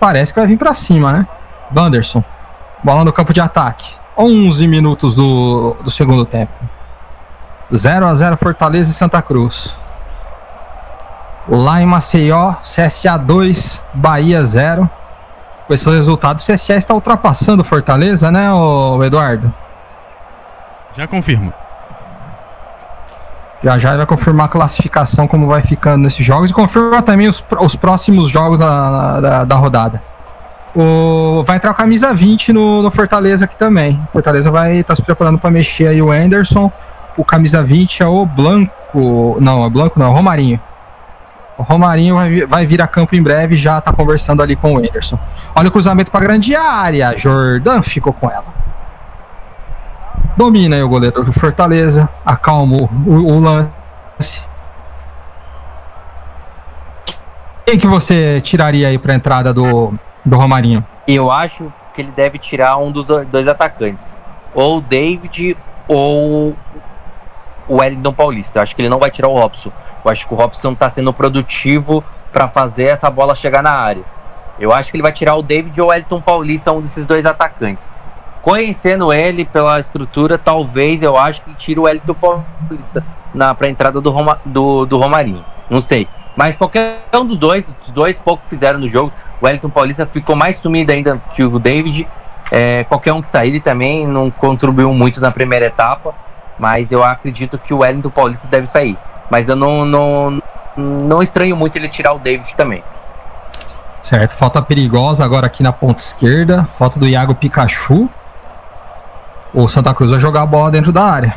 parece 0.00 0.32
que 0.32 0.38
vai 0.38 0.48
vir 0.48 0.56
para 0.56 0.72
cima, 0.72 1.12
né? 1.12 1.26
Wanderson. 1.74 2.22
Bola 2.82 3.04
no 3.04 3.12
campo 3.12 3.32
de 3.32 3.40
ataque. 3.40 3.94
11 4.16 4.66
minutos 4.66 5.14
do, 5.14 5.76
do 5.82 5.90
segundo 5.90 6.24
tempo. 6.24 6.52
0 7.74 8.06
a 8.06 8.14
0 8.14 8.36
Fortaleza 8.36 8.90
e 8.90 8.94
Santa 8.94 9.20
Cruz. 9.20 9.76
Lá 11.48 11.80
em 11.80 11.86
Maceió, 11.86 12.54
CSA 12.62 13.16
2, 13.18 13.80
Bahia 13.94 14.42
0. 14.42 14.88
Com 15.66 15.74
esse 15.74 15.88
resultado, 15.88 16.38
o 16.38 16.42
CSA 16.42 16.74
está 16.74 16.94
ultrapassando 16.94 17.64
Fortaleza, 17.64 18.30
né, 18.30 18.52
o 18.52 19.02
Eduardo? 19.02 19.52
Já 20.96 21.06
confirmo. 21.06 21.52
Já 23.62 23.78
já 23.78 23.96
vai 23.96 24.06
confirmar 24.06 24.46
a 24.46 24.48
classificação, 24.48 25.26
como 25.26 25.46
vai 25.48 25.62
ficando 25.62 26.02
nesses 26.02 26.24
jogos, 26.24 26.50
e 26.50 26.54
confirma 26.54 27.02
também 27.02 27.26
os, 27.26 27.44
os 27.60 27.74
próximos 27.74 28.28
jogos 28.28 28.58
da, 28.58 29.20
da, 29.20 29.44
da 29.44 29.54
rodada. 29.56 30.02
O, 30.76 31.42
vai 31.42 31.56
entrar 31.56 31.70
o 31.70 31.74
camisa 31.74 32.12
20 32.12 32.52
no, 32.52 32.82
no 32.82 32.90
Fortaleza 32.90 33.46
aqui 33.46 33.56
também. 33.56 33.98
Fortaleza 34.12 34.50
vai 34.50 34.76
estar 34.76 34.88
tá 34.88 34.96
se 34.96 35.00
preparando 35.00 35.38
para 35.38 35.50
mexer 35.50 35.86
aí 35.86 36.02
o 36.02 36.12
Anderson. 36.12 36.70
O 37.16 37.24
camisa 37.24 37.62
20 37.62 38.02
é 38.02 38.06
o 38.06 38.26
Blanco. 38.26 39.38
Não, 39.40 39.64
é 39.64 39.70
Blanco 39.70 39.98
não, 39.98 40.06
é 40.06 40.10
o 40.10 40.12
Romarinho. 40.12 40.60
O 41.56 41.62
Romarinho 41.62 42.14
vai, 42.14 42.46
vai 42.46 42.66
vir 42.66 42.82
a 42.82 42.86
campo 42.86 43.16
em 43.16 43.22
breve 43.22 43.56
já 43.56 43.78
está 43.78 43.90
conversando 43.90 44.42
ali 44.42 44.54
com 44.54 44.74
o 44.74 44.78
Anderson. 44.78 45.18
Olha 45.54 45.68
o 45.68 45.72
cruzamento 45.72 46.10
para 46.10 46.20
grande 46.20 46.54
área. 46.54 47.16
Jordan 47.16 47.80
ficou 47.80 48.12
com 48.12 48.30
ela. 48.30 48.44
Domina 50.36 50.76
aí 50.76 50.82
o 50.82 50.88
goleiro 50.90 51.24
do 51.24 51.32
Fortaleza. 51.32 52.06
Acalma 52.22 52.76
o, 52.76 53.12
o 53.14 53.40
lance. 53.40 54.44
Quem 57.64 57.78
que 57.78 57.86
você 57.86 58.42
tiraria 58.42 58.88
aí 58.88 58.98
para 58.98 59.14
entrada 59.14 59.54
do, 59.54 59.94
do 60.26 60.36
Romarinho? 60.36 60.84
Eu 61.06 61.30
acho 61.30 61.72
que 61.94 62.02
ele 62.02 62.10
deve 62.10 62.38
tirar 62.38 62.76
um 62.76 62.90
dos 62.90 63.06
dois 63.06 63.48
atacantes. 63.48 64.10
Ou 64.52 64.78
o 64.78 64.80
David 64.80 65.56
ou 65.88 66.56
o 67.68 67.76
Wellington 67.76 68.12
Paulista. 68.12 68.58
Eu 68.58 68.62
acho 68.62 68.74
que 68.74 68.82
ele 68.82 68.88
não 68.88 68.98
vai 68.98 69.10
tirar 69.10 69.28
o 69.28 69.34
Robson. 69.34 69.70
Eu 70.04 70.10
acho 70.10 70.26
que 70.26 70.34
o 70.34 70.36
Robson 70.36 70.72
está 70.72 70.88
sendo 70.88 71.12
produtivo 71.12 72.04
para 72.32 72.48
fazer 72.48 72.84
essa 72.84 73.08
bola 73.08 73.34
chegar 73.34 73.62
na 73.62 73.70
área. 73.70 74.04
Eu 74.58 74.72
acho 74.72 74.90
que 74.90 74.96
ele 74.96 75.02
vai 75.02 75.12
tirar 75.12 75.36
o 75.36 75.42
David 75.42 75.80
ou 75.80 75.88
o 75.88 75.90
Wellington 75.90 76.20
Paulista, 76.20 76.72
um 76.72 76.80
desses 76.80 77.06
dois 77.06 77.24
atacantes. 77.24 77.92
Conhecendo 78.42 79.12
ele 79.12 79.44
pela 79.44 79.78
estrutura, 79.80 80.38
talvez 80.38 81.02
eu 81.02 81.16
acho 81.16 81.42
que 81.42 81.54
tire 81.54 81.80
o 81.80 81.84
Wellington 81.84 82.14
Paulista 82.14 83.04
para 83.58 83.66
a 83.66 83.70
entrada 83.70 84.00
do, 84.00 84.10
Roma, 84.10 84.38
do, 84.44 84.86
do 84.86 84.96
Romarinho. 84.96 85.44
Não 85.68 85.80
sei. 85.80 86.08
Mas 86.36 86.56
qualquer 86.56 87.02
um 87.14 87.24
dos 87.24 87.38
dois, 87.38 87.68
os 87.82 87.90
dois 87.90 88.18
pouco 88.18 88.42
fizeram 88.48 88.78
no 88.78 88.88
jogo. 88.88 89.12
O 89.40 89.46
Wellington 89.46 89.70
Paulista 89.70 90.06
ficou 90.06 90.34
mais 90.34 90.56
sumido 90.56 90.92
ainda 90.92 91.20
que 91.34 91.42
o 91.42 91.58
David. 91.58 92.06
É, 92.50 92.84
qualquer 92.84 93.12
um 93.12 93.20
que 93.20 93.28
sair 93.28 93.48
ele 93.48 93.60
também 93.60 94.06
não 94.06 94.30
contribuiu 94.30 94.92
muito 94.94 95.20
na 95.20 95.30
primeira 95.30 95.66
etapa. 95.66 96.14
Mas 96.58 96.90
eu 96.90 97.02
acredito 97.04 97.58
que 97.58 97.74
o 97.74 97.78
Wellington 97.78 98.10
Paulista 98.10 98.48
deve 98.48 98.66
sair. 98.66 98.96
Mas 99.30 99.48
eu 99.48 99.56
não, 99.56 99.84
não, 99.84 100.42
não 100.76 101.22
estranho 101.22 101.56
muito 101.56 101.76
ele 101.76 101.88
tirar 101.88 102.12
o 102.12 102.18
David 102.18 102.54
também. 102.54 102.82
Certo, 104.02 104.32
falta 104.32 104.62
perigosa 104.62 105.24
agora 105.24 105.46
aqui 105.46 105.62
na 105.62 105.72
ponta 105.72 106.00
esquerda. 106.00 106.64
Falta 106.78 106.98
do 106.98 107.08
Iago 107.08 107.34
Pikachu. 107.34 108.08
O 109.52 109.68
Santa 109.68 109.92
Cruz 109.92 110.10
vai 110.10 110.20
jogar 110.20 110.42
a 110.42 110.46
bola 110.46 110.70
dentro 110.70 110.92
da 110.92 111.02
área. 111.02 111.34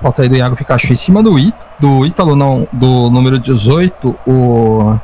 Falta 0.00 0.22
aí 0.22 0.28
do 0.28 0.36
Iago 0.36 0.56
Pikachu 0.56 0.92
em 0.92 0.96
cima 0.96 1.22
do, 1.22 1.36
It, 1.36 1.56
do 1.78 2.06
Ítalo, 2.06 2.34
não, 2.34 2.66
do 2.72 3.10
número 3.10 3.38
18. 3.38 4.16
O. 4.26 4.98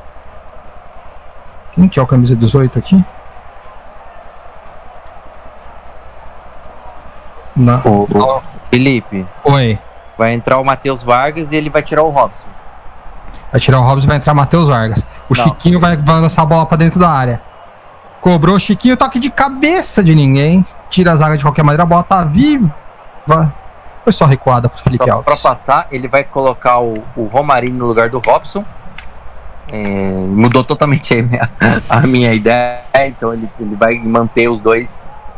Quem 1.77 1.89
que 1.89 2.01
é 2.01 2.03
o 2.03 2.07
camisa 2.07 2.35
18 2.35 2.79
aqui? 2.79 3.05
Não. 7.55 7.81
O, 7.85 8.09
o 8.11 8.43
Felipe. 8.71 9.27
Oi. 9.45 9.79
Vai 10.19 10.33
entrar 10.33 10.59
o 10.59 10.65
Matheus 10.65 11.03
Vargas 11.03 11.53
e 11.53 11.57
ele 11.57 11.71
vai 11.71 11.83
tirar 11.83 12.03
o 12.03 12.09
Robson. 12.09 12.49
Vai 13.53 13.61
tirar 13.61 13.79
o 13.79 13.83
Robson 13.83 14.07
e 14.07 14.09
vai 14.09 14.17
entrar 14.17 14.33
o 14.33 14.37
Matheus 14.37 14.69
Vargas. 14.69 15.07
O 15.29 15.37
Não. 15.37 15.45
Chiquinho 15.45 15.79
vai, 15.79 15.97
vai 15.97 16.21
lançar 16.21 16.43
a 16.43 16.47
bola 16.47 16.65
pra 16.65 16.79
dentro 16.79 16.99
da 16.99 17.11
área. 17.11 17.43
Cobrou 18.23 18.57
o 18.57 18.59
Chiquinho, 18.59 18.97
toque 18.97 19.21
de 19.21 19.31
cabeça 19.31 20.03
de 20.03 20.15
ninguém. 20.15 20.65
Tira 20.89 21.13
a 21.13 21.17
zaga 21.17 21.37
de 21.37 21.45
qualquer 21.45 21.63
maneira, 21.63 21.83
a 21.83 21.87
bola 21.87 22.03
tá 22.03 22.25
viva. 22.25 22.75
Foi 24.03 24.13
só 24.13 24.25
recuada 24.25 24.69
pro 24.69 24.81
Felipe 24.81 25.09
Alves. 25.11 25.25
Pra 25.25 25.37
passar, 25.37 25.89
ele 25.91 26.09
vai 26.09 26.25
colocar 26.25 26.81
o, 26.81 27.05
o 27.17 27.27
Romarinho 27.27 27.75
no 27.75 27.87
lugar 27.87 28.09
do 28.09 28.19
Robson. 28.19 28.65
É, 29.69 30.11
mudou 30.11 30.63
totalmente 30.63 31.15
a 31.15 31.23
minha, 31.23 31.51
a 31.89 32.01
minha 32.07 32.33
ideia. 32.33 32.81
Então 33.07 33.33
ele, 33.33 33.49
ele 33.59 33.75
vai 33.75 33.99
manter 33.99 34.49
os 34.49 34.61
dois, 34.61 34.89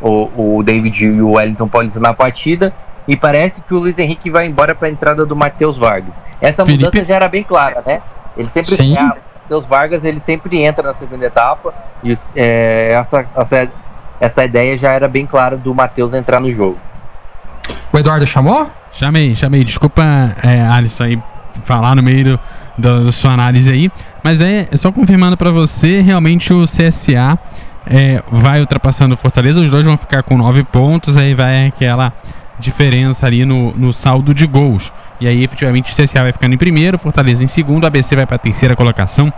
o, 0.01 0.57
o 0.57 0.63
David 0.63 1.05
e 1.05 1.21
o 1.21 1.31
Wellington 1.31 1.67
Paulista 1.67 1.99
na 1.99 2.13
partida 2.13 2.73
e 3.09 3.17
parece 3.17 3.61
que 3.61 3.73
o 3.73 3.79
Luiz 3.79 3.97
Henrique 3.97 4.29
vai 4.29 4.45
embora 4.45 4.75
para 4.75 4.87
a 4.87 4.91
entrada 4.91 5.25
do 5.25 5.35
Matheus 5.35 5.77
Vargas. 5.77 6.21
Essa 6.39 6.63
Felipe... 6.63 6.85
mudança 6.85 7.03
já 7.03 7.15
era 7.15 7.27
bem 7.27 7.43
clara, 7.43 7.81
né? 7.83 8.03
Ele 8.37 8.47
sempre 8.47 8.75
Sim. 8.75 8.95
o 8.95 9.03
Matheus 9.03 9.65
Vargas 9.65 10.05
ele 10.05 10.19
sempre 10.19 10.61
entra 10.61 10.83
na 10.83 10.93
segunda 10.93 11.25
etapa 11.25 11.73
e 12.03 12.13
é, 12.35 12.91
essa, 12.91 13.25
essa, 13.35 13.67
essa 14.19 14.45
ideia 14.45 14.77
já 14.77 14.91
era 14.91 15.07
bem 15.07 15.25
clara 15.25 15.57
do 15.57 15.73
Matheus 15.73 16.13
entrar 16.13 16.39
no 16.39 16.51
jogo. 16.51 16.77
O 17.91 17.97
Eduardo 17.97 18.27
chamou? 18.27 18.69
Chamei, 18.91 19.35
chamei. 19.35 19.63
Desculpa, 19.63 20.03
é, 20.43 20.61
Alisson, 20.61 21.03
aí 21.05 21.23
falar 21.65 21.95
no 21.95 22.03
meio 22.03 22.39
do, 22.77 23.05
da 23.05 23.11
sua 23.11 23.31
análise 23.31 23.71
aí. 23.71 23.91
Mas 24.23 24.41
é, 24.41 24.67
é 24.71 24.77
só 24.77 24.91
confirmando 24.91 25.37
para 25.37 25.51
você, 25.51 26.01
realmente 26.01 26.53
o 26.53 26.63
CSA 26.63 27.37
é, 27.85 28.21
vai 28.31 28.59
ultrapassando 28.59 29.15
o 29.15 29.17
Fortaleza. 29.17 29.61
Os 29.61 29.71
dois 29.71 29.85
vão 29.85 29.97
ficar 29.97 30.23
com 30.23 30.37
nove 30.37 30.63
pontos. 30.63 31.17
Aí 31.17 31.33
vai 31.33 31.67
aquela 31.67 32.13
diferença 32.59 33.25
ali 33.25 33.45
no, 33.45 33.71
no 33.73 33.93
saldo 33.93 34.33
de 34.33 34.45
gols. 34.45 34.91
E 35.19 35.27
aí, 35.27 35.43
efetivamente, 35.43 35.91
o 35.91 35.95
CSA 35.95 36.23
vai 36.23 36.31
ficando 36.31 36.53
em 36.53 36.57
primeiro, 36.57 36.97
Fortaleza 36.97 37.43
em 37.43 37.47
segundo, 37.47 37.85
ABC 37.85 38.15
vai 38.15 38.25
para 38.25 38.35
a 38.35 38.39
terceira 38.39 38.75
colocação, 38.75 39.33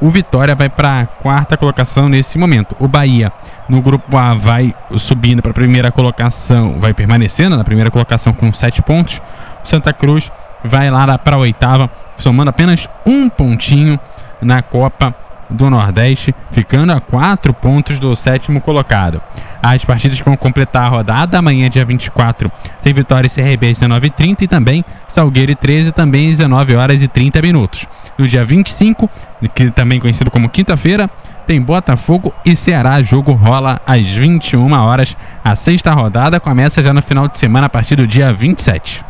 o 0.00 0.10
Vitória 0.10 0.54
vai 0.54 0.68
para 0.68 1.00
a 1.00 1.06
quarta 1.06 1.56
colocação 1.56 2.08
nesse 2.08 2.36
momento. 2.36 2.76
O 2.78 2.86
Bahia, 2.86 3.32
no 3.68 3.80
grupo 3.80 4.16
A, 4.16 4.34
vai 4.34 4.74
subindo 4.96 5.40
para 5.40 5.50
a 5.50 5.54
primeira 5.54 5.90
colocação, 5.90 6.78
vai 6.78 6.92
permanecendo 6.92 7.56
na 7.56 7.64
primeira 7.64 7.90
colocação 7.90 8.32
com 8.32 8.52
sete 8.52 8.82
pontos. 8.82 9.20
O 9.64 9.68
Santa 9.68 9.92
Cruz 9.92 10.30
vai 10.64 10.90
lá 10.90 11.16
para 11.18 11.36
a 11.36 11.38
oitava, 11.38 11.90
somando 12.16 12.50
apenas 12.50 12.88
um 13.06 13.28
pontinho 13.28 13.98
na 14.44 14.62
Copa 14.62 15.14
do 15.50 15.70
Nordeste, 15.70 16.34
ficando 16.50 16.92
a 16.92 17.00
quatro 17.00 17.52
pontos 17.52 17.98
do 17.98 18.14
sétimo 18.16 18.60
colocado. 18.60 19.20
As 19.62 19.84
partidas 19.84 20.18
vão 20.20 20.36
completar 20.36 20.84
a 20.84 20.88
rodada 20.88 21.38
amanhã, 21.38 21.68
dia 21.70 21.84
24, 21.84 22.50
tem 22.82 22.92
Vitória 22.92 23.26
e 23.26 23.30
CRB 23.30 23.70
às 23.70 23.78
19h30 23.78 24.42
e 24.42 24.46
também 24.48 24.84
Salgueiro 25.08 25.52
e 25.52 25.54
13, 25.54 25.92
também 25.92 26.30
às 26.30 26.38
19 26.38 26.74
horas 26.74 27.02
e 27.02 27.08
30 27.08 27.40
minutos. 27.40 27.86
No 28.18 28.26
dia 28.28 28.44
25, 28.44 29.08
que 29.54 29.70
também 29.70 30.00
conhecido 30.00 30.30
como 30.30 30.48
quinta-feira, 30.48 31.08
tem 31.46 31.60
Botafogo 31.60 32.32
e 32.44 32.56
Ceará. 32.56 33.02
Jogo 33.02 33.32
rola 33.32 33.80
às 33.86 34.06
21 34.06 34.72
horas. 34.72 35.16
A 35.44 35.54
sexta 35.54 35.92
rodada 35.92 36.40
começa 36.40 36.82
já 36.82 36.92
no 36.92 37.02
final 37.02 37.28
de 37.28 37.38
semana 37.38 37.66
a 37.66 37.70
partir 37.70 37.96
do 37.96 38.06
dia 38.06 38.32
27. 38.32 39.04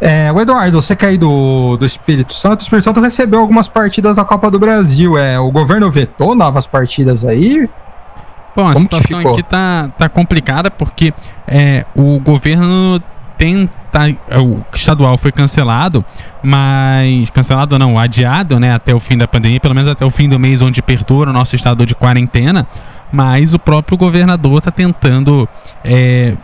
É, 0.00 0.30
o 0.32 0.40
Eduardo, 0.40 0.80
você 0.82 0.96
que 0.96 1.04
é 1.04 1.08
aí 1.08 1.18
do, 1.18 1.76
do 1.76 1.86
Espírito 1.86 2.34
Santo, 2.34 2.60
o 2.60 2.62
Espírito 2.62 2.84
Santo 2.84 3.00
recebeu 3.00 3.40
algumas 3.40 3.68
partidas 3.68 4.16
da 4.16 4.24
Copa 4.24 4.50
do 4.50 4.58
Brasil. 4.58 5.16
É, 5.16 5.38
o 5.38 5.50
governo 5.50 5.90
vetou 5.90 6.34
novas 6.34 6.66
partidas 6.66 7.24
aí? 7.24 7.68
Bom, 8.56 8.68
a 8.68 8.72
Como 8.72 8.82
situação 8.82 9.18
aqui 9.18 9.42
tá, 9.42 9.90
tá 9.98 10.08
complicada 10.08 10.70
porque 10.70 11.12
é, 11.46 11.84
o 11.94 12.20
governo 12.20 13.02
tenta. 13.36 14.08
É, 14.28 14.38
o 14.38 14.64
estadual 14.72 15.16
foi 15.16 15.32
cancelado, 15.32 16.04
mas. 16.42 17.30
Cancelado 17.30 17.78
não, 17.78 17.98
adiado, 17.98 18.60
né? 18.60 18.74
Até 18.74 18.94
o 18.94 19.00
fim 19.00 19.16
da 19.16 19.26
pandemia, 19.26 19.60
pelo 19.60 19.74
menos 19.74 19.88
até 19.88 20.04
o 20.04 20.10
fim 20.10 20.28
do 20.28 20.38
mês, 20.38 20.62
onde 20.62 20.82
perturba 20.82 21.30
o 21.30 21.34
nosso 21.34 21.56
estado 21.56 21.84
de 21.84 21.94
quarentena 21.94 22.66
mas 23.14 23.54
o 23.54 23.58
próprio 23.60 23.96
governador 23.96 24.58
está 24.58 24.72
tentando 24.72 25.48
é, 25.84 26.34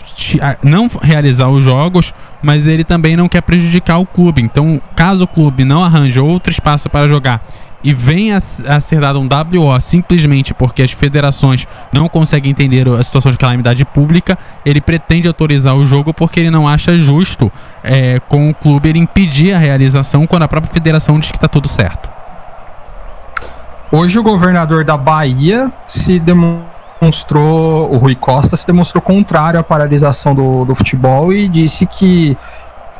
não 0.62 0.88
realizar 1.02 1.48
os 1.48 1.64
jogos, 1.64 2.14
mas 2.40 2.64
ele 2.64 2.84
também 2.84 3.16
não 3.16 3.28
quer 3.28 3.42
prejudicar 3.42 3.98
o 3.98 4.06
clube. 4.06 4.40
Então, 4.40 4.80
caso 4.94 5.24
o 5.24 5.26
clube 5.26 5.64
não 5.64 5.82
arranje 5.82 6.20
outro 6.20 6.52
espaço 6.52 6.88
para 6.88 7.09
jogar 7.09 7.44
e 7.82 7.92
vem 7.92 8.32
a, 8.32 8.36
a, 8.36 8.80
ser 8.80 9.01
dado 9.01 9.18
um 9.18 9.26
WO 9.26 9.80
simplesmente 9.80 10.52
porque 10.55 10.82
as 10.82 10.92
federações 10.92 11.66
não 11.92 12.09
conseguem 12.09 12.51
entender 12.51 12.86
a 12.86 13.02
situação 13.02 13.32
de 13.32 13.38
calamidade 13.38 13.84
pública, 13.84 14.38
ele 14.64 14.80
pretende 14.80 15.26
autorizar 15.26 15.74
o 15.74 15.84
jogo 15.84 16.12
porque 16.12 16.40
ele 16.40 16.51
não 16.51 16.68
acha 16.68 16.98
justo 16.98 17.51
é, 17.82 18.20
com 18.28 18.51
o 18.51 18.55
clube 18.55 18.90
ele 18.90 18.98
impedir 18.98 19.55
a 19.55 19.59
realização 19.59 20.26
quando 20.26 20.42
a 20.42 20.48
própria 20.48 20.72
federação 20.72 21.18
diz 21.18 21.30
que 21.30 21.38
está 21.38 21.48
tudo 21.48 21.66
certo. 21.66 22.19
Hoje 23.92 24.18
o 24.18 24.22
governador 24.22 24.84
da 24.84 24.96
Bahia 24.96 25.72
se 25.84 26.20
demonstrou, 26.20 27.92
o 27.92 27.96
Rui 27.98 28.14
Costa 28.14 28.56
se 28.56 28.64
demonstrou 28.64 29.02
contrário 29.02 29.58
à 29.58 29.64
paralisação 29.64 30.32
do, 30.32 30.64
do 30.64 30.76
futebol 30.76 31.32
e 31.32 31.48
disse 31.48 31.84
que 31.86 32.38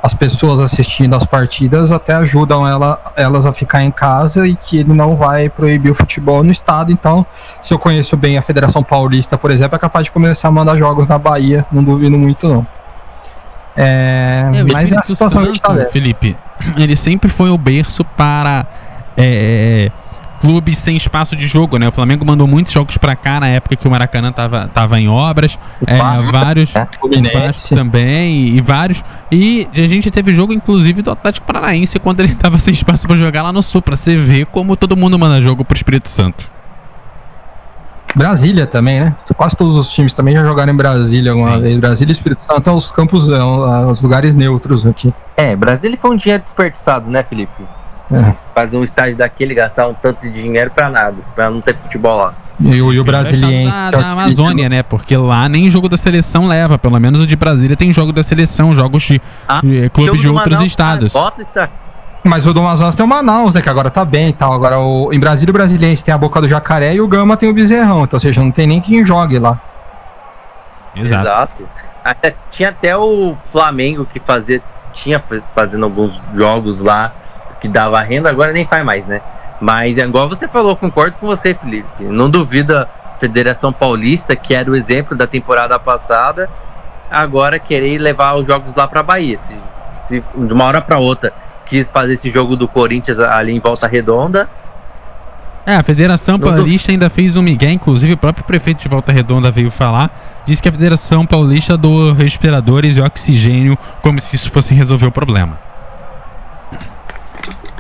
as 0.03 0.13
pessoas 0.13 0.59
assistindo 0.59 1.15
as 1.15 1.25
partidas 1.25 1.93
até 1.93 2.15
ajudam 2.15 2.67
ela, 2.67 2.99
elas 3.15 3.47
a 3.47 3.53
ficar 3.53 3.85
em 3.85 3.91
casa 3.93 4.49
e 4.49 4.57
que 4.57 4.79
ele 4.79 4.93
não 4.93 5.15
vai 5.15 5.49
proibir 5.49 5.93
o 5.93 5.95
futebol 5.95 6.43
no 6.43 6.51
estado. 6.51 6.91
Então, 6.91 7.25
se 7.63 7.73
eu 7.73 7.79
conheço 7.79 8.17
bem 8.17 8.37
a 8.37 8.43
Federação 8.43 8.83
Paulista, 8.83 9.39
por 9.39 9.53
exemplo, 9.53 9.77
é 9.77 9.79
capaz 9.79 10.07
de 10.07 10.11
começar 10.11 10.49
a 10.49 10.51
mandar 10.51 10.77
jogos 10.77 11.07
na 11.07 11.19
Bahia, 11.19 11.65
não 11.71 11.85
duvido 11.85 12.19
muito 12.19 12.49
não. 12.49 12.67
É, 13.77 14.51
é 14.55 14.65
mas 14.65 14.91
é 14.91 14.99
a 14.99 15.03
situação 15.03 15.43
Santo, 15.43 15.61
que 15.61 15.69
a 15.69 15.73
gente 15.75 15.85
tá 15.85 15.91
Felipe, 15.91 16.37
ele 16.77 16.97
sempre 16.97 17.29
foi 17.29 17.51
o 17.51 17.57
berço 17.57 18.05
para 18.05 18.67
é, 19.17 19.93
clubes 20.41 20.79
sem 20.79 20.97
espaço 20.97 21.37
de 21.37 21.47
jogo, 21.47 21.77
né? 21.77 21.89
O 21.89 21.93
Flamengo 21.93 22.25
mandou 22.25 22.47
muitos 22.47 22.73
jogos 22.73 22.97
para 22.97 23.15
cá 23.15 23.39
na 23.39 23.49
época 23.49 23.77
que 23.77 23.87
o 23.87 23.91
Maracanã 23.91 24.33
tava, 24.33 24.69
tava 24.73 24.99
em 24.99 25.09
obras, 25.09 25.59
é, 25.87 25.99
vários 26.31 26.75
é, 26.75 26.89
o 27.03 27.75
também 27.77 28.49
e, 28.49 28.57
e, 28.57 28.61
vários. 28.61 29.05
E 29.31 29.69
a 29.75 29.87
gente 29.87 30.11
teve 30.11 30.33
jogo 30.33 30.53
inclusive 30.53 31.03
do 31.03 31.11
Atlético 31.11 31.47
Paranaense 31.47 31.99
quando 31.99 32.21
ele 32.21 32.35
tava 32.37 32.59
sem 32.59 32.73
espaço 32.73 33.07
para 33.07 33.17
jogar 33.17 33.43
lá 33.43 33.53
no 33.53 33.63
Sul, 33.63 33.83
para 33.83 33.95
você 33.95 34.17
ver 34.17 34.47
como 34.47 34.77
todo 34.77 34.97
mundo 34.97 35.19
manda 35.19 35.41
jogo 35.43 35.65
pro 35.65 35.77
Espírito 35.77 36.09
Santo. 36.09 36.51
Brasília 38.15 38.67
também, 38.67 39.01
né? 39.01 39.15
Quase 39.37 39.57
todos 39.57 39.77
os 39.77 39.89
times 39.89 40.13
também 40.13 40.35
já 40.35 40.43
jogaram 40.43 40.73
em 40.73 40.77
Brasília 40.77 41.31
alguma 41.31 41.57
Sim. 41.57 41.63
vez. 41.63 41.79
Brasília 41.79 42.11
e 42.11 42.15
Espírito 42.15 42.43
Santo 42.45 42.65
são 42.65 42.75
os 42.75 42.91
campos, 42.91 43.29
é, 43.29 43.39
os 43.87 44.03
lugares 44.03 44.35
neutros 44.35 44.87
aqui. 44.87 45.15
É, 45.37 45.55
Brasília 45.55 45.97
foi 46.01 46.11
um 46.11 46.17
dinheiro 46.17 46.43
desperdiçado, 46.43 47.09
né, 47.09 47.23
Felipe? 47.23 47.63
É. 48.13 48.35
Fazer 48.55 48.77
um 48.77 48.83
estádio 48.83 49.17
daquele, 49.17 49.55
gastar 49.55 49.87
um 49.87 49.95
tanto 49.95 50.21
de 50.23 50.43
dinheiro 50.43 50.71
pra 50.71 50.91
nada, 50.91 51.17
pra 51.35 51.49
não 51.49 51.61
ter 51.61 51.77
futebol 51.77 52.17
lá. 52.17 52.35
E 52.61 52.83
o, 52.83 52.93
e 52.93 53.01
o 53.01 53.05
brasiliense. 53.05 53.75
Da, 53.75 53.91
da 53.91 54.11
Amazônia, 54.11 54.69
né? 54.69 54.83
Porque 54.83 55.17
lá 55.17 55.49
nem 55.49 55.71
jogo 55.71 55.89
da 55.89 55.97
seleção 55.97 56.47
leva. 56.47 56.79
Pelo 56.79 56.99
menos 57.01 57.21
o 57.21 57.27
de 57.27 57.35
Brasília 57.35 57.75
tem 57.75 57.91
jogo 57.91 58.13
da 58.13 58.23
seleção, 58.23 58.75
jogos 58.75 59.03
de, 59.03 59.23
ah, 59.49 59.63
clubes 59.93 60.21
de 60.21 60.29
outros 60.29 60.55
Manaus, 60.55 60.69
estados. 60.69 61.13
Bota 61.13 61.41
está. 61.41 61.71
Mas 62.23 62.47
o 62.47 62.53
do 62.53 62.61
Amazonas 62.61 62.95
tem 62.95 63.05
o 63.05 63.09
Manaus, 63.09 63.55
né? 63.55 63.63
Que 63.63 63.69
agora 63.71 63.89
tá 63.89 64.05
bem 64.05 64.29
e 64.29 64.33
tal. 64.33 64.53
Agora 64.53 64.79
o, 64.79 65.11
em 65.11 65.19
Brasília 65.19 65.51
o 65.51 65.55
Brasiliense 65.55 66.05
tem 66.05 66.13
a 66.13 66.19
Boca 66.19 66.39
do 66.39 66.49
Jacaré 66.49 66.95
e 66.95 67.01
o 67.01 67.09
Gama 67.09 67.35
tem 67.35 67.49
o 67.49 67.55
Bezerrão. 67.55 68.05
Então, 68.05 68.17
ou 68.17 68.21
seja, 68.21 68.43
não 68.43 68.51
tem 68.51 68.67
nem 68.67 68.81
quem 68.81 69.03
jogue 69.05 69.39
lá. 69.39 69.59
Exato. 70.95 71.23
Exato. 71.23 71.69
Até, 72.05 72.35
tinha 72.51 72.69
até 72.69 72.95
o 72.95 73.35
Flamengo 73.51 74.05
que 74.05 74.21
fazia. 74.21 74.61
Tinha 74.93 75.23
fazendo 75.55 75.85
alguns 75.85 76.21
jogos 76.35 76.81
lá 76.81 77.13
que 77.61 77.69
dava 77.69 78.01
renda, 78.01 78.31
agora 78.31 78.53
nem 78.53 78.67
faz 78.67 78.85
mais, 78.85 79.07
né? 79.07 79.21
Mas 79.61 79.99
é 79.99 80.03
igual 80.03 80.29
você 80.29 80.49
falou, 80.49 80.75
concordo 80.75 81.17
com 81.19 81.27
você, 81.27 81.55
Felipe. 81.55 82.05
Não 82.05 82.31
duvida 82.31 82.89
a 83.15 83.19
Federação 83.19 83.73
Paulista, 83.73 84.35
que 84.35 84.55
era 84.55 84.71
o 84.71 84.75
exemplo 84.75 85.17
da 85.17 85.27
temporada 85.27 85.79
passada, 85.79 86.49
agora 87.11 87.59
querer 87.59 87.99
levar 87.99 88.35
os 88.35 88.47
jogos 88.47 88.75
lá 88.75 88.89
para 88.89 89.03
Bahia. 89.03 89.37
Se, 89.37 89.57
se, 90.07 90.25
de 90.35 90.53
uma 90.55 90.65
hora 90.65 90.81
para 90.81 90.99
outra 90.99 91.33
quis 91.71 91.89
fazer 91.89 92.15
esse 92.15 92.29
jogo 92.31 92.57
do 92.57 92.67
Corinthians 92.67 93.21
ali 93.21 93.53
em 93.53 93.61
Volta 93.61 93.87
Redonda. 93.87 94.49
É, 95.65 95.77
a 95.77 95.83
Federação 95.85 96.39
Paulista 96.39 96.91
ainda 96.91 97.09
fez 97.09 97.37
um 97.37 97.43
migué, 97.43 97.71
inclusive 97.71 98.15
o 98.15 98.17
próprio 98.17 98.45
prefeito 98.45 98.83
de 98.83 98.89
Volta 98.89 99.13
Redonda 99.13 99.53
veio 99.53 99.71
falar, 99.71 100.11
disse 100.45 100.61
que 100.61 100.69
a 100.69 100.73
Federação 100.73 101.25
Paulista 101.25 101.77
doou 101.77 102.13
respiradores 102.13 102.97
e 102.97 103.01
oxigênio 103.01 103.79
como 104.03 104.21
se 104.21 104.35
isso 104.35 104.51
fosse 104.51 104.75
resolver 104.75 105.07
o 105.07 105.13
problema. 105.13 105.70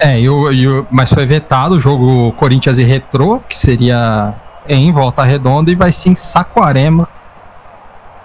É, 0.02 0.18
eu, 0.18 0.50
eu, 0.50 0.86
mas 0.90 1.12
foi 1.12 1.26
vetado 1.26 1.74
o 1.74 1.80
jogo 1.80 2.32
Corinthians 2.32 2.78
e 2.78 2.82
Retrô, 2.82 3.38
que 3.46 3.54
seria 3.54 4.34
em 4.66 4.90
Volta 4.90 5.22
Redonda, 5.22 5.70
e 5.70 5.74
vai 5.74 5.92
ser 5.92 6.08
em 6.08 6.16
Saquarema, 6.16 7.06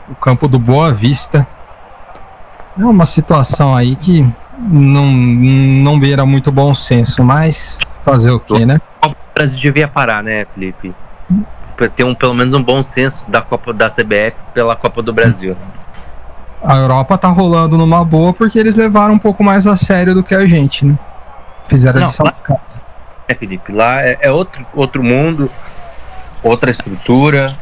o 0.09 0.15
campo 0.15 0.47
do 0.47 0.57
Boa 0.57 0.93
Vista. 0.93 1.45
É 2.79 2.85
uma 2.85 3.05
situação 3.05 3.75
aí 3.75 3.93
que 3.97 4.25
não, 4.57 5.05
não 5.05 5.99
beira 5.99 6.25
muito 6.25 6.49
bom 6.49 6.73
senso, 6.73 7.21
mas 7.21 7.77
fazer 8.05 8.31
o 8.31 8.39
que, 8.39 8.65
né? 8.65 8.79
O 9.05 9.13
Brasil 9.33 9.59
devia 9.59 9.87
parar, 9.87 10.23
né, 10.23 10.45
Felipe? 10.45 10.95
Ter 11.93 12.05
um, 12.05 12.15
pelo 12.15 12.33
menos 12.33 12.53
um 12.53 12.63
bom 12.63 12.81
senso 12.81 13.21
da 13.27 13.41
Copa 13.41 13.73
da 13.73 13.89
CBF 13.89 14.37
pela 14.53 14.77
Copa 14.77 15.01
do 15.01 15.11
Brasil. 15.11 15.57
A 16.63 16.77
Europa 16.77 17.17
tá 17.17 17.27
rolando 17.27 17.77
numa 17.77 18.05
boa 18.05 18.31
porque 18.31 18.57
eles 18.57 18.77
levaram 18.77 19.15
um 19.15 19.19
pouco 19.19 19.43
mais 19.43 19.67
a 19.67 19.75
sério 19.75 20.13
do 20.13 20.23
que 20.23 20.33
a 20.33 20.45
gente, 20.45 20.85
né? 20.85 20.97
Fizeram 21.67 21.99
Não, 21.99 22.07
lição 22.07 22.25
lá, 22.25 22.31
de 22.31 22.41
casa. 22.41 22.81
É, 23.27 23.33
Felipe, 23.33 23.71
lá 23.71 24.01
é, 24.01 24.17
é, 24.21 24.31
outro, 24.31 24.65
outro 24.73 25.03
mundo, 25.03 25.49
outra 26.43 26.69
estrutura. 26.69 27.55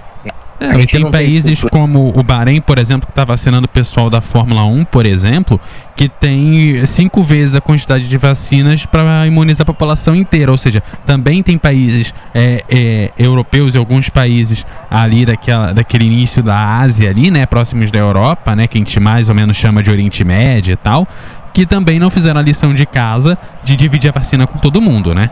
É, 0.59 0.79
e 0.79 0.87
tem 0.87 1.09
países 1.11 1.59
tem 1.59 1.69
como 1.69 2.13
o 2.15 2.23
Bahrein, 2.23 2.61
por 2.61 2.77
exemplo, 2.77 3.05
que 3.05 3.11
está 3.11 3.25
vacinando 3.25 3.65
o 3.65 3.69
pessoal 3.69 4.09
da 4.09 4.21
Fórmula 4.21 4.63
1, 4.63 4.85
por 4.85 5.05
exemplo, 5.05 5.59
que 5.93 6.07
tem 6.07 6.85
cinco 6.85 7.21
vezes 7.21 7.53
a 7.53 7.59
quantidade 7.59 8.07
de 8.07 8.17
vacinas 8.17 8.85
para 8.85 9.27
imunizar 9.27 9.63
a 9.63 9.65
população 9.65 10.15
inteira. 10.15 10.51
Ou 10.51 10.57
seja, 10.57 10.81
também 11.05 11.43
tem 11.43 11.57
países 11.57 12.13
é, 12.33 12.63
é, 12.69 13.11
europeus 13.17 13.75
e 13.75 13.77
alguns 13.77 14.09
países 14.09 14.65
ali 14.89 15.25
daquela, 15.25 15.73
daquele 15.73 16.05
início 16.05 16.41
da 16.41 16.79
Ásia 16.79 17.09
ali, 17.09 17.29
né, 17.29 17.45
próximos 17.45 17.91
da 17.91 17.99
Europa, 17.99 18.55
né, 18.55 18.65
que 18.65 18.77
a 18.77 18.79
gente 18.79 18.99
mais 18.99 19.27
ou 19.27 19.35
menos 19.35 19.57
chama 19.57 19.83
de 19.83 19.91
Oriente 19.91 20.23
Médio 20.23 20.73
e 20.73 20.77
tal, 20.77 21.07
que 21.53 21.65
também 21.65 21.99
não 21.99 22.09
fizeram 22.09 22.39
a 22.39 22.43
lição 22.43 22.73
de 22.73 22.85
casa 22.85 23.37
de 23.63 23.75
dividir 23.75 24.09
a 24.09 24.11
vacina 24.11 24.47
com 24.47 24.57
todo 24.57 24.81
mundo, 24.81 25.13
né? 25.13 25.29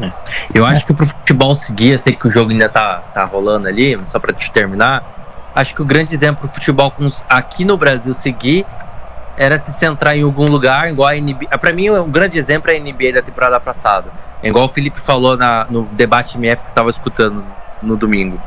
É. 0.00 0.12
Eu 0.54 0.66
acho 0.66 0.84
que 0.84 0.92
pro 0.92 1.06
futebol 1.06 1.54
seguir, 1.54 1.92
eu 1.92 1.98
sei 1.98 2.14
que 2.14 2.28
o 2.28 2.30
jogo 2.30 2.50
ainda 2.50 2.68
tá, 2.68 3.02
tá 3.14 3.24
rolando 3.24 3.66
ali, 3.66 3.96
só 4.06 4.18
para 4.18 4.34
te 4.34 4.50
terminar. 4.52 5.02
Acho 5.54 5.74
que 5.74 5.80
o 5.80 5.86
grande 5.86 6.14
exemplo 6.14 6.46
pro 6.46 6.48
futebol 6.48 6.92
aqui 7.28 7.64
no 7.64 7.78
Brasil 7.78 8.12
seguir 8.12 8.66
era 9.38 9.58
se 9.58 9.72
centrar 9.72 10.16
em 10.16 10.22
algum 10.22 10.46
lugar, 10.46 10.90
igual 10.90 11.08
a 11.08 11.14
NBA. 11.14 11.58
Para 11.58 11.72
mim, 11.72 11.88
um 11.90 12.10
grande 12.10 12.38
exemplo 12.38 12.70
é 12.70 12.76
a 12.76 12.80
NBA 12.80 13.12
da 13.14 13.22
temporada 13.22 13.58
passada. 13.58 14.10
Igual 14.42 14.66
o 14.66 14.68
Felipe 14.68 15.00
falou 15.00 15.36
na, 15.36 15.66
no 15.70 15.84
debate 15.92 16.36
MF 16.36 16.62
que 16.62 16.70
eu 16.70 16.74
tava 16.74 16.90
escutando 16.90 17.42
no 17.82 17.96
domingo. 17.96 18.38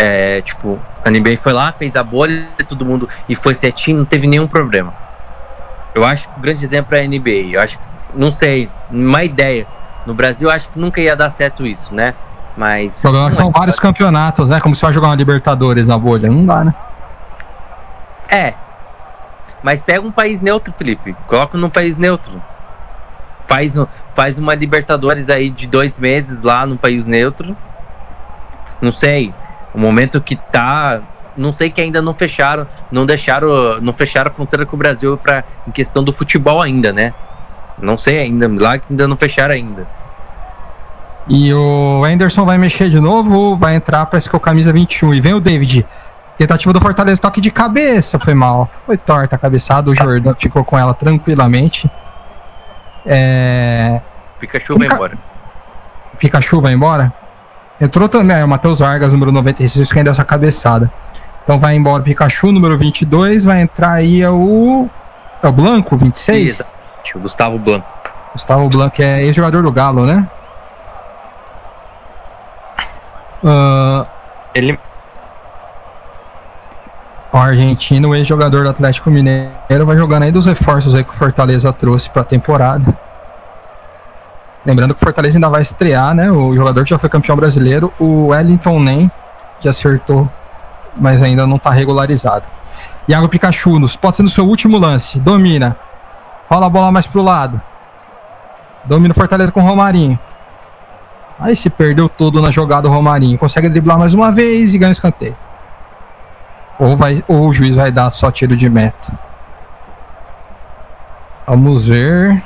É, 0.00 0.40
tipo, 0.42 0.78
a 1.04 1.10
NBA 1.10 1.36
foi 1.38 1.52
lá, 1.52 1.72
fez 1.72 1.96
a 1.96 2.04
bolha, 2.04 2.46
todo 2.68 2.84
mundo 2.84 3.08
e 3.28 3.34
foi 3.34 3.52
certinho, 3.52 3.98
não 3.98 4.04
teve 4.04 4.28
nenhum 4.28 4.46
problema. 4.46 4.94
Eu 5.92 6.04
acho 6.04 6.28
que 6.28 6.38
o 6.38 6.40
grande 6.40 6.64
exemplo 6.64 6.96
é 6.96 7.00
a 7.00 7.08
NBA. 7.08 7.50
Eu 7.52 7.60
acho 7.60 7.76
que, 7.76 7.84
não 8.14 8.30
sei, 8.30 8.70
uma 8.88 9.24
ideia. 9.24 9.66
No 10.06 10.14
Brasil, 10.14 10.48
eu 10.48 10.54
acho 10.54 10.68
que 10.68 10.78
nunca 10.78 11.00
ia 11.00 11.16
dar 11.16 11.30
certo 11.30 11.66
isso, 11.66 11.92
né? 11.92 12.14
Mas. 12.56 12.98
O 12.98 13.02
problema 13.02 13.32
são 13.32 13.50
vários 13.50 13.78
campeonatos, 13.80 14.50
né? 14.50 14.60
Como 14.60 14.74
se 14.74 14.82
vai 14.82 14.92
jogar 14.92 15.08
uma 15.08 15.16
Libertadores 15.16 15.88
na 15.88 15.98
bolha. 15.98 16.28
Não 16.28 16.46
dá, 16.46 16.64
né? 16.64 16.74
É. 18.28 18.54
Mas 19.62 19.82
pega 19.82 20.06
um 20.06 20.12
país 20.12 20.40
neutro, 20.40 20.72
Felipe. 20.78 21.16
Coloca 21.26 21.58
num 21.58 21.68
país 21.68 21.96
neutro. 21.96 22.40
Faz, 23.48 23.74
faz 24.14 24.38
uma 24.38 24.54
Libertadores 24.54 25.28
aí 25.28 25.50
de 25.50 25.66
dois 25.66 25.92
meses 25.98 26.42
lá 26.42 26.64
num 26.64 26.76
país 26.76 27.04
neutro. 27.04 27.56
Não 28.80 28.92
sei. 28.92 29.34
O 29.78 29.80
momento 29.80 30.20
que 30.20 30.34
tá. 30.34 31.00
Não 31.36 31.52
sei 31.52 31.70
que 31.70 31.80
ainda 31.80 32.02
não 32.02 32.12
fecharam, 32.12 32.66
não 32.90 33.06
deixaram, 33.06 33.80
não 33.80 33.92
fecharam 33.92 34.28
a 34.28 34.34
fronteira 34.34 34.66
com 34.66 34.74
o 34.74 34.78
Brasil 34.78 35.16
para 35.16 35.44
em 35.68 35.70
questão 35.70 36.02
do 36.02 36.12
futebol 36.12 36.60
ainda, 36.60 36.92
né? 36.92 37.14
Não 37.80 37.96
sei 37.96 38.18
ainda, 38.18 38.50
lá 38.60 38.76
que 38.76 38.86
ainda 38.90 39.06
não 39.06 39.16
fecharam 39.16 39.54
ainda. 39.54 39.86
E 41.28 41.54
o 41.54 42.02
Anderson 42.04 42.44
vai 42.44 42.58
mexer 42.58 42.90
de 42.90 42.98
novo, 42.98 43.56
vai 43.56 43.76
entrar, 43.76 44.04
parece 44.06 44.28
que 44.28 44.34
é 44.34 44.36
o 44.38 44.40
camisa 44.40 44.72
21. 44.72 45.14
E 45.14 45.20
vem 45.20 45.34
o 45.34 45.40
David. 45.40 45.86
Tentativa 46.36 46.72
do 46.72 46.80
Fortaleza, 46.80 47.20
toque 47.20 47.40
de 47.40 47.52
cabeça, 47.52 48.18
foi 48.18 48.34
mal. 48.34 48.68
Foi 48.84 48.96
torta 48.96 49.36
a 49.36 49.38
cabeçada, 49.38 49.92
o 49.92 49.94
Jordan 49.94 50.34
ficou 50.34 50.64
com 50.64 50.76
ela 50.76 50.92
tranquilamente. 50.92 51.88
É... 53.06 54.00
Pikachu 54.40 54.76
vai 54.76 54.88
embora. 54.88 55.18
Pikachu 56.18 56.60
vai 56.60 56.72
embora? 56.72 57.12
Entrou 57.80 58.08
também 58.08 58.36
é, 58.36 58.44
o 58.44 58.48
Matheus 58.48 58.80
Vargas, 58.80 59.12
número 59.12 59.30
96, 59.30 59.92
que 59.92 59.98
ainda 59.98 60.10
essa 60.10 60.24
cabeçada. 60.24 60.90
Então 61.44 61.60
vai 61.60 61.76
embora 61.76 62.02
o 62.02 62.04
Pikachu, 62.04 62.50
número 62.52 62.76
22. 62.76 63.44
Vai 63.44 63.62
entrar 63.62 63.92
aí 63.92 64.26
o. 64.26 64.88
É 65.42 65.48
o 65.48 65.52
Blanco, 65.52 65.96
26? 65.96 66.46
Isso, 66.46 66.64
o 67.14 67.20
Gustavo 67.20 67.58
Blanco. 67.58 67.86
Gustavo 68.32 68.68
Blanco 68.68 69.00
é 69.00 69.22
ex-jogador 69.22 69.62
do 69.62 69.72
Galo, 69.72 70.04
né? 70.04 70.28
Uh, 73.42 74.06
Ele. 74.54 74.78
O 77.32 77.36
argentino, 77.36 78.14
ex-jogador 78.14 78.64
do 78.64 78.70
Atlético 78.70 79.10
Mineiro, 79.10 79.86
vai 79.86 79.96
jogando 79.96 80.24
aí 80.24 80.32
dos 80.32 80.46
reforços 80.46 80.94
aí 80.94 81.04
que 81.04 81.10
o 81.10 81.14
Fortaleza 81.14 81.72
trouxe 81.72 82.10
pra 82.10 82.24
temporada. 82.24 82.96
Lembrando 84.68 84.94
que 84.94 85.00
o 85.00 85.02
Fortaleza 85.02 85.38
ainda 85.38 85.48
vai 85.48 85.62
estrear, 85.62 86.14
né? 86.14 86.30
O 86.30 86.54
jogador 86.54 86.84
que 86.84 86.90
já 86.90 86.98
foi 86.98 87.08
campeão 87.08 87.34
brasileiro, 87.34 87.90
o 87.98 88.26
Wellington 88.26 88.78
Nem, 88.78 89.10
que 89.60 89.66
acertou, 89.66 90.30
mas 90.94 91.22
ainda 91.22 91.46
não 91.46 91.56
está 91.56 91.70
regularizado. 91.70 92.44
Iago 93.08 93.30
Pikachu, 93.30 93.80
pode 93.98 94.18
ser 94.18 94.22
no 94.24 94.28
seu 94.28 94.44
último 94.44 94.76
lance. 94.76 95.18
Domina. 95.20 95.74
Rola 96.50 96.66
a 96.66 96.68
bola 96.68 96.92
mais 96.92 97.06
pro 97.06 97.22
lado. 97.22 97.58
Domina 98.84 99.12
o 99.12 99.14
Fortaleza 99.14 99.50
com 99.50 99.60
o 99.60 99.64
Romarinho. 99.64 100.18
Aí 101.40 101.56
se 101.56 101.70
perdeu 101.70 102.06
todo 102.06 102.42
na 102.42 102.50
jogada 102.50 102.88
o 102.88 102.90
Romarinho. 102.90 103.38
Consegue 103.38 103.70
driblar 103.70 103.98
mais 103.98 104.12
uma 104.12 104.30
vez 104.30 104.74
e 104.74 104.78
ganha 104.78 104.90
o 104.90 104.92
escanteio. 104.92 105.36
Ou, 106.78 106.94
vai, 106.94 107.24
ou 107.26 107.48
o 107.48 107.52
juiz 107.54 107.74
vai 107.74 107.90
dar 107.90 108.10
só 108.10 108.30
tiro 108.30 108.54
de 108.54 108.68
meta. 108.68 109.18
Vamos 111.46 111.86
ver 111.88 112.44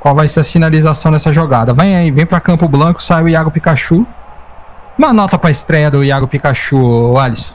qual 0.00 0.14
vai 0.14 0.28
ser 0.28 0.40
a 0.40 0.44
sinalização 0.44 1.10
nessa 1.10 1.32
jogada. 1.32 1.72
Vem 1.72 1.96
aí, 1.96 2.10
vem 2.10 2.26
para 2.26 2.40
Campo 2.40 2.68
Blanco, 2.68 3.02
sai 3.02 3.22
o 3.22 3.28
Iago 3.28 3.50
Pikachu. 3.50 4.06
Uma 4.98 5.12
nota 5.12 5.38
para 5.38 5.50
estreia 5.50 5.90
do 5.90 6.02
Iago 6.02 6.26
Pikachu, 6.26 7.18
Alisson. 7.18 7.54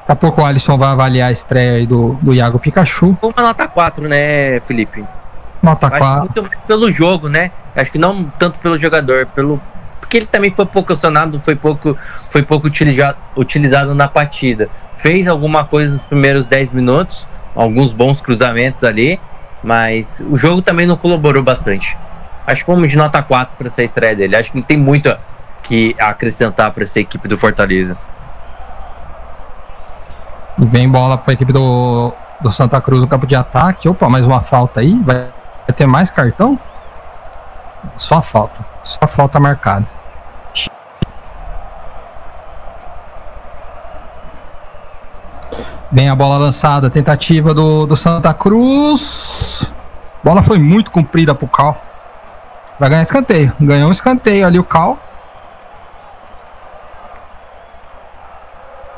Daqui 0.00 0.12
a 0.12 0.16
pouco 0.16 0.40
o 0.40 0.44
Alisson 0.44 0.78
vai 0.78 0.90
avaliar 0.90 1.28
a 1.28 1.32
estreia 1.32 1.78
aí 1.78 1.86
do, 1.86 2.14
do 2.22 2.32
Iago 2.32 2.58
Pikachu. 2.58 3.16
Uma 3.20 3.42
nota 3.42 3.66
4, 3.66 4.08
né, 4.08 4.60
Felipe? 4.60 5.04
Nota 5.60 5.90
4. 5.90 6.20
Muito 6.20 6.50
pelo 6.66 6.90
jogo, 6.92 7.28
né? 7.28 7.50
Acho 7.74 7.90
que 7.90 7.98
não 7.98 8.24
tanto 8.38 8.58
pelo 8.60 8.78
jogador, 8.78 9.26
pelo 9.26 9.60
porque 10.06 10.18
ele 10.18 10.26
também 10.26 10.50
foi 10.50 10.64
pouco 10.64 10.92
acionado, 10.92 11.40
foi 11.40 11.56
pouco, 11.56 11.98
foi 12.30 12.40
pouco 12.40 12.68
utilizado, 12.68 13.18
utilizado 13.36 13.92
na 13.92 14.06
partida. 14.06 14.68
Fez 14.94 15.26
alguma 15.26 15.64
coisa 15.64 15.94
nos 15.94 16.02
primeiros 16.02 16.46
10 16.46 16.72
minutos, 16.72 17.26
alguns 17.56 17.92
bons 17.92 18.20
cruzamentos 18.20 18.84
ali, 18.84 19.20
mas 19.64 20.22
o 20.30 20.38
jogo 20.38 20.62
também 20.62 20.86
não 20.86 20.96
colaborou 20.96 21.42
bastante. 21.42 21.98
Acho 22.46 22.64
que 22.64 22.70
vamos 22.70 22.88
de 22.88 22.96
nota 22.96 23.20
4 23.20 23.56
para 23.56 23.66
essa 23.66 23.82
estreia 23.82 24.14
dele. 24.14 24.36
Acho 24.36 24.52
que 24.52 24.58
não 24.58 24.64
tem 24.64 24.76
muito 24.76 25.12
que 25.64 25.96
acrescentar 25.98 26.70
para 26.70 26.84
essa 26.84 27.00
equipe 27.00 27.26
do 27.26 27.36
Fortaleza. 27.36 27.98
Vem 30.56 30.88
bola 30.88 31.18
para 31.18 31.32
a 31.32 31.34
equipe 31.34 31.52
do, 31.52 32.14
do 32.40 32.52
Santa 32.52 32.80
Cruz 32.80 33.00
no 33.00 33.08
campo 33.08 33.26
de 33.26 33.34
ataque. 33.34 33.88
Opa, 33.88 34.08
mais 34.08 34.24
uma 34.24 34.40
falta 34.40 34.78
aí. 34.78 34.96
Vai, 35.02 35.16
vai 35.16 35.74
ter 35.74 35.86
mais 35.86 36.12
cartão? 36.12 36.56
Só 37.96 38.22
falta. 38.22 38.64
Só 38.84 39.04
falta 39.08 39.40
marcada. 39.40 39.95
Vem 45.90 46.08
a 46.10 46.16
bola 46.16 46.36
lançada, 46.36 46.90
tentativa 46.90 47.54
do, 47.54 47.86
do 47.86 47.96
Santa 47.96 48.34
Cruz. 48.34 49.70
Bola 50.22 50.42
foi 50.42 50.58
muito 50.58 50.90
comprida 50.90 51.34
pro 51.34 51.46
Cal. 51.46 51.80
Vai 52.78 52.90
ganhar 52.90 53.02
escanteio. 53.02 53.52
Ganhou 53.60 53.88
um 53.88 53.92
escanteio 53.92 54.44
ali 54.44 54.58
o 54.58 54.64
Cal. 54.64 54.98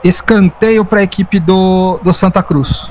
Escanteio 0.02 0.85
para 0.85 1.01
a 1.01 1.02
equipe 1.02 1.39
do, 1.39 2.01
do 2.02 2.12
Santa 2.12 2.43
Cruz. 2.43 2.90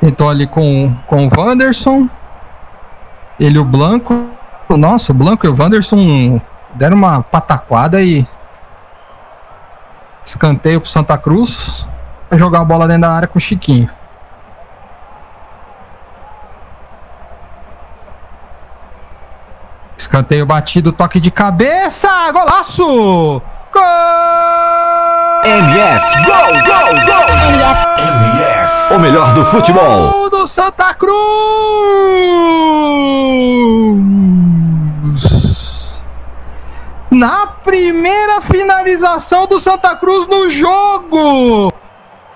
Tentou 0.00 0.28
ali 0.28 0.46
com, 0.46 0.94
com 1.06 1.26
o 1.26 1.30
Wanderson. 1.34 2.08
Ele 3.38 3.58
o 3.58 3.64
Blanco. 3.64 4.28
Nossa, 4.68 5.12
o 5.12 5.14
Blanco 5.14 5.46
e 5.46 5.48
o 5.48 5.56
Wanderson 5.58 6.40
deram 6.74 6.96
uma 6.96 7.22
pataquada 7.22 8.02
e 8.02 8.26
Escanteio 10.24 10.80
pro 10.80 10.90
Santa 10.90 11.16
Cruz. 11.18 11.86
Vai 12.28 12.38
jogar 12.38 12.60
a 12.60 12.64
bola 12.64 12.86
dentro 12.86 13.02
da 13.02 13.12
área 13.12 13.28
com 13.28 13.38
o 13.38 13.40
Chiquinho. 13.40 13.90
Escanteio 19.96 20.46
batido, 20.46 20.92
toque 20.92 21.20
de 21.20 21.30
cabeça, 21.30 22.08
golaço! 22.32 22.82
Gol! 23.72 23.82
MF, 25.44 26.24
gol, 26.24 26.52
gol, 26.64 26.92
gol! 27.06 27.28
MF, 27.50 27.80
MF, 28.00 28.94
o 28.94 28.98
melhor 28.98 29.32
do 29.34 29.44
futebol. 29.44 30.10
Gol 30.10 30.30
do 30.30 30.46
Santa 30.46 30.94
Cruz! 30.94 31.10
Na 37.10 37.46
primeira 37.46 38.40
finalização 38.40 39.46
do 39.46 39.58
Santa 39.58 39.96
Cruz 39.96 40.26
no 40.28 40.48
jogo. 40.48 41.72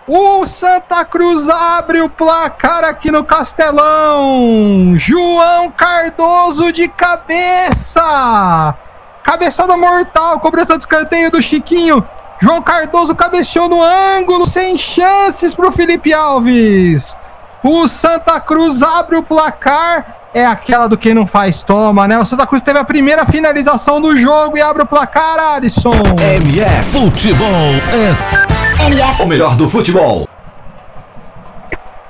O 0.07 0.45
Santa 0.45 1.05
Cruz 1.05 1.49
abre 1.49 2.03
o 2.03 2.11
placar 2.11 2.85
aqui 2.85 3.11
no 3.11 3.25
Castelão. 3.25 4.95
João 4.97 5.71
Cardoso 5.71 6.73
de 6.73 6.89
cabeça. 6.89 8.75
Cabeçada 9.23 9.77
mortal, 9.77 10.41
cobrança 10.41 10.77
de 10.77 10.83
escanteio 10.83 11.31
do 11.31 11.41
Chiquinho. 11.41 12.07
João 12.39 12.61
Cardoso 12.61 13.15
cabeceou 13.15 13.69
no 13.69 13.81
ângulo, 13.81 14.45
sem 14.45 14.77
chances 14.77 15.55
para 15.55 15.69
o 15.69 15.73
Felipe 15.73 16.13
Alves. 16.13 17.17
O 17.67 17.89
Santa 17.89 18.39
Cruz 18.41 18.83
abre 18.83 19.17
o 19.17 19.23
placar 19.23 20.19
é 20.35 20.45
aquela 20.45 20.87
do 20.87 20.99
quem 20.99 21.15
não 21.15 21.27
faz 21.27 21.65
toma, 21.65 22.07
né? 22.07 22.19
O 22.19 22.25
Santa 22.27 22.47
Cruz 22.47 22.61
teve 22.61 22.79
a 22.79 22.85
primeira 22.85 23.25
finalização 23.25 24.03
do 24.03 24.15
jogo 24.15 24.59
e 24.59 24.61
abre 24.61 24.83
o 24.83 24.87
placar, 24.87 25.39
Alisson. 25.39 25.93
MF 26.21 26.91
Futebol 26.91 27.49
é 27.91 28.85
MF. 28.85 29.23
o 29.23 29.27
melhor 29.27 29.57
do 29.57 29.71
futebol. 29.71 30.29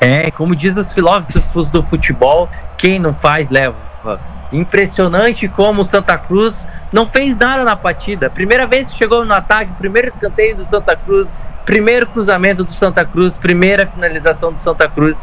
É, 0.01 0.29
como 0.33 0.57
diz 0.57 0.77
os 0.77 0.93
filósofos 0.93 1.71
do 1.71 1.85
futebol, 1.85 2.49
quem 2.77 2.99
não 2.99 3.15
faz 3.15 3.49
leva. 3.49 3.77
Impressionante 4.53 5.47
como 5.47 5.83
o 5.83 5.85
Santa 5.85 6.19
Cruz 6.19 6.67
não 6.93 7.07
fez 7.07 7.37
nada 7.37 7.63
na 7.63 7.77
partida. 7.77 8.29
Primeira 8.29 8.67
vez 8.67 8.91
que 8.91 8.99
chegou 8.99 9.25
no 9.25 9.33
ataque, 9.33 9.71
primeiro 9.79 10.09
escanteio 10.09 10.57
do 10.57 10.65
Santa 10.65 10.97
Cruz, 10.97 11.33
primeiro 11.65 12.07
cruzamento 12.07 12.65
do 12.65 12.73
Santa 12.73 13.05
Cruz, 13.05 13.37
primeira 13.37 13.87
finalização 13.87 14.53
do 14.53 14.63
Santa 14.63 14.89
Cruz 14.89 15.17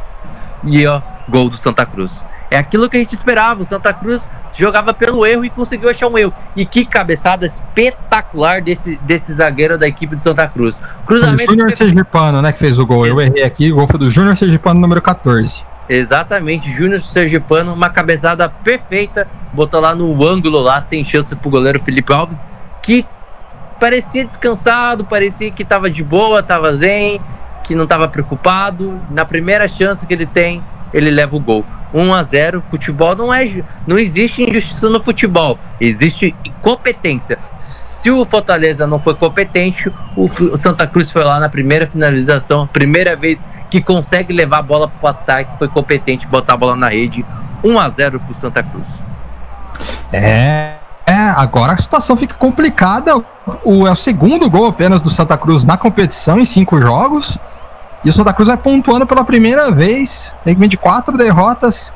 e 0.64 0.86
ó, 0.86 1.02
gol 1.28 1.50
do 1.50 1.58
Santa 1.58 1.86
Cruz. 1.86 2.24
É 2.50 2.58
aquilo 2.58 2.90
que 2.90 2.98
a 2.98 3.00
gente 3.00 3.16
esperava. 3.16 3.62
O 3.62 3.66
Santa 3.66 3.94
Cruz 3.94 4.30
jogava 4.54 4.94
pelo 4.94 5.26
erro 5.26 5.46
e 5.46 5.50
conseguiu 5.50 5.90
achar 5.90 6.08
um 6.08 6.18
erro. 6.18 6.34
E 6.54 6.66
que 6.66 6.86
cabeçada 6.86 7.46
espetacular 7.46 8.62
desse, 8.62 8.98
desse 9.04 9.34
zagueiro 9.34 9.78
da 9.78 9.88
equipe 9.88 10.18
do 10.18 10.22
Santa 10.22 10.46
Cruz. 10.50 10.82
Cruzamento. 11.06 11.44
O 11.44 11.46
Júnior 11.46 11.72
Sergipano, 11.72 12.42
né, 12.42 12.52
que 12.52 12.60
fez 12.60 12.78
o 12.78 12.86
gol. 12.86 13.08
Eu 13.08 13.22
errei 13.22 13.44
aqui. 13.44 13.72
O 13.72 13.76
gol 13.76 13.88
foi 13.88 14.00
do 14.00 14.10
Júnior 14.10 14.36
Sergipano, 14.36 14.82
número 14.82 15.02
14. 15.02 15.64
Exatamente, 15.88 16.72
Júnior 16.72 17.02
Sergipano, 17.02 17.74
uma 17.74 17.90
cabeçada 17.90 18.48
perfeita, 18.48 19.28
botou 19.52 19.82
lá 19.82 19.94
no 19.94 20.26
ângulo 20.26 20.62
lá, 20.62 20.82
sem 20.82 21.04
chance 21.04 21.36
pro 21.36 21.50
goleiro 21.50 21.82
Felipe 21.84 22.14
Alves, 22.14 22.46
que 22.82 23.06
parecia 23.82 24.24
descansado, 24.24 25.04
parecia 25.04 25.50
que 25.50 25.66
tava 25.66 25.90
de 25.90 26.04
boa, 26.04 26.44
tava 26.44 26.76
zen, 26.76 27.20
que 27.64 27.74
não 27.74 27.88
tava 27.88 28.08
preocupado. 28.08 29.02
Na 29.10 29.26
primeira 29.26 29.68
chance 29.68 30.06
que 30.06 30.14
ele 30.14 30.28
tem, 30.28 30.64
ele 30.94 31.10
leva 31.10 31.36
o 31.36 31.40
gol. 31.40 31.66
1 31.92 32.14
a 32.14 32.22
0 32.22 32.64
futebol 32.70 33.16
não 33.16 33.34
é 33.34 33.44
não 33.88 33.98
existe 33.98 34.44
injustiça 34.44 34.88
no 34.88 35.04
futebol. 35.04 35.58
Existe 35.80 36.36
competência. 36.62 37.40
Se 37.58 38.12
o 38.12 38.24
Fortaleza 38.24 38.86
não 38.86 39.00
foi 39.00 39.16
competente 39.16 39.92
o 40.16 40.56
Santa 40.56 40.86
Cruz 40.86 41.10
foi 41.10 41.24
lá 41.24 41.40
na 41.40 41.50
primeira 41.50 41.88
finalização 41.88 42.66
primeira 42.68 43.16
vez 43.16 43.46
que 43.70 43.82
consegue 43.82 44.32
levar 44.32 44.60
a 44.60 44.64
bola 44.64 44.88
para 44.88 45.06
o 45.06 45.10
ataque 45.10 45.58
foi 45.58 45.68
competente 45.68 46.28
botar 46.28 46.54
a 46.54 46.58
bola 46.58 46.76
na 46.76 46.90
rede. 46.90 47.26
1 47.64 47.80
a 47.80 47.90
0 47.90 48.20
para 48.20 48.32
o 48.32 48.36
Santa 48.36 48.64
Cruz. 48.64 48.88
É, 50.14 50.81
é 51.06 51.14
agora 51.14 51.74
a 51.74 51.78
situação 51.78 52.16
fica 52.16 52.36
complicada 52.36 53.16
o 53.64 53.88
é 53.88 53.92
o 53.92 53.96
segundo 53.96 54.50
gol 54.50 54.68
apenas 54.68 55.02
do 55.02 55.10
Santa 55.10 55.38
Cruz 55.38 55.66
na 55.66 55.78
competição 55.78 56.40
em 56.40 56.46
cinco 56.46 56.80
jogos 56.80 57.38
e 58.04 58.10
o 58.10 58.14
Santa 58.14 58.34
Cruz 58.34 58.48
vai 58.48 58.58
pontuando 58.58 59.06
pela 59.06 59.24
primeira 59.24 59.70
vez, 59.70 60.34
segmento 60.44 60.72
de 60.72 60.78
quatro 60.78 61.16
derrotas. 61.18 61.94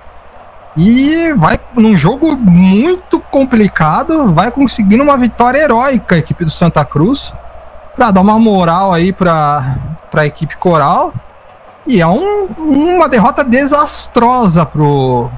E 0.77 1.33
vai 1.33 1.57
num 1.73 1.97
jogo 1.97 2.35
muito 2.35 3.19
complicado, 3.19 4.31
vai 4.33 4.51
conseguindo 4.51 5.03
uma 5.03 5.17
vitória 5.17 5.57
heróica 5.57 6.15
a 6.15 6.17
equipe 6.17 6.45
do 6.45 6.51
Santa 6.51 6.83
Cruz 6.83 7.33
para 7.95 8.11
dar 8.11 8.21
uma 8.21 8.37
moral 8.37 8.93
aí 8.93 9.11
para 9.13 9.77
a 10.13 10.25
equipe 10.25 10.57
coral. 10.57 11.13
E 11.87 12.01
é 12.01 12.07
um, 12.07 12.45
uma 12.57 13.07
derrota 13.07 13.43
desastrosa 13.43 14.65
pro 14.65 15.31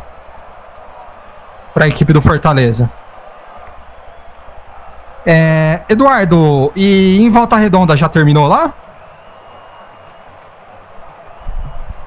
para 1.73 1.85
a 1.85 1.87
equipe 1.87 2.11
do 2.11 2.21
Fortaleza. 2.21 2.89
É, 5.29 5.81
Eduardo, 5.89 6.71
e 6.73 7.17
em 7.21 7.29
Volta 7.29 7.57
Redonda 7.57 7.97
já 7.97 8.07
terminou 8.07 8.47
lá? 8.47 8.73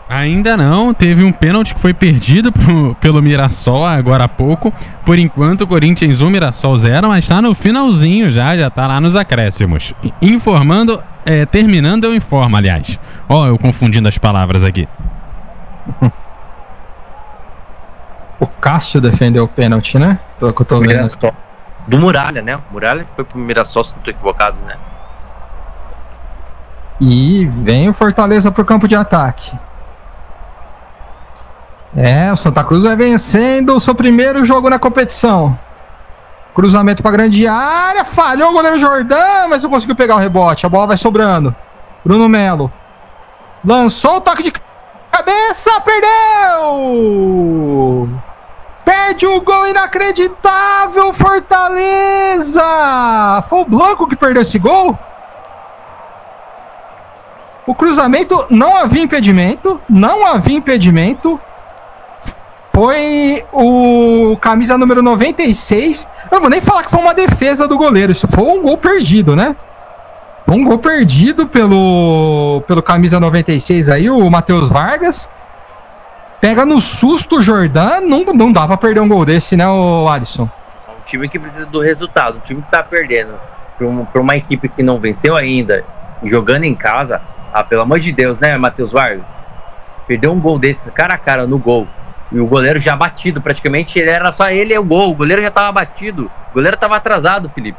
Ainda 0.08 0.56
não, 0.56 0.94
teve 0.94 1.22
um 1.22 1.30
pênalti 1.30 1.74
que 1.74 1.80
foi 1.80 1.92
perdido 1.92 2.50
pro, 2.50 2.94
pelo 2.94 3.20
Mirassol 3.20 3.84
agora 3.84 4.24
há 4.24 4.28
pouco. 4.28 4.72
Por 5.04 5.18
enquanto, 5.18 5.60
o 5.60 5.66
Corinthians 5.66 6.22
1, 6.22 6.30
Mirassol 6.30 6.78
0, 6.78 7.08
mas 7.08 7.28
tá 7.28 7.42
no 7.42 7.54
finalzinho 7.54 8.32
já, 8.32 8.56
já 8.56 8.70
tá 8.70 8.86
lá 8.86 8.98
nos 8.98 9.14
acréscimos. 9.14 9.92
Informando 10.22 11.00
é, 11.26 11.44
terminando, 11.44 12.04
eu 12.04 12.14
informo, 12.14 12.56
aliás. 12.56 12.98
Ó, 13.28 13.46
eu 13.46 13.58
confundindo 13.58 14.08
as 14.08 14.16
palavras 14.16 14.64
aqui. 14.64 14.88
O 18.40 18.46
Cássio 18.46 19.02
defendeu 19.02 19.44
o 19.44 19.48
pênalti, 19.48 19.98
né? 19.98 20.18
Pelo 20.38 20.50
que 20.54 20.62
eu 20.62 20.64
tô 20.64 20.80
vendo. 20.80 21.10
Do 21.86 21.98
Muralha, 21.98 22.42
né? 22.42 22.56
O 22.56 22.62
Muralha 22.72 23.06
foi 23.14 23.24
pro 23.24 23.38
Mirassol, 23.38 23.84
se 23.84 23.94
não 23.94 24.02
tô 24.02 24.10
equivocado, 24.10 24.56
né? 24.64 24.76
E 27.00 27.46
vem 27.46 27.88
o 27.88 27.94
Fortaleza 27.94 28.52
pro 28.52 28.64
campo 28.64 28.86
de 28.86 28.94
ataque. 28.94 29.58
É, 31.96 32.32
o 32.32 32.36
Santa 32.36 32.62
Cruz 32.62 32.84
vai 32.84 32.94
vencendo 32.94 33.74
o 33.74 33.80
seu 33.80 33.94
primeiro 33.94 34.44
jogo 34.44 34.68
na 34.70 34.78
competição. 34.78 35.58
Cruzamento 36.54 37.02
para 37.02 37.10
grande 37.12 37.46
área, 37.46 38.04
falhou 38.04 38.50
o 38.50 38.52
goleiro 38.52 38.78
Jordão, 38.78 39.48
mas 39.48 39.62
não 39.62 39.70
conseguiu 39.70 39.96
pegar 39.96 40.16
o 40.16 40.18
rebote. 40.18 40.66
A 40.66 40.68
bola 40.68 40.88
vai 40.88 40.96
sobrando. 40.96 41.54
Bruno 42.04 42.28
Melo 42.28 42.70
lançou 43.64 44.16
o 44.16 44.20
toque 44.20 44.42
de 44.42 44.52
cabeça, 45.10 45.80
perdeu! 45.80 47.30
Perde 48.84 49.26
o 49.26 49.40
gol 49.40 49.68
inacreditável, 49.68 51.12
Fortaleza! 51.12 52.62
Foi 53.48 53.60
o 53.60 53.64
Blanco 53.64 54.08
que 54.08 54.16
perdeu 54.16 54.42
esse 54.42 54.58
gol? 54.58 54.98
O 57.66 57.74
cruzamento 57.74 58.46
não 58.50 58.76
havia 58.76 59.02
impedimento, 59.02 59.80
não 59.88 60.26
havia 60.26 60.56
impedimento. 60.56 61.40
Foi 62.74 63.44
o 63.52 64.36
camisa 64.40 64.78
número 64.78 65.02
96. 65.02 66.08
Eu 66.30 66.36
não 66.36 66.40
vou 66.40 66.50
nem 66.50 66.60
falar 66.60 66.82
que 66.82 66.90
foi 66.90 67.00
uma 67.00 67.14
defesa 67.14 67.68
do 67.68 67.76
goleiro, 67.76 68.10
isso 68.10 68.26
foi 68.26 68.42
um 68.42 68.62
gol 68.62 68.78
perdido, 68.78 69.36
né? 69.36 69.54
Foi 70.46 70.56
um 70.56 70.64
gol 70.64 70.78
perdido 70.78 71.46
pelo, 71.46 72.62
pelo 72.66 72.82
camisa 72.82 73.20
96 73.20 73.88
aí, 73.88 74.10
o 74.10 74.28
Matheus 74.30 74.68
Vargas. 74.68 75.28
Pega 76.40 76.64
no 76.64 76.80
susto 76.80 77.36
o 77.36 77.42
Jordan, 77.42 78.00
não, 78.00 78.24
não 78.24 78.50
dá 78.50 78.66
pra 78.66 78.76
perder 78.76 79.00
um 79.00 79.08
gol 79.08 79.26
desse, 79.26 79.56
né, 79.56 79.68
o 79.68 80.08
Alisson? 80.08 80.44
Um 80.88 81.02
time 81.04 81.28
que 81.28 81.38
precisa 81.38 81.66
do 81.66 81.80
resultado, 81.80 82.38
um 82.38 82.40
time 82.40 82.62
que 82.62 82.70
tá 82.70 82.82
perdendo. 82.82 83.34
Pra 83.76 83.86
uma, 83.86 84.06
pra 84.06 84.22
uma 84.22 84.36
equipe 84.36 84.68
que 84.68 84.82
não 84.82 84.98
venceu 84.98 85.36
ainda, 85.36 85.84
jogando 86.24 86.64
em 86.64 86.74
casa, 86.74 87.20
ah, 87.52 87.62
pelo 87.62 87.82
amor 87.82 88.00
de 88.00 88.10
Deus, 88.10 88.40
né, 88.40 88.56
Matheus 88.56 88.92
Vargas? 88.92 89.24
Perdeu 90.06 90.32
um 90.32 90.40
gol 90.40 90.58
desse 90.58 90.90
cara 90.90 91.14
a 91.14 91.18
cara 91.18 91.46
no 91.46 91.58
gol. 91.58 91.86
E 92.32 92.40
o 92.40 92.46
goleiro 92.46 92.78
já 92.78 92.96
batido, 92.96 93.40
praticamente 93.40 93.98
ele 93.98 94.10
era 94.10 94.30
só 94.32 94.50
ele 94.50 94.72
e 94.72 94.78
o 94.78 94.84
gol. 94.84 95.10
O 95.10 95.14
goleiro 95.14 95.42
já 95.42 95.50
tava 95.50 95.72
batido. 95.72 96.30
O 96.50 96.54
goleiro 96.54 96.76
tava 96.76 96.96
atrasado, 96.96 97.50
Felipe. 97.50 97.78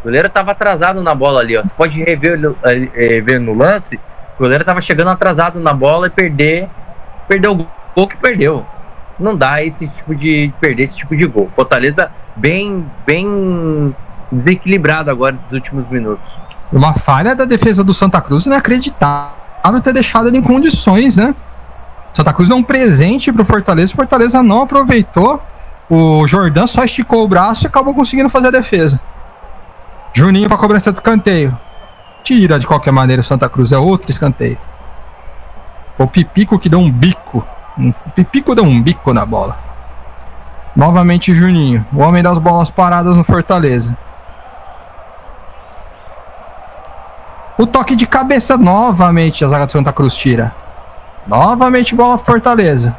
O 0.00 0.04
goleiro 0.04 0.28
tava 0.28 0.52
atrasado 0.52 1.02
na 1.02 1.14
bola 1.14 1.40
ali, 1.40 1.56
ó. 1.56 1.62
Você 1.62 1.74
pode 1.74 2.02
rever, 2.02 2.40
eh, 2.64 3.20
ver 3.20 3.38
no 3.38 3.54
lance. 3.54 3.96
O 4.36 4.42
goleiro 4.42 4.64
tava 4.64 4.80
chegando 4.80 5.10
atrasado 5.10 5.60
na 5.60 5.72
bola 5.72 6.08
e 6.08 6.10
perder. 6.10 6.68
Perdeu 7.30 7.52
o 7.52 7.66
gol 7.94 8.08
que 8.08 8.16
perdeu. 8.16 8.66
Não 9.16 9.36
dá 9.36 9.62
esse 9.62 9.86
tipo 9.86 10.16
de. 10.16 10.52
perder 10.60 10.82
esse 10.82 10.96
tipo 10.96 11.14
de 11.14 11.24
gol. 11.28 11.48
Fortaleza 11.54 12.10
bem, 12.34 12.84
bem 13.06 13.94
desequilibrado 14.32 15.12
agora 15.12 15.36
nesses 15.36 15.52
últimos 15.52 15.88
minutos. 15.88 16.28
Uma 16.72 16.92
falha 16.92 17.36
da 17.36 17.44
defesa 17.44 17.84
do 17.84 17.94
Santa 17.94 18.20
Cruz 18.20 18.46
inacreditável 18.46 19.80
ter 19.80 19.92
deixado 19.92 20.26
ele 20.26 20.38
em 20.38 20.42
condições, 20.42 21.14
né? 21.14 21.32
Santa 22.12 22.32
Cruz 22.32 22.48
deu 22.48 22.58
um 22.58 22.64
presente 22.64 23.32
pro 23.32 23.44
Fortaleza, 23.44 23.92
o 23.92 23.96
Fortaleza 23.96 24.42
não 24.42 24.62
aproveitou. 24.62 25.40
O 25.88 26.26
Jordan 26.26 26.66
só 26.66 26.82
esticou 26.82 27.22
o 27.22 27.28
braço 27.28 27.64
e 27.64 27.68
acabou 27.68 27.94
conseguindo 27.94 28.28
fazer 28.28 28.48
a 28.48 28.50
defesa. 28.50 29.00
Juninho 30.12 30.48
para 30.48 30.58
cobrança 30.58 30.90
de 30.90 30.98
escanteio. 30.98 31.56
Tira 32.24 32.58
de 32.58 32.66
qualquer 32.66 32.92
maneira 32.92 33.20
o 33.20 33.24
Santa 33.24 33.48
Cruz, 33.48 33.70
é 33.70 33.78
outro 33.78 34.10
escanteio. 34.10 34.58
O 36.00 36.06
Pipico 36.06 36.58
que 36.58 36.70
deu 36.70 36.78
um 36.78 36.90
bico. 36.90 37.46
O 37.76 38.10
Pipico 38.14 38.54
deu 38.54 38.64
um 38.64 38.82
bico 38.82 39.12
na 39.12 39.26
bola. 39.26 39.58
Novamente 40.74 41.34
Juninho, 41.34 41.84
o 41.92 41.98
homem 41.98 42.22
das 42.22 42.38
bolas 42.38 42.70
paradas 42.70 43.18
no 43.18 43.22
Fortaleza. 43.22 43.94
O 47.58 47.66
toque 47.66 47.94
de 47.94 48.06
cabeça 48.06 48.56
novamente 48.56 49.44
a 49.44 49.48
zaga 49.48 49.66
do 49.66 49.72
Santa 49.72 49.92
Cruz 49.92 50.14
tira. 50.14 50.54
Novamente 51.26 51.94
bola 51.94 52.16
Fortaleza. 52.16 52.96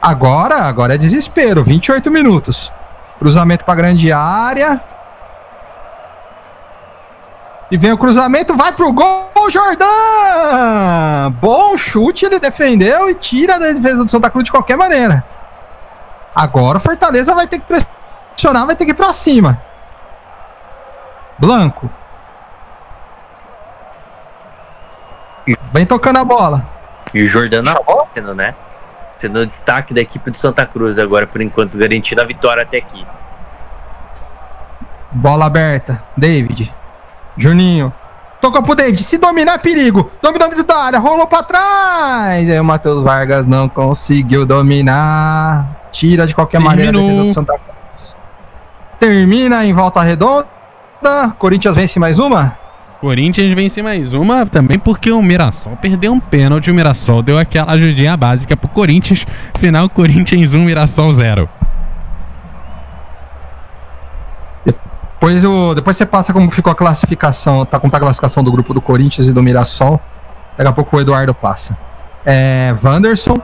Agora, 0.00 0.62
agora 0.62 0.94
é 0.94 0.98
desespero. 0.98 1.62
28 1.62 2.10
minutos. 2.10 2.72
Cruzamento 3.18 3.66
para 3.66 3.74
grande 3.74 4.10
área. 4.10 4.80
E 7.70 7.78
vem 7.78 7.92
o 7.92 7.98
cruzamento, 7.98 8.54
vai 8.54 8.72
pro 8.72 8.92
gol, 8.92 9.30
Jordan! 9.50 11.30
Bom 11.40 11.76
chute, 11.76 12.26
ele 12.26 12.38
defendeu 12.38 13.08
e 13.08 13.14
tira 13.14 13.58
da 13.58 13.72
defesa 13.72 14.04
do 14.04 14.10
Santa 14.10 14.30
Cruz 14.30 14.44
de 14.44 14.50
qualquer 14.50 14.76
maneira. 14.76 15.24
Agora 16.34 16.78
o 16.78 16.80
Fortaleza 16.80 17.34
vai 17.34 17.46
ter 17.46 17.58
que 17.60 17.66
pressionar, 17.66 18.66
vai 18.66 18.76
ter 18.76 18.84
que 18.84 18.90
ir 18.90 18.94
pra 18.94 19.12
cima. 19.12 19.60
Blanco. 21.38 21.90
Vem 25.72 25.86
tocando 25.86 26.18
a 26.18 26.24
bola. 26.24 26.66
E 27.12 27.22
o 27.22 27.28
Jordano 27.28 27.70
sendo, 28.14 28.34
né? 28.34 28.54
Sendo 29.18 29.40
o 29.40 29.46
destaque 29.46 29.94
da 29.94 30.00
equipe 30.00 30.30
do 30.30 30.38
Santa 30.38 30.66
Cruz 30.66 30.98
agora, 30.98 31.26
por 31.26 31.40
enquanto, 31.40 31.78
garantindo 31.78 32.20
a 32.20 32.24
vitória 32.24 32.62
até 32.62 32.78
aqui. 32.78 33.06
Bola 35.10 35.46
aberta. 35.46 36.02
David. 36.16 36.72
Juninho. 37.36 37.92
Tocou 38.40 38.62
pro 38.62 38.74
David. 38.74 39.02
Se 39.02 39.16
dominar, 39.16 39.58
perigo. 39.60 40.10
Dominou 40.20 40.48
dentro 40.48 40.64
da 40.64 40.76
área. 40.76 40.98
Rolou 40.98 41.26
pra 41.26 41.42
trás. 41.42 42.50
Aí 42.50 42.60
o 42.60 42.64
Matheus 42.64 43.02
Vargas 43.02 43.46
não 43.46 43.68
conseguiu 43.68 44.44
dominar. 44.44 45.88
Tira 45.90 46.26
de 46.26 46.34
qualquer 46.34 46.58
Terminou. 46.60 46.76
maneira 46.76 46.98
a 46.98 47.02
defesa 47.02 47.24
do 47.24 47.32
Santa 47.32 47.52
Cruz. 47.54 48.16
Termina 48.98 49.64
em 49.64 49.72
volta 49.72 50.02
redonda. 50.02 50.46
Corinthians 51.38 51.74
vence 51.74 51.98
mais 51.98 52.18
uma? 52.18 52.56
Corinthians 53.00 53.52
vence 53.52 53.82
mais 53.82 54.14
uma 54.14 54.46
também 54.46 54.78
porque 54.78 55.10
o 55.12 55.20
Mirassol 55.22 55.76
perdeu 55.76 56.12
um 56.12 56.20
pênalti. 56.20 56.70
O 56.70 56.74
Mirassol 56.74 57.22
deu 57.22 57.38
aquela 57.38 57.72
ajudinha 57.72 58.16
básica 58.16 58.56
pro 58.56 58.68
Corinthians. 58.68 59.26
Final 59.58 59.88
Corinthians 59.90 60.54
1, 60.54 60.64
Mirassol 60.64 61.12
0. 61.12 61.48
Depois, 65.24 65.42
o, 65.42 65.74
depois 65.74 65.96
você 65.96 66.04
passa 66.04 66.34
como 66.34 66.50
ficou 66.50 66.70
a 66.70 66.74
classificação, 66.74 67.64
tá 67.64 67.80
como 67.80 67.90
tá 67.90 67.96
a 67.96 68.00
classificação 68.00 68.44
do 68.44 68.52
grupo 68.52 68.74
do 68.74 68.82
Corinthians 68.82 69.26
e 69.26 69.32
do 69.32 69.42
Mirassol. 69.42 69.98
Daqui 70.54 70.68
a 70.68 70.72
pouco 70.74 70.94
o 70.94 71.00
Eduardo 71.00 71.32
passa. 71.32 71.74
É, 72.26 72.74
Wanderson. 72.84 73.40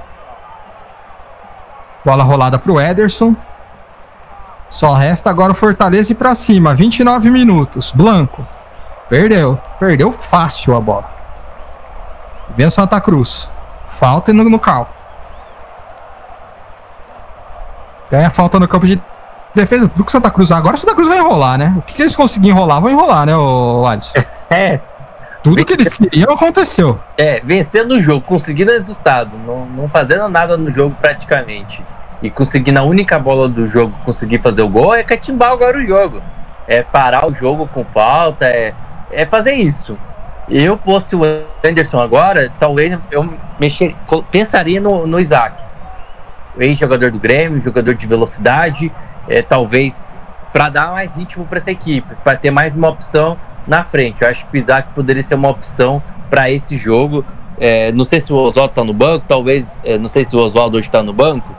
Bola 2.05 2.23
rolada 2.23 2.59
pro 2.59 2.79
Ederson. 2.79 3.35
Só 4.69 4.93
resta 4.93 5.31
agora 5.31 5.53
o 5.53 5.55
Fortaleza 5.55 6.13
e 6.13 6.15
pra 6.15 6.35
cima. 6.35 6.75
29 6.75 7.31
minutos. 7.31 7.93
Blanco. 7.93 8.47
Perdeu. 9.09 9.59
Perdeu 9.79 10.13
fácil 10.13 10.77
a 10.77 10.81
bola. 10.83 11.11
Vem 12.59 12.67
a 12.67 12.71
Santa 12.71 13.01
Cruz. 13.01 13.49
Falta 13.89 14.35
no, 14.35 14.45
no 14.45 14.59
cal. 14.59 14.87
Ganha 18.11 18.29
falta 18.29 18.61
no 18.61 18.69
campo 18.69 18.87
de 18.87 19.01
defesa 19.55 19.89
do 19.89 20.05
que 20.05 20.13
Santa 20.13 20.31
Cruz. 20.31 20.51
Agora 20.53 20.77
Santa 20.77 20.95
Cruz 20.95 21.09
vai 21.09 21.19
enrolar, 21.19 21.59
né? 21.59 21.75
O 21.77 21.83
que, 21.83 21.95
que 21.95 22.03
eles 22.03 22.17
conseguiram 22.17 22.57
enrolar, 22.57 22.81
vão 22.81 22.91
enrolar, 22.91 23.27
né, 23.27 23.37
o 23.37 23.87
Alisson? 23.87 24.15
É. 24.53 24.81
Tudo 25.45 25.65
que 25.65 25.73
eles 25.73 25.89
queriam 25.89 26.33
aconteceu. 26.33 26.99
É, 27.17 27.41
vencendo 27.41 27.93
o 27.93 28.03
jogo, 28.03 28.21
conseguindo 28.27 28.73
resultado, 28.73 29.31
não, 29.47 29.65
não 29.65 29.89
fazendo 29.89 30.29
nada 30.29 30.57
no 30.57 30.73
jogo 30.75 30.97
praticamente. 31.01 31.81
E 32.21 32.29
conseguindo 32.29 32.81
a 32.81 32.83
única 32.83 33.17
bola 33.17 33.49
do 33.49 33.69
jogo, 33.69 33.95
conseguir 34.05 34.43
fazer 34.43 34.63
o 34.63 34.69
gol, 34.69 34.93
é 34.93 35.05
catimbar 35.05 35.53
agora 35.53 35.79
o 35.79 35.87
jogo. 35.87 36.21
É 36.67 36.83
parar 36.83 37.27
o 37.29 37.33
jogo 37.33 37.69
com 37.69 37.85
falta, 37.85 38.45
é 38.47 38.75
é 39.11 39.27
fazer 39.27 39.55
isso. 39.55 39.99
Eu 40.49 40.77
fosse 40.79 41.15
o 41.15 41.21
Anderson 41.65 42.01
agora, 42.01 42.51
talvez 42.59 42.99
eu 43.11 43.29
mexer, 43.59 43.95
pensaria 44.31 44.81
no, 44.81 45.07
no 45.07 45.21
Isaac. 45.21 45.63
Ex-jogador 46.59 47.11
do 47.13 47.19
Grêmio, 47.19 47.61
jogador 47.61 47.95
de 47.95 48.07
velocidade, 48.07 48.91
é, 49.31 49.41
talvez 49.41 50.05
para 50.53 50.69
dar 50.69 50.91
mais 50.91 51.15
ritmo 51.17 51.47
para 51.47 51.59
essa 51.59 51.71
equipe, 51.71 52.15
para 52.25 52.37
ter 52.37 52.51
mais 52.51 52.75
uma 52.75 52.89
opção 52.89 53.39
na 53.67 53.85
frente. 53.85 54.23
Eu 54.23 54.29
acho 54.29 54.45
que 54.47 54.57
o 54.57 54.61
Isaac 54.61 54.89
poderia 54.95 55.23
ser 55.23 55.37
uma 55.37 55.49
opção 55.49 56.03
para 56.29 56.51
esse 56.51 56.77
jogo. 56.77 57.25
É, 57.59 57.93
não 57.93 58.05
sei 58.05 58.21
se 58.21 58.33
o 58.33 58.37
Oswaldo 58.37 58.73
está 58.73 58.83
no 58.83 58.93
banco, 58.93 59.25
talvez, 59.29 59.79
é, 59.85 59.97
não 59.97 60.09
sei 60.09 60.25
se 60.25 60.35
o 60.35 60.41
Oswaldo 60.41 60.77
hoje 60.77 60.89
está 60.89 61.03
no 61.03 61.13
banco, 61.13 61.55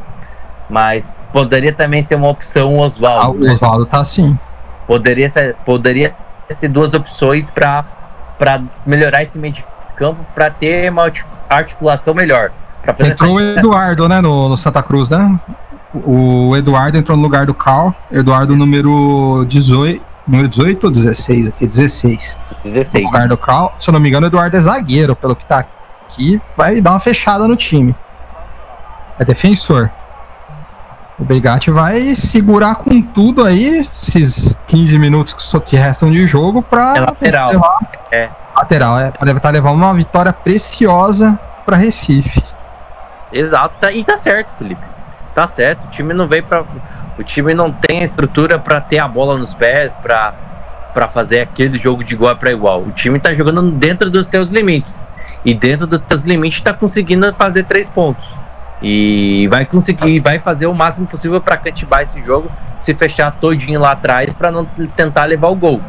mas 0.70 1.16
poderia 1.32 1.72
também 1.72 2.04
ser 2.04 2.16
uma 2.16 2.28
opção 2.28 2.76
o 2.76 2.80
Oswaldo. 2.80 3.24
Ah, 3.24 3.30
o 3.30 3.40
né? 3.40 3.52
Oswaldo 3.52 3.86
tá 3.86 4.04
sim. 4.04 4.38
Poderia 4.86 5.30
ser, 5.30 5.56
poderia 5.66 6.14
ser 6.50 6.68
duas 6.68 6.94
opções 6.94 7.50
para 7.50 7.86
melhorar 8.86 9.24
esse 9.24 9.38
meio 9.38 9.54
de 9.54 9.64
campo, 9.96 10.26
para 10.36 10.50
ter 10.50 10.92
uma 10.92 11.10
articulação 11.50 12.14
melhor. 12.14 12.52
Entrou 12.84 13.08
essa... 13.10 13.26
o 13.28 13.40
Eduardo, 13.40 14.10
né, 14.10 14.20
no, 14.20 14.50
no, 14.50 14.58
Santa 14.58 14.82
Cruz, 14.82 15.08
né? 15.08 15.40
O 15.94 16.56
Eduardo 16.56 16.98
entrou 16.98 17.18
no 17.18 17.24
lugar 17.24 17.46
do 17.46 17.54
Cal, 17.54 17.94
Eduardo 18.12 18.56
número 18.56 19.46
18, 19.48 20.02
número 20.26 20.48
18 20.48 20.84
ou 20.86 20.92
16 20.92 21.48
aqui? 21.50 21.68
16. 21.68 22.38
16. 22.64 23.04
No 23.04 23.10
lugar 23.10 23.28
do 23.28 23.38
Cal, 23.38 23.76
se 23.80 23.90
eu 23.90 23.92
não 23.92 24.00
me 24.00 24.08
engano, 24.08 24.26
o 24.26 24.30
Eduardo 24.30 24.56
é 24.56 24.60
zagueiro, 24.60 25.16
pelo 25.16 25.36
que 25.36 25.46
tá 25.46 25.60
aqui. 25.60 26.42
Vai 26.56 26.80
dar 26.80 26.92
uma 26.92 27.00
fechada 27.00 27.46
no 27.48 27.56
time. 27.58 27.94
É 29.20 29.26
defensor. 29.26 29.90
O 31.20 31.24
Brigatti 31.26 31.70
vai 31.70 32.16
segurar 32.16 32.76
com 32.76 33.02
tudo 33.02 33.44
aí, 33.46 33.80
esses 33.80 34.58
15 34.68 34.98
minutos 34.98 35.34
que, 35.34 35.44
só 35.44 35.60
que 35.60 35.76
restam 35.76 36.10
de 36.10 36.26
jogo, 36.26 36.62
pra. 36.64 36.96
É 36.98 37.02
lateral. 37.02 37.50
Levar, 37.52 37.78
É. 38.12 38.30
lateral, 38.56 38.98
é. 38.98 39.12
Pra 39.12 39.28
tentar 39.28 39.50
levar 39.50 39.72
uma 39.72 39.94
vitória 39.94 40.32
preciosa 40.34 41.38
pra 41.66 41.76
Recife. 41.78 42.42
Exato, 43.32 43.76
tá- 43.80 43.92
e 43.92 44.04
tá 44.04 44.18
certo, 44.18 44.52
Felipe. 44.58 44.82
Tá 45.34 45.48
certo. 45.48 45.86
O 45.86 45.90
time 45.90 46.14
não 46.14 46.28
veio 46.28 46.44
para 46.44 46.64
o 47.18 47.24
time 47.24 47.54
não 47.54 47.72
tem 47.72 48.02
a 48.02 48.04
estrutura 48.06 48.58
pra 48.58 48.82
ter 48.82 49.00
a 49.00 49.08
bola 49.08 49.38
nos 49.38 49.54
pés, 49.54 49.94
pra 50.02 50.34
para 50.94 51.08
fazer 51.08 51.40
aquele 51.40 51.78
jogo 51.80 52.04
de 52.04 52.14
igual 52.14 52.36
para 52.36 52.52
igual. 52.52 52.82
O 52.82 52.92
time 52.92 53.18
tá 53.18 53.34
jogando 53.34 53.72
dentro 53.72 54.10
dos 54.10 54.28
teus 54.28 54.50
limites. 54.50 55.02
E 55.46 55.54
dentro 55.54 55.88
dos 55.88 56.02
teus 56.02 56.22
limites 56.24 56.60
tá 56.60 56.74
conseguindo 56.74 57.34
fazer 57.36 57.64
três 57.64 57.88
pontos. 57.88 58.28
E 58.82 59.48
vai 59.50 59.64
conseguir, 59.66 60.20
vai 60.20 60.38
fazer 60.38 60.66
o 60.66 60.74
máximo 60.74 61.08
possível 61.08 61.40
para 61.40 61.56
cativar 61.56 62.02
esse 62.02 62.22
jogo, 62.26 62.52
se 62.80 62.94
fechar 62.94 63.32
todinho 63.40 63.80
lá 63.80 63.92
atrás 63.92 64.34
para 64.34 64.52
não 64.52 64.66
tentar 64.98 65.24
levar 65.26 65.48
o 65.48 65.56
gol. 65.56 65.80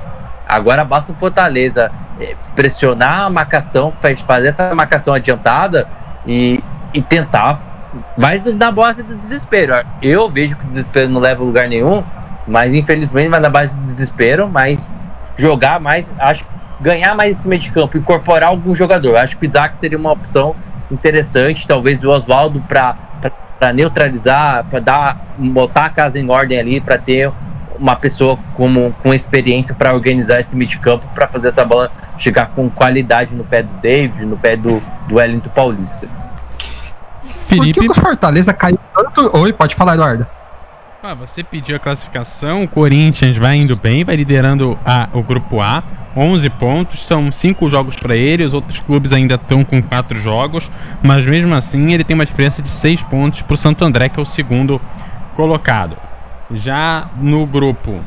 Agora 0.48 0.84
basta 0.84 1.10
o 1.10 1.16
Fortaleza 1.16 1.90
eh, 2.20 2.36
pressionar 2.54 3.22
a 3.22 3.30
marcação, 3.30 3.92
faz- 4.00 4.20
fazer 4.20 4.48
essa 4.48 4.72
marcação 4.72 5.14
adiantada 5.14 5.88
e, 6.24 6.62
e 6.94 7.02
tentar. 7.02 7.58
Vai 8.16 8.42
na 8.54 8.70
base 8.70 9.02
do 9.02 9.16
desespero. 9.16 9.74
Eu 10.00 10.28
vejo 10.30 10.56
que 10.56 10.64
o 10.64 10.68
desespero 10.68 11.08
não 11.08 11.20
leva 11.20 11.42
a 11.42 11.46
lugar 11.46 11.68
nenhum, 11.68 12.02
mas 12.46 12.72
infelizmente 12.72 13.28
vai 13.28 13.40
na 13.40 13.50
base 13.50 13.76
do 13.76 13.84
desespero. 13.84 14.48
Mas 14.48 14.90
jogar 15.36 15.80
mais, 15.80 16.08
acho 16.18 16.44
ganhar 16.80 17.14
mais 17.14 17.38
esse 17.38 17.46
meio 17.46 17.62
de 17.62 17.70
campo, 17.70 17.96
incorporar 17.96 18.50
algum 18.50 18.74
jogador. 18.74 19.16
Acho 19.16 19.36
que 19.38 19.46
o 19.46 19.48
Isaac 19.48 19.78
seria 19.78 19.96
uma 19.96 20.12
opção 20.12 20.54
interessante. 20.90 21.66
Talvez 21.66 22.02
o 22.02 22.10
Oswaldo 22.10 22.60
para 22.62 23.72
neutralizar, 23.72 24.64
para 24.64 24.80
dar, 24.80 25.20
botar 25.38 25.86
a 25.86 25.90
casa 25.90 26.18
em 26.18 26.28
ordem 26.28 26.58
ali, 26.58 26.80
para 26.80 26.98
ter 26.98 27.30
uma 27.78 27.96
pessoa 27.96 28.38
como, 28.54 28.94
com 29.02 29.14
experiência 29.14 29.74
para 29.74 29.94
organizar 29.94 30.40
esse 30.40 30.54
meio 30.54 30.68
de 30.68 30.78
campo, 30.78 31.04
para 31.14 31.26
fazer 31.26 31.48
essa 31.48 31.64
bola 31.64 31.90
chegar 32.18 32.46
com 32.54 32.68
qualidade 32.70 33.34
no 33.34 33.44
pé 33.44 33.62
do 33.62 33.74
David, 33.80 34.24
no 34.24 34.36
pé 34.36 34.56
do, 34.56 34.82
do 35.08 35.16
Wellington 35.16 35.50
Paulista. 35.50 36.06
Por 37.56 37.62
Felipe, 37.62 37.80
que 37.80 37.86
que 37.86 37.92
o 37.98 38.02
Fortaleza 38.02 38.52
caiu 38.52 38.78
tanto. 38.94 39.36
Oi, 39.38 39.52
pode 39.52 39.74
falar, 39.74 39.94
Eduardo. 39.94 40.26
ah, 41.02 41.14
você 41.14 41.42
pediu 41.42 41.74
a 41.76 41.78
classificação, 41.80 42.62
o 42.62 42.68
Corinthians 42.68 43.36
vai 43.36 43.56
indo 43.56 43.74
bem, 43.76 44.04
vai 44.04 44.14
liderando 44.16 44.78
a- 44.84 45.08
o 45.12 45.22
grupo 45.22 45.60
A, 45.60 45.82
11 46.16 46.48
pontos, 46.50 47.04
são 47.06 47.32
5 47.32 47.68
jogos 47.68 47.96
para 47.96 48.14
ele, 48.14 48.44
os 48.44 48.54
outros 48.54 48.78
clubes 48.80 49.12
ainda 49.12 49.34
estão 49.34 49.64
com 49.64 49.82
4 49.82 50.20
jogos, 50.20 50.70
mas 51.02 51.26
mesmo 51.26 51.54
assim 51.54 51.92
ele 51.92 52.04
tem 52.04 52.14
uma 52.14 52.24
diferença 52.26 52.62
de 52.62 52.68
6 52.68 53.00
pontos 53.02 53.42
para 53.42 53.54
o 53.54 53.56
Santo 53.56 53.84
André, 53.84 54.08
que 54.08 54.20
é 54.20 54.22
o 54.22 54.26
segundo 54.26 54.80
colocado. 55.34 55.96
Já 56.54 57.06
no 57.16 57.46
grupo 57.46 58.00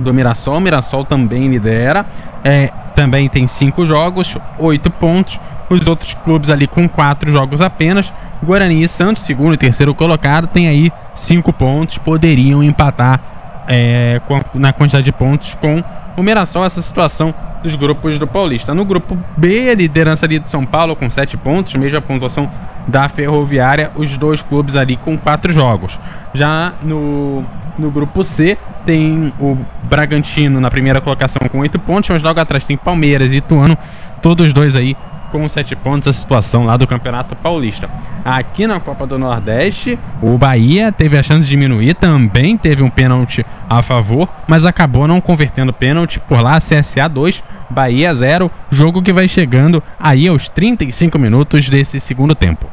do 0.00 0.12
Mirassol, 0.12 0.56
o 0.56 0.60
Mirassol 0.60 1.04
também 1.04 1.48
lidera, 1.48 2.04
é, 2.42 2.72
também 2.94 3.28
tem 3.28 3.46
5 3.46 3.86
jogos, 3.86 4.36
8 4.58 4.90
pontos, 4.90 5.38
os 5.70 5.86
outros 5.86 6.14
clubes 6.24 6.50
ali 6.50 6.66
com 6.66 6.88
4 6.88 7.30
jogos 7.30 7.60
apenas. 7.60 8.12
Guarani 8.42 8.82
e 8.82 8.88
Santos, 8.88 9.24
segundo 9.24 9.54
e 9.54 9.56
terceiro 9.56 9.94
colocado, 9.94 10.46
tem 10.46 10.68
aí 10.68 10.92
5 11.14 11.52
pontos, 11.52 11.98
poderiam 11.98 12.62
empatar 12.62 13.20
é, 13.68 14.20
na 14.54 14.72
quantidade 14.72 15.04
de 15.04 15.12
pontos 15.12 15.54
com 15.54 15.82
o 16.16 16.22
Mirassol, 16.22 16.64
essa 16.64 16.80
situação 16.80 17.34
dos 17.62 17.74
grupos 17.74 18.18
do 18.18 18.26
Paulista. 18.26 18.74
No 18.74 18.84
grupo 18.84 19.18
B, 19.36 19.70
a 19.70 19.74
liderança 19.74 20.24
ali 20.24 20.38
de 20.38 20.48
São 20.48 20.64
Paulo 20.64 20.96
com 20.96 21.10
7 21.10 21.36
pontos, 21.36 21.74
mesma 21.74 22.00
pontuação 22.00 22.50
da 22.86 23.08
Ferroviária, 23.08 23.90
os 23.96 24.16
dois 24.16 24.40
clubes 24.40 24.76
ali 24.76 24.96
com 24.96 25.18
4 25.18 25.52
jogos. 25.52 25.98
Já 26.32 26.72
no, 26.82 27.44
no 27.78 27.90
grupo 27.90 28.22
C, 28.22 28.56
tem 28.84 29.32
o 29.40 29.58
Bragantino 29.82 30.60
na 30.60 30.70
primeira 30.70 31.00
colocação 31.00 31.42
com 31.50 31.58
8 31.58 31.78
pontos, 31.80 32.10
mas 32.10 32.22
logo 32.22 32.38
atrás 32.38 32.64
tem 32.64 32.76
Palmeiras 32.76 33.32
e 33.32 33.38
Ituano, 33.38 33.76
todos 34.22 34.52
dois 34.52 34.76
aí 34.76 34.96
com 35.38 35.48
7 35.48 35.76
pontos, 35.76 36.08
a 36.08 36.12
situação 36.12 36.64
lá 36.64 36.76
do 36.76 36.86
Campeonato 36.86 37.36
Paulista. 37.36 37.88
Aqui 38.24 38.66
na 38.66 38.80
Copa 38.80 39.06
do 39.06 39.18
Nordeste, 39.18 39.98
o 40.20 40.36
Bahia 40.36 40.90
teve 40.90 41.16
a 41.16 41.22
chance 41.22 41.44
de 41.44 41.50
diminuir, 41.50 41.94
também 41.94 42.56
teve 42.56 42.82
um 42.82 42.90
pênalti 42.90 43.44
a 43.68 43.82
favor, 43.82 44.28
mas 44.48 44.64
acabou 44.64 45.06
não 45.06 45.20
convertendo 45.20 45.72
pênalti 45.72 46.18
por 46.20 46.40
lá, 46.40 46.58
CSA 46.58 47.08
2, 47.08 47.42
Bahia 47.68 48.14
0, 48.14 48.50
jogo 48.70 49.02
que 49.02 49.12
vai 49.12 49.28
chegando 49.28 49.82
aí 49.98 50.28
aos 50.28 50.48
35 50.48 51.18
minutos 51.18 51.68
desse 51.68 52.00
segundo 52.00 52.34
tempo. 52.34 52.66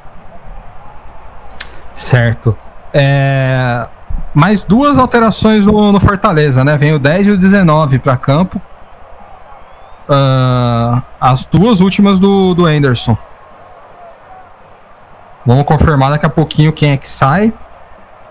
Certo. 1.94 2.58
É, 2.94 3.88
Mais 4.34 4.64
duas 4.64 4.98
alterações 4.98 5.66
no, 5.66 5.92
no 5.92 6.00
Fortaleza, 6.00 6.64
né? 6.64 6.78
Vem 6.78 6.94
o 6.94 7.00
10 7.00 7.28
e 7.28 7.32
o 7.32 7.38
19 7.38 8.00
para 8.00 8.18
campo. 8.18 8.62
Ah, 10.10 11.02
as 11.20 11.46
duas 11.46 11.80
últimas 11.80 12.20
do, 12.20 12.54
do 12.54 12.66
Anderson. 12.66 13.18
Vamos 15.46 15.64
confirmar 15.66 16.12
daqui 16.12 16.26
a 16.26 16.30
pouquinho 16.30 16.72
quem 16.72 16.92
é 16.92 16.98
que 16.98 17.08
sai. 17.08 17.54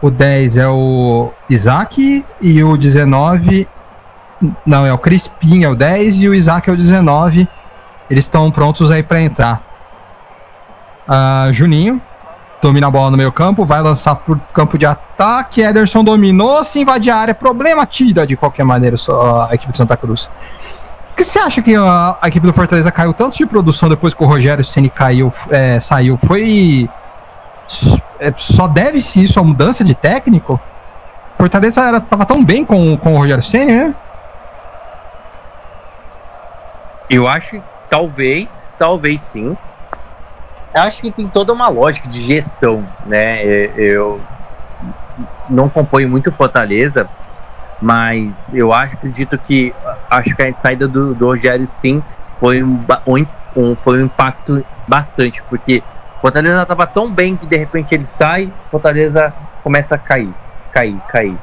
O 0.00 0.10
10 0.10 0.56
é 0.56 0.68
o 0.68 1.30
Isaac 1.48 2.24
e 2.40 2.64
o 2.64 2.76
19. 2.76 3.68
Não, 4.66 4.84
é 4.84 4.92
o 4.92 4.98
Crispim, 4.98 5.62
é 5.62 5.68
o 5.68 5.74
10 5.74 6.22
e 6.22 6.28
o 6.28 6.34
Isaac 6.34 6.68
é 6.68 6.72
o 6.72 6.76
19. 6.76 7.48
Eles 8.10 8.24
estão 8.24 8.50
prontos 8.50 8.90
aí 8.90 9.02
para 9.02 9.20
entrar. 9.20 9.62
Ah, 11.06 11.48
Juninho 11.52 12.00
domina 12.62 12.86
a 12.86 12.90
bola 12.90 13.10
no 13.10 13.16
meio 13.16 13.32
campo, 13.32 13.64
vai 13.64 13.82
lançar 13.82 14.14
pro 14.14 14.40
campo 14.54 14.78
de 14.78 14.86
ataque. 14.86 15.60
Ederson 15.60 16.04
dominou, 16.04 16.62
se 16.62 16.78
invadir 16.78 17.10
a 17.10 17.16
área, 17.16 17.34
problema, 17.34 17.84
tira 17.84 18.24
de 18.24 18.36
qualquer 18.36 18.64
maneira 18.64 18.96
só 18.96 19.48
a 19.50 19.54
equipe 19.54 19.72
de 19.72 19.78
Santa 19.78 19.96
Cruz. 19.96 20.30
Que 21.22 21.26
você 21.26 21.38
acha 21.38 21.62
que 21.62 21.76
a, 21.76 22.18
a 22.20 22.26
equipe 22.26 22.44
do 22.44 22.52
Fortaleza 22.52 22.90
caiu 22.90 23.14
tanto 23.14 23.36
de 23.36 23.46
produção 23.46 23.88
depois 23.88 24.12
que 24.12 24.24
o 24.24 24.26
Rogério 24.26 24.64
Ceni 24.64 24.90
caiu, 24.90 25.32
é, 25.50 25.78
saiu? 25.78 26.16
Foi. 26.16 26.90
é, 28.18 28.32
só 28.36 28.66
deve-se 28.66 29.22
isso 29.22 29.38
à 29.38 29.44
mudança 29.44 29.84
de 29.84 29.94
técnico? 29.94 30.60
Fortaleza 31.38 31.80
era, 31.80 32.00
tava 32.00 32.26
tão 32.26 32.44
bem 32.44 32.64
com, 32.64 32.96
com 32.96 33.14
o 33.14 33.18
Rogério 33.18 33.40
Ceni, 33.40 33.72
né? 33.72 33.94
Eu 37.08 37.28
acho 37.28 37.62
talvez, 37.88 38.72
talvez 38.76 39.22
sim. 39.22 39.56
Eu 40.74 40.82
acho 40.82 41.02
que 41.02 41.12
tem 41.12 41.28
toda 41.28 41.52
uma 41.52 41.68
lógica 41.68 42.08
de 42.08 42.20
gestão, 42.20 42.84
né? 43.06 43.44
Eu 43.76 44.20
não 45.48 45.66
acompanho 45.66 46.08
muito 46.08 46.32
Fortaleza, 46.32 47.08
mas 47.82 48.54
eu 48.54 48.72
acho, 48.72 48.94
acredito 48.94 49.36
que 49.36 49.74
acho 50.08 50.36
que 50.36 50.42
a 50.42 50.56
saída 50.56 50.86
do, 50.86 51.14
do 51.14 51.26
Rogério 51.26 51.66
sim 51.66 52.00
foi 52.38 52.62
um, 52.62 52.78
um, 53.06 53.26
um- 53.56 53.76
foi 53.76 54.00
um 54.00 54.06
impacto 54.06 54.64
bastante, 54.86 55.42
porque 55.50 55.82
Fortaleza 56.20 56.62
estava 56.62 56.86
tão 56.86 57.12
bem 57.12 57.36
que 57.36 57.44
de 57.44 57.56
repente 57.56 57.92
ele 57.92 58.06
sai, 58.06 58.52
Fortaleza 58.70 59.34
começa 59.64 59.96
a 59.96 59.98
cair, 59.98 60.32
cair, 60.70 61.00
cair. 61.08 61.36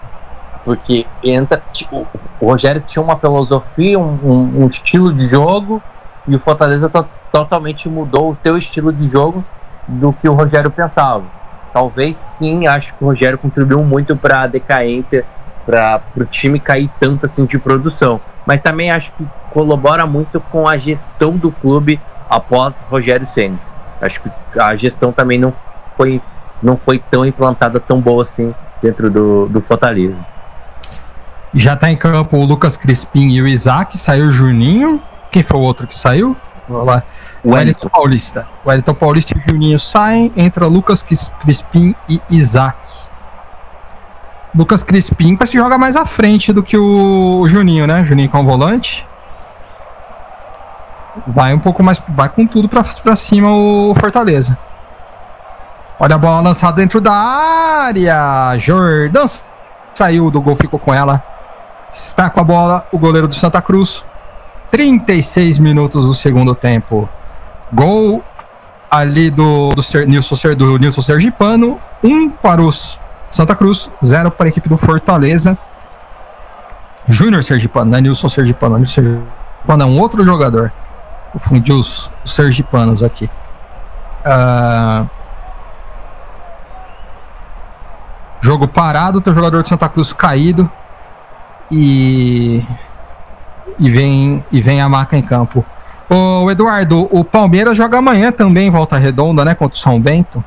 Porque 0.63 1.05
entra. 1.21 1.61
tipo, 1.73 2.07
o 2.39 2.45
Rogério 2.45 2.81
tinha 2.87 3.03
uma 3.03 3.17
filosofia, 3.17 3.99
um, 3.99 4.13
um- 4.23 4.63
um 4.63 4.67
estilo 4.67 5.13
de 5.13 5.27
jogo, 5.27 5.81
e 6.25 6.35
o 6.35 6.39
Fortaleza 6.39 6.87
to- 6.89 7.05
totalmente 7.33 7.89
mudou 7.89 8.31
o 8.31 8.37
seu 8.41 8.57
estilo 8.57 8.93
de 8.93 9.09
jogo 9.09 9.43
do 9.87 10.13
que 10.13 10.29
o 10.29 10.33
Rogério 10.33 10.71
pensava. 10.71 11.25
Talvez 11.73 12.15
sim, 12.37 12.65
acho 12.67 12.93
que 12.93 13.03
o 13.03 13.07
Rogério 13.07 13.37
contribuiu 13.37 13.83
muito 13.83 14.15
para 14.15 14.43
a 14.43 14.47
decaência, 14.47 15.25
para 15.69 16.01
o 16.17 16.25
time 16.25 16.59
cair 16.59 16.89
tanto 16.99 17.27
assim 17.27 17.45
de 17.45 17.59
produção. 17.59 18.19
Mas 18.45 18.61
também 18.61 18.89
acho 18.89 19.11
que 19.11 19.25
colabora 19.51 20.07
muito 20.07 20.39
com 20.39 20.67
a 20.67 20.77
gestão 20.77 21.37
do 21.37 21.51
clube 21.51 22.01
após 22.27 22.81
Rogério 22.89 23.27
Ceni. 23.27 23.59
Acho 24.01 24.21
que 24.21 24.29
a 24.59 24.75
gestão 24.75 25.11
também 25.11 25.37
não 25.37 25.53
foi, 25.95 26.19
não 26.61 26.75
foi 26.75 26.99
tão 27.11 27.23
implantada, 27.25 27.79
tão 27.79 28.01
boa 28.01 28.23
assim 28.23 28.53
dentro 28.81 29.09
do, 29.09 29.47
do 29.47 29.61
Fortaleza. 29.61 30.15
Já 31.53 31.75
tá 31.75 31.91
em 31.91 31.97
campo 31.97 32.37
o 32.37 32.45
Lucas 32.45 32.77
Crispim 32.77 33.29
e 33.29 33.41
o 33.41 33.47
Isaac, 33.47 33.97
saiu 33.97 34.25
o 34.25 34.31
Juninho. 34.31 35.01
Quem 35.31 35.43
foi 35.43 35.57
o 35.57 35.61
outro 35.61 35.85
que 35.85 35.93
saiu? 35.93 36.35
Vamos 36.67 36.85
lá. 36.85 37.03
O 37.43 37.53
Wellington 37.53 37.89
Paulista. 37.89 38.47
O 38.63 38.69
Wellington 38.69 38.93
Paulista 38.93 39.33
e 39.35 39.39
o 39.39 39.41
Juninho 39.41 39.79
saem, 39.79 40.31
entra 40.35 40.67
Lucas 40.67 41.01
Cris- 41.01 41.31
Crispim 41.41 41.95
e 42.07 42.21
Isaac. 42.29 42.77
Lucas 44.59 44.83
Crispim 44.83 45.37
parece 45.37 45.53
que 45.53 45.57
joga 45.57 45.77
mais 45.77 45.95
à 45.95 46.05
frente 46.05 46.51
do 46.51 46.61
que 46.61 46.77
o 46.77 47.47
Juninho, 47.47 47.87
né? 47.87 48.03
Juninho 48.03 48.29
com 48.29 48.41
o 48.41 48.43
volante. 48.43 49.07
Vai 51.25 51.53
um 51.53 51.59
pouco 51.59 51.81
mais. 51.81 52.01
Vai 52.09 52.27
com 52.27 52.45
tudo 52.45 52.67
pra 52.67 53.15
cima 53.15 53.49
o 53.49 53.95
Fortaleza. 53.95 54.57
Olha 55.97 56.15
a 56.15 56.17
bola 56.17 56.41
lançada 56.41 56.75
dentro 56.75 56.99
da 56.99 57.13
área. 57.13 58.59
Jordan 58.59 59.27
saiu 59.93 60.29
do 60.29 60.41
gol, 60.41 60.57
ficou 60.57 60.77
com 60.77 60.93
ela. 60.93 61.23
Está 61.89 62.29
com 62.29 62.41
a 62.41 62.43
bola 62.43 62.85
o 62.91 62.99
goleiro 62.99 63.29
do 63.29 63.35
Santa 63.35 63.61
Cruz. 63.61 64.03
36 64.71 65.57
minutos 65.57 66.05
do 66.05 66.13
segundo 66.13 66.53
tempo. 66.53 67.07
Gol 67.71 68.21
ali 68.91 69.29
do, 69.29 69.73
do, 69.73 70.55
do 70.55 70.77
Nilson 70.77 71.01
Sergipano, 71.01 71.79
um 72.03 72.29
para 72.29 72.61
os 72.61 72.99
Santa 73.31 73.55
Cruz, 73.55 73.89
zero 74.03 74.31
para 74.31 74.47
a 74.47 74.49
equipe 74.49 74.67
do 74.67 74.77
Fortaleza. 74.77 75.57
Júnior 77.07 77.43
Sergipano, 77.43 77.91
não 77.91 77.97
é 77.97 78.01
Nilson 78.01 78.29
Sergipano, 78.29 78.77
Nilson 78.77 79.01
Sergipano 79.01 79.83
é 79.83 79.85
um 79.85 79.99
outro 79.99 80.23
jogador. 80.23 80.71
Confundi 81.33 81.71
os, 81.71 82.09
os 82.23 82.33
Sergipanos 82.33 83.03
aqui. 83.03 83.29
Uh, 84.25 85.07
jogo 88.41 88.67
parado, 88.67 89.21
tem 89.21 89.31
o 89.31 89.35
jogador 89.35 89.63
de 89.63 89.69
Santa 89.69 89.87
Cruz 89.89 90.13
caído. 90.13 90.69
E. 91.71 92.65
E 93.77 93.89
vem, 93.89 94.43
e 94.51 94.61
vem 94.61 94.81
a 94.81 94.89
marca 94.89 95.17
em 95.17 95.21
campo. 95.21 95.63
Ô 96.09 96.49
Eduardo, 96.49 97.07
o 97.11 97.23
Palmeiras 97.23 97.77
joga 97.77 97.99
amanhã 97.99 98.31
também, 98.31 98.69
volta 98.69 98.97
redonda, 98.97 99.45
né? 99.45 99.53
Contra 99.53 99.75
o 99.75 99.79
São 99.79 100.01
Bento. 100.01 100.43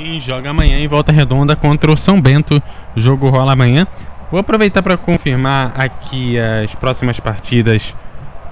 Sim, 0.00 0.18
joga 0.18 0.48
amanhã 0.48 0.78
em 0.78 0.88
volta 0.88 1.12
redonda 1.12 1.54
contra 1.54 1.92
o 1.92 1.96
São 1.96 2.18
Bento. 2.18 2.62
O 2.96 3.00
jogo 3.00 3.28
rola 3.28 3.52
amanhã. 3.52 3.86
Vou 4.30 4.40
aproveitar 4.40 4.82
para 4.82 4.96
confirmar 4.96 5.74
aqui 5.76 6.38
as 6.38 6.74
próximas 6.74 7.20
partidas. 7.20 7.94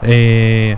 É... 0.02 0.76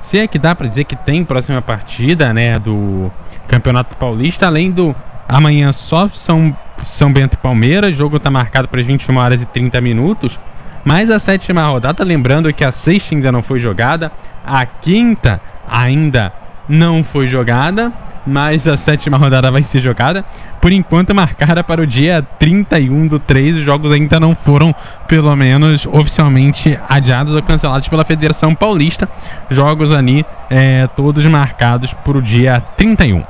Se 0.00 0.16
é 0.18 0.28
que 0.28 0.38
dá 0.38 0.54
para 0.54 0.68
dizer 0.68 0.84
que 0.84 0.94
tem 0.94 1.24
próxima 1.24 1.60
partida, 1.60 2.32
né, 2.32 2.56
do 2.56 3.10
Campeonato 3.48 3.96
Paulista, 3.96 4.46
além 4.46 4.70
do 4.70 4.94
amanhã 5.28 5.72
só 5.72 6.08
São, 6.10 6.56
São 6.86 7.12
Bento 7.12 7.34
e 7.34 7.38
Palmeiras, 7.38 7.92
o 7.92 7.96
jogo 7.98 8.18
está 8.18 8.30
marcado 8.30 8.68
para 8.68 8.80
as 8.80 8.86
21 8.86 9.16
horas 9.16 9.42
e 9.42 9.46
30 9.46 9.80
minutos. 9.80 10.38
Mas 10.84 11.10
a 11.10 11.18
sétima 11.18 11.66
rodada, 11.66 12.04
lembrando 12.04 12.52
que 12.52 12.64
a 12.64 12.70
sexta 12.70 13.12
ainda 13.12 13.32
não 13.32 13.42
foi 13.42 13.58
jogada, 13.58 14.12
a 14.46 14.64
quinta 14.64 15.40
ainda 15.68 16.32
não 16.68 17.02
foi 17.02 17.26
jogada, 17.26 17.92
mas 18.26 18.66
a 18.66 18.76
sétima 18.76 19.16
rodada 19.16 19.50
vai 19.50 19.62
ser 19.62 19.80
jogada. 19.80 20.24
Por 20.60 20.72
enquanto, 20.72 21.14
marcada 21.14 21.62
para 21.62 21.80
o 21.80 21.86
dia 21.86 22.26
31 22.38 23.06
do 23.06 23.18
3. 23.18 23.58
Os 23.58 23.62
jogos 23.62 23.92
ainda 23.92 24.18
não 24.18 24.34
foram, 24.34 24.74
pelo 25.06 25.34
menos, 25.36 25.86
oficialmente 25.86 26.78
adiados 26.88 27.34
ou 27.34 27.42
cancelados 27.42 27.86
pela 27.88 28.04
Federação 28.04 28.54
Paulista. 28.54 29.08
Jogos 29.48 29.92
ali, 29.92 30.26
é, 30.50 30.88
todos 30.96 31.24
marcados 31.26 31.92
para 31.92 32.18
o 32.18 32.22
dia 32.22 32.62
31. 32.76 33.22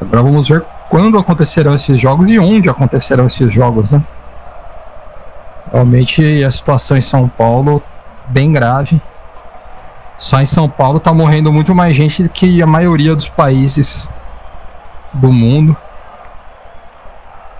Agora 0.00 0.22
vamos 0.22 0.48
ver 0.48 0.64
quando 0.88 1.18
acontecerão 1.18 1.74
esses 1.74 1.98
jogos 2.00 2.30
e 2.30 2.38
onde 2.38 2.68
acontecerão 2.68 3.26
esses 3.26 3.52
jogos, 3.52 3.90
né? 3.90 4.02
Realmente 5.72 6.44
a 6.44 6.50
situação 6.50 6.96
em 6.96 7.00
São 7.00 7.28
Paulo 7.28 7.82
bem 8.28 8.52
grave. 8.52 9.00
Só 10.24 10.40
em 10.40 10.46
São 10.46 10.70
Paulo 10.70 10.98
tá 10.98 11.12
morrendo 11.12 11.52
muito 11.52 11.74
mais 11.74 11.94
gente 11.94 12.22
do 12.22 12.30
que 12.30 12.62
a 12.62 12.66
maioria 12.66 13.14
dos 13.14 13.28
países 13.28 14.08
do 15.12 15.30
mundo. 15.30 15.76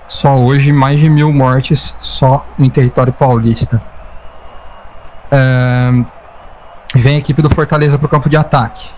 Só 0.08 0.38
hoje 0.38 0.72
mais 0.72 0.98
de 0.98 1.10
mil 1.10 1.30
mortes 1.30 1.94
só 2.00 2.46
em 2.58 2.70
território 2.70 3.12
paulista. 3.12 3.82
É... 5.30 5.90
Vem 6.94 7.16
a 7.16 7.18
equipe 7.18 7.42
do 7.42 7.50
Fortaleza 7.50 7.98
para 7.98 8.06
o 8.06 8.08
campo 8.08 8.30
de 8.30 8.36
ataque. 8.38 8.88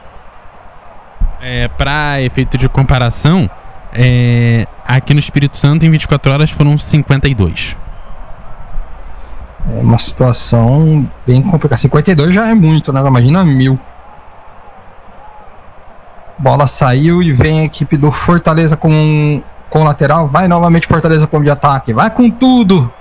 É, 1.41 1.67
para 1.67 2.23
efeito 2.23 2.57
de 2.57 2.69
comparação, 2.69 3.51
é, 3.93 4.69
aqui 4.87 5.13
no 5.13 5.19
Espírito 5.19 5.57
Santo, 5.57 5.85
em 5.85 5.91
24 5.91 6.33
horas, 6.33 6.51
foram 6.53 6.79
52. 6.79 7.77
É 9.75 9.81
uma 9.81 9.99
situação 9.99 11.09
bem 11.27 11.43
complicada. 11.43 11.81
52 11.81 12.33
já 12.33 12.49
é 12.49 12.55
muito, 12.55 12.93
né? 12.93 13.01
Imagina 13.01 13.45
mil. 13.45 13.79
Bola 16.39 16.67
saiu 16.67 17.23
e 17.23 17.33
vem 17.33 17.61
a 17.61 17.65
equipe 17.65 17.97
do 17.97 18.13
Fortaleza 18.13 18.77
com, 18.77 19.43
com 19.71 19.83
lateral. 19.83 20.27
Vai 20.27 20.47
novamente 20.47 20.87
Fortaleza 20.87 21.27
com 21.27 21.43
de 21.43 21.51
ataque. 21.51 21.93
Vai 21.93 22.11
com 22.11 22.31
tudo. 22.31 22.93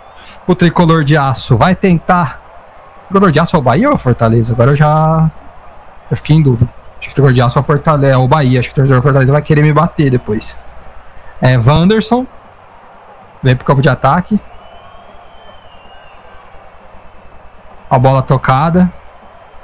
O 0.48 0.56
tricolor 0.56 1.04
de 1.04 1.16
aço. 1.16 1.56
Vai 1.56 1.76
tentar. 1.76 2.42
O 3.06 3.10
tricolor 3.10 3.32
de 3.32 3.40
aço 3.40 3.56
é 3.56 3.60
o 3.60 3.62
Bahia 3.62 3.90
ou 3.92 3.98
Fortaleza? 3.98 4.54
Agora 4.54 4.72
eu 4.72 4.76
já. 4.76 5.30
Eu 6.10 6.18
fiquei 6.18 6.36
em 6.36 6.42
dúvida. 6.42 6.70
Acho 6.98 7.10
que 7.10 7.12
o 7.12 7.14
tricolor 7.14 7.34
de 7.34 7.42
aço 7.42 7.60
é 7.60 7.62
o 7.62 7.64
Fortaleza. 7.64 8.14
É 8.14 8.18
o 8.18 8.28
Bahia. 8.28 8.60
Acho 8.60 8.70
que 8.70 8.74
o 8.74 8.76
tricolor 8.76 9.04
Fortaleza 9.04 9.32
vai 9.32 9.42
querer 9.42 9.62
me 9.62 9.74
bater 9.74 10.10
depois. 10.10 10.58
É 11.40 11.58
Wanderson. 11.58 12.26
Vem 13.44 13.56
pro 13.56 13.66
campo 13.66 13.82
de 13.82 13.90
ataque. 13.90 14.40
A 17.90 17.99
bola 17.99 18.22
tocada. 18.22 18.91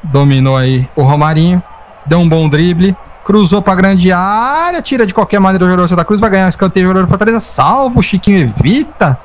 Dominou 0.04 0.58
aí 0.58 0.90
o 0.96 1.04
Romarinho. 1.04 1.62
Deu 2.06 2.20
um 2.20 2.28
bom 2.28 2.48
drible. 2.48 2.96
Cruzou 3.24 3.62
pra 3.62 3.76
grande 3.76 4.12
área. 4.12 4.82
Tira 4.82 5.06
de 5.06 5.14
qualquer 5.14 5.40
maneira 5.40 5.66
o 5.66 5.68
jogador 5.68 5.88
Santa 5.88 6.06
Cruz. 6.06 6.20
Vai 6.20 6.30
ganhar 6.30 6.46
o 6.46 6.50
escanteio. 6.50 6.86
O 6.86 6.90
jogador 6.90 7.06
do 7.06 7.10
Fortaleza. 7.10 7.40
Salvo. 7.40 8.00
O 8.00 8.04
Chiquinho 8.04 8.40
evita. 8.40 9.18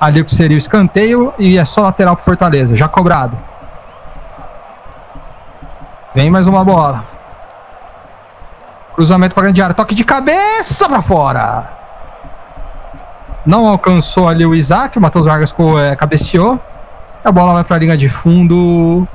Ali 0.00 0.20
o 0.20 0.24
que 0.24 0.34
seria 0.34 0.56
o 0.56 0.58
escanteio. 0.58 1.32
E 1.38 1.58
é 1.58 1.64
só 1.64 1.82
lateral 1.82 2.16
pro 2.16 2.24
Fortaleza. 2.24 2.76
Já 2.76 2.88
cobrado. 2.88 3.38
Vem 6.14 6.30
mais 6.30 6.46
uma 6.46 6.64
bola. 6.64 7.04
Cruzamento 8.94 9.34
pra 9.34 9.44
grande 9.44 9.62
área. 9.62 9.74
Toque 9.74 9.94
de 9.94 10.04
cabeça 10.04 10.88
pra 10.88 11.00
fora. 11.00 11.82
Não 13.44 13.66
alcançou 13.66 14.28
ali 14.28 14.46
o 14.46 14.54
Isaac, 14.54 14.96
o 14.96 15.00
Matheus 15.00 15.26
Vargas 15.26 15.52
é, 15.84 15.96
cabeceou. 15.96 16.60
A 17.24 17.30
bola 17.30 17.54
vai 17.54 17.64
para 17.64 17.76
a 17.76 17.78
linha 17.78 17.96
de 17.96 18.08
fundo. 18.08 19.06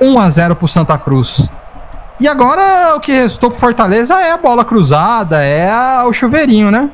1 0.00 0.18
a 0.18 0.30
0 0.30 0.56
para 0.56 0.64
o 0.64 0.68
Santa 0.68 0.96
Cruz. 0.96 1.50
E 2.18 2.28
agora 2.28 2.94
o 2.96 3.00
que 3.00 3.12
restou 3.12 3.50
para 3.50 3.58
Fortaleza 3.58 4.14
é 4.20 4.32
a 4.32 4.36
bola 4.36 4.64
cruzada, 4.64 5.42
é 5.42 5.70
a, 5.70 6.04
o 6.06 6.12
chuveirinho, 6.12 6.70
né? 6.70 6.90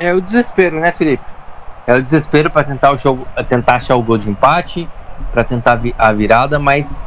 É 0.00 0.12
o 0.12 0.20
desespero, 0.20 0.80
né, 0.80 0.92
Felipe? 0.92 1.24
É 1.86 1.94
o 1.94 2.02
desespero 2.02 2.50
para 2.50 2.64
tentar 2.64 2.92
o 2.92 2.96
jogo, 2.96 3.26
tentar 3.48 3.76
achar 3.76 3.94
o 3.94 4.02
gol 4.02 4.18
de 4.18 4.28
empate, 4.28 4.88
para 5.32 5.44
tentar 5.44 5.78
a 5.98 6.12
virada, 6.12 6.58
mas 6.58 6.98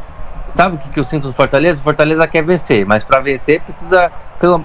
sabe 0.54 0.76
o 0.76 0.80
que, 0.80 0.90
que 0.90 1.00
eu 1.00 1.04
sinto 1.04 1.28
do 1.28 1.34
Fortaleza? 1.34 1.80
O 1.80 1.84
Fortaleza 1.84 2.28
quer 2.28 2.44
vencer, 2.44 2.86
mas 2.86 3.04
para 3.04 3.20
vencer 3.20 3.60
precisa 3.62 4.12
pelo 4.40 4.64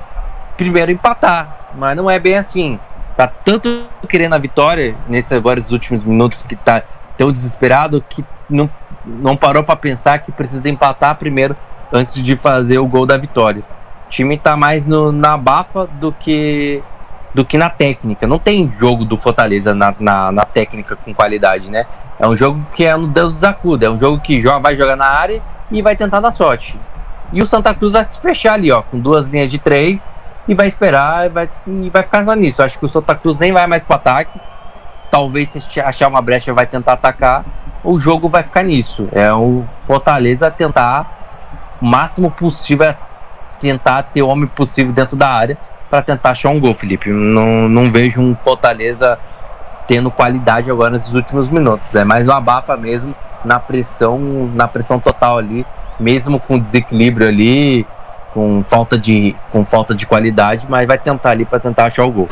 primeiro 0.57 0.93
empatar 0.93 1.63
mas 1.75 1.97
não 1.97 2.11
é 2.11 2.19
bem 2.19 2.37
assim. 2.37 2.79
Tá 3.17 3.27
tanto 3.27 3.87
querendo 4.09 4.35
a 4.35 4.39
vitória 4.39 4.95
nesses 5.09 5.33
agora 5.33 5.61
os 5.61 5.71
últimos 5.71 6.03
minutos 6.03 6.43
que 6.43 6.57
tá 6.57 6.83
tão 7.17 7.31
desesperado 7.31 8.03
que 8.09 8.25
não, 8.49 8.71
não 9.05 9.37
parou 9.37 9.63
para 9.63 9.77
pensar 9.77 10.19
que 10.21 10.33
precisa 10.33 10.69
empatar 10.69 11.17
primeiro 11.17 11.57
antes 11.93 12.15
de 12.15 12.37
fazer 12.37 12.79
o 12.79 12.87
gol 12.87 13.05
da 13.05 13.17
vitória. 13.17 13.63
O 14.07 14.11
time 14.11 14.39
tá 14.39 14.57
mais 14.57 14.85
no, 14.85 15.13
na 15.13 15.37
bafa 15.37 15.87
do 15.87 16.13
que 16.13 16.83
do 17.35 17.45
que 17.45 17.57
na 17.57 17.71
técnica. 17.71 18.27
Não 18.27 18.39
tem 18.39 18.71
jogo 18.79 19.07
do 19.07 19.17
Fortaleza 19.17 19.75
na, 19.75 19.95
na, 19.99 20.31
na 20.31 20.45
técnica 20.45 20.97
com 20.97 21.15
qualidade, 21.15 21.71
né? 21.71 21.87
É 22.19 22.27
um 22.27 22.37
jogo 22.37 22.65
que 22.75 22.85
é 22.85 22.95
no 22.95 23.07
Deus 23.07 23.35
dos 23.35 23.45
acuda, 23.45 23.87
é 23.87 23.91
um 23.91 23.99
jogo 23.99 24.21
que 24.21 24.39
joga, 24.39 24.59
vai 24.59 24.77
jogar 24.77 24.97
na 24.97 25.07
área 25.07 25.43
e 25.71 25.81
vai 25.81 25.97
tentar 25.97 26.21
dar 26.21 26.31
sorte. 26.31 26.79
E 27.33 27.43
o 27.43 27.47
Santa 27.47 27.75
Cruz 27.75 27.93
vai 27.93 28.05
se 28.05 28.21
fechar 28.21 28.55
ali, 28.55 28.71
ó, 28.71 28.83
com 28.83 28.99
duas 28.99 29.29
linhas 29.29 29.51
de 29.51 29.59
três 29.59 30.12
e 30.47 30.55
vai 30.55 30.67
esperar 30.67 31.27
e 31.27 31.29
vai, 31.29 31.51
e 31.67 31.91
vai 31.91 32.03
ficar 32.03 32.25
só 32.25 32.35
nisso. 32.35 32.63
Acho 32.63 32.79
que 32.79 32.85
o 32.85 32.89
Santa 32.89 33.15
Cruz 33.15 33.39
nem 33.39 33.53
vai 33.53 33.67
mais 33.67 33.85
para 33.85 33.97
ataque. 33.97 34.41
Talvez 35.11 35.51
se 35.51 35.81
achar 35.81 36.09
uma 36.09 36.23
brecha 36.23 36.53
vai 36.53 36.67
tentar 36.67 36.95
atacar. 36.95 37.45
O 37.85 38.01
jogo 38.01 38.29
vai 38.29 38.43
ficar 38.43 38.63
nisso. 38.63 39.09
É 39.13 39.33
o 39.33 39.65
Fortaleza 39.87 40.51
tentar 40.51 41.23
o 41.83 41.85
máximo 41.87 42.31
possível 42.31 42.87
é 42.87 42.97
tentar 43.59 44.05
ter 44.05 44.23
o 44.23 44.29
homem 44.29 44.47
possível 44.47 44.93
dentro 44.93 45.17
da 45.17 45.29
área 45.29 45.59
para 45.91 46.01
tentar 46.01 46.31
achar 46.31 46.49
um 46.51 46.61
gol, 46.61 46.75
Felipe. 46.75 47.11
Não, 47.11 47.69
não 47.69 47.91
vejo 47.91 48.21
um 48.21 48.37
Fortaleza 48.37 49.19
tendo 49.87 50.09
qualidade 50.11 50.71
agora 50.71 50.91
nesses 50.91 51.13
últimos 51.13 51.49
minutos. 51.49 51.93
É 51.97 52.05
mais 52.05 52.27
uma 52.29 52.37
abafa 52.37 52.77
mesmo 52.77 53.13
na 53.45 53.59
pressão, 53.59 54.49
na 54.55 54.69
pressão 54.69 55.01
total 55.01 55.39
ali, 55.39 55.67
mesmo 55.99 56.39
com 56.39 56.57
desequilíbrio 56.57 57.27
ali, 57.27 57.85
com 58.33 58.65
falta 58.69 58.99
de, 58.99 59.37
com 59.51 59.65
falta 59.65 59.95
de 59.95 60.07
qualidade, 60.07 60.67
mas 60.69 60.87
vai 60.87 60.99
tentar 60.99 61.31
ali 61.31 61.45
para 61.45 61.59
tentar 61.59 61.87
achar 61.87 62.05
o 62.05 62.11
gol. 62.11 62.29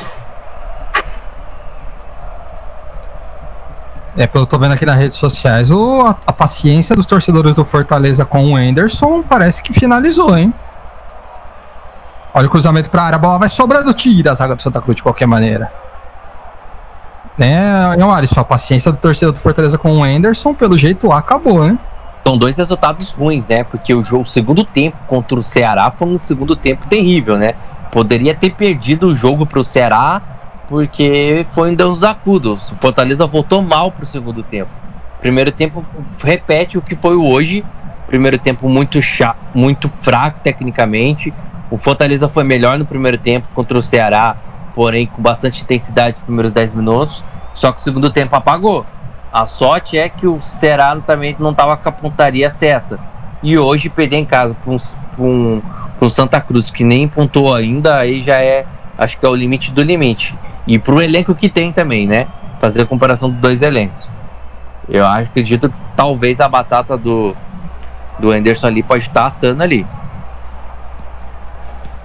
É, 4.17 4.27
pelo 4.27 4.47
que 4.47 4.55
eu 4.55 4.59
tô 4.59 4.63
vendo 4.63 4.73
aqui 4.73 4.85
nas 4.85 4.99
redes 4.99 5.17
sociais, 5.17 5.71
o, 5.71 6.03
a, 6.03 6.17
a, 6.27 6.33
paciência 6.33 6.97
dos 6.97 7.07
torcedores 7.07 7.55
do 7.55 7.65
Fortaleza 7.65 8.25
com 8.25 8.53
o 8.53 8.57
Anderson 8.57 9.23
parece 9.23 9.63
que 9.63 9.73
finalizou, 9.73 10.37
hein? 10.37 10.53
Olha 12.35 12.47
o 12.47 12.51
cruzamento 12.51 12.91
pra 12.91 13.03
área, 13.03 13.17
a 13.17 13.19
bola 13.19 13.39
vai 13.39 13.49
sobrando, 13.49 13.93
tira 13.95 14.33
a 14.33 14.35
zaga 14.35 14.57
do 14.57 14.63
Santa 14.63 14.81
Cruz 14.81 14.97
de 14.97 15.03
qualquer 15.03 15.27
maneira. 15.27 15.73
Né, 17.39 17.57
Alisson, 18.03 18.41
a 18.41 18.45
paciência 18.45 18.93
do 18.93 18.99
torcedor 18.99 19.33
do 19.33 19.41
Fortaleza 19.41 19.79
com 19.79 19.99
o 19.99 20.05
Anderson, 20.05 20.53
pelo 20.53 20.77
jeito, 20.77 21.11
acabou, 21.13 21.65
né? 21.65 21.79
São 22.25 22.37
dois 22.37 22.57
resultados 22.57 23.11
ruins, 23.11 23.47
né? 23.47 23.65
Porque 23.65 23.95
o 23.95 24.03
jogo, 24.03 24.25
o 24.25 24.27
segundo 24.27 24.65
tempo 24.65 24.97
contra 25.07 25.39
o 25.39 25.43
Ceará 25.43 25.91
foi 25.91 26.09
um 26.09 26.19
segundo 26.21 26.55
tempo 26.55 26.87
terrível, 26.87 27.37
né? 27.37 27.55
Poderia 27.91 28.35
ter 28.35 28.51
perdido 28.55 29.09
o 29.09 29.15
jogo 29.15 29.47
para 29.47 29.61
o 29.61 29.65
Ceará 29.65 30.23
porque 30.69 31.45
foi 31.51 31.73
um 31.73 31.75
Deus 31.75 32.05
acudos. 32.05 32.71
O 32.71 32.77
Fortaleza 32.77 33.27
voltou 33.27 33.61
mal 33.61 33.91
pro 33.91 34.07
segundo 34.07 34.43
tempo. 34.43 34.71
Primeiro 35.21 35.51
tempo 35.51 35.85
repete 36.23 36.79
o 36.79 36.83
que 36.83 36.95
foi 36.95 37.17
o 37.17 37.29
hoje. 37.29 37.65
Primeiro 38.07 38.39
tempo 38.39 38.69
muito 38.69 39.03
chato, 39.03 39.39
muito 39.53 39.89
fraco 40.01 40.39
tecnicamente. 40.43 41.35
O 41.71 41.77
Fortaleza 41.77 42.29
foi 42.29 42.45
melhor 42.45 42.79
no 42.79 42.87
primeiro 42.87 43.19
tempo 43.19 43.49
contra 43.55 43.79
o 43.79 43.83
Ceará, 43.83 44.37
porém 44.75 45.07
com 45.07 45.21
bastante 45.21 45.63
intensidade 45.63 46.17
nos 46.17 46.25
primeiros 46.25 46.53
10 46.53 46.75
minutos. 46.75 47.25
Só 47.55 47.73
que 47.73 47.81
o 47.81 47.83
segundo 47.83 48.11
tempo 48.11 48.35
apagou. 48.37 48.87
A 49.33 49.47
sorte 49.47 49.97
é 49.97 50.09
que 50.09 50.27
o 50.27 50.43
Ceará 50.43 50.97
também 51.07 51.37
não 51.39 51.53
estava 51.53 51.77
com 51.77 51.89
a 51.89 51.93
pontaria 51.93 52.51
certa. 52.51 52.99
E 53.43 53.57
hoje 53.57 53.89
perder 53.89 54.17
em 54.17 54.25
casa 54.25 54.57
com 54.65 54.77
um, 55.19 55.63
um, 56.01 56.11
Santa 56.11 56.41
Cruz 56.41 56.69
que 56.71 56.83
nem 56.83 57.07
pontuou 57.07 57.55
ainda, 57.55 57.97
aí 57.97 58.23
já 58.23 58.43
é, 58.43 58.67
acho 58.99 59.19
que 59.19 59.25
é 59.25 59.29
o 59.29 59.35
limite 59.35 59.71
do 59.71 59.83
limite. 59.83 60.35
E 60.67 60.79
para 60.79 60.95
o 60.95 61.01
elenco 61.01 61.35
que 61.35 61.49
tem 61.49 61.73
também, 61.73 62.07
né? 62.07 62.27
Fazer 62.61 62.83
a 62.83 62.87
comparação 62.87 63.31
dos 63.31 63.39
dois 63.39 63.63
elencos. 63.63 64.11
Eu 64.89 65.07
acredito 65.07 65.69
que 65.69 65.75
talvez 65.95 66.41
a 66.41 66.49
batata 66.49 66.97
do, 66.97 67.35
do 68.19 68.33
Anderson 68.33 68.67
ali 68.67 68.83
pode 68.83 69.07
estar 69.07 69.27
assando 69.27 69.63
ali. 69.63 69.87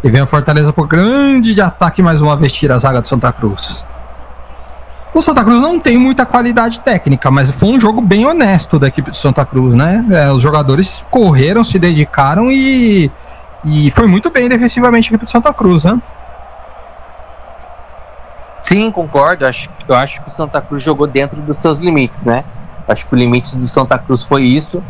E 0.03 0.09
vem 0.11 0.21
o 0.21 0.27
Fortaleza 0.27 0.71
por 0.71 0.87
grande 0.87 1.55
de 1.55 1.61
ataque 1.61 2.03
mais 2.03 2.21
uma 2.21 2.37
vez 2.37 2.51
tira 2.51 2.75
a 2.75 2.77
zaga 2.77 3.01
do 3.01 3.07
Santa 3.07 3.33
Cruz. 3.33 3.83
O 5.15 5.21
Santa 5.21 5.45
Cruz 5.45 5.61
não 5.61 5.79
tem 5.79 5.97
muita 5.97 6.25
qualidade 6.25 6.81
técnica, 6.81 7.31
mas 7.31 7.49
foi 7.49 7.69
um 7.69 7.79
jogo 7.79 8.01
bem 8.01 8.25
honesto 8.25 8.77
da 8.77 8.89
equipe 8.89 9.11
do 9.11 9.15
Santa 9.15 9.45
Cruz, 9.45 9.73
né? 9.73 10.05
É, 10.11 10.29
os 10.29 10.41
jogadores 10.41 11.05
correram, 11.09 11.63
se 11.63 11.79
dedicaram 11.79 12.51
e, 12.51 13.09
e 13.63 13.89
foi 13.91 14.07
muito 14.07 14.29
bem 14.29 14.49
defensivamente 14.49 15.07
a 15.07 15.09
equipe 15.11 15.23
do 15.23 15.31
Santa 15.31 15.53
Cruz, 15.53 15.85
né? 15.85 16.01
Sim, 18.61 18.91
concordo. 18.91 19.47
Acho, 19.47 19.69
eu 19.87 19.95
acho 19.95 20.21
que 20.21 20.27
o 20.27 20.31
Santa 20.31 20.59
Cruz 20.59 20.83
jogou 20.83 21.07
dentro 21.07 21.41
dos 21.41 21.59
seus 21.59 21.79
limites, 21.79 22.25
né? 22.25 22.43
Acho 22.85 23.07
que 23.07 23.15
o 23.15 23.17
limite 23.17 23.57
do 23.57 23.69
Santa 23.69 23.97
Cruz 23.97 24.21
foi 24.21 24.43
isso. 24.43 24.83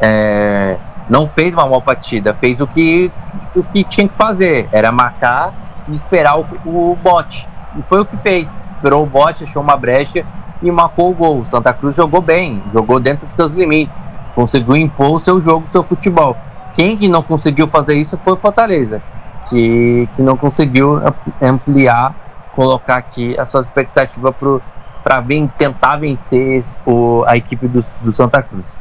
É, 0.00 0.76
não 1.10 1.26
fez 1.26 1.52
uma 1.52 1.66
mal 1.66 1.82
partida, 1.82 2.32
fez 2.32 2.60
o 2.60 2.66
que, 2.68 3.10
o 3.56 3.64
que 3.64 3.82
tinha 3.82 4.06
que 4.06 4.14
fazer, 4.14 4.68
era 4.70 4.92
marcar 4.92 5.52
e 5.88 5.94
esperar 5.94 6.38
o, 6.38 6.46
o 6.64 6.96
bote. 7.02 7.52
E 7.76 7.82
foi 7.82 8.00
o 8.00 8.04
que 8.04 8.16
fez. 8.18 8.64
Esperou 8.70 9.02
o 9.02 9.06
bote, 9.06 9.44
achou 9.44 9.62
uma 9.62 9.76
brecha 9.76 10.24
e 10.62 10.70
marcou 10.70 11.10
o 11.10 11.14
gol. 11.14 11.44
Santa 11.46 11.72
Cruz 11.72 11.96
jogou 11.96 12.20
bem, 12.20 12.62
jogou 12.72 13.00
dentro 13.00 13.26
dos 13.26 13.36
seus 13.36 13.52
limites, 13.52 14.04
conseguiu 14.34 14.76
impor 14.76 15.14
o 15.14 15.24
seu 15.24 15.40
jogo, 15.40 15.66
o 15.66 15.72
seu 15.72 15.82
futebol. 15.82 16.36
Quem 16.74 16.96
que 16.96 17.08
não 17.08 17.22
conseguiu 17.22 17.68
fazer 17.68 17.94
isso 17.94 18.18
foi 18.24 18.32
o 18.32 18.36
Fortaleza, 18.36 19.00
que, 19.48 20.08
que 20.16 20.22
não 20.22 20.36
conseguiu 20.36 21.00
ampliar, 21.40 22.14
colocar 22.54 22.96
aqui 22.96 23.38
a 23.38 23.44
sua 23.44 23.60
expectativa 23.60 24.32
para 24.32 25.24
tentar 25.56 25.96
vencer 25.96 26.64
o, 26.84 27.22
a 27.26 27.36
equipe 27.36 27.68
do, 27.68 27.80
do 28.02 28.12
Santa 28.12 28.42
Cruz. 28.42 28.76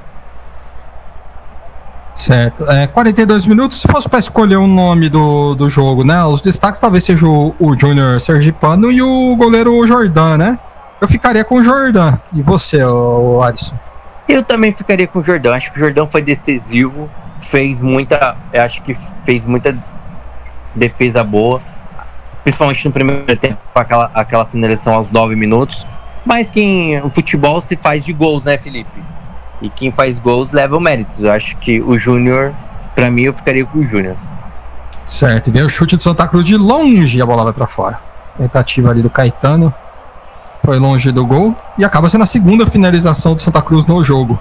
Certo. 2.15 2.69
É, 2.69 2.85
42 2.87 3.47
minutos, 3.47 3.81
se 3.81 3.87
fosse 3.87 4.07
para 4.07 4.19
escolher 4.19 4.57
o 4.57 4.67
nome 4.67 5.09
do, 5.09 5.55
do 5.55 5.69
jogo, 5.69 6.03
né? 6.03 6.23
Os 6.25 6.41
destaques 6.41 6.79
talvez 6.79 7.03
seja 7.03 7.25
o, 7.25 7.55
o 7.59 7.77
Júnior 7.77 8.21
Sergipano 8.21 8.91
e 8.91 9.01
o 9.01 9.35
goleiro 9.35 9.85
Jordan, 9.87 10.37
né? 10.37 10.59
Eu 11.01 11.07
ficaria 11.07 11.43
com 11.43 11.55
o 11.55 11.63
Jordan. 11.63 12.17
E 12.31 12.41
você, 12.41 12.83
o 12.83 13.41
Alisson? 13.41 13.77
Eu 14.27 14.43
também 14.43 14.73
ficaria 14.73 15.07
com 15.07 15.19
o 15.19 15.23
Jordão. 15.23 15.53
Acho 15.53 15.71
que 15.71 15.77
o 15.77 15.79
Jordão 15.79 16.07
foi 16.07 16.21
decisivo, 16.21 17.09
fez 17.41 17.79
muita. 17.79 18.37
Acho 18.53 18.81
que 18.83 18.93
fez 19.23 19.45
muita 19.45 19.77
defesa 20.73 21.23
boa, 21.23 21.61
principalmente 22.43 22.85
no 22.85 22.91
primeiro 22.91 23.37
tempo, 23.37 23.59
aquela, 23.75 24.11
aquela 24.13 24.45
finalização 24.45 24.93
aos 24.93 25.09
9 25.09 25.35
minutos. 25.35 25.85
Mas 26.25 26.49
quem 26.49 27.01
o 27.01 27.09
futebol 27.09 27.59
se 27.59 27.75
faz 27.75 28.05
de 28.05 28.13
gols, 28.13 28.45
né, 28.45 28.57
Felipe? 28.57 29.12
E 29.63 29.69
quem 29.69 29.91
faz 29.91 30.19
gols 30.19 30.51
leva 30.51 30.75
o 30.75 30.79
mérito. 30.79 31.15
Eu 31.25 31.31
acho 31.31 31.55
que 31.57 31.81
o 31.81 31.97
Júnior, 31.97 32.53
para 32.93 33.09
mim, 33.09 33.23
eu 33.23 33.33
ficaria 33.33 33.65
com 33.65 33.79
o 33.79 33.85
Júnior. 33.85 34.17
Certo, 35.05 35.49
e 35.49 35.61
o 35.61 35.69
chute 35.69 35.95
do 35.95 36.03
Santa 36.03 36.27
Cruz 36.27 36.45
de 36.45 36.57
longe, 36.57 37.21
a 37.21 37.25
bola 37.25 37.45
vai 37.45 37.53
para 37.53 37.65
fora. 37.65 37.99
Tentativa 38.37 38.89
ali 38.89 39.01
do 39.01 39.09
Caetano. 39.09 39.73
Foi 40.65 40.77
longe 40.79 41.11
do 41.11 41.25
gol 41.25 41.55
e 41.77 41.83
acaba 41.83 42.09
sendo 42.09 42.23
a 42.23 42.27
segunda 42.27 42.65
finalização 42.65 43.35
do 43.35 43.41
Santa 43.41 43.61
Cruz 43.61 43.85
no 43.85 44.03
jogo. 44.03 44.39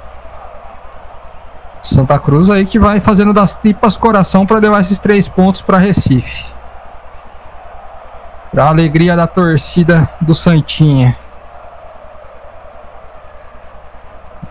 Santa 1.82 2.18
Cruz 2.18 2.50
aí 2.50 2.66
que 2.66 2.78
vai 2.78 3.00
fazendo 3.00 3.32
das 3.32 3.56
tripas 3.56 3.96
coração 3.96 4.44
para 4.44 4.58
levar 4.58 4.80
esses 4.80 5.00
três 5.00 5.28
pontos 5.28 5.62
para 5.62 5.78
Recife. 5.78 6.44
Para 8.52 8.66
alegria 8.66 9.16
da 9.16 9.26
torcida 9.26 10.08
do 10.20 10.34
Santinha. 10.34 11.16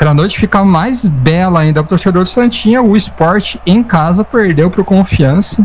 Para 0.02 0.10
a 0.10 0.14
noite 0.15 0.40
ficar 0.40 0.65
mais 0.65 1.06
bela 1.06 1.60
ainda 1.60 1.84
para 1.84 1.86
o 1.86 1.90
torcedor 1.90 2.23
do 2.23 2.28
Santinha, 2.28 2.82
o 2.82 2.98
esporte 2.98 3.61
em 3.68 3.84
casa 3.84 4.23
perdeu 4.23 4.68
para 4.68 4.82
o 4.82 4.84
Confiança. 4.84 5.64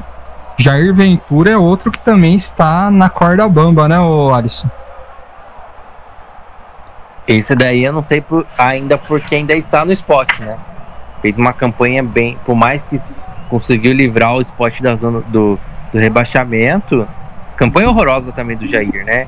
Jair 0.59 0.93
Ventura 0.93 1.53
é 1.53 1.57
outro 1.57 1.91
que 1.91 1.99
também 1.99 2.35
está 2.35 2.91
na 2.91 3.09
corda 3.09 3.49
bamba, 3.49 3.89
né, 3.89 3.99
o 3.99 4.35
Alisson? 4.35 4.69
Esse 7.27 7.55
daí 7.57 7.83
eu 7.83 7.95
não 7.95 8.03
sei 8.03 8.21
por, 8.21 8.47
ainda 8.59 8.99
porque 8.99 9.37
ainda 9.37 9.55
está 9.55 9.87
no 9.87 9.93
esporte, 9.93 10.43
né? 10.43 10.59
Fez 11.23 11.39
uma 11.39 11.55
campanha 11.55 12.03
bem. 12.03 12.37
Por 12.45 12.55
mais 12.55 12.83
que 12.83 13.01
conseguiu 13.49 13.95
livrar 13.95 14.35
o 14.35 14.41
esporte 14.43 14.83
da 14.83 14.97
zona 14.97 15.23
do, 15.29 15.59
do 15.91 15.99
rebaixamento. 15.99 17.09
Campanha 17.57 17.89
horrorosa 17.89 18.33
também 18.33 18.55
do 18.55 18.67
Jair, 18.67 19.03
né? 19.03 19.27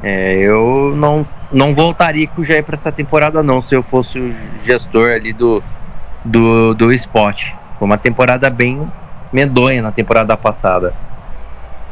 É, 0.00 0.34
eu 0.34 0.94
não, 0.94 1.26
não 1.52 1.74
voltaria 1.74 2.26
com 2.28 2.40
o 2.40 2.44
Jair 2.44 2.64
para 2.64 2.74
essa 2.74 2.92
temporada, 2.92 3.42
não, 3.42 3.60
se 3.60 3.74
eu 3.74 3.82
fosse 3.82 4.18
o 4.18 4.34
gestor 4.64 5.10
ali 5.10 5.32
do, 5.32 5.62
do, 6.24 6.74
do 6.74 6.92
esporte. 6.92 7.54
Foi 7.78 7.86
uma 7.86 7.98
temporada 7.98 8.48
bem 8.48 8.86
medonha 9.32 9.82
na 9.82 9.90
temporada 9.90 10.36
passada. 10.36 10.94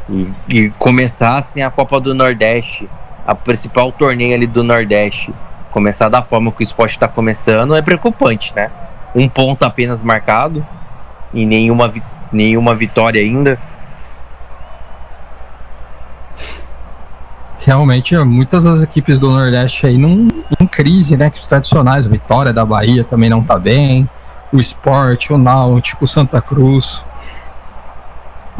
E, 0.09 0.27
e 0.47 0.69
começassem 0.71 1.63
a 1.63 1.69
Copa 1.69 1.99
do 1.99 2.13
Nordeste, 2.13 2.89
a 3.25 3.35
principal 3.35 3.91
torneio 3.91 4.35
ali 4.35 4.47
do 4.47 4.63
Nordeste, 4.63 5.33
começar 5.71 6.09
da 6.09 6.21
forma 6.21 6.51
que 6.51 6.61
o 6.61 6.63
esporte 6.63 6.91
está 6.91 7.07
começando, 7.07 7.75
é 7.75 7.81
preocupante, 7.81 8.53
né? 8.55 8.71
Um 9.13 9.27
ponto 9.27 9.63
apenas 9.63 10.01
marcado 10.01 10.65
e 11.33 11.45
nenhuma, 11.45 11.93
nenhuma 12.31 12.73
vitória 12.73 13.21
ainda. 13.21 13.59
Realmente 17.59 18.17
muitas 18.17 18.63
das 18.63 18.81
equipes 18.81 19.19
do 19.19 19.29
Nordeste 19.29 19.85
aí 19.85 19.97
não 19.97 20.27
em 20.59 20.67
crise, 20.67 21.17
né? 21.17 21.29
Que 21.29 21.39
os 21.39 21.47
tradicionais, 21.47 22.05
Vitória 22.05 22.53
da 22.53 22.65
Bahia 22.65 23.03
também 23.03 23.29
não 23.29 23.43
tá 23.43 23.59
bem, 23.59 24.09
o 24.51 24.59
Esporte, 24.59 25.33
o 25.33 25.37
Náutico, 25.37 26.05
o 26.05 26.07
Santa 26.07 26.41
Cruz. 26.41 27.03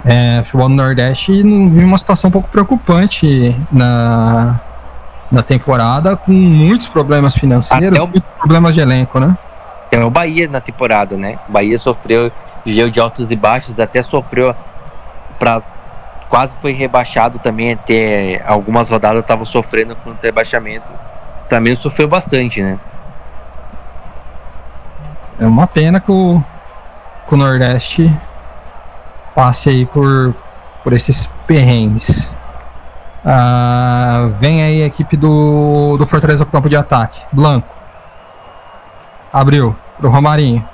É, 0.05 0.41
futebol 0.45 0.69
do 0.69 0.75
Nordeste 0.75 1.43
não 1.43 1.69
viu 1.69 1.85
uma 1.85 1.97
situação 1.97 2.29
um 2.29 2.31
pouco 2.31 2.49
preocupante 2.49 3.55
na, 3.71 4.59
na 5.31 5.43
temporada, 5.43 6.15
com 6.15 6.31
muitos 6.31 6.87
problemas 6.87 7.35
financeiros, 7.35 7.99
o... 7.99 8.07
muitos 8.07 8.31
problemas 8.37 8.75
de 8.75 8.81
elenco, 8.81 9.19
né? 9.19 9.37
É 9.91 10.03
o 10.03 10.09
Bahia 10.09 10.47
na 10.47 10.61
temporada, 10.61 11.17
né? 11.17 11.39
O 11.49 11.51
Bahia 11.51 11.77
sofreu 11.79 12.31
gel 12.65 12.89
de 12.89 12.99
altos 12.99 13.31
e 13.31 13.35
baixos, 13.35 13.79
até 13.79 14.01
sofreu 14.01 14.55
para 15.37 15.61
quase 16.29 16.55
foi 16.61 16.71
rebaixado 16.71 17.39
também, 17.39 17.73
até 17.73 18.41
algumas 18.45 18.89
rodadas 18.89 19.21
estava 19.21 19.43
sofrendo 19.45 19.95
com 19.97 20.11
o 20.11 20.17
rebaixamento. 20.21 20.93
Também 21.49 21.75
sofreu 21.75 22.07
bastante, 22.07 22.61
né? 22.61 22.79
É 25.39 25.47
uma 25.47 25.65
pena 25.65 25.99
que 25.99 26.11
o, 26.11 26.41
que 27.27 27.33
o 27.33 27.37
Nordeste 27.37 28.13
passe 29.33 29.69
aí 29.69 29.85
por, 29.85 30.35
por 30.83 30.93
esses 30.93 31.27
perrengues. 31.47 32.31
Ah, 33.25 34.29
vem 34.39 34.63
aí 34.63 34.83
a 34.83 34.85
equipe 34.85 35.17
do, 35.17 35.97
do 35.97 36.05
Fortaleza 36.05 36.45
pro 36.45 36.51
campo 36.51 36.69
de 36.69 36.75
ataque. 36.75 37.21
Blanco. 37.31 37.67
Abriu 39.33 39.75
pro 39.97 40.09
Romarinho. 40.09 40.67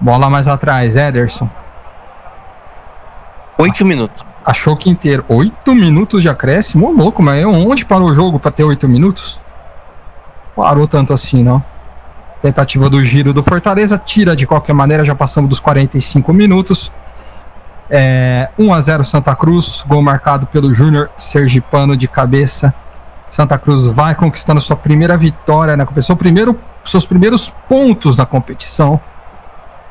Bola 0.00 0.30
mais 0.30 0.48
atrás, 0.48 0.96
Ederson. 0.96 1.48
Oito 3.60 3.84
minutos. 3.84 4.24
Achou 4.42 4.74
que 4.74 4.88
inteiro. 4.88 5.22
Oito 5.28 5.74
minutos 5.74 6.22
de 6.22 6.30
acréscimo? 6.30 6.88
Ô, 6.88 6.92
louco, 6.92 7.22
mas 7.22 7.44
onde 7.44 7.84
parou 7.84 8.08
o 8.08 8.14
jogo 8.14 8.40
para 8.40 8.50
ter 8.50 8.64
oito 8.64 8.88
minutos? 8.88 9.38
Parou 10.56 10.88
tanto 10.88 11.12
assim, 11.12 11.42
não. 11.42 11.62
Tentativa 12.40 12.88
do 12.88 13.04
giro 13.04 13.34
do 13.34 13.42
Fortaleza, 13.42 13.98
tira 13.98 14.34
de 14.34 14.46
qualquer 14.46 14.72
maneira, 14.72 15.04
já 15.04 15.14
passamos 15.14 15.50
dos 15.50 15.60
45 15.60 16.32
minutos. 16.32 16.90
É, 17.90 18.48
1 18.58 18.72
a 18.72 18.80
0 18.80 19.04
Santa 19.04 19.36
Cruz, 19.36 19.84
gol 19.86 20.00
marcado 20.00 20.46
pelo 20.46 20.72
Júnior 20.72 21.10
Sergipano 21.18 21.94
de 21.94 22.08
cabeça. 22.08 22.72
Santa 23.28 23.58
Cruz 23.58 23.84
vai 23.84 24.14
conquistando 24.14 24.58
sua 24.62 24.74
primeira 24.74 25.18
vitória 25.18 25.76
na 25.76 25.84
competição, 25.84 26.16
primeiro, 26.16 26.58
seus 26.82 27.04
primeiros 27.04 27.52
pontos 27.68 28.16
na 28.16 28.24
competição. 28.24 28.98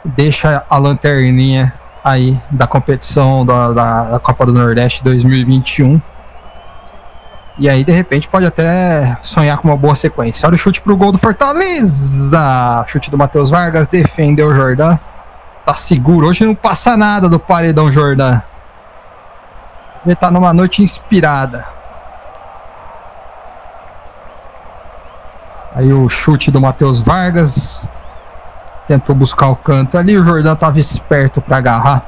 Deixa 0.04 0.66
a 0.68 0.78
lanterninha 0.80 1.72
aí 2.04 2.40
da 2.50 2.68
competição 2.68 3.46
da, 3.46 3.74
da, 3.74 4.20
Copa 4.20 4.46
do 4.46 4.54
Nordeste 4.54 5.04
2021. 5.04 6.02
E 7.58 7.68
aí, 7.68 7.84
de 7.84 7.92
repente, 7.92 8.28
pode 8.28 8.46
até 8.46 9.18
sonhar 9.22 9.58
com 9.58 9.68
uma 9.68 9.76
boa 9.76 9.94
sequência. 9.94 10.48
Olha 10.48 10.56
o 10.56 10.58
chute 10.58 10.82
pro 10.82 10.96
gol 10.96 11.12
do 11.12 11.18
Fortaleza. 11.18 12.86
Chute 12.88 13.12
do 13.12 13.18
Matheus 13.18 13.50
Vargas, 13.50 13.88
defendeu 13.88 14.48
o 14.48 14.54
Jordan. 14.54 14.98
Tá 15.66 15.74
seguro. 15.74 16.28
Hoje 16.28 16.46
não 16.46 16.56
passa 16.56 16.96
nada 16.96 17.28
do 17.28 17.38
paredão 17.38 17.92
Jordan. 17.92 18.42
Ele 20.06 20.16
tá 20.16 20.32
numa 20.32 20.54
noite 20.54 20.82
inspirada. 20.82 21.68
Aí 25.76 25.92
o 25.92 26.08
chute 26.08 26.50
do 26.50 26.62
Matheus 26.62 27.02
Vargas. 27.02 27.86
Tentou 28.90 29.16
buscar 29.16 29.49
o 29.49 29.56
canto 29.56 29.99
ali. 29.99 30.18
O 30.18 30.24
Jordão 30.24 30.56
tava 30.56 30.80
esperto 30.80 31.40
para 31.40 31.57
agarrar. 31.57 32.03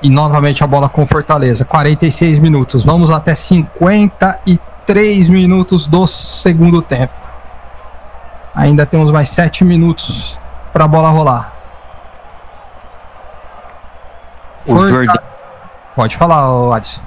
E 0.00 0.08
novamente 0.08 0.64
a 0.64 0.66
bola 0.66 0.88
com 0.88 1.04
Fortaleza. 1.04 1.62
46 1.66 2.38
minutos. 2.38 2.82
Vamos 2.86 3.10
até 3.10 3.34
53 3.34 5.28
minutos 5.28 5.86
do 5.86 6.06
segundo 6.06 6.80
tempo. 6.80 7.12
Ainda 8.54 8.86
temos 8.86 9.12
mais 9.12 9.28
7 9.28 9.62
minutos 9.62 10.38
para 10.72 10.86
a 10.86 10.88
bola 10.88 11.10
rolar. 11.10 11.52
O 14.64 14.74
Forta... 14.74 14.88
Jordan... 14.88 15.18
Pode 15.94 16.16
falar, 16.16 16.74
Alisson. 16.74 17.02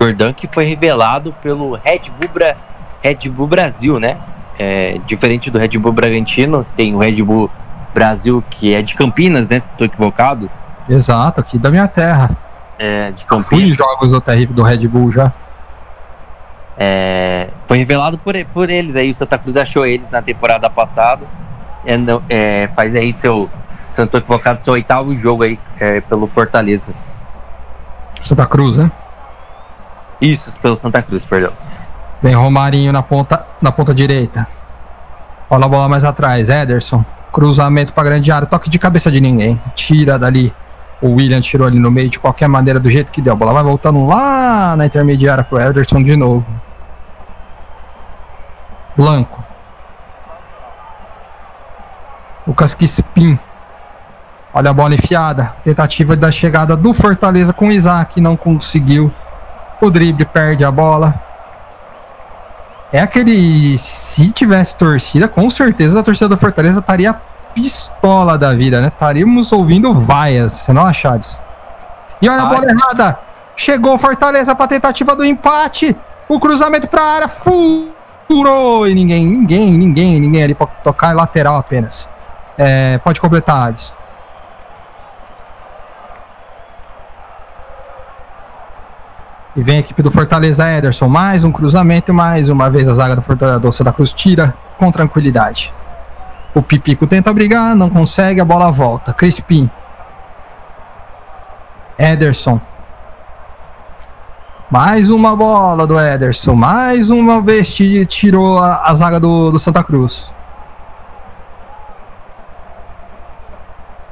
Jordan 0.00 0.32
que 0.32 0.46
foi 0.46 0.66
revelado 0.66 1.34
pelo 1.42 1.74
Red 1.74 2.02
Bull, 2.16 2.30
Bra... 2.32 2.54
Red 3.02 3.28
Bull 3.28 3.48
Brasil, 3.48 3.98
né? 3.98 4.18
É, 4.58 4.98
diferente 5.06 5.50
do 5.50 5.58
Red 5.58 5.76
Bull 5.78 5.92
Bragantino, 5.92 6.64
tem 6.76 6.94
o 6.94 6.98
Red 6.98 7.22
Bull 7.22 7.50
Brasil 7.92 8.42
que 8.50 8.74
é 8.74 8.82
de 8.82 8.94
Campinas, 8.94 9.48
né? 9.48 9.58
Se 9.58 9.68
estou 9.68 9.86
equivocado. 9.86 10.50
Exato, 10.88 11.40
aqui 11.40 11.58
da 11.58 11.70
minha 11.70 11.88
terra. 11.88 12.36
É, 12.78 13.10
de 13.12 13.24
Campinas. 13.24 13.46
Fui 13.46 13.62
em 13.62 13.74
jogos 13.74 14.10
do 14.10 14.54
do 14.54 14.62
Red 14.62 14.88
Bull 14.88 15.12
já. 15.12 15.32
É, 16.76 17.50
foi 17.66 17.78
revelado 17.78 18.18
por, 18.18 18.34
por 18.46 18.68
eles 18.68 18.96
aí, 18.96 19.10
o 19.10 19.14
Santa 19.14 19.38
Cruz 19.38 19.56
achou 19.56 19.86
eles 19.86 20.10
na 20.10 20.20
temporada 20.20 20.68
passada. 20.68 21.26
É, 21.84 21.96
é, 22.28 22.68
faz 22.68 22.96
aí 22.96 23.12
seu, 23.12 23.48
se 23.90 24.00
eu 24.00 24.04
não 24.04 24.10
tô 24.10 24.18
equivocado, 24.18 24.64
seu 24.64 24.72
oitavo 24.72 25.14
jogo 25.16 25.44
aí 25.44 25.58
é, 25.78 26.00
pelo 26.00 26.26
Fortaleza. 26.26 26.92
Santa 28.22 28.46
Cruz, 28.46 28.78
né? 28.78 28.90
Isso, 30.20 30.56
pelo 30.60 30.76
Santa 30.76 31.02
Cruz, 31.02 31.24
perdão. 31.24 31.52
Vem 32.24 32.34
Romarinho 32.34 32.90
na 32.90 33.02
ponta, 33.02 33.44
na 33.60 33.70
ponta 33.70 33.94
direita. 33.94 34.48
Olha 35.50 35.66
a 35.66 35.68
bola 35.68 35.90
mais 35.90 36.04
atrás, 36.04 36.48
Ederson. 36.48 37.04
Cruzamento 37.30 37.92
para 37.92 38.04
grande 38.04 38.32
área, 38.32 38.48
toque 38.48 38.70
de 38.70 38.78
cabeça 38.78 39.12
de 39.12 39.20
ninguém. 39.20 39.60
Tira 39.74 40.18
dali. 40.18 40.50
O 41.02 41.16
William 41.16 41.42
tirou 41.42 41.66
ali 41.66 41.78
no 41.78 41.90
meio 41.90 42.08
de 42.08 42.18
qualquer 42.18 42.48
maneira, 42.48 42.80
do 42.80 42.90
jeito 42.90 43.12
que 43.12 43.20
deu. 43.20 43.34
A 43.34 43.36
bola 43.36 43.52
vai 43.52 43.62
voltando 43.62 44.06
lá 44.06 44.74
na 44.74 44.86
intermediária 44.86 45.44
pro 45.44 45.60
Ederson 45.60 46.02
de 46.02 46.16
novo. 46.16 46.46
Blanco. 48.96 49.44
Lucas 52.46 52.72
Kispin. 52.72 53.38
Olha 54.54 54.70
a 54.70 54.72
bola 54.72 54.94
enfiada. 54.94 55.54
Tentativa 55.62 56.16
da 56.16 56.30
chegada 56.30 56.74
do 56.74 56.94
Fortaleza 56.94 57.52
com 57.52 57.68
o 57.68 57.72
Isaac. 57.72 58.18
Não 58.18 58.34
conseguiu. 58.34 59.12
O 59.78 59.90
drible 59.90 60.24
perde 60.24 60.64
a 60.64 60.70
bola. 60.70 61.33
É 62.94 63.00
aquele. 63.00 63.76
Se 63.76 64.30
tivesse 64.30 64.76
torcida, 64.76 65.26
com 65.26 65.50
certeza 65.50 65.98
a 65.98 66.02
torcida 66.04 66.28
do 66.28 66.36
Fortaleza 66.36 66.78
estaria 66.78 67.12
pistola 67.52 68.38
da 68.38 68.54
vida, 68.54 68.80
né? 68.80 68.86
Estaríamos 68.86 69.50
ouvindo 69.50 69.92
vaias, 69.92 70.52
você 70.52 70.72
não 70.72 70.86
acha 70.86 71.16
isso? 71.16 71.36
E 72.22 72.28
olha 72.28 72.42
a 72.42 72.46
bola 72.46 72.66
errada. 72.70 73.18
Chegou 73.56 73.98
Fortaleza 73.98 74.54
para 74.54 74.68
tentativa 74.68 75.16
do 75.16 75.24
empate. 75.24 75.96
O 76.28 76.38
cruzamento 76.38 76.86
para 76.86 77.02
a 77.02 77.14
área. 77.16 77.28
Furou. 77.28 78.86
E 78.86 78.94
ninguém, 78.94 79.26
ninguém, 79.26 79.72
ninguém, 79.72 80.20
ninguém 80.20 80.44
ali 80.44 80.54
para 80.54 80.68
tocar. 80.68 81.10
É 81.10 81.14
lateral 81.14 81.56
apenas. 81.56 82.08
É, 82.56 82.98
pode 82.98 83.20
completar, 83.20 83.66
Alisson. 83.66 83.92
E 89.56 89.62
vem 89.62 89.76
a 89.76 89.80
equipe 89.80 90.02
do 90.02 90.10
Fortaleza 90.10 90.68
Ederson. 90.68 91.08
Mais 91.08 91.44
um 91.44 91.52
cruzamento 91.52 92.12
mais 92.12 92.48
uma 92.48 92.68
vez 92.68 92.88
a 92.88 92.94
zaga 92.94 93.14
do 93.14 93.22
Fortaleza 93.22 93.60
do 93.60 93.72
Santa 93.72 93.92
Cruz 93.92 94.12
tira 94.12 94.54
com 94.76 94.90
tranquilidade. 94.90 95.72
O 96.52 96.62
Pipico 96.62 97.06
tenta 97.06 97.32
brigar, 97.32 97.74
não 97.74 97.88
consegue, 97.88 98.40
a 98.40 98.44
bola 98.44 98.70
volta. 98.70 99.12
Crispim. 99.12 99.70
Ederson. 101.96 102.60
Mais 104.70 105.08
uma 105.08 105.36
bola 105.36 105.86
do 105.86 106.00
Ederson. 106.00 106.54
Mais 106.54 107.08
uma 107.10 107.40
vez 107.40 107.72
tirou 108.08 108.58
a, 108.58 108.82
a 108.86 108.94
zaga 108.94 109.20
do, 109.20 109.52
do 109.52 109.58
Santa 109.58 109.84
Cruz. 109.84 110.32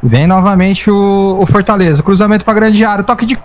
Vem 0.01 0.27
novamente 0.27 0.89
o, 0.89 1.39
o 1.41 1.47
Fortaleza. 1.47 2.03
Cruzamento 2.03 2.45
para 2.45 2.55
grande 2.55 2.85
área. 2.85 3.03
Toque 3.03 3.27
de 3.27 3.37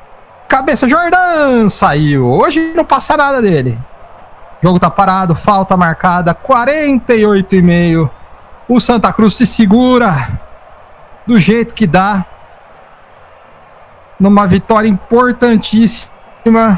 cabeça. 0.47 0.89
Jordan 0.89 1.69
saiu. 1.69 2.25
Hoje 2.25 2.73
não 2.75 2.85
passa 2.85 3.15
nada 3.15 3.41
dele. 3.41 3.77
O 4.61 4.67
jogo 4.67 4.79
tá 4.79 4.89
parado. 4.89 5.35
Falta 5.35 5.77
marcada. 5.77 6.33
48 6.33 7.55
e 7.55 7.61
meio. 7.61 8.09
O 8.67 8.79
Santa 8.79 9.11
Cruz 9.13 9.35
se 9.35 9.45
segura 9.45 10.39
do 11.25 11.39
jeito 11.39 11.73
que 11.73 11.85
dá. 11.85 12.25
Numa 14.19 14.47
vitória 14.47 14.87
importantíssima. 14.87 16.17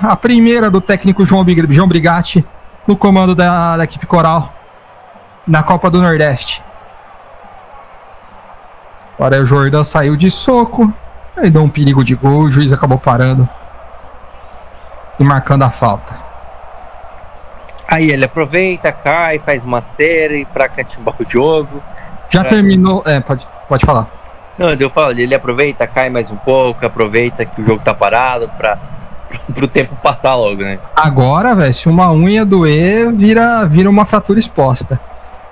A 0.01 0.15
primeira 0.15 0.69
do 0.69 0.81
técnico 0.81 1.25
João, 1.25 1.45
João 1.69 1.87
Brigatti 1.87 2.45
no 2.87 2.97
comando 2.97 3.35
da, 3.35 3.77
da 3.77 3.83
equipe 3.83 4.07
coral 4.07 4.51
na 5.45 5.61
Copa 5.61 5.91
do 5.91 6.01
Nordeste. 6.01 6.63
Agora 9.13 9.41
o 9.41 9.45
Jordan 9.45 9.83
saiu 9.83 10.15
de 10.15 10.31
soco. 10.31 10.91
Aí 11.37 11.49
deu 11.49 11.61
um 11.61 11.69
perigo 11.69 12.03
de 12.03 12.15
gol. 12.15 12.43
O 12.43 12.51
juiz 12.51 12.73
acabou 12.73 12.97
parando 12.97 13.47
e 15.19 15.23
marcando 15.23 15.63
a 15.63 15.69
falta. 15.69 16.15
Aí 17.87 18.11
ele 18.11 18.23
aproveita, 18.23 18.91
cai, 18.91 19.39
faz 19.39 19.65
master 19.65 20.45
para 20.53 20.69
catimbar 20.69 21.15
o 21.19 21.25
jogo. 21.29 21.81
Já 22.29 22.41
pra... 22.41 22.49
terminou. 22.51 23.03
É, 23.05 23.19
pode, 23.19 23.47
pode 23.67 23.85
falar. 23.85 24.07
Não, 24.57 24.69
eu 24.73 24.89
falo, 24.89 25.11
ele 25.11 25.33
aproveita, 25.33 25.87
cai 25.87 26.09
mais 26.09 26.29
um 26.29 26.35
pouco, 26.35 26.85
aproveita 26.85 27.45
que 27.45 27.61
o 27.61 27.65
jogo 27.65 27.81
tá 27.81 27.93
parado 27.93 28.49
para 28.57 28.77
pro 29.53 29.67
tempo 29.67 29.95
passar 30.03 30.35
logo, 30.35 30.61
né? 30.61 30.79
Agora, 30.95 31.55
velho, 31.55 31.73
se 31.73 31.87
uma 31.87 32.11
unha 32.11 32.45
doer, 32.45 33.11
vira, 33.11 33.65
vira 33.65 33.89
uma 33.89 34.05
fratura 34.05 34.37
exposta. 34.37 34.99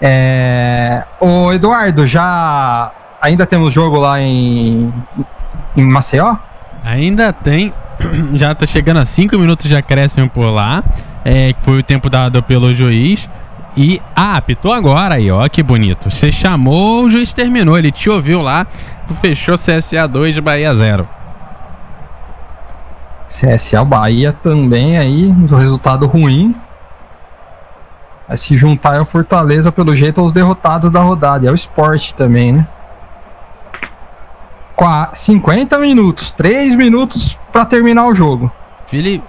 É... 0.01 1.03
Ô, 1.19 1.51
Eduardo, 1.51 2.05
já 2.05 2.91
ainda 3.21 3.45
temos 3.45 3.73
jogo 3.73 3.97
lá 3.97 4.21
em, 4.21 4.93
em 5.75 5.85
Maceió? 5.85 6.35
Ainda 6.83 7.33
tem. 7.33 7.73
Já 8.35 8.53
tá 8.53 8.65
chegando 8.65 8.97
a 8.97 9.05
5 9.05 9.37
minutos 9.37 9.67
de 9.67 9.75
acréscimo 9.75 10.29
por 10.29 10.49
lá. 10.49 10.83
É, 11.25 11.53
foi 11.61 11.79
o 11.79 11.83
tempo 11.83 12.09
dado 12.09 12.41
pelo 12.43 12.73
juiz. 12.73 13.29
E 13.75 14.01
ah, 14.15 14.37
apitou 14.37 14.73
agora 14.73 15.15
aí, 15.15 15.29
ó, 15.29 15.47
que 15.47 15.61
bonito. 15.61 16.09
Você 16.09 16.31
chamou, 16.31 17.05
o 17.05 17.09
juiz 17.09 17.31
terminou. 17.31 17.77
Ele 17.77 17.91
te 17.91 18.09
ouviu 18.09 18.41
lá, 18.41 18.65
fechou 19.21 19.55
CSA 19.55 20.07
2 20.07 20.33
de 20.35 20.41
Bahia 20.41 20.73
0. 20.73 21.07
CSA 23.27 23.83
Bahia 23.83 24.31
também 24.31 24.97
aí, 24.97 25.27
um 25.27 25.45
resultado 25.55 26.07
ruim. 26.07 26.55
Vai 28.27 28.35
se 28.35 28.57
juntar 28.57 28.97
ao 28.97 29.05
Fortaleza, 29.05 29.71
pelo 29.71 29.95
jeito, 29.95 30.19
aos 30.19 30.33
derrotados 30.33 30.91
da 30.91 31.01
rodada. 31.01 31.45
E 31.45 31.47
ao 31.47 31.53
esporte 31.53 32.15
também, 32.15 32.53
né? 32.53 32.67
50 35.13 35.79
minutos, 35.79 36.31
3 36.31 36.75
minutos 36.75 37.37
para 37.51 37.65
terminar 37.65 38.07
o 38.07 38.15
jogo. 38.15 38.51
Felipe. 38.87 39.23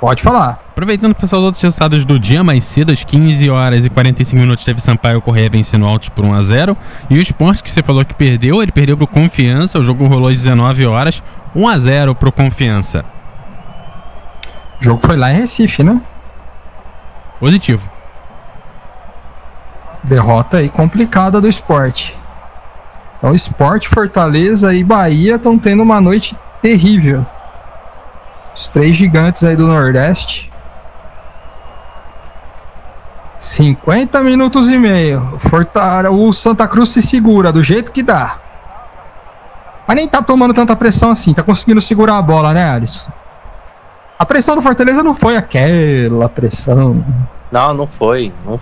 Pode 0.00 0.22
falar. 0.22 0.60
Aproveitando 0.70 1.14
para 1.14 1.24
os 1.24 1.32
outros 1.32 1.62
resultados 1.62 2.04
do 2.04 2.18
dia, 2.18 2.42
mais 2.42 2.64
cedo, 2.64 2.90
às 2.90 3.04
15 3.04 3.48
horas 3.50 3.84
e 3.84 3.90
45 3.90 4.40
minutos, 4.40 4.64
teve 4.64 4.80
Sampaio 4.80 5.20
Correia 5.22 5.48
vencendo 5.48 5.86
Altos 5.86 6.08
por 6.08 6.24
1 6.24 6.34
a 6.34 6.42
0 6.42 6.76
E 7.08 7.18
o 7.18 7.20
esporte 7.20 7.62
que 7.62 7.70
você 7.70 7.82
falou 7.82 8.04
que 8.04 8.14
perdeu, 8.14 8.60
ele 8.60 8.72
perdeu 8.72 8.96
pro 8.96 9.06
Confiança. 9.06 9.78
O 9.78 9.82
jogo 9.82 10.06
rolou 10.06 10.28
às 10.28 10.42
19 10.42 10.86
horas, 10.86 11.22
1 11.54 11.68
a 11.68 11.78
0 11.78 12.14
pro 12.16 12.32
Confiança. 12.32 13.04
O 14.80 14.84
jogo 14.84 15.00
foi 15.06 15.16
lá 15.16 15.30
em 15.30 15.36
Recife, 15.36 15.84
né? 15.84 16.00
Positivo. 17.38 17.88
Derrota 20.02 20.56
aí 20.56 20.68
complicada 20.68 21.40
do 21.40 21.46
esporte. 21.46 22.18
Então, 23.22 23.36
Esporte, 23.36 23.88
Fortaleza 23.88 24.74
e 24.74 24.82
Bahia 24.82 25.36
estão 25.36 25.56
tendo 25.56 25.80
uma 25.80 26.00
noite 26.00 26.36
terrível. 26.60 27.24
Os 28.52 28.68
três 28.68 28.96
gigantes 28.96 29.44
aí 29.44 29.54
do 29.54 29.64
Nordeste. 29.64 30.50
50 33.38 34.24
minutos 34.24 34.66
e 34.66 34.76
meio. 34.76 35.38
Fortaleza, 35.38 36.10
o 36.10 36.32
Santa 36.32 36.66
Cruz 36.66 36.88
se 36.88 37.00
segura 37.00 37.52
do 37.52 37.62
jeito 37.62 37.92
que 37.92 38.02
dá. 38.02 38.38
Mas 39.86 39.96
nem 39.96 40.08
tá 40.08 40.20
tomando 40.20 40.52
tanta 40.52 40.74
pressão 40.74 41.12
assim, 41.12 41.32
tá 41.32 41.44
conseguindo 41.44 41.80
segurar 41.80 42.18
a 42.18 42.22
bola, 42.22 42.52
né, 42.52 42.72
Alisson? 42.72 43.08
A 44.18 44.26
pressão 44.26 44.56
do 44.56 44.62
Fortaleza 44.62 45.00
não 45.04 45.14
foi 45.14 45.36
aquela 45.36 46.28
pressão. 46.28 47.04
Não, 47.52 47.72
não 47.72 47.86
foi. 47.86 48.32
Não, 48.44 48.60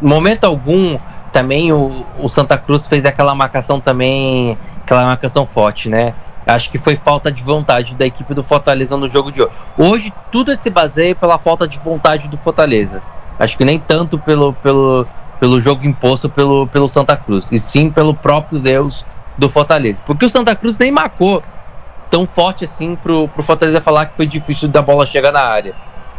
momento 0.00 0.44
algum, 0.44 0.96
também 1.34 1.72
o, 1.72 2.06
o 2.20 2.28
Santa 2.28 2.56
Cruz 2.56 2.86
fez 2.86 3.04
aquela 3.04 3.34
marcação 3.34 3.80
também, 3.80 4.56
aquela 4.84 5.04
marcação 5.04 5.44
forte, 5.44 5.88
né? 5.88 6.14
Acho 6.46 6.70
que 6.70 6.78
foi 6.78 6.94
falta 6.94 7.32
de 7.32 7.42
vontade 7.42 7.96
da 7.96 8.06
equipe 8.06 8.32
do 8.34 8.44
Fortaleza 8.44 8.96
no 8.96 9.08
jogo 9.08 9.32
de 9.32 9.42
hoje. 9.42 9.52
Hoje, 9.76 10.12
tudo 10.30 10.56
se 10.56 10.70
baseia 10.70 11.12
pela 11.12 11.36
falta 11.36 11.66
de 11.66 11.76
vontade 11.80 12.28
do 12.28 12.36
Fortaleza. 12.36 13.02
Acho 13.36 13.58
que 13.58 13.64
nem 13.64 13.80
tanto 13.80 14.16
pelo, 14.16 14.52
pelo, 14.52 15.08
pelo 15.40 15.60
jogo 15.60 15.84
imposto 15.84 16.28
pelo, 16.28 16.68
pelo 16.68 16.86
Santa 16.86 17.16
Cruz, 17.16 17.50
e 17.50 17.58
sim 17.58 17.90
pelos 17.90 18.16
próprios 18.16 18.64
erros 18.64 19.04
do 19.36 19.50
Fortaleza. 19.50 20.00
Porque 20.06 20.24
o 20.24 20.28
Santa 20.28 20.54
Cruz 20.54 20.78
nem 20.78 20.92
marcou 20.92 21.42
tão 22.12 22.28
forte 22.28 22.62
assim 22.62 22.94
pro, 22.94 23.26
pro 23.26 23.42
Fortaleza 23.42 23.80
falar 23.80 24.06
que 24.06 24.16
foi 24.16 24.26
difícil 24.26 24.68
da 24.68 24.80
bola 24.80 25.04
chegar 25.04 25.32
na 25.32 25.42
área. 25.42 25.74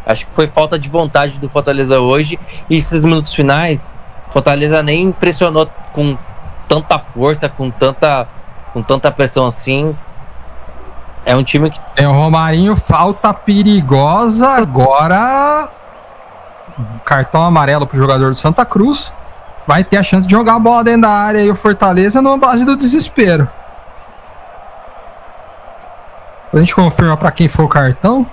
Acho 0.05 0.25
que 0.25 0.33
foi 0.33 0.47
falta 0.47 0.77
de 0.77 0.89
vontade 0.89 1.39
do 1.39 1.47
Fortaleza 1.47 2.01
hoje. 2.01 2.37
E 2.69 2.75
esses 2.75 3.05
minutos 3.05 3.33
finais, 3.33 3.94
Fortaleza 4.31 4.83
nem 4.83 5.03
impressionou 5.03 5.69
com 5.93 6.17
tanta 6.67 6.99
força, 6.99 7.47
com 7.47 7.69
tanta, 7.69 8.27
com 8.73 8.81
tanta 8.81 9.11
pressão 9.11 9.47
assim. 9.47 9.95
É 11.25 11.35
um 11.35 11.43
time 11.43 11.71
que. 11.71 11.79
Tem 11.95 12.05
o 12.05 12.11
Romarinho, 12.11 12.75
falta 12.75 13.33
perigosa. 13.33 14.47
Agora. 14.47 15.69
Cartão 17.05 17.43
amarelo 17.43 17.87
pro 17.87 17.97
jogador 17.97 18.31
do 18.31 18.37
Santa 18.37 18.65
Cruz. 18.65 19.13
Vai 19.65 19.83
ter 19.83 19.97
a 19.97 20.03
chance 20.03 20.27
de 20.27 20.31
jogar 20.31 20.55
a 20.55 20.59
bola 20.59 20.83
dentro 20.83 21.01
da 21.01 21.09
área 21.09 21.41
e 21.41 21.49
o 21.49 21.55
Fortaleza 21.55 22.21
numa 22.21 22.37
base 22.37 22.63
do 22.65 22.75
desespero. 22.75 23.49
A 26.53 26.57
gente 26.59 26.75
confirma 26.75 27.17
para 27.17 27.31
quem 27.31 27.47
foi 27.47 27.65
o 27.65 27.69
cartão. 27.69 28.25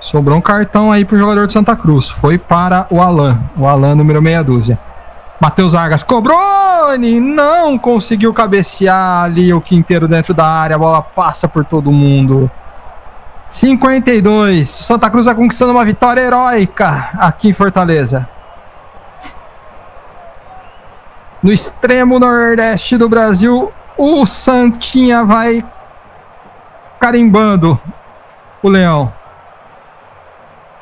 Sobrou 0.00 0.36
um 0.36 0.40
cartão 0.40 0.92
aí 0.92 1.04
pro 1.04 1.18
jogador 1.18 1.46
de 1.46 1.52
Santa 1.52 1.74
Cruz. 1.74 2.08
Foi 2.08 2.36
para 2.36 2.86
o 2.90 3.00
Alan. 3.00 3.40
O 3.56 3.66
Alan, 3.66 3.94
número 3.94 4.20
meia 4.20 4.42
dúzia. 4.42 4.78
Matheus 5.40 5.72
Vargas 5.72 6.02
cobrou! 6.02 6.38
Não 6.98 7.78
conseguiu 7.78 8.32
cabecear 8.32 9.24
ali 9.24 9.52
o 9.52 9.60
quinteiro 9.60 10.06
dentro 10.06 10.32
da 10.32 10.46
área. 10.46 10.76
A 10.76 10.78
bola 10.78 11.02
passa 11.02 11.48
por 11.48 11.64
todo 11.64 11.90
mundo. 11.90 12.50
52. 13.50 14.68
Santa 14.68 15.10
Cruz 15.10 15.26
vai 15.26 15.34
conquistando 15.34 15.72
uma 15.72 15.84
vitória 15.84 16.20
heróica 16.20 17.10
aqui 17.18 17.48
em 17.48 17.52
Fortaleza. 17.52 18.28
No 21.42 21.52
extremo 21.52 22.18
nordeste 22.18 22.96
do 22.96 23.08
Brasil, 23.08 23.72
o 23.96 24.24
Santinha 24.24 25.24
vai 25.24 25.64
carimbando 26.98 27.78
o 28.62 28.68
leão. 28.68 29.12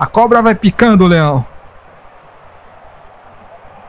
A 0.02 0.06
cobra 0.06 0.42
vai 0.42 0.56
picando 0.56 1.06
leão. 1.06 1.46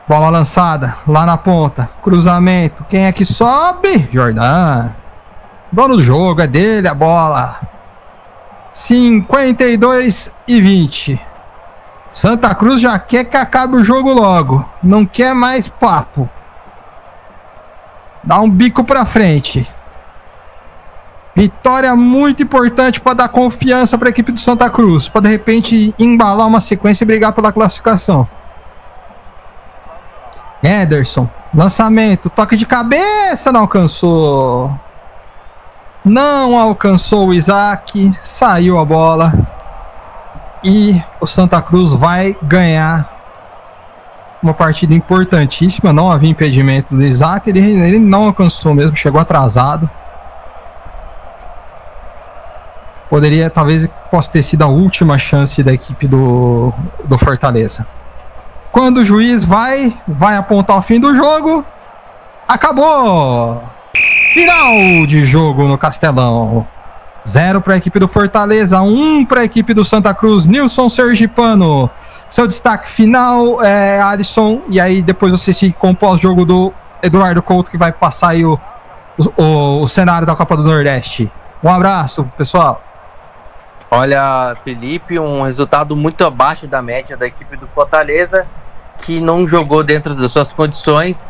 Bola 0.06 0.30
lançada 0.30 0.96
lá 1.08 1.26
na 1.26 1.36
ponta. 1.36 1.90
Cruzamento. 2.04 2.84
Quem 2.88 3.06
é 3.06 3.10
que 3.10 3.24
sobe? 3.24 4.08
Jordan. 4.12 4.92
Dono 5.72 5.96
do 5.96 6.02
jogo, 6.04 6.40
é 6.40 6.46
dele 6.46 6.86
a 6.86 6.94
bola. 6.94 7.60
52 8.72 10.30
e 10.46 10.60
20. 10.60 11.20
Santa 12.12 12.54
Cruz 12.54 12.80
já 12.80 12.96
quer 12.96 13.24
que 13.24 13.36
acabe 13.36 13.74
o 13.74 13.82
jogo 13.82 14.12
logo. 14.12 14.64
Não 14.80 15.04
quer 15.04 15.34
mais 15.34 15.66
papo. 15.66 16.30
Dá 18.22 18.38
um 18.38 18.48
bico 18.48 18.84
pra 18.84 19.04
frente. 19.04 19.68
Vitória 21.34 21.96
muito 21.96 22.44
importante 22.44 23.00
para 23.00 23.14
dar 23.14 23.28
confiança 23.28 23.98
para 23.98 24.08
a 24.08 24.10
equipe 24.10 24.30
do 24.30 24.38
Santa 24.38 24.70
Cruz, 24.70 25.08
para 25.08 25.22
de 25.22 25.28
repente 25.30 25.94
embalar 25.98 26.46
uma 26.46 26.60
sequência 26.60 27.02
e 27.02 27.06
brigar 27.06 27.32
pela 27.32 27.52
classificação. 27.52 28.28
Ederson, 30.62 31.28
lançamento, 31.52 32.30
toque 32.30 32.56
de 32.56 32.64
cabeça, 32.64 33.50
não 33.50 33.60
alcançou. 33.60 34.72
Não 36.04 36.56
alcançou 36.56 37.28
o 37.28 37.34
Isaac, 37.34 38.12
saiu 38.22 38.78
a 38.78 38.84
bola. 38.84 39.32
E 40.62 41.02
o 41.20 41.26
Santa 41.26 41.60
Cruz 41.60 41.92
vai 41.92 42.36
ganhar 42.42 43.10
uma 44.42 44.54
partida 44.54 44.94
importantíssima. 44.94 45.92
Não 45.92 46.10
havia 46.10 46.30
impedimento 46.30 46.94
do 46.94 47.02
Isaac, 47.02 47.48
ele, 47.50 47.60
ele 47.60 47.98
não 47.98 48.26
alcançou 48.26 48.74
mesmo, 48.74 48.94
chegou 48.96 49.20
atrasado. 49.20 49.90
Poderia, 53.14 53.48
talvez, 53.48 53.88
possa 54.10 54.28
ter 54.28 54.42
sido 54.42 54.62
a 54.62 54.66
última 54.66 55.16
chance 55.18 55.62
da 55.62 55.72
equipe 55.72 56.08
do, 56.08 56.72
do 57.04 57.16
Fortaleza. 57.16 57.86
Quando 58.72 58.98
o 58.98 59.04
juiz 59.04 59.44
vai, 59.44 59.96
vai 60.08 60.36
apontar 60.36 60.78
o 60.78 60.82
fim 60.82 60.98
do 60.98 61.14
jogo, 61.14 61.64
acabou! 62.48 63.62
Final 64.32 65.06
de 65.06 65.24
jogo 65.24 65.68
no 65.68 65.78
Castelão. 65.78 66.66
Zero 67.26 67.60
para 67.60 67.74
a 67.74 67.76
equipe 67.76 68.00
do 68.00 68.08
Fortaleza, 68.08 68.80
um 68.80 69.24
para 69.24 69.42
a 69.42 69.44
equipe 69.44 69.72
do 69.72 69.84
Santa 69.84 70.12
Cruz, 70.12 70.44
Nilson 70.44 70.88
Sergipano. 70.88 71.88
Seu 72.28 72.48
destaque 72.48 72.88
final 72.88 73.62
é 73.62 74.00
Alisson, 74.00 74.62
e 74.68 74.80
aí 74.80 75.00
depois 75.02 75.30
você 75.30 75.52
se 75.52 75.70
com 75.70 75.96
o 76.00 76.16
jogo 76.16 76.44
do 76.44 76.74
Eduardo 77.00 77.40
Couto, 77.40 77.70
que 77.70 77.78
vai 77.78 77.92
passar 77.92 78.30
aí 78.30 78.44
o, 78.44 78.58
o, 79.36 79.82
o 79.82 79.88
cenário 79.88 80.26
da 80.26 80.34
Copa 80.34 80.56
do 80.56 80.64
Nordeste. 80.64 81.30
Um 81.62 81.68
abraço, 81.68 82.28
pessoal. 82.36 82.82
Olha, 83.96 84.56
Felipe, 84.64 85.20
um 85.20 85.42
resultado 85.42 85.94
muito 85.94 86.24
abaixo 86.24 86.66
da 86.66 86.82
média 86.82 87.16
da 87.16 87.28
equipe 87.28 87.56
do 87.56 87.68
Fortaleza, 87.68 88.44
que 88.98 89.20
não 89.20 89.46
jogou 89.46 89.84
dentro 89.84 90.16
das 90.16 90.32
suas 90.32 90.52
condições. 90.52 91.24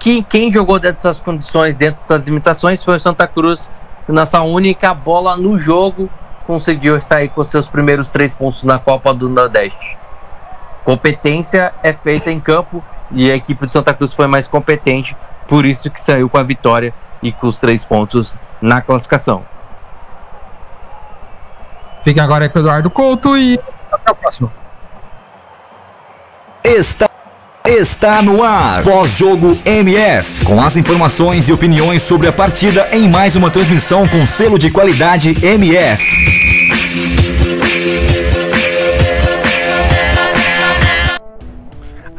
Que 0.00 0.20
quem 0.24 0.50
jogou 0.50 0.80
dentro 0.80 0.96
das 0.96 1.02
suas 1.02 1.20
condições, 1.20 1.76
dentro 1.76 2.02
das 2.08 2.24
limitações, 2.24 2.82
foi 2.82 2.96
o 2.96 3.00
Santa 3.00 3.28
Cruz. 3.28 3.70
Nessa 4.08 4.42
única 4.42 4.92
bola 4.92 5.36
no 5.36 5.56
jogo, 5.60 6.10
conseguiu 6.48 7.00
sair 7.00 7.28
com 7.28 7.44
seus 7.44 7.68
primeiros 7.68 8.10
três 8.10 8.34
pontos 8.34 8.64
na 8.64 8.76
Copa 8.76 9.14
do 9.14 9.28
Nordeste. 9.28 9.96
Competência 10.84 11.72
é 11.80 11.92
feita 11.92 12.28
em 12.28 12.40
campo 12.40 12.82
e 13.12 13.30
a 13.30 13.36
equipe 13.36 13.64
do 13.64 13.70
Santa 13.70 13.94
Cruz 13.94 14.12
foi 14.12 14.26
mais 14.26 14.48
competente, 14.48 15.16
por 15.46 15.64
isso 15.64 15.88
que 15.88 16.00
saiu 16.00 16.28
com 16.28 16.38
a 16.38 16.42
vitória 16.42 16.92
e 17.22 17.30
com 17.30 17.46
os 17.46 17.60
três 17.60 17.84
pontos 17.84 18.34
na 18.60 18.80
classificação. 18.80 19.44
Fiquem 22.02 22.22
agora 22.22 22.48
com 22.48 22.58
o 22.58 22.62
Eduardo 22.62 22.90
Couto 22.90 23.36
e 23.36 23.58
até 23.92 24.10
o 24.10 24.14
próximo. 24.14 24.52
Está 26.64 27.10
Está 27.64 28.22
no 28.22 28.42
ar. 28.42 28.82
Pós-jogo 28.82 29.58
MF. 29.64 30.44
Com 30.44 30.60
as 30.62 30.76
informações 30.76 31.48
e 31.48 31.52
opiniões 31.52 32.02
sobre 32.02 32.26
a 32.26 32.32
partida 32.32 32.88
em 32.90 33.06
mais 33.06 33.36
uma 33.36 33.50
transmissão 33.50 34.08
com 34.08 34.26
selo 34.26 34.58
de 34.58 34.70
qualidade 34.70 35.36
MF. 35.44 36.39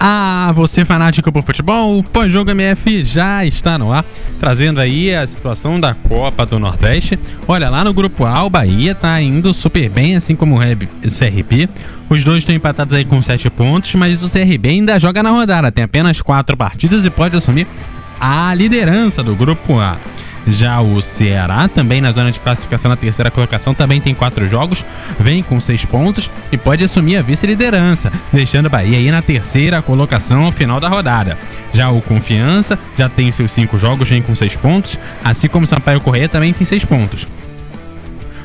Ah, 0.04 0.52
você 0.56 0.84
fanático 0.84 1.32
por 1.32 1.44
futebol, 1.44 2.00
o 2.00 2.04
pós-jogo 2.04 2.50
MF 2.50 3.04
já 3.04 3.46
está 3.46 3.78
no 3.78 3.94
ar, 3.94 4.04
trazendo 4.40 4.80
aí 4.80 5.14
a 5.14 5.28
situação 5.28 5.80
da 5.80 5.94
Copa 5.94 6.44
do 6.44 6.58
Nordeste. 6.58 7.20
Olha, 7.48 7.70
lá 7.70 7.84
no 7.84 7.94
grupo 7.94 8.26
A, 8.26 8.44
o 8.44 8.50
Bahia 8.50 8.96
tá 8.96 9.22
indo 9.22 9.54
super 9.54 9.88
bem, 9.92 10.16
assim 10.16 10.36
como 10.36 10.56
o 10.56 10.60
CRB. 10.60 11.70
Os 12.10 12.24
dois 12.24 12.40
estão 12.40 12.56
empatados 12.56 12.96
aí 12.96 13.06
com 13.06 13.22
7 13.22 13.48
pontos, 13.52 13.94
mas 13.94 14.24
o 14.24 14.28
CRB 14.28 14.70
ainda 14.70 15.00
joga 15.00 15.22
na 15.22 15.30
rodada, 15.30 15.72
tem 15.72 15.84
apenas 15.84 16.20
4 16.20 16.58
partidas 16.58 17.06
e 17.06 17.12
pode 17.12 17.38
assumir 17.38 17.68
a 18.20 18.52
liderança 18.56 19.22
do 19.22 19.36
grupo 19.36 19.80
A. 19.80 20.00
Já 20.48 20.82
o 20.82 21.02
Ceará, 21.02 21.68
também 21.68 22.02
na 22.02 22.12
zona 22.12 22.32
de 22.32 22.40
classificação 22.40 22.90
na 22.90 22.96
terceira 22.96 23.30
colocação, 23.30 23.74
também 23.74 24.02
tem 24.02 24.14
quatro 24.14 24.48
jogos, 24.48 24.86
vem 25.20 25.44
com 25.44 25.60
seis 25.60 25.86
pontos 25.86 26.30
e 26.52 26.58
pode 26.58 26.84
assumir 26.84 27.18
a 27.18 27.22
vice-liderança, 27.22 28.12
deixando 28.34 28.66
o 28.66 28.70
Bahia 28.70 28.98
aí 28.98 29.12
na 29.12 29.22
terceira 29.22 29.82
colocação 29.82 30.46
ao 30.46 30.52
final 30.52 30.80
da 30.80 30.90
rodada. 30.90 31.38
Já 31.74 31.90
o 31.90 32.02
Confiança 32.02 32.78
já 32.98 33.08
tem 33.08 33.32
seus 33.32 33.52
cinco 33.52 33.78
jogos, 33.78 34.10
vem 34.10 34.22
com 34.22 34.36
seis 34.36 34.56
pontos, 34.56 34.98
assim 35.24 35.48
como 35.48 35.64
o 35.64 35.68
Sampaio 35.68 36.02
Correia 36.02 36.28
também 36.28 36.54
tem 36.54 36.66
seis 36.66 36.84
pontos. 36.84 37.28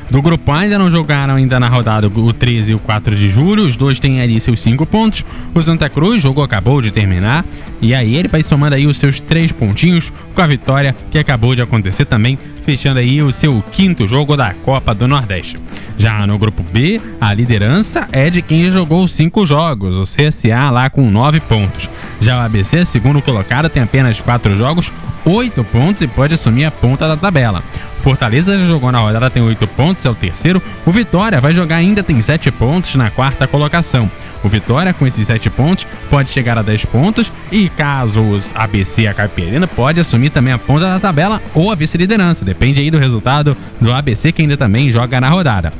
Do 0.09 0.21
grupo 0.21 0.51
A 0.51 0.59
ainda 0.59 0.79
não 0.79 0.89
jogaram 0.89 1.35
ainda 1.35 1.59
na 1.59 1.67
rodada 1.67 2.07
o 2.07 2.33
13 2.33 2.71
e 2.71 2.75
o 2.75 2.79
4 2.79 3.15
de 3.15 3.29
julho. 3.29 3.65
Os 3.65 3.75
dois 3.75 3.99
têm 3.99 4.21
ali 4.21 4.39
seus 4.39 4.61
5 4.61 4.85
pontos. 4.85 5.25
O 5.53 5.61
Santa 5.61 5.89
Cruz, 5.89 6.21
jogo 6.21 6.41
acabou 6.41 6.81
de 6.81 6.91
terminar. 6.91 7.43
E 7.81 7.93
aí 7.93 8.15
ele 8.15 8.27
vai 8.27 8.41
somando 8.41 8.75
aí 8.75 8.87
os 8.87 8.97
seus 8.97 9.19
3 9.19 9.51
pontinhos 9.51 10.11
com 10.33 10.41
a 10.41 10.47
vitória 10.47 10.95
que 11.11 11.19
acabou 11.19 11.53
de 11.53 11.61
acontecer 11.61 12.05
também, 12.05 12.39
fechando 12.67 12.99
aí 12.99 13.21
o 13.21 13.31
seu 13.31 13.63
quinto 13.71 14.05
jogo 14.05 14.35
da 14.35 14.53
Copa 14.53 14.93
do 14.93 15.07
Nordeste. 15.07 15.57
Já 15.97 16.27
no 16.27 16.37
grupo 16.37 16.61
B, 16.61 16.99
a 17.19 17.33
liderança 17.33 18.09
é 18.11 18.29
de 18.29 18.41
quem 18.41 18.69
jogou 18.69 19.07
5 19.07 19.45
jogos, 19.45 19.95
o 19.95 20.03
CSA 20.03 20.69
lá 20.69 20.89
com 20.89 21.09
9 21.09 21.39
pontos. 21.39 21.89
Já 22.19 22.37
o 22.37 22.41
ABC, 22.41 22.83
segundo 22.83 23.21
colocado, 23.21 23.69
tem 23.69 23.81
apenas 23.81 24.19
quatro 24.19 24.53
jogos, 24.53 24.91
oito 25.23 25.63
pontos 25.63 26.01
e 26.01 26.07
pode 26.07 26.33
assumir 26.33 26.65
a 26.65 26.71
ponta 26.71 27.07
da 27.07 27.15
tabela. 27.15 27.63
Fortaleza 28.01 28.59
já 28.59 28.65
jogou 28.65 28.91
na 28.91 28.99
rodada, 28.99 29.29
tem 29.29 29.41
oito 29.41 29.65
pontos, 29.65 30.05
é 30.05 30.09
o 30.09 30.15
terceiro. 30.15 30.61
O 30.85 30.91
Vitória 30.91 31.39
vai 31.39 31.53
jogar 31.53 31.77
ainda, 31.77 32.03
tem 32.03 32.21
sete 32.21 32.51
pontos 32.51 32.95
na 32.95 33.09
quarta 33.09 33.47
colocação. 33.47 34.11
O 34.43 34.49
Vitória, 34.49 34.93
com 34.93 35.05
esses 35.05 35.25
sete 35.25 35.49
pontos, 35.49 35.87
pode 36.09 36.29
chegar 36.29 36.57
a 36.57 36.61
10 36.61 36.85
pontos 36.85 37.31
e 37.51 37.69
caso 37.69 38.21
os 38.21 38.51
ABC 38.55 39.03
e 39.03 39.07
a 39.07 39.13
Caipirina, 39.13 39.67
pode 39.67 39.99
assumir 39.99 40.29
também 40.29 40.53
a 40.53 40.57
ponta 40.57 40.85
da 40.85 40.99
tabela 40.99 41.41
ou 41.53 41.71
a 41.71 41.75
vice-liderança. 41.75 42.45
Depende 42.45 42.79
aí 42.79 42.91
do 42.91 42.97
resultado 42.97 43.57
do 43.81 43.91
ABC, 43.91 44.31
que 44.31 44.41
ainda 44.41 44.57
também 44.57 44.89
joga 44.89 45.19
na 45.19 45.29
rodada. 45.29 45.73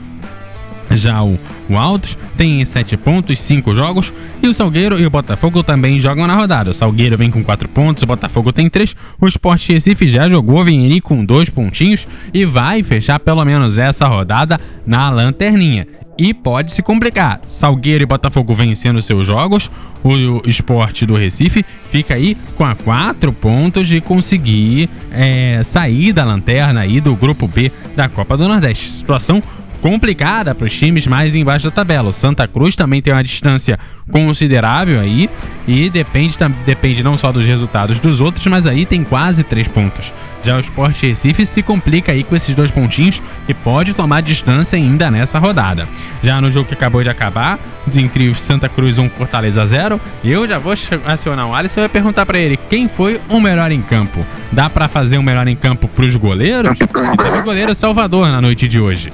Já 0.92 1.22
o, 1.22 1.38
o 1.70 1.78
Altos 1.78 2.18
tem 2.38 2.64
7 2.64 2.96
pontos, 2.98 3.40
5 3.40 3.76
jogos, 3.76 4.14
e 4.42 4.48
o 4.48 4.54
Salgueiro 4.54 5.00
e 5.00 5.06
o 5.06 5.10
Botafogo 5.10 5.64
também 5.64 6.00
jogam 6.00 6.26
na 6.26 6.36
rodada. 6.36 6.72
O 6.72 6.74
Salgueiro 6.74 7.18
vem 7.18 7.30
com 7.30 7.44
4 7.44 7.68
pontos, 7.68 8.04
o 8.04 8.08
Botafogo 8.08 8.54
tem 8.54 8.70
3. 8.70 8.96
O 9.20 9.28
Sport 9.28 9.70
Recife 9.70 10.08
já 10.08 10.30
jogou, 10.30 10.64
vem 10.64 10.86
ali 10.86 11.02
com 11.02 11.26
2 11.26 11.50
pontinhos 11.50 12.08
e 12.34 12.46
vai 12.46 12.84
fechar 12.84 13.20
pelo 13.20 13.44
menos 13.44 13.78
essa 13.78 14.08
rodada 14.08 14.60
na 14.86 15.10
lanterninha. 15.10 15.88
E 16.18 16.34
pode 16.34 16.72
se 16.72 16.82
complicar. 16.82 17.40
Salgueiro 17.48 18.04
e 18.04 18.06
Botafogo 18.06 18.54
vencendo 18.54 19.02
seus 19.02 19.28
jogos. 19.28 19.70
O 20.04 20.42
esporte 20.48 21.06
do 21.06 21.16
Recife 21.16 21.66
fica 21.90 22.14
aí 22.14 22.38
com 22.56 22.64
a 22.64 22.76
quatro 22.76 23.34
pontos 23.34 23.88
de 23.88 24.00
conseguir 24.00 24.90
é, 25.12 25.62
sair 25.64 26.14
da 26.14 26.24
lanterna 26.24 26.82
aí 26.82 27.02
do 27.02 27.16
grupo 27.16 27.48
B 27.48 27.72
da 27.96 28.08
Copa 28.08 28.38
do 28.38 28.48
Nordeste. 28.48 28.92
Situação 28.92 29.44
complicada 29.82 30.54
para 30.54 30.66
os 30.66 30.74
times 30.74 31.08
mais 31.08 31.36
embaixo 31.36 31.66
da 31.66 31.72
tabela. 31.72 32.10
O 32.10 32.14
Santa 32.14 32.48
Cruz 32.48 32.76
também 32.76 33.02
tem 33.02 33.14
uma 33.14 33.24
distância 33.24 33.80
considerável 34.12 35.00
aí 35.00 35.30
e 35.68 35.90
depende, 35.90 36.38
depende 36.66 37.04
não 37.04 37.18
só 37.18 37.32
dos 37.32 37.46
resultados 37.46 38.00
dos 38.00 38.22
outros, 38.22 38.46
mas 38.48 38.66
aí 38.66 38.86
tem 38.86 39.04
quase 39.04 39.44
três 39.44 39.68
pontos. 39.68 40.14
Já 40.44 40.56
o 40.56 40.60
Sport 40.60 41.02
Recife 41.02 41.46
se 41.46 41.62
complica 41.62 42.12
aí 42.12 42.24
com 42.24 42.36
esses 42.36 42.56
dois 42.56 42.72
pontinhos 42.72 43.22
e 43.48 43.54
pode 43.54 43.94
tomar 43.94 44.22
distância 44.22 44.78
ainda 44.78 45.12
nessa 45.12 45.40
rodada. 45.40 45.88
Já 46.24 46.40
no 46.40 46.50
jogo 46.50 46.68
que 46.68 46.74
acabou 46.74 47.04
de 47.04 47.10
acabar, 47.10 47.60
entre 47.96 48.34
Santa 48.34 48.70
Cruz 48.70 48.98
1 48.98 49.10
Fortaleza 49.10 49.66
0, 49.66 50.00
eu 50.24 50.48
já 50.48 50.58
vou 50.58 50.74
acionar 51.06 51.48
o 51.48 51.54
Alisson 51.54 51.80
e 51.80 51.84
vai 51.84 51.90
perguntar 51.90 52.26
para 52.26 52.40
ele 52.40 52.58
quem 52.70 52.88
foi 52.88 53.20
o 53.28 53.42
melhor 53.42 53.72
em 53.72 53.82
campo. 53.82 54.26
Dá 54.52 54.70
para 54.70 54.88
fazer 54.88 55.18
o 55.18 55.20
um 55.20 55.24
melhor 55.24 55.48
em 55.48 55.56
campo 55.56 55.88
para 55.88 56.06
os 56.06 56.16
goleiros? 56.16 56.72
E 57.08 57.18
teve 57.18 57.38
o 57.40 57.44
goleiro 57.44 57.74
Salvador 57.74 58.28
na 58.30 58.42
noite 58.42 58.68
de 58.68 58.80
hoje. 58.80 59.12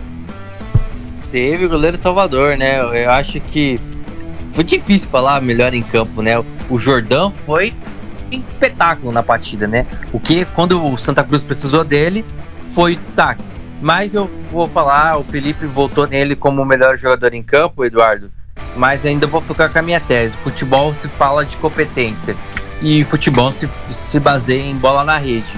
Teve 1.34 1.65
o 1.65 1.69
goleiro 1.69 1.97
Salvador, 1.97 2.55
né? 2.55 2.80
Eu 2.80 3.10
acho 3.10 3.39
que 3.39 3.80
foi 4.51 4.64
difícil 4.64 5.10
falar 5.10 5.41
melhor 5.41 5.73
em 5.73 5.81
campo, 5.81 6.22
né? 6.22 6.34
O 6.69 6.77
Jordão 6.77 7.34
foi 7.41 7.73
espetáculo 8.31 9.11
na 9.11 9.23
partida, 9.23 9.68
né? 9.68 9.88
O 10.11 10.19
que 10.19 10.45
quando 10.53 10.80
o 10.80 10.95
Santa 10.95 11.23
Cruz 11.23 11.43
precisou 11.43 11.84
dele 11.84 12.23
foi 12.76 12.95
destaque. 12.95 13.41
Mas 13.81 14.14
eu 14.14 14.30
vou 14.51 14.68
falar, 14.68 15.18
o 15.18 15.23
Felipe 15.23 15.65
voltou 15.65 16.05
nele 16.05 16.35
como 16.35 16.61
o 16.61 16.65
melhor 16.65 16.99
jogador 16.99 17.34
em 17.34 17.41
campo, 17.41 17.84
Eduardo. 17.84 18.31
Mas 18.77 19.03
ainda 19.03 19.26
vou 19.26 19.41
ficar 19.41 19.69
com 19.69 19.80
a 19.80 19.81
minha 19.81 19.99
tese. 19.99 20.38
Futebol 20.43 20.93
se 20.93 21.07
fala 21.07 21.43
de 21.43 21.57
competência 21.57 22.35
e 22.80 23.03
futebol 23.03 23.51
se, 23.51 23.68
se 23.89 24.19
baseia 24.19 24.61
em 24.61 24.76
bola 24.76 25.03
na 25.03 25.18
rede. 25.18 25.51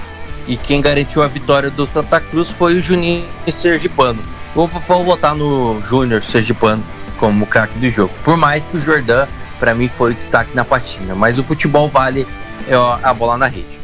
E 0.48 0.56
quem 0.56 0.80
garantiu 0.80 1.22
a 1.22 1.28
vitória 1.28 1.70
do 1.70 1.86
Santa 1.86 2.22
Cruz 2.22 2.50
foi 2.50 2.76
o 2.76 2.82
Juninho 2.82 3.26
Sergipano 3.52 4.35
Vou, 4.56 4.68
vou 4.68 5.04
votar 5.04 5.36
no 5.36 5.82
Júnior 5.82 6.24
Sergipano 6.24 6.82
como 7.20 7.46
craque 7.46 7.78
do 7.78 7.90
jogo. 7.90 8.14
Por 8.24 8.38
mais 8.38 8.66
que 8.66 8.78
o 8.78 8.80
Jordan, 8.80 9.28
para 9.60 9.76
mim, 9.76 9.90
foi 9.90 10.12
o 10.12 10.14
destaque 10.16 10.56
na 10.56 10.64
partida. 10.64 11.14
Mas 11.14 11.38
o 11.38 11.44
futebol 11.44 11.90
vale 11.90 12.26
é, 12.66 12.74
a 13.04 13.14
bola 13.14 13.38
na 13.38 13.48
rede. 13.48 13.76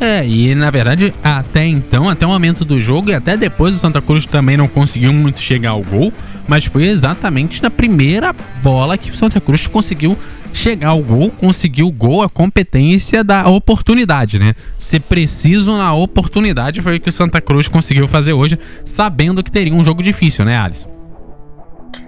É, 0.00 0.26
e 0.26 0.54
na 0.54 0.70
verdade, 0.70 1.14
até 1.22 1.64
então, 1.64 2.08
até 2.08 2.26
o 2.26 2.28
momento 2.30 2.64
do 2.64 2.80
jogo 2.80 3.10
e 3.10 3.14
até 3.14 3.36
depois 3.36 3.76
o 3.76 3.78
Santa 3.78 4.02
Cruz 4.02 4.26
também 4.26 4.56
não 4.56 4.66
conseguiu 4.66 5.12
muito 5.12 5.40
chegar 5.40 5.70
ao 5.70 5.82
gol, 5.82 6.12
mas 6.48 6.64
foi 6.64 6.84
exatamente 6.84 7.62
na 7.62 7.70
primeira 7.70 8.34
bola 8.62 8.98
que 8.98 9.10
o 9.10 9.16
Santa 9.16 9.40
Cruz 9.40 9.66
conseguiu 9.66 10.18
chegar 10.54 10.90
ao 10.90 11.00
gol, 11.00 11.30
conseguir 11.30 11.82
o 11.82 11.90
gol, 11.90 12.22
a 12.22 12.28
competência 12.28 13.24
da 13.24 13.46
oportunidade, 13.48 14.38
né? 14.38 14.54
Ser 14.78 15.00
preciso 15.00 15.76
na 15.76 15.92
oportunidade 15.92 16.80
foi 16.80 16.96
o 16.96 17.00
que 17.00 17.08
o 17.08 17.12
Santa 17.12 17.40
Cruz 17.40 17.66
conseguiu 17.66 18.06
fazer 18.06 18.32
hoje, 18.32 18.58
sabendo 18.84 19.42
que 19.42 19.50
teria 19.50 19.74
um 19.74 19.82
jogo 19.82 20.02
difícil, 20.02 20.44
né, 20.44 20.56
Alisson? 20.56 20.88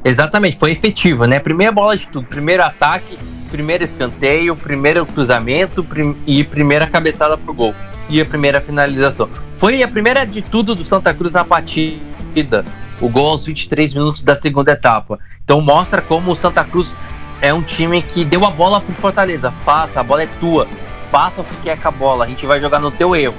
Exatamente, 0.04 0.56
foi 0.56 0.70
efetivo, 0.70 1.26
né? 1.26 1.40
Primeira 1.40 1.72
bola 1.72 1.96
de 1.96 2.06
tudo, 2.06 2.26
primeiro 2.26 2.62
ataque, 2.62 3.18
primeiro 3.50 3.82
escanteio, 3.82 4.54
primeiro 4.54 5.04
cruzamento 5.04 5.82
prim 5.82 6.16
e 6.26 6.44
primeira 6.44 6.86
cabeçada 6.86 7.36
pro 7.36 7.52
gol. 7.52 7.74
E 8.08 8.20
a 8.20 8.24
primeira 8.24 8.60
finalização. 8.60 9.28
Foi 9.58 9.82
a 9.82 9.88
primeira 9.88 10.24
de 10.24 10.40
tudo 10.40 10.74
do 10.74 10.84
Santa 10.84 11.12
Cruz 11.12 11.32
na 11.32 11.44
partida. 11.44 12.64
O 13.00 13.08
gol 13.08 13.30
aos 13.30 13.46
23 13.46 13.92
minutos 13.94 14.22
da 14.22 14.36
segunda 14.36 14.72
etapa. 14.72 15.18
Então 15.44 15.60
mostra 15.60 16.00
como 16.00 16.30
o 16.30 16.36
Santa 16.36 16.62
Cruz 16.62 16.96
é 17.40 17.52
um 17.52 17.62
time 17.62 18.02
que 18.02 18.24
deu 18.24 18.44
a 18.44 18.50
bola 18.50 18.80
pro 18.80 18.94
Fortaleza. 18.94 19.52
Passa, 19.64 20.00
a 20.00 20.02
bola 20.02 20.22
é 20.22 20.28
tua. 20.40 20.66
Passa 21.10 21.40
o 21.40 21.44
que 21.44 21.56
quer 21.56 21.80
com 21.80 21.88
a 21.88 21.90
bola. 21.90 22.24
A 22.24 22.28
gente 22.28 22.46
vai 22.46 22.60
jogar 22.60 22.80
no 22.80 22.90
teu 22.90 23.14
erro. 23.14 23.34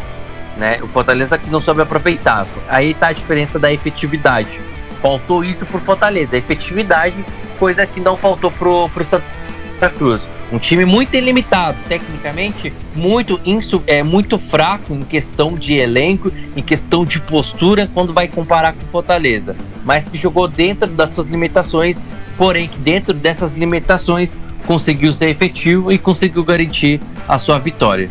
Né? 0.58 0.80
O 0.82 0.88
Fortaleza 0.88 1.38
que 1.38 1.50
não 1.50 1.62
soube 1.62 1.82
aproveitar. 1.82 2.48
Aí 2.68 2.94
tá 2.94 3.08
a 3.08 3.14
diferença 3.14 3.60
da 3.60 3.72
efetividade. 3.72 4.60
Faltou 5.02 5.44
isso 5.44 5.66
pro 5.66 5.80
Fortaleza. 5.80 6.36
A 6.36 6.40
efetividade, 6.40 7.24
coisa 7.60 7.86
que 7.86 8.00
não 8.00 8.18
faltou 8.18 8.52
pro, 8.52 8.90
pro 8.90 9.06
Santa 9.06 9.90
Cruz. 9.96 10.28
Um 10.50 10.58
time 10.58 10.86
muito 10.86 11.14
ilimitado, 11.14 11.78
tecnicamente, 11.90 12.72
muito, 12.96 13.38
insu 13.46 13.84
é, 13.86 14.02
muito 14.02 14.40
fraco 14.40 14.94
em 14.94 15.02
questão 15.02 15.56
de 15.56 15.74
elenco, 15.74 16.32
em 16.56 16.64
questão 16.64 17.04
de 17.04 17.20
postura, 17.20 17.90
quando 17.94 18.14
vai 18.14 18.30
comparar 18.30 18.72
com 18.72 18.88
Fortaleza. 18.88 19.58
Mas 19.84 20.08
que 20.08 20.18
jogou 20.18 20.48
dentro 20.48 20.88
das 20.88 21.10
suas 21.10 21.28
limitações 21.28 21.98
porém 22.38 22.68
que 22.68 22.78
dentro 22.78 23.14
dessas 23.14 23.56
limitações 23.56 24.38
conseguiu 24.66 25.12
ser 25.14 25.30
efetivo 25.30 25.92
e 25.92 25.98
conseguiu 25.98 26.44
garantir 26.44 27.00
a 27.28 27.38
sua 27.38 27.58
vitória. 27.58 28.10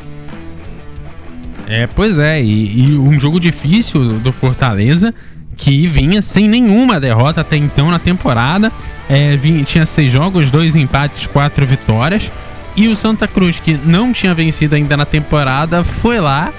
É, 1.69 1.86
pois 1.86 2.16
é, 2.19 2.43
e, 2.43 2.90
e 2.90 2.98
um 2.98 3.19
jogo 3.19 3.40
difícil 3.40 4.19
do 4.20 4.32
Fortaleza 4.32 5.15
que 5.57 5.86
vinha 5.86 6.20
sem 6.20 6.48
nenhuma 6.48 7.01
derrota 7.01 7.40
até 7.40 7.57
então 7.57 7.90
na 7.90 7.98
temporada. 7.98 8.70
É, 9.09 9.36
vinha, 9.36 9.65
tinha 9.65 9.86
seis 9.86 10.11
jogos, 10.11 10.51
dois 10.51 10.77
empates, 10.77 11.27
quatro 11.27 11.66
vitórias. 11.66 12.31
E 12.77 12.89
o 12.89 12.94
Santa 12.94 13.27
Cruz, 13.27 13.59
que 13.59 13.78
não 13.85 14.12
tinha 14.12 14.35
vencido 14.35 14.74
ainda 14.74 14.97
na 14.97 15.07
temporada, 15.07 15.82
foi 15.82 16.20
lá 16.20 16.53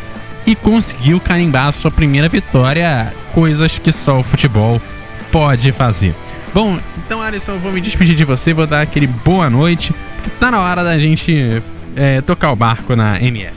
e 0.48 0.56
conseguiu 0.56 1.20
carimbar 1.20 1.68
a 1.68 1.72
sua 1.72 1.92
primeira 1.92 2.28
vitória, 2.28 3.14
coisas 3.34 3.78
que 3.78 3.92
só 3.92 4.20
o 4.20 4.24
futebol 4.24 4.82
pode 5.32 5.72
fazer. 5.72 6.16
Bom, 6.54 6.80
então 6.98 7.22
Alisson, 7.22 7.54
eu 7.54 7.60
vou 7.60 7.72
me 7.72 7.82
despedir 7.82 8.16
de 8.16 8.24
você, 8.26 8.54
vou 8.54 8.66
dar 8.66 8.82
aquele 8.82 9.08
boa 9.08 9.50
noite, 9.50 9.94
porque 10.16 10.30
tá 10.40 10.50
na 10.50 10.62
hora 10.62 10.84
da 10.84 10.98
gente 10.98 11.62
é, 11.96 12.22
tocar 12.22 12.52
o 12.52 12.56
barco 12.56 12.96
na 12.96 13.22
MF. 13.22 13.56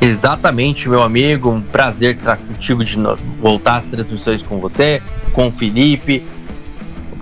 Exatamente, 0.00 0.88
meu 0.88 1.02
amigo, 1.02 1.50
um 1.50 1.60
prazer 1.60 2.16
estar 2.16 2.36
contigo 2.36 2.84
de 2.84 2.96
voltar 3.40 3.78
às 3.78 3.84
transmissões 3.86 4.42
com 4.42 4.58
você, 4.58 5.02
com 5.32 5.48
o 5.48 5.52
Felipe. 5.52 6.22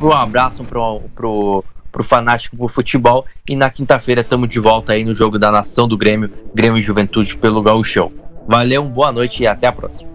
Um 0.01 0.13
abraço 0.13 0.65
pro, 0.65 1.01
pro, 1.15 1.65
pro 1.91 2.05
fanático 2.05 2.57
por 2.57 2.71
futebol 2.71 3.25
e 3.49 3.55
na 3.57 3.71
quinta-feira 3.71 4.21
estamos 4.21 4.49
de 4.51 4.59
volta 4.59 4.93
aí 4.93 5.05
no 5.05 5.15
jogo 5.15 5.39
da 5.39 5.51
nação 5.51 5.87
do 5.89 5.97
Grêmio, 5.97 6.31
Grêmio 6.55 6.83
Juventude 6.83 7.37
pelo 7.37 7.63
Gauchão. 7.63 8.13
Valeu, 8.47 8.85
boa 8.85 9.11
noite 9.13 9.45
e 9.45 9.47
até 9.47 9.69
a 9.69 9.73
próxima. 9.73 10.14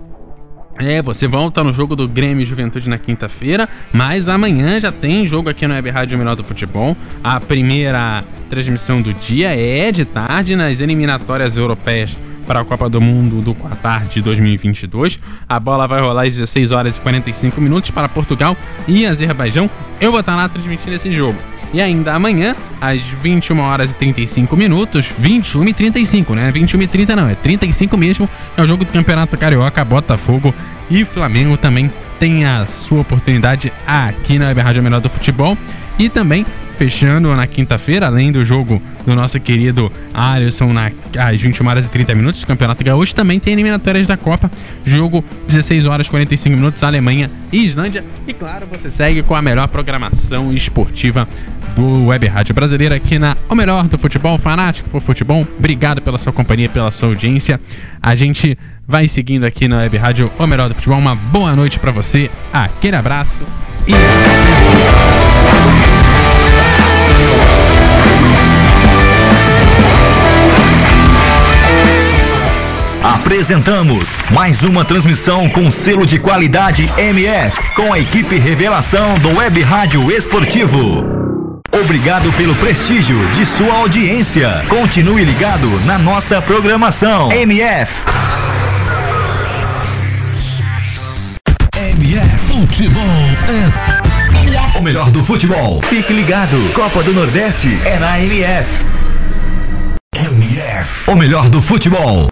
É, 0.81 1.01
você 1.01 1.27
volta 1.27 1.61
no 1.61 1.73
jogo 1.73 1.93
do 1.93 2.07
Grêmio 2.07 2.45
Juventude 2.45 2.87
na 2.87 2.97
quinta-feira, 2.97 3.67
mas 3.91 4.29
amanhã 4.29 4.79
já 4.79 4.93
tem 4.93 5.27
jogo 5.27 5.49
aqui 5.49 5.67
no 5.67 5.73
Web 5.73 5.89
Rádio 5.89 6.17
Melhor 6.17 6.37
do 6.37 6.43
Futebol. 6.43 6.95
A 7.21 7.37
primeira 7.37 8.23
transmissão 8.49 9.01
do 9.01 9.13
dia 9.13 9.49
é 9.49 9.91
de 9.91 10.05
tarde 10.05 10.55
nas 10.55 10.79
eliminatórias 10.79 11.57
europeias 11.57 12.17
para 12.47 12.61
a 12.61 12.65
Copa 12.65 12.89
do 12.89 13.01
Mundo 13.01 13.41
do 13.41 13.53
Qatar 13.53 14.07
de 14.07 14.21
2022. 14.21 15.19
A 15.49 15.59
bola 15.59 15.85
vai 15.85 15.99
rolar 15.99 16.23
às 16.23 16.35
16 16.35 16.71
horas 16.71 16.95
e 16.95 17.01
45 17.01 17.59
minutos 17.59 17.91
para 17.91 18.07
Portugal 18.07 18.55
e 18.87 19.05
Azerbaijão. 19.05 19.69
Eu 19.99 20.11
vou 20.11 20.21
estar 20.21 20.37
lá 20.37 20.47
transmitindo 20.47 20.95
esse 20.95 21.11
jogo. 21.11 21.37
E 21.71 21.81
ainda 21.81 22.13
amanhã, 22.13 22.55
às 22.81 23.03
21 23.03 23.59
horas 23.59 23.91
e 23.91 23.93
35 23.93 24.55
minutos, 24.57 25.07
21 25.17 25.67
e 25.67 25.73
35, 25.73 26.33
né? 26.33 26.51
21 26.51 26.81
e 26.81 26.87
30 26.87 27.15
não, 27.15 27.29
é 27.29 27.35
35 27.35 27.95
mesmo, 27.95 28.29
é 28.57 28.61
o 28.61 28.65
jogo 28.65 28.83
do 28.83 28.91
Campeonato 28.91 29.37
Carioca, 29.37 29.85
Botafogo 29.85 30.53
e 30.89 31.05
Flamengo 31.05 31.55
também 31.55 31.91
tem 32.19 32.45
a 32.45 32.65
sua 32.65 33.01
oportunidade 33.01 33.71
aqui 33.85 34.37
na 34.39 34.47
Web 34.47 34.61
Rádio 34.61 34.83
Menor 34.83 34.99
do 34.99 35.09
Futebol. 35.09 35.57
E 35.97 36.07
também, 36.07 36.45
fechando 36.77 37.35
na 37.35 37.45
quinta-feira, 37.45 38.07
além 38.07 38.31
do 38.31 38.43
jogo 38.45 38.81
do 39.05 39.13
nosso 39.13 39.37
querido 39.39 39.91
Alisson 40.13 40.71
na, 40.71 40.91
às 41.17 41.41
21 41.41 41.67
horas 41.67 41.85
e 41.85 41.89
30 41.89 42.15
minutos, 42.15 42.45
Campeonato 42.45 42.83
Gaúcho, 42.83 43.13
também 43.13 43.37
tem 43.37 43.51
eliminatórias 43.51 44.07
da 44.07 44.15
Copa, 44.15 44.49
jogo 44.85 45.23
16 45.47 45.85
horas 45.85 46.07
e 46.07 46.09
45 46.09 46.55
minutos, 46.55 46.83
Alemanha 46.83 47.29
e 47.51 47.65
Islândia. 47.65 48.03
E 48.25 48.33
claro, 48.33 48.65
você 48.67 48.89
segue 48.89 49.21
com 49.23 49.35
a 49.35 49.41
melhor 49.41 49.67
programação 49.67 50.53
esportiva 50.53 51.27
do 51.75 52.07
Web 52.07 52.27
Rádio 52.27 52.55
Brasileira 52.55 52.95
aqui 52.95 53.19
na 53.19 53.35
O 53.49 53.55
Melhor 53.55 53.87
do 53.87 53.97
Futebol, 53.97 54.37
fanático 54.37 54.89
por 54.89 55.01
futebol. 55.01 55.45
Obrigado 55.57 56.01
pela 56.01 56.17
sua 56.17 56.31
companhia, 56.31 56.69
pela 56.69 56.91
sua 56.91 57.09
audiência. 57.09 57.59
A 58.01 58.15
gente 58.15 58.57
vai 58.89 59.07
seguindo 59.07 59.45
aqui 59.45 59.67
na 59.67 59.77
Web 59.77 59.97
Rádio 59.97 60.31
Melhor 60.47 60.67
do 60.67 60.73
Futebol. 60.73 60.97
Uma 60.97 61.15
boa 61.15 61.55
noite 61.55 61.77
para 61.77 61.91
você, 61.91 62.31
aquele 62.51 62.95
abraço 62.95 63.43
e. 63.87 63.93
Apresentamos 73.03 74.23
mais 74.31 74.63
uma 74.63 74.83
transmissão 74.83 75.47
com 75.49 75.69
selo 75.69 76.05
de 76.05 76.17
qualidade 76.17 76.91
MF, 76.97 77.75
com 77.75 77.93
a 77.93 77.99
equipe 77.99 78.37
Revelação 78.37 79.19
do 79.19 79.37
Web 79.37 79.61
Rádio 79.61 80.11
Esportivo. 80.11 81.05
Obrigado 81.71 82.31
pelo 82.33 82.55
prestígio 82.55 83.29
de 83.31 83.45
sua 83.45 83.73
audiência. 83.75 84.65
Continue 84.67 85.23
ligado 85.23 85.69
na 85.85 85.99
nossa 85.99 86.41
programação. 86.41 87.31
MF. 87.31 88.38
Futebol 92.59 93.01
é 93.47 94.77
o 94.77 94.81
melhor 94.81 95.09
do 95.11 95.23
futebol. 95.23 95.81
Fique 95.83 96.11
ligado. 96.11 96.57
Copa 96.73 97.01
do 97.03 97.13
Nordeste 97.13 97.69
é 97.85 97.97
na 97.97 98.19
MF. 98.19 98.69
MF. 100.13 101.09
O 101.09 101.15
melhor 101.15 101.49
do 101.49 101.61
futebol. 101.61 102.28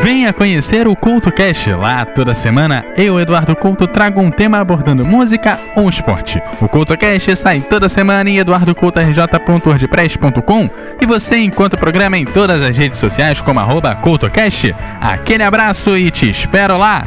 Venha 0.00 0.32
conhecer 0.32 0.88
o 0.88 0.96
Culto 0.96 1.30
Cast. 1.30 1.70
Lá 1.72 2.04
toda 2.04 2.34
semana 2.34 2.84
eu, 2.96 3.20
Eduardo 3.20 3.54
Couto, 3.54 3.86
trago 3.86 4.20
um 4.20 4.28
tema 4.30 4.58
abordando 4.58 5.04
música 5.04 5.60
ou 5.76 5.88
esporte. 5.88 6.42
O 6.60 6.68
Culto 6.68 6.96
Cast 6.96 7.36
sai 7.36 7.60
toda 7.60 7.88
semana 7.88 8.28
em 8.28 8.38
eduardocoutorj.wordpress.com 8.38 10.70
e 11.00 11.06
você 11.06 11.36
encontra 11.38 11.76
o 11.76 11.80
programa 11.80 12.18
em 12.18 12.24
todas 12.24 12.60
as 12.62 12.76
redes 12.76 12.98
sociais 12.98 13.40
como 13.40 13.60
arroba 13.60 13.94
CultoCast. 13.94 14.74
Aquele 15.00 15.42
abraço 15.42 15.96
e 15.96 16.10
te 16.10 16.28
espero 16.28 16.76
lá! 16.78 17.06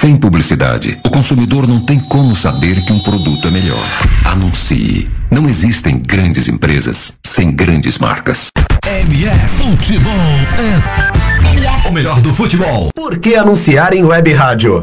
Sem 0.00 0.16
publicidade, 0.16 0.98
o 1.04 1.10
consumidor 1.10 1.66
não 1.66 1.80
tem 1.80 1.98
como 1.98 2.36
saber 2.36 2.84
que 2.84 2.92
um 2.92 3.00
produto 3.00 3.48
é 3.48 3.50
melhor. 3.50 3.82
Anuncie. 4.24 5.08
Não 5.30 5.48
existem 5.48 5.98
grandes 5.98 6.48
empresas 6.48 7.12
sem 7.24 7.50
grandes 7.50 7.98
marcas. 7.98 8.48
MF 8.86 9.48
Futebol 9.56 10.12
é 11.84 11.88
o 11.88 11.92
melhor 11.92 12.20
do 12.20 12.34
futebol. 12.34 12.90
Por 12.94 13.18
que 13.18 13.34
anunciar 13.34 13.92
em 13.92 14.04
web 14.04 14.32
rádio? 14.32 14.82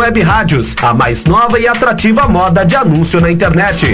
web 0.01 0.19
rádios, 0.21 0.75
a 0.81 0.95
mais 0.95 1.23
nova 1.25 1.59
e 1.59 1.67
atrativa 1.67 2.27
moda 2.27 2.65
de 2.65 2.75
anúncio 2.75 3.21
na 3.21 3.31
internet. 3.31 3.93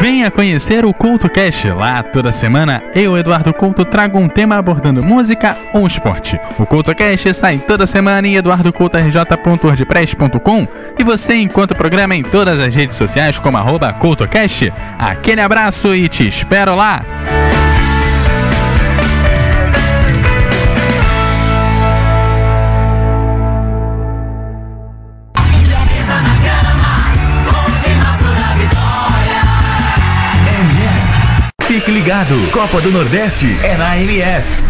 Venha 0.00 0.30
conhecer 0.30 0.84
o 0.84 0.94
Culto 0.94 1.28
Cast. 1.28 1.68
Lá 1.70 2.04
toda 2.04 2.30
semana 2.30 2.80
eu, 2.94 3.18
Eduardo 3.18 3.52
Couto, 3.52 3.84
trago 3.84 4.16
um 4.16 4.28
tema 4.28 4.54
abordando 4.56 5.02
música 5.02 5.58
ou 5.72 5.84
esporte. 5.86 6.38
O 6.56 6.64
Culto 6.64 6.94
Cast 6.94 7.34
sai 7.34 7.58
toda 7.58 7.84
semana 7.84 8.28
em 8.28 8.36
eduardocoutorj.wordpress.com 8.36 10.68
e 10.96 11.02
você 11.02 11.34
encontra 11.34 11.74
o 11.74 11.78
programa 11.78 12.14
em 12.14 12.22
todas 12.22 12.60
as 12.60 12.72
redes 12.74 12.96
sociais 12.96 13.40
como 13.40 13.58
arroba 13.58 13.92
CultoCast. 13.92 14.72
Aquele 14.96 15.40
abraço 15.40 15.92
e 15.94 16.08
te 16.08 16.28
espero 16.28 16.76
lá! 16.76 17.02
Fique 31.68 31.90
ligado, 31.90 32.34
Copa 32.50 32.80
do 32.80 32.90
Nordeste 32.90 33.46
é 33.62 33.76
na 33.76 34.00
MF. 34.00 34.67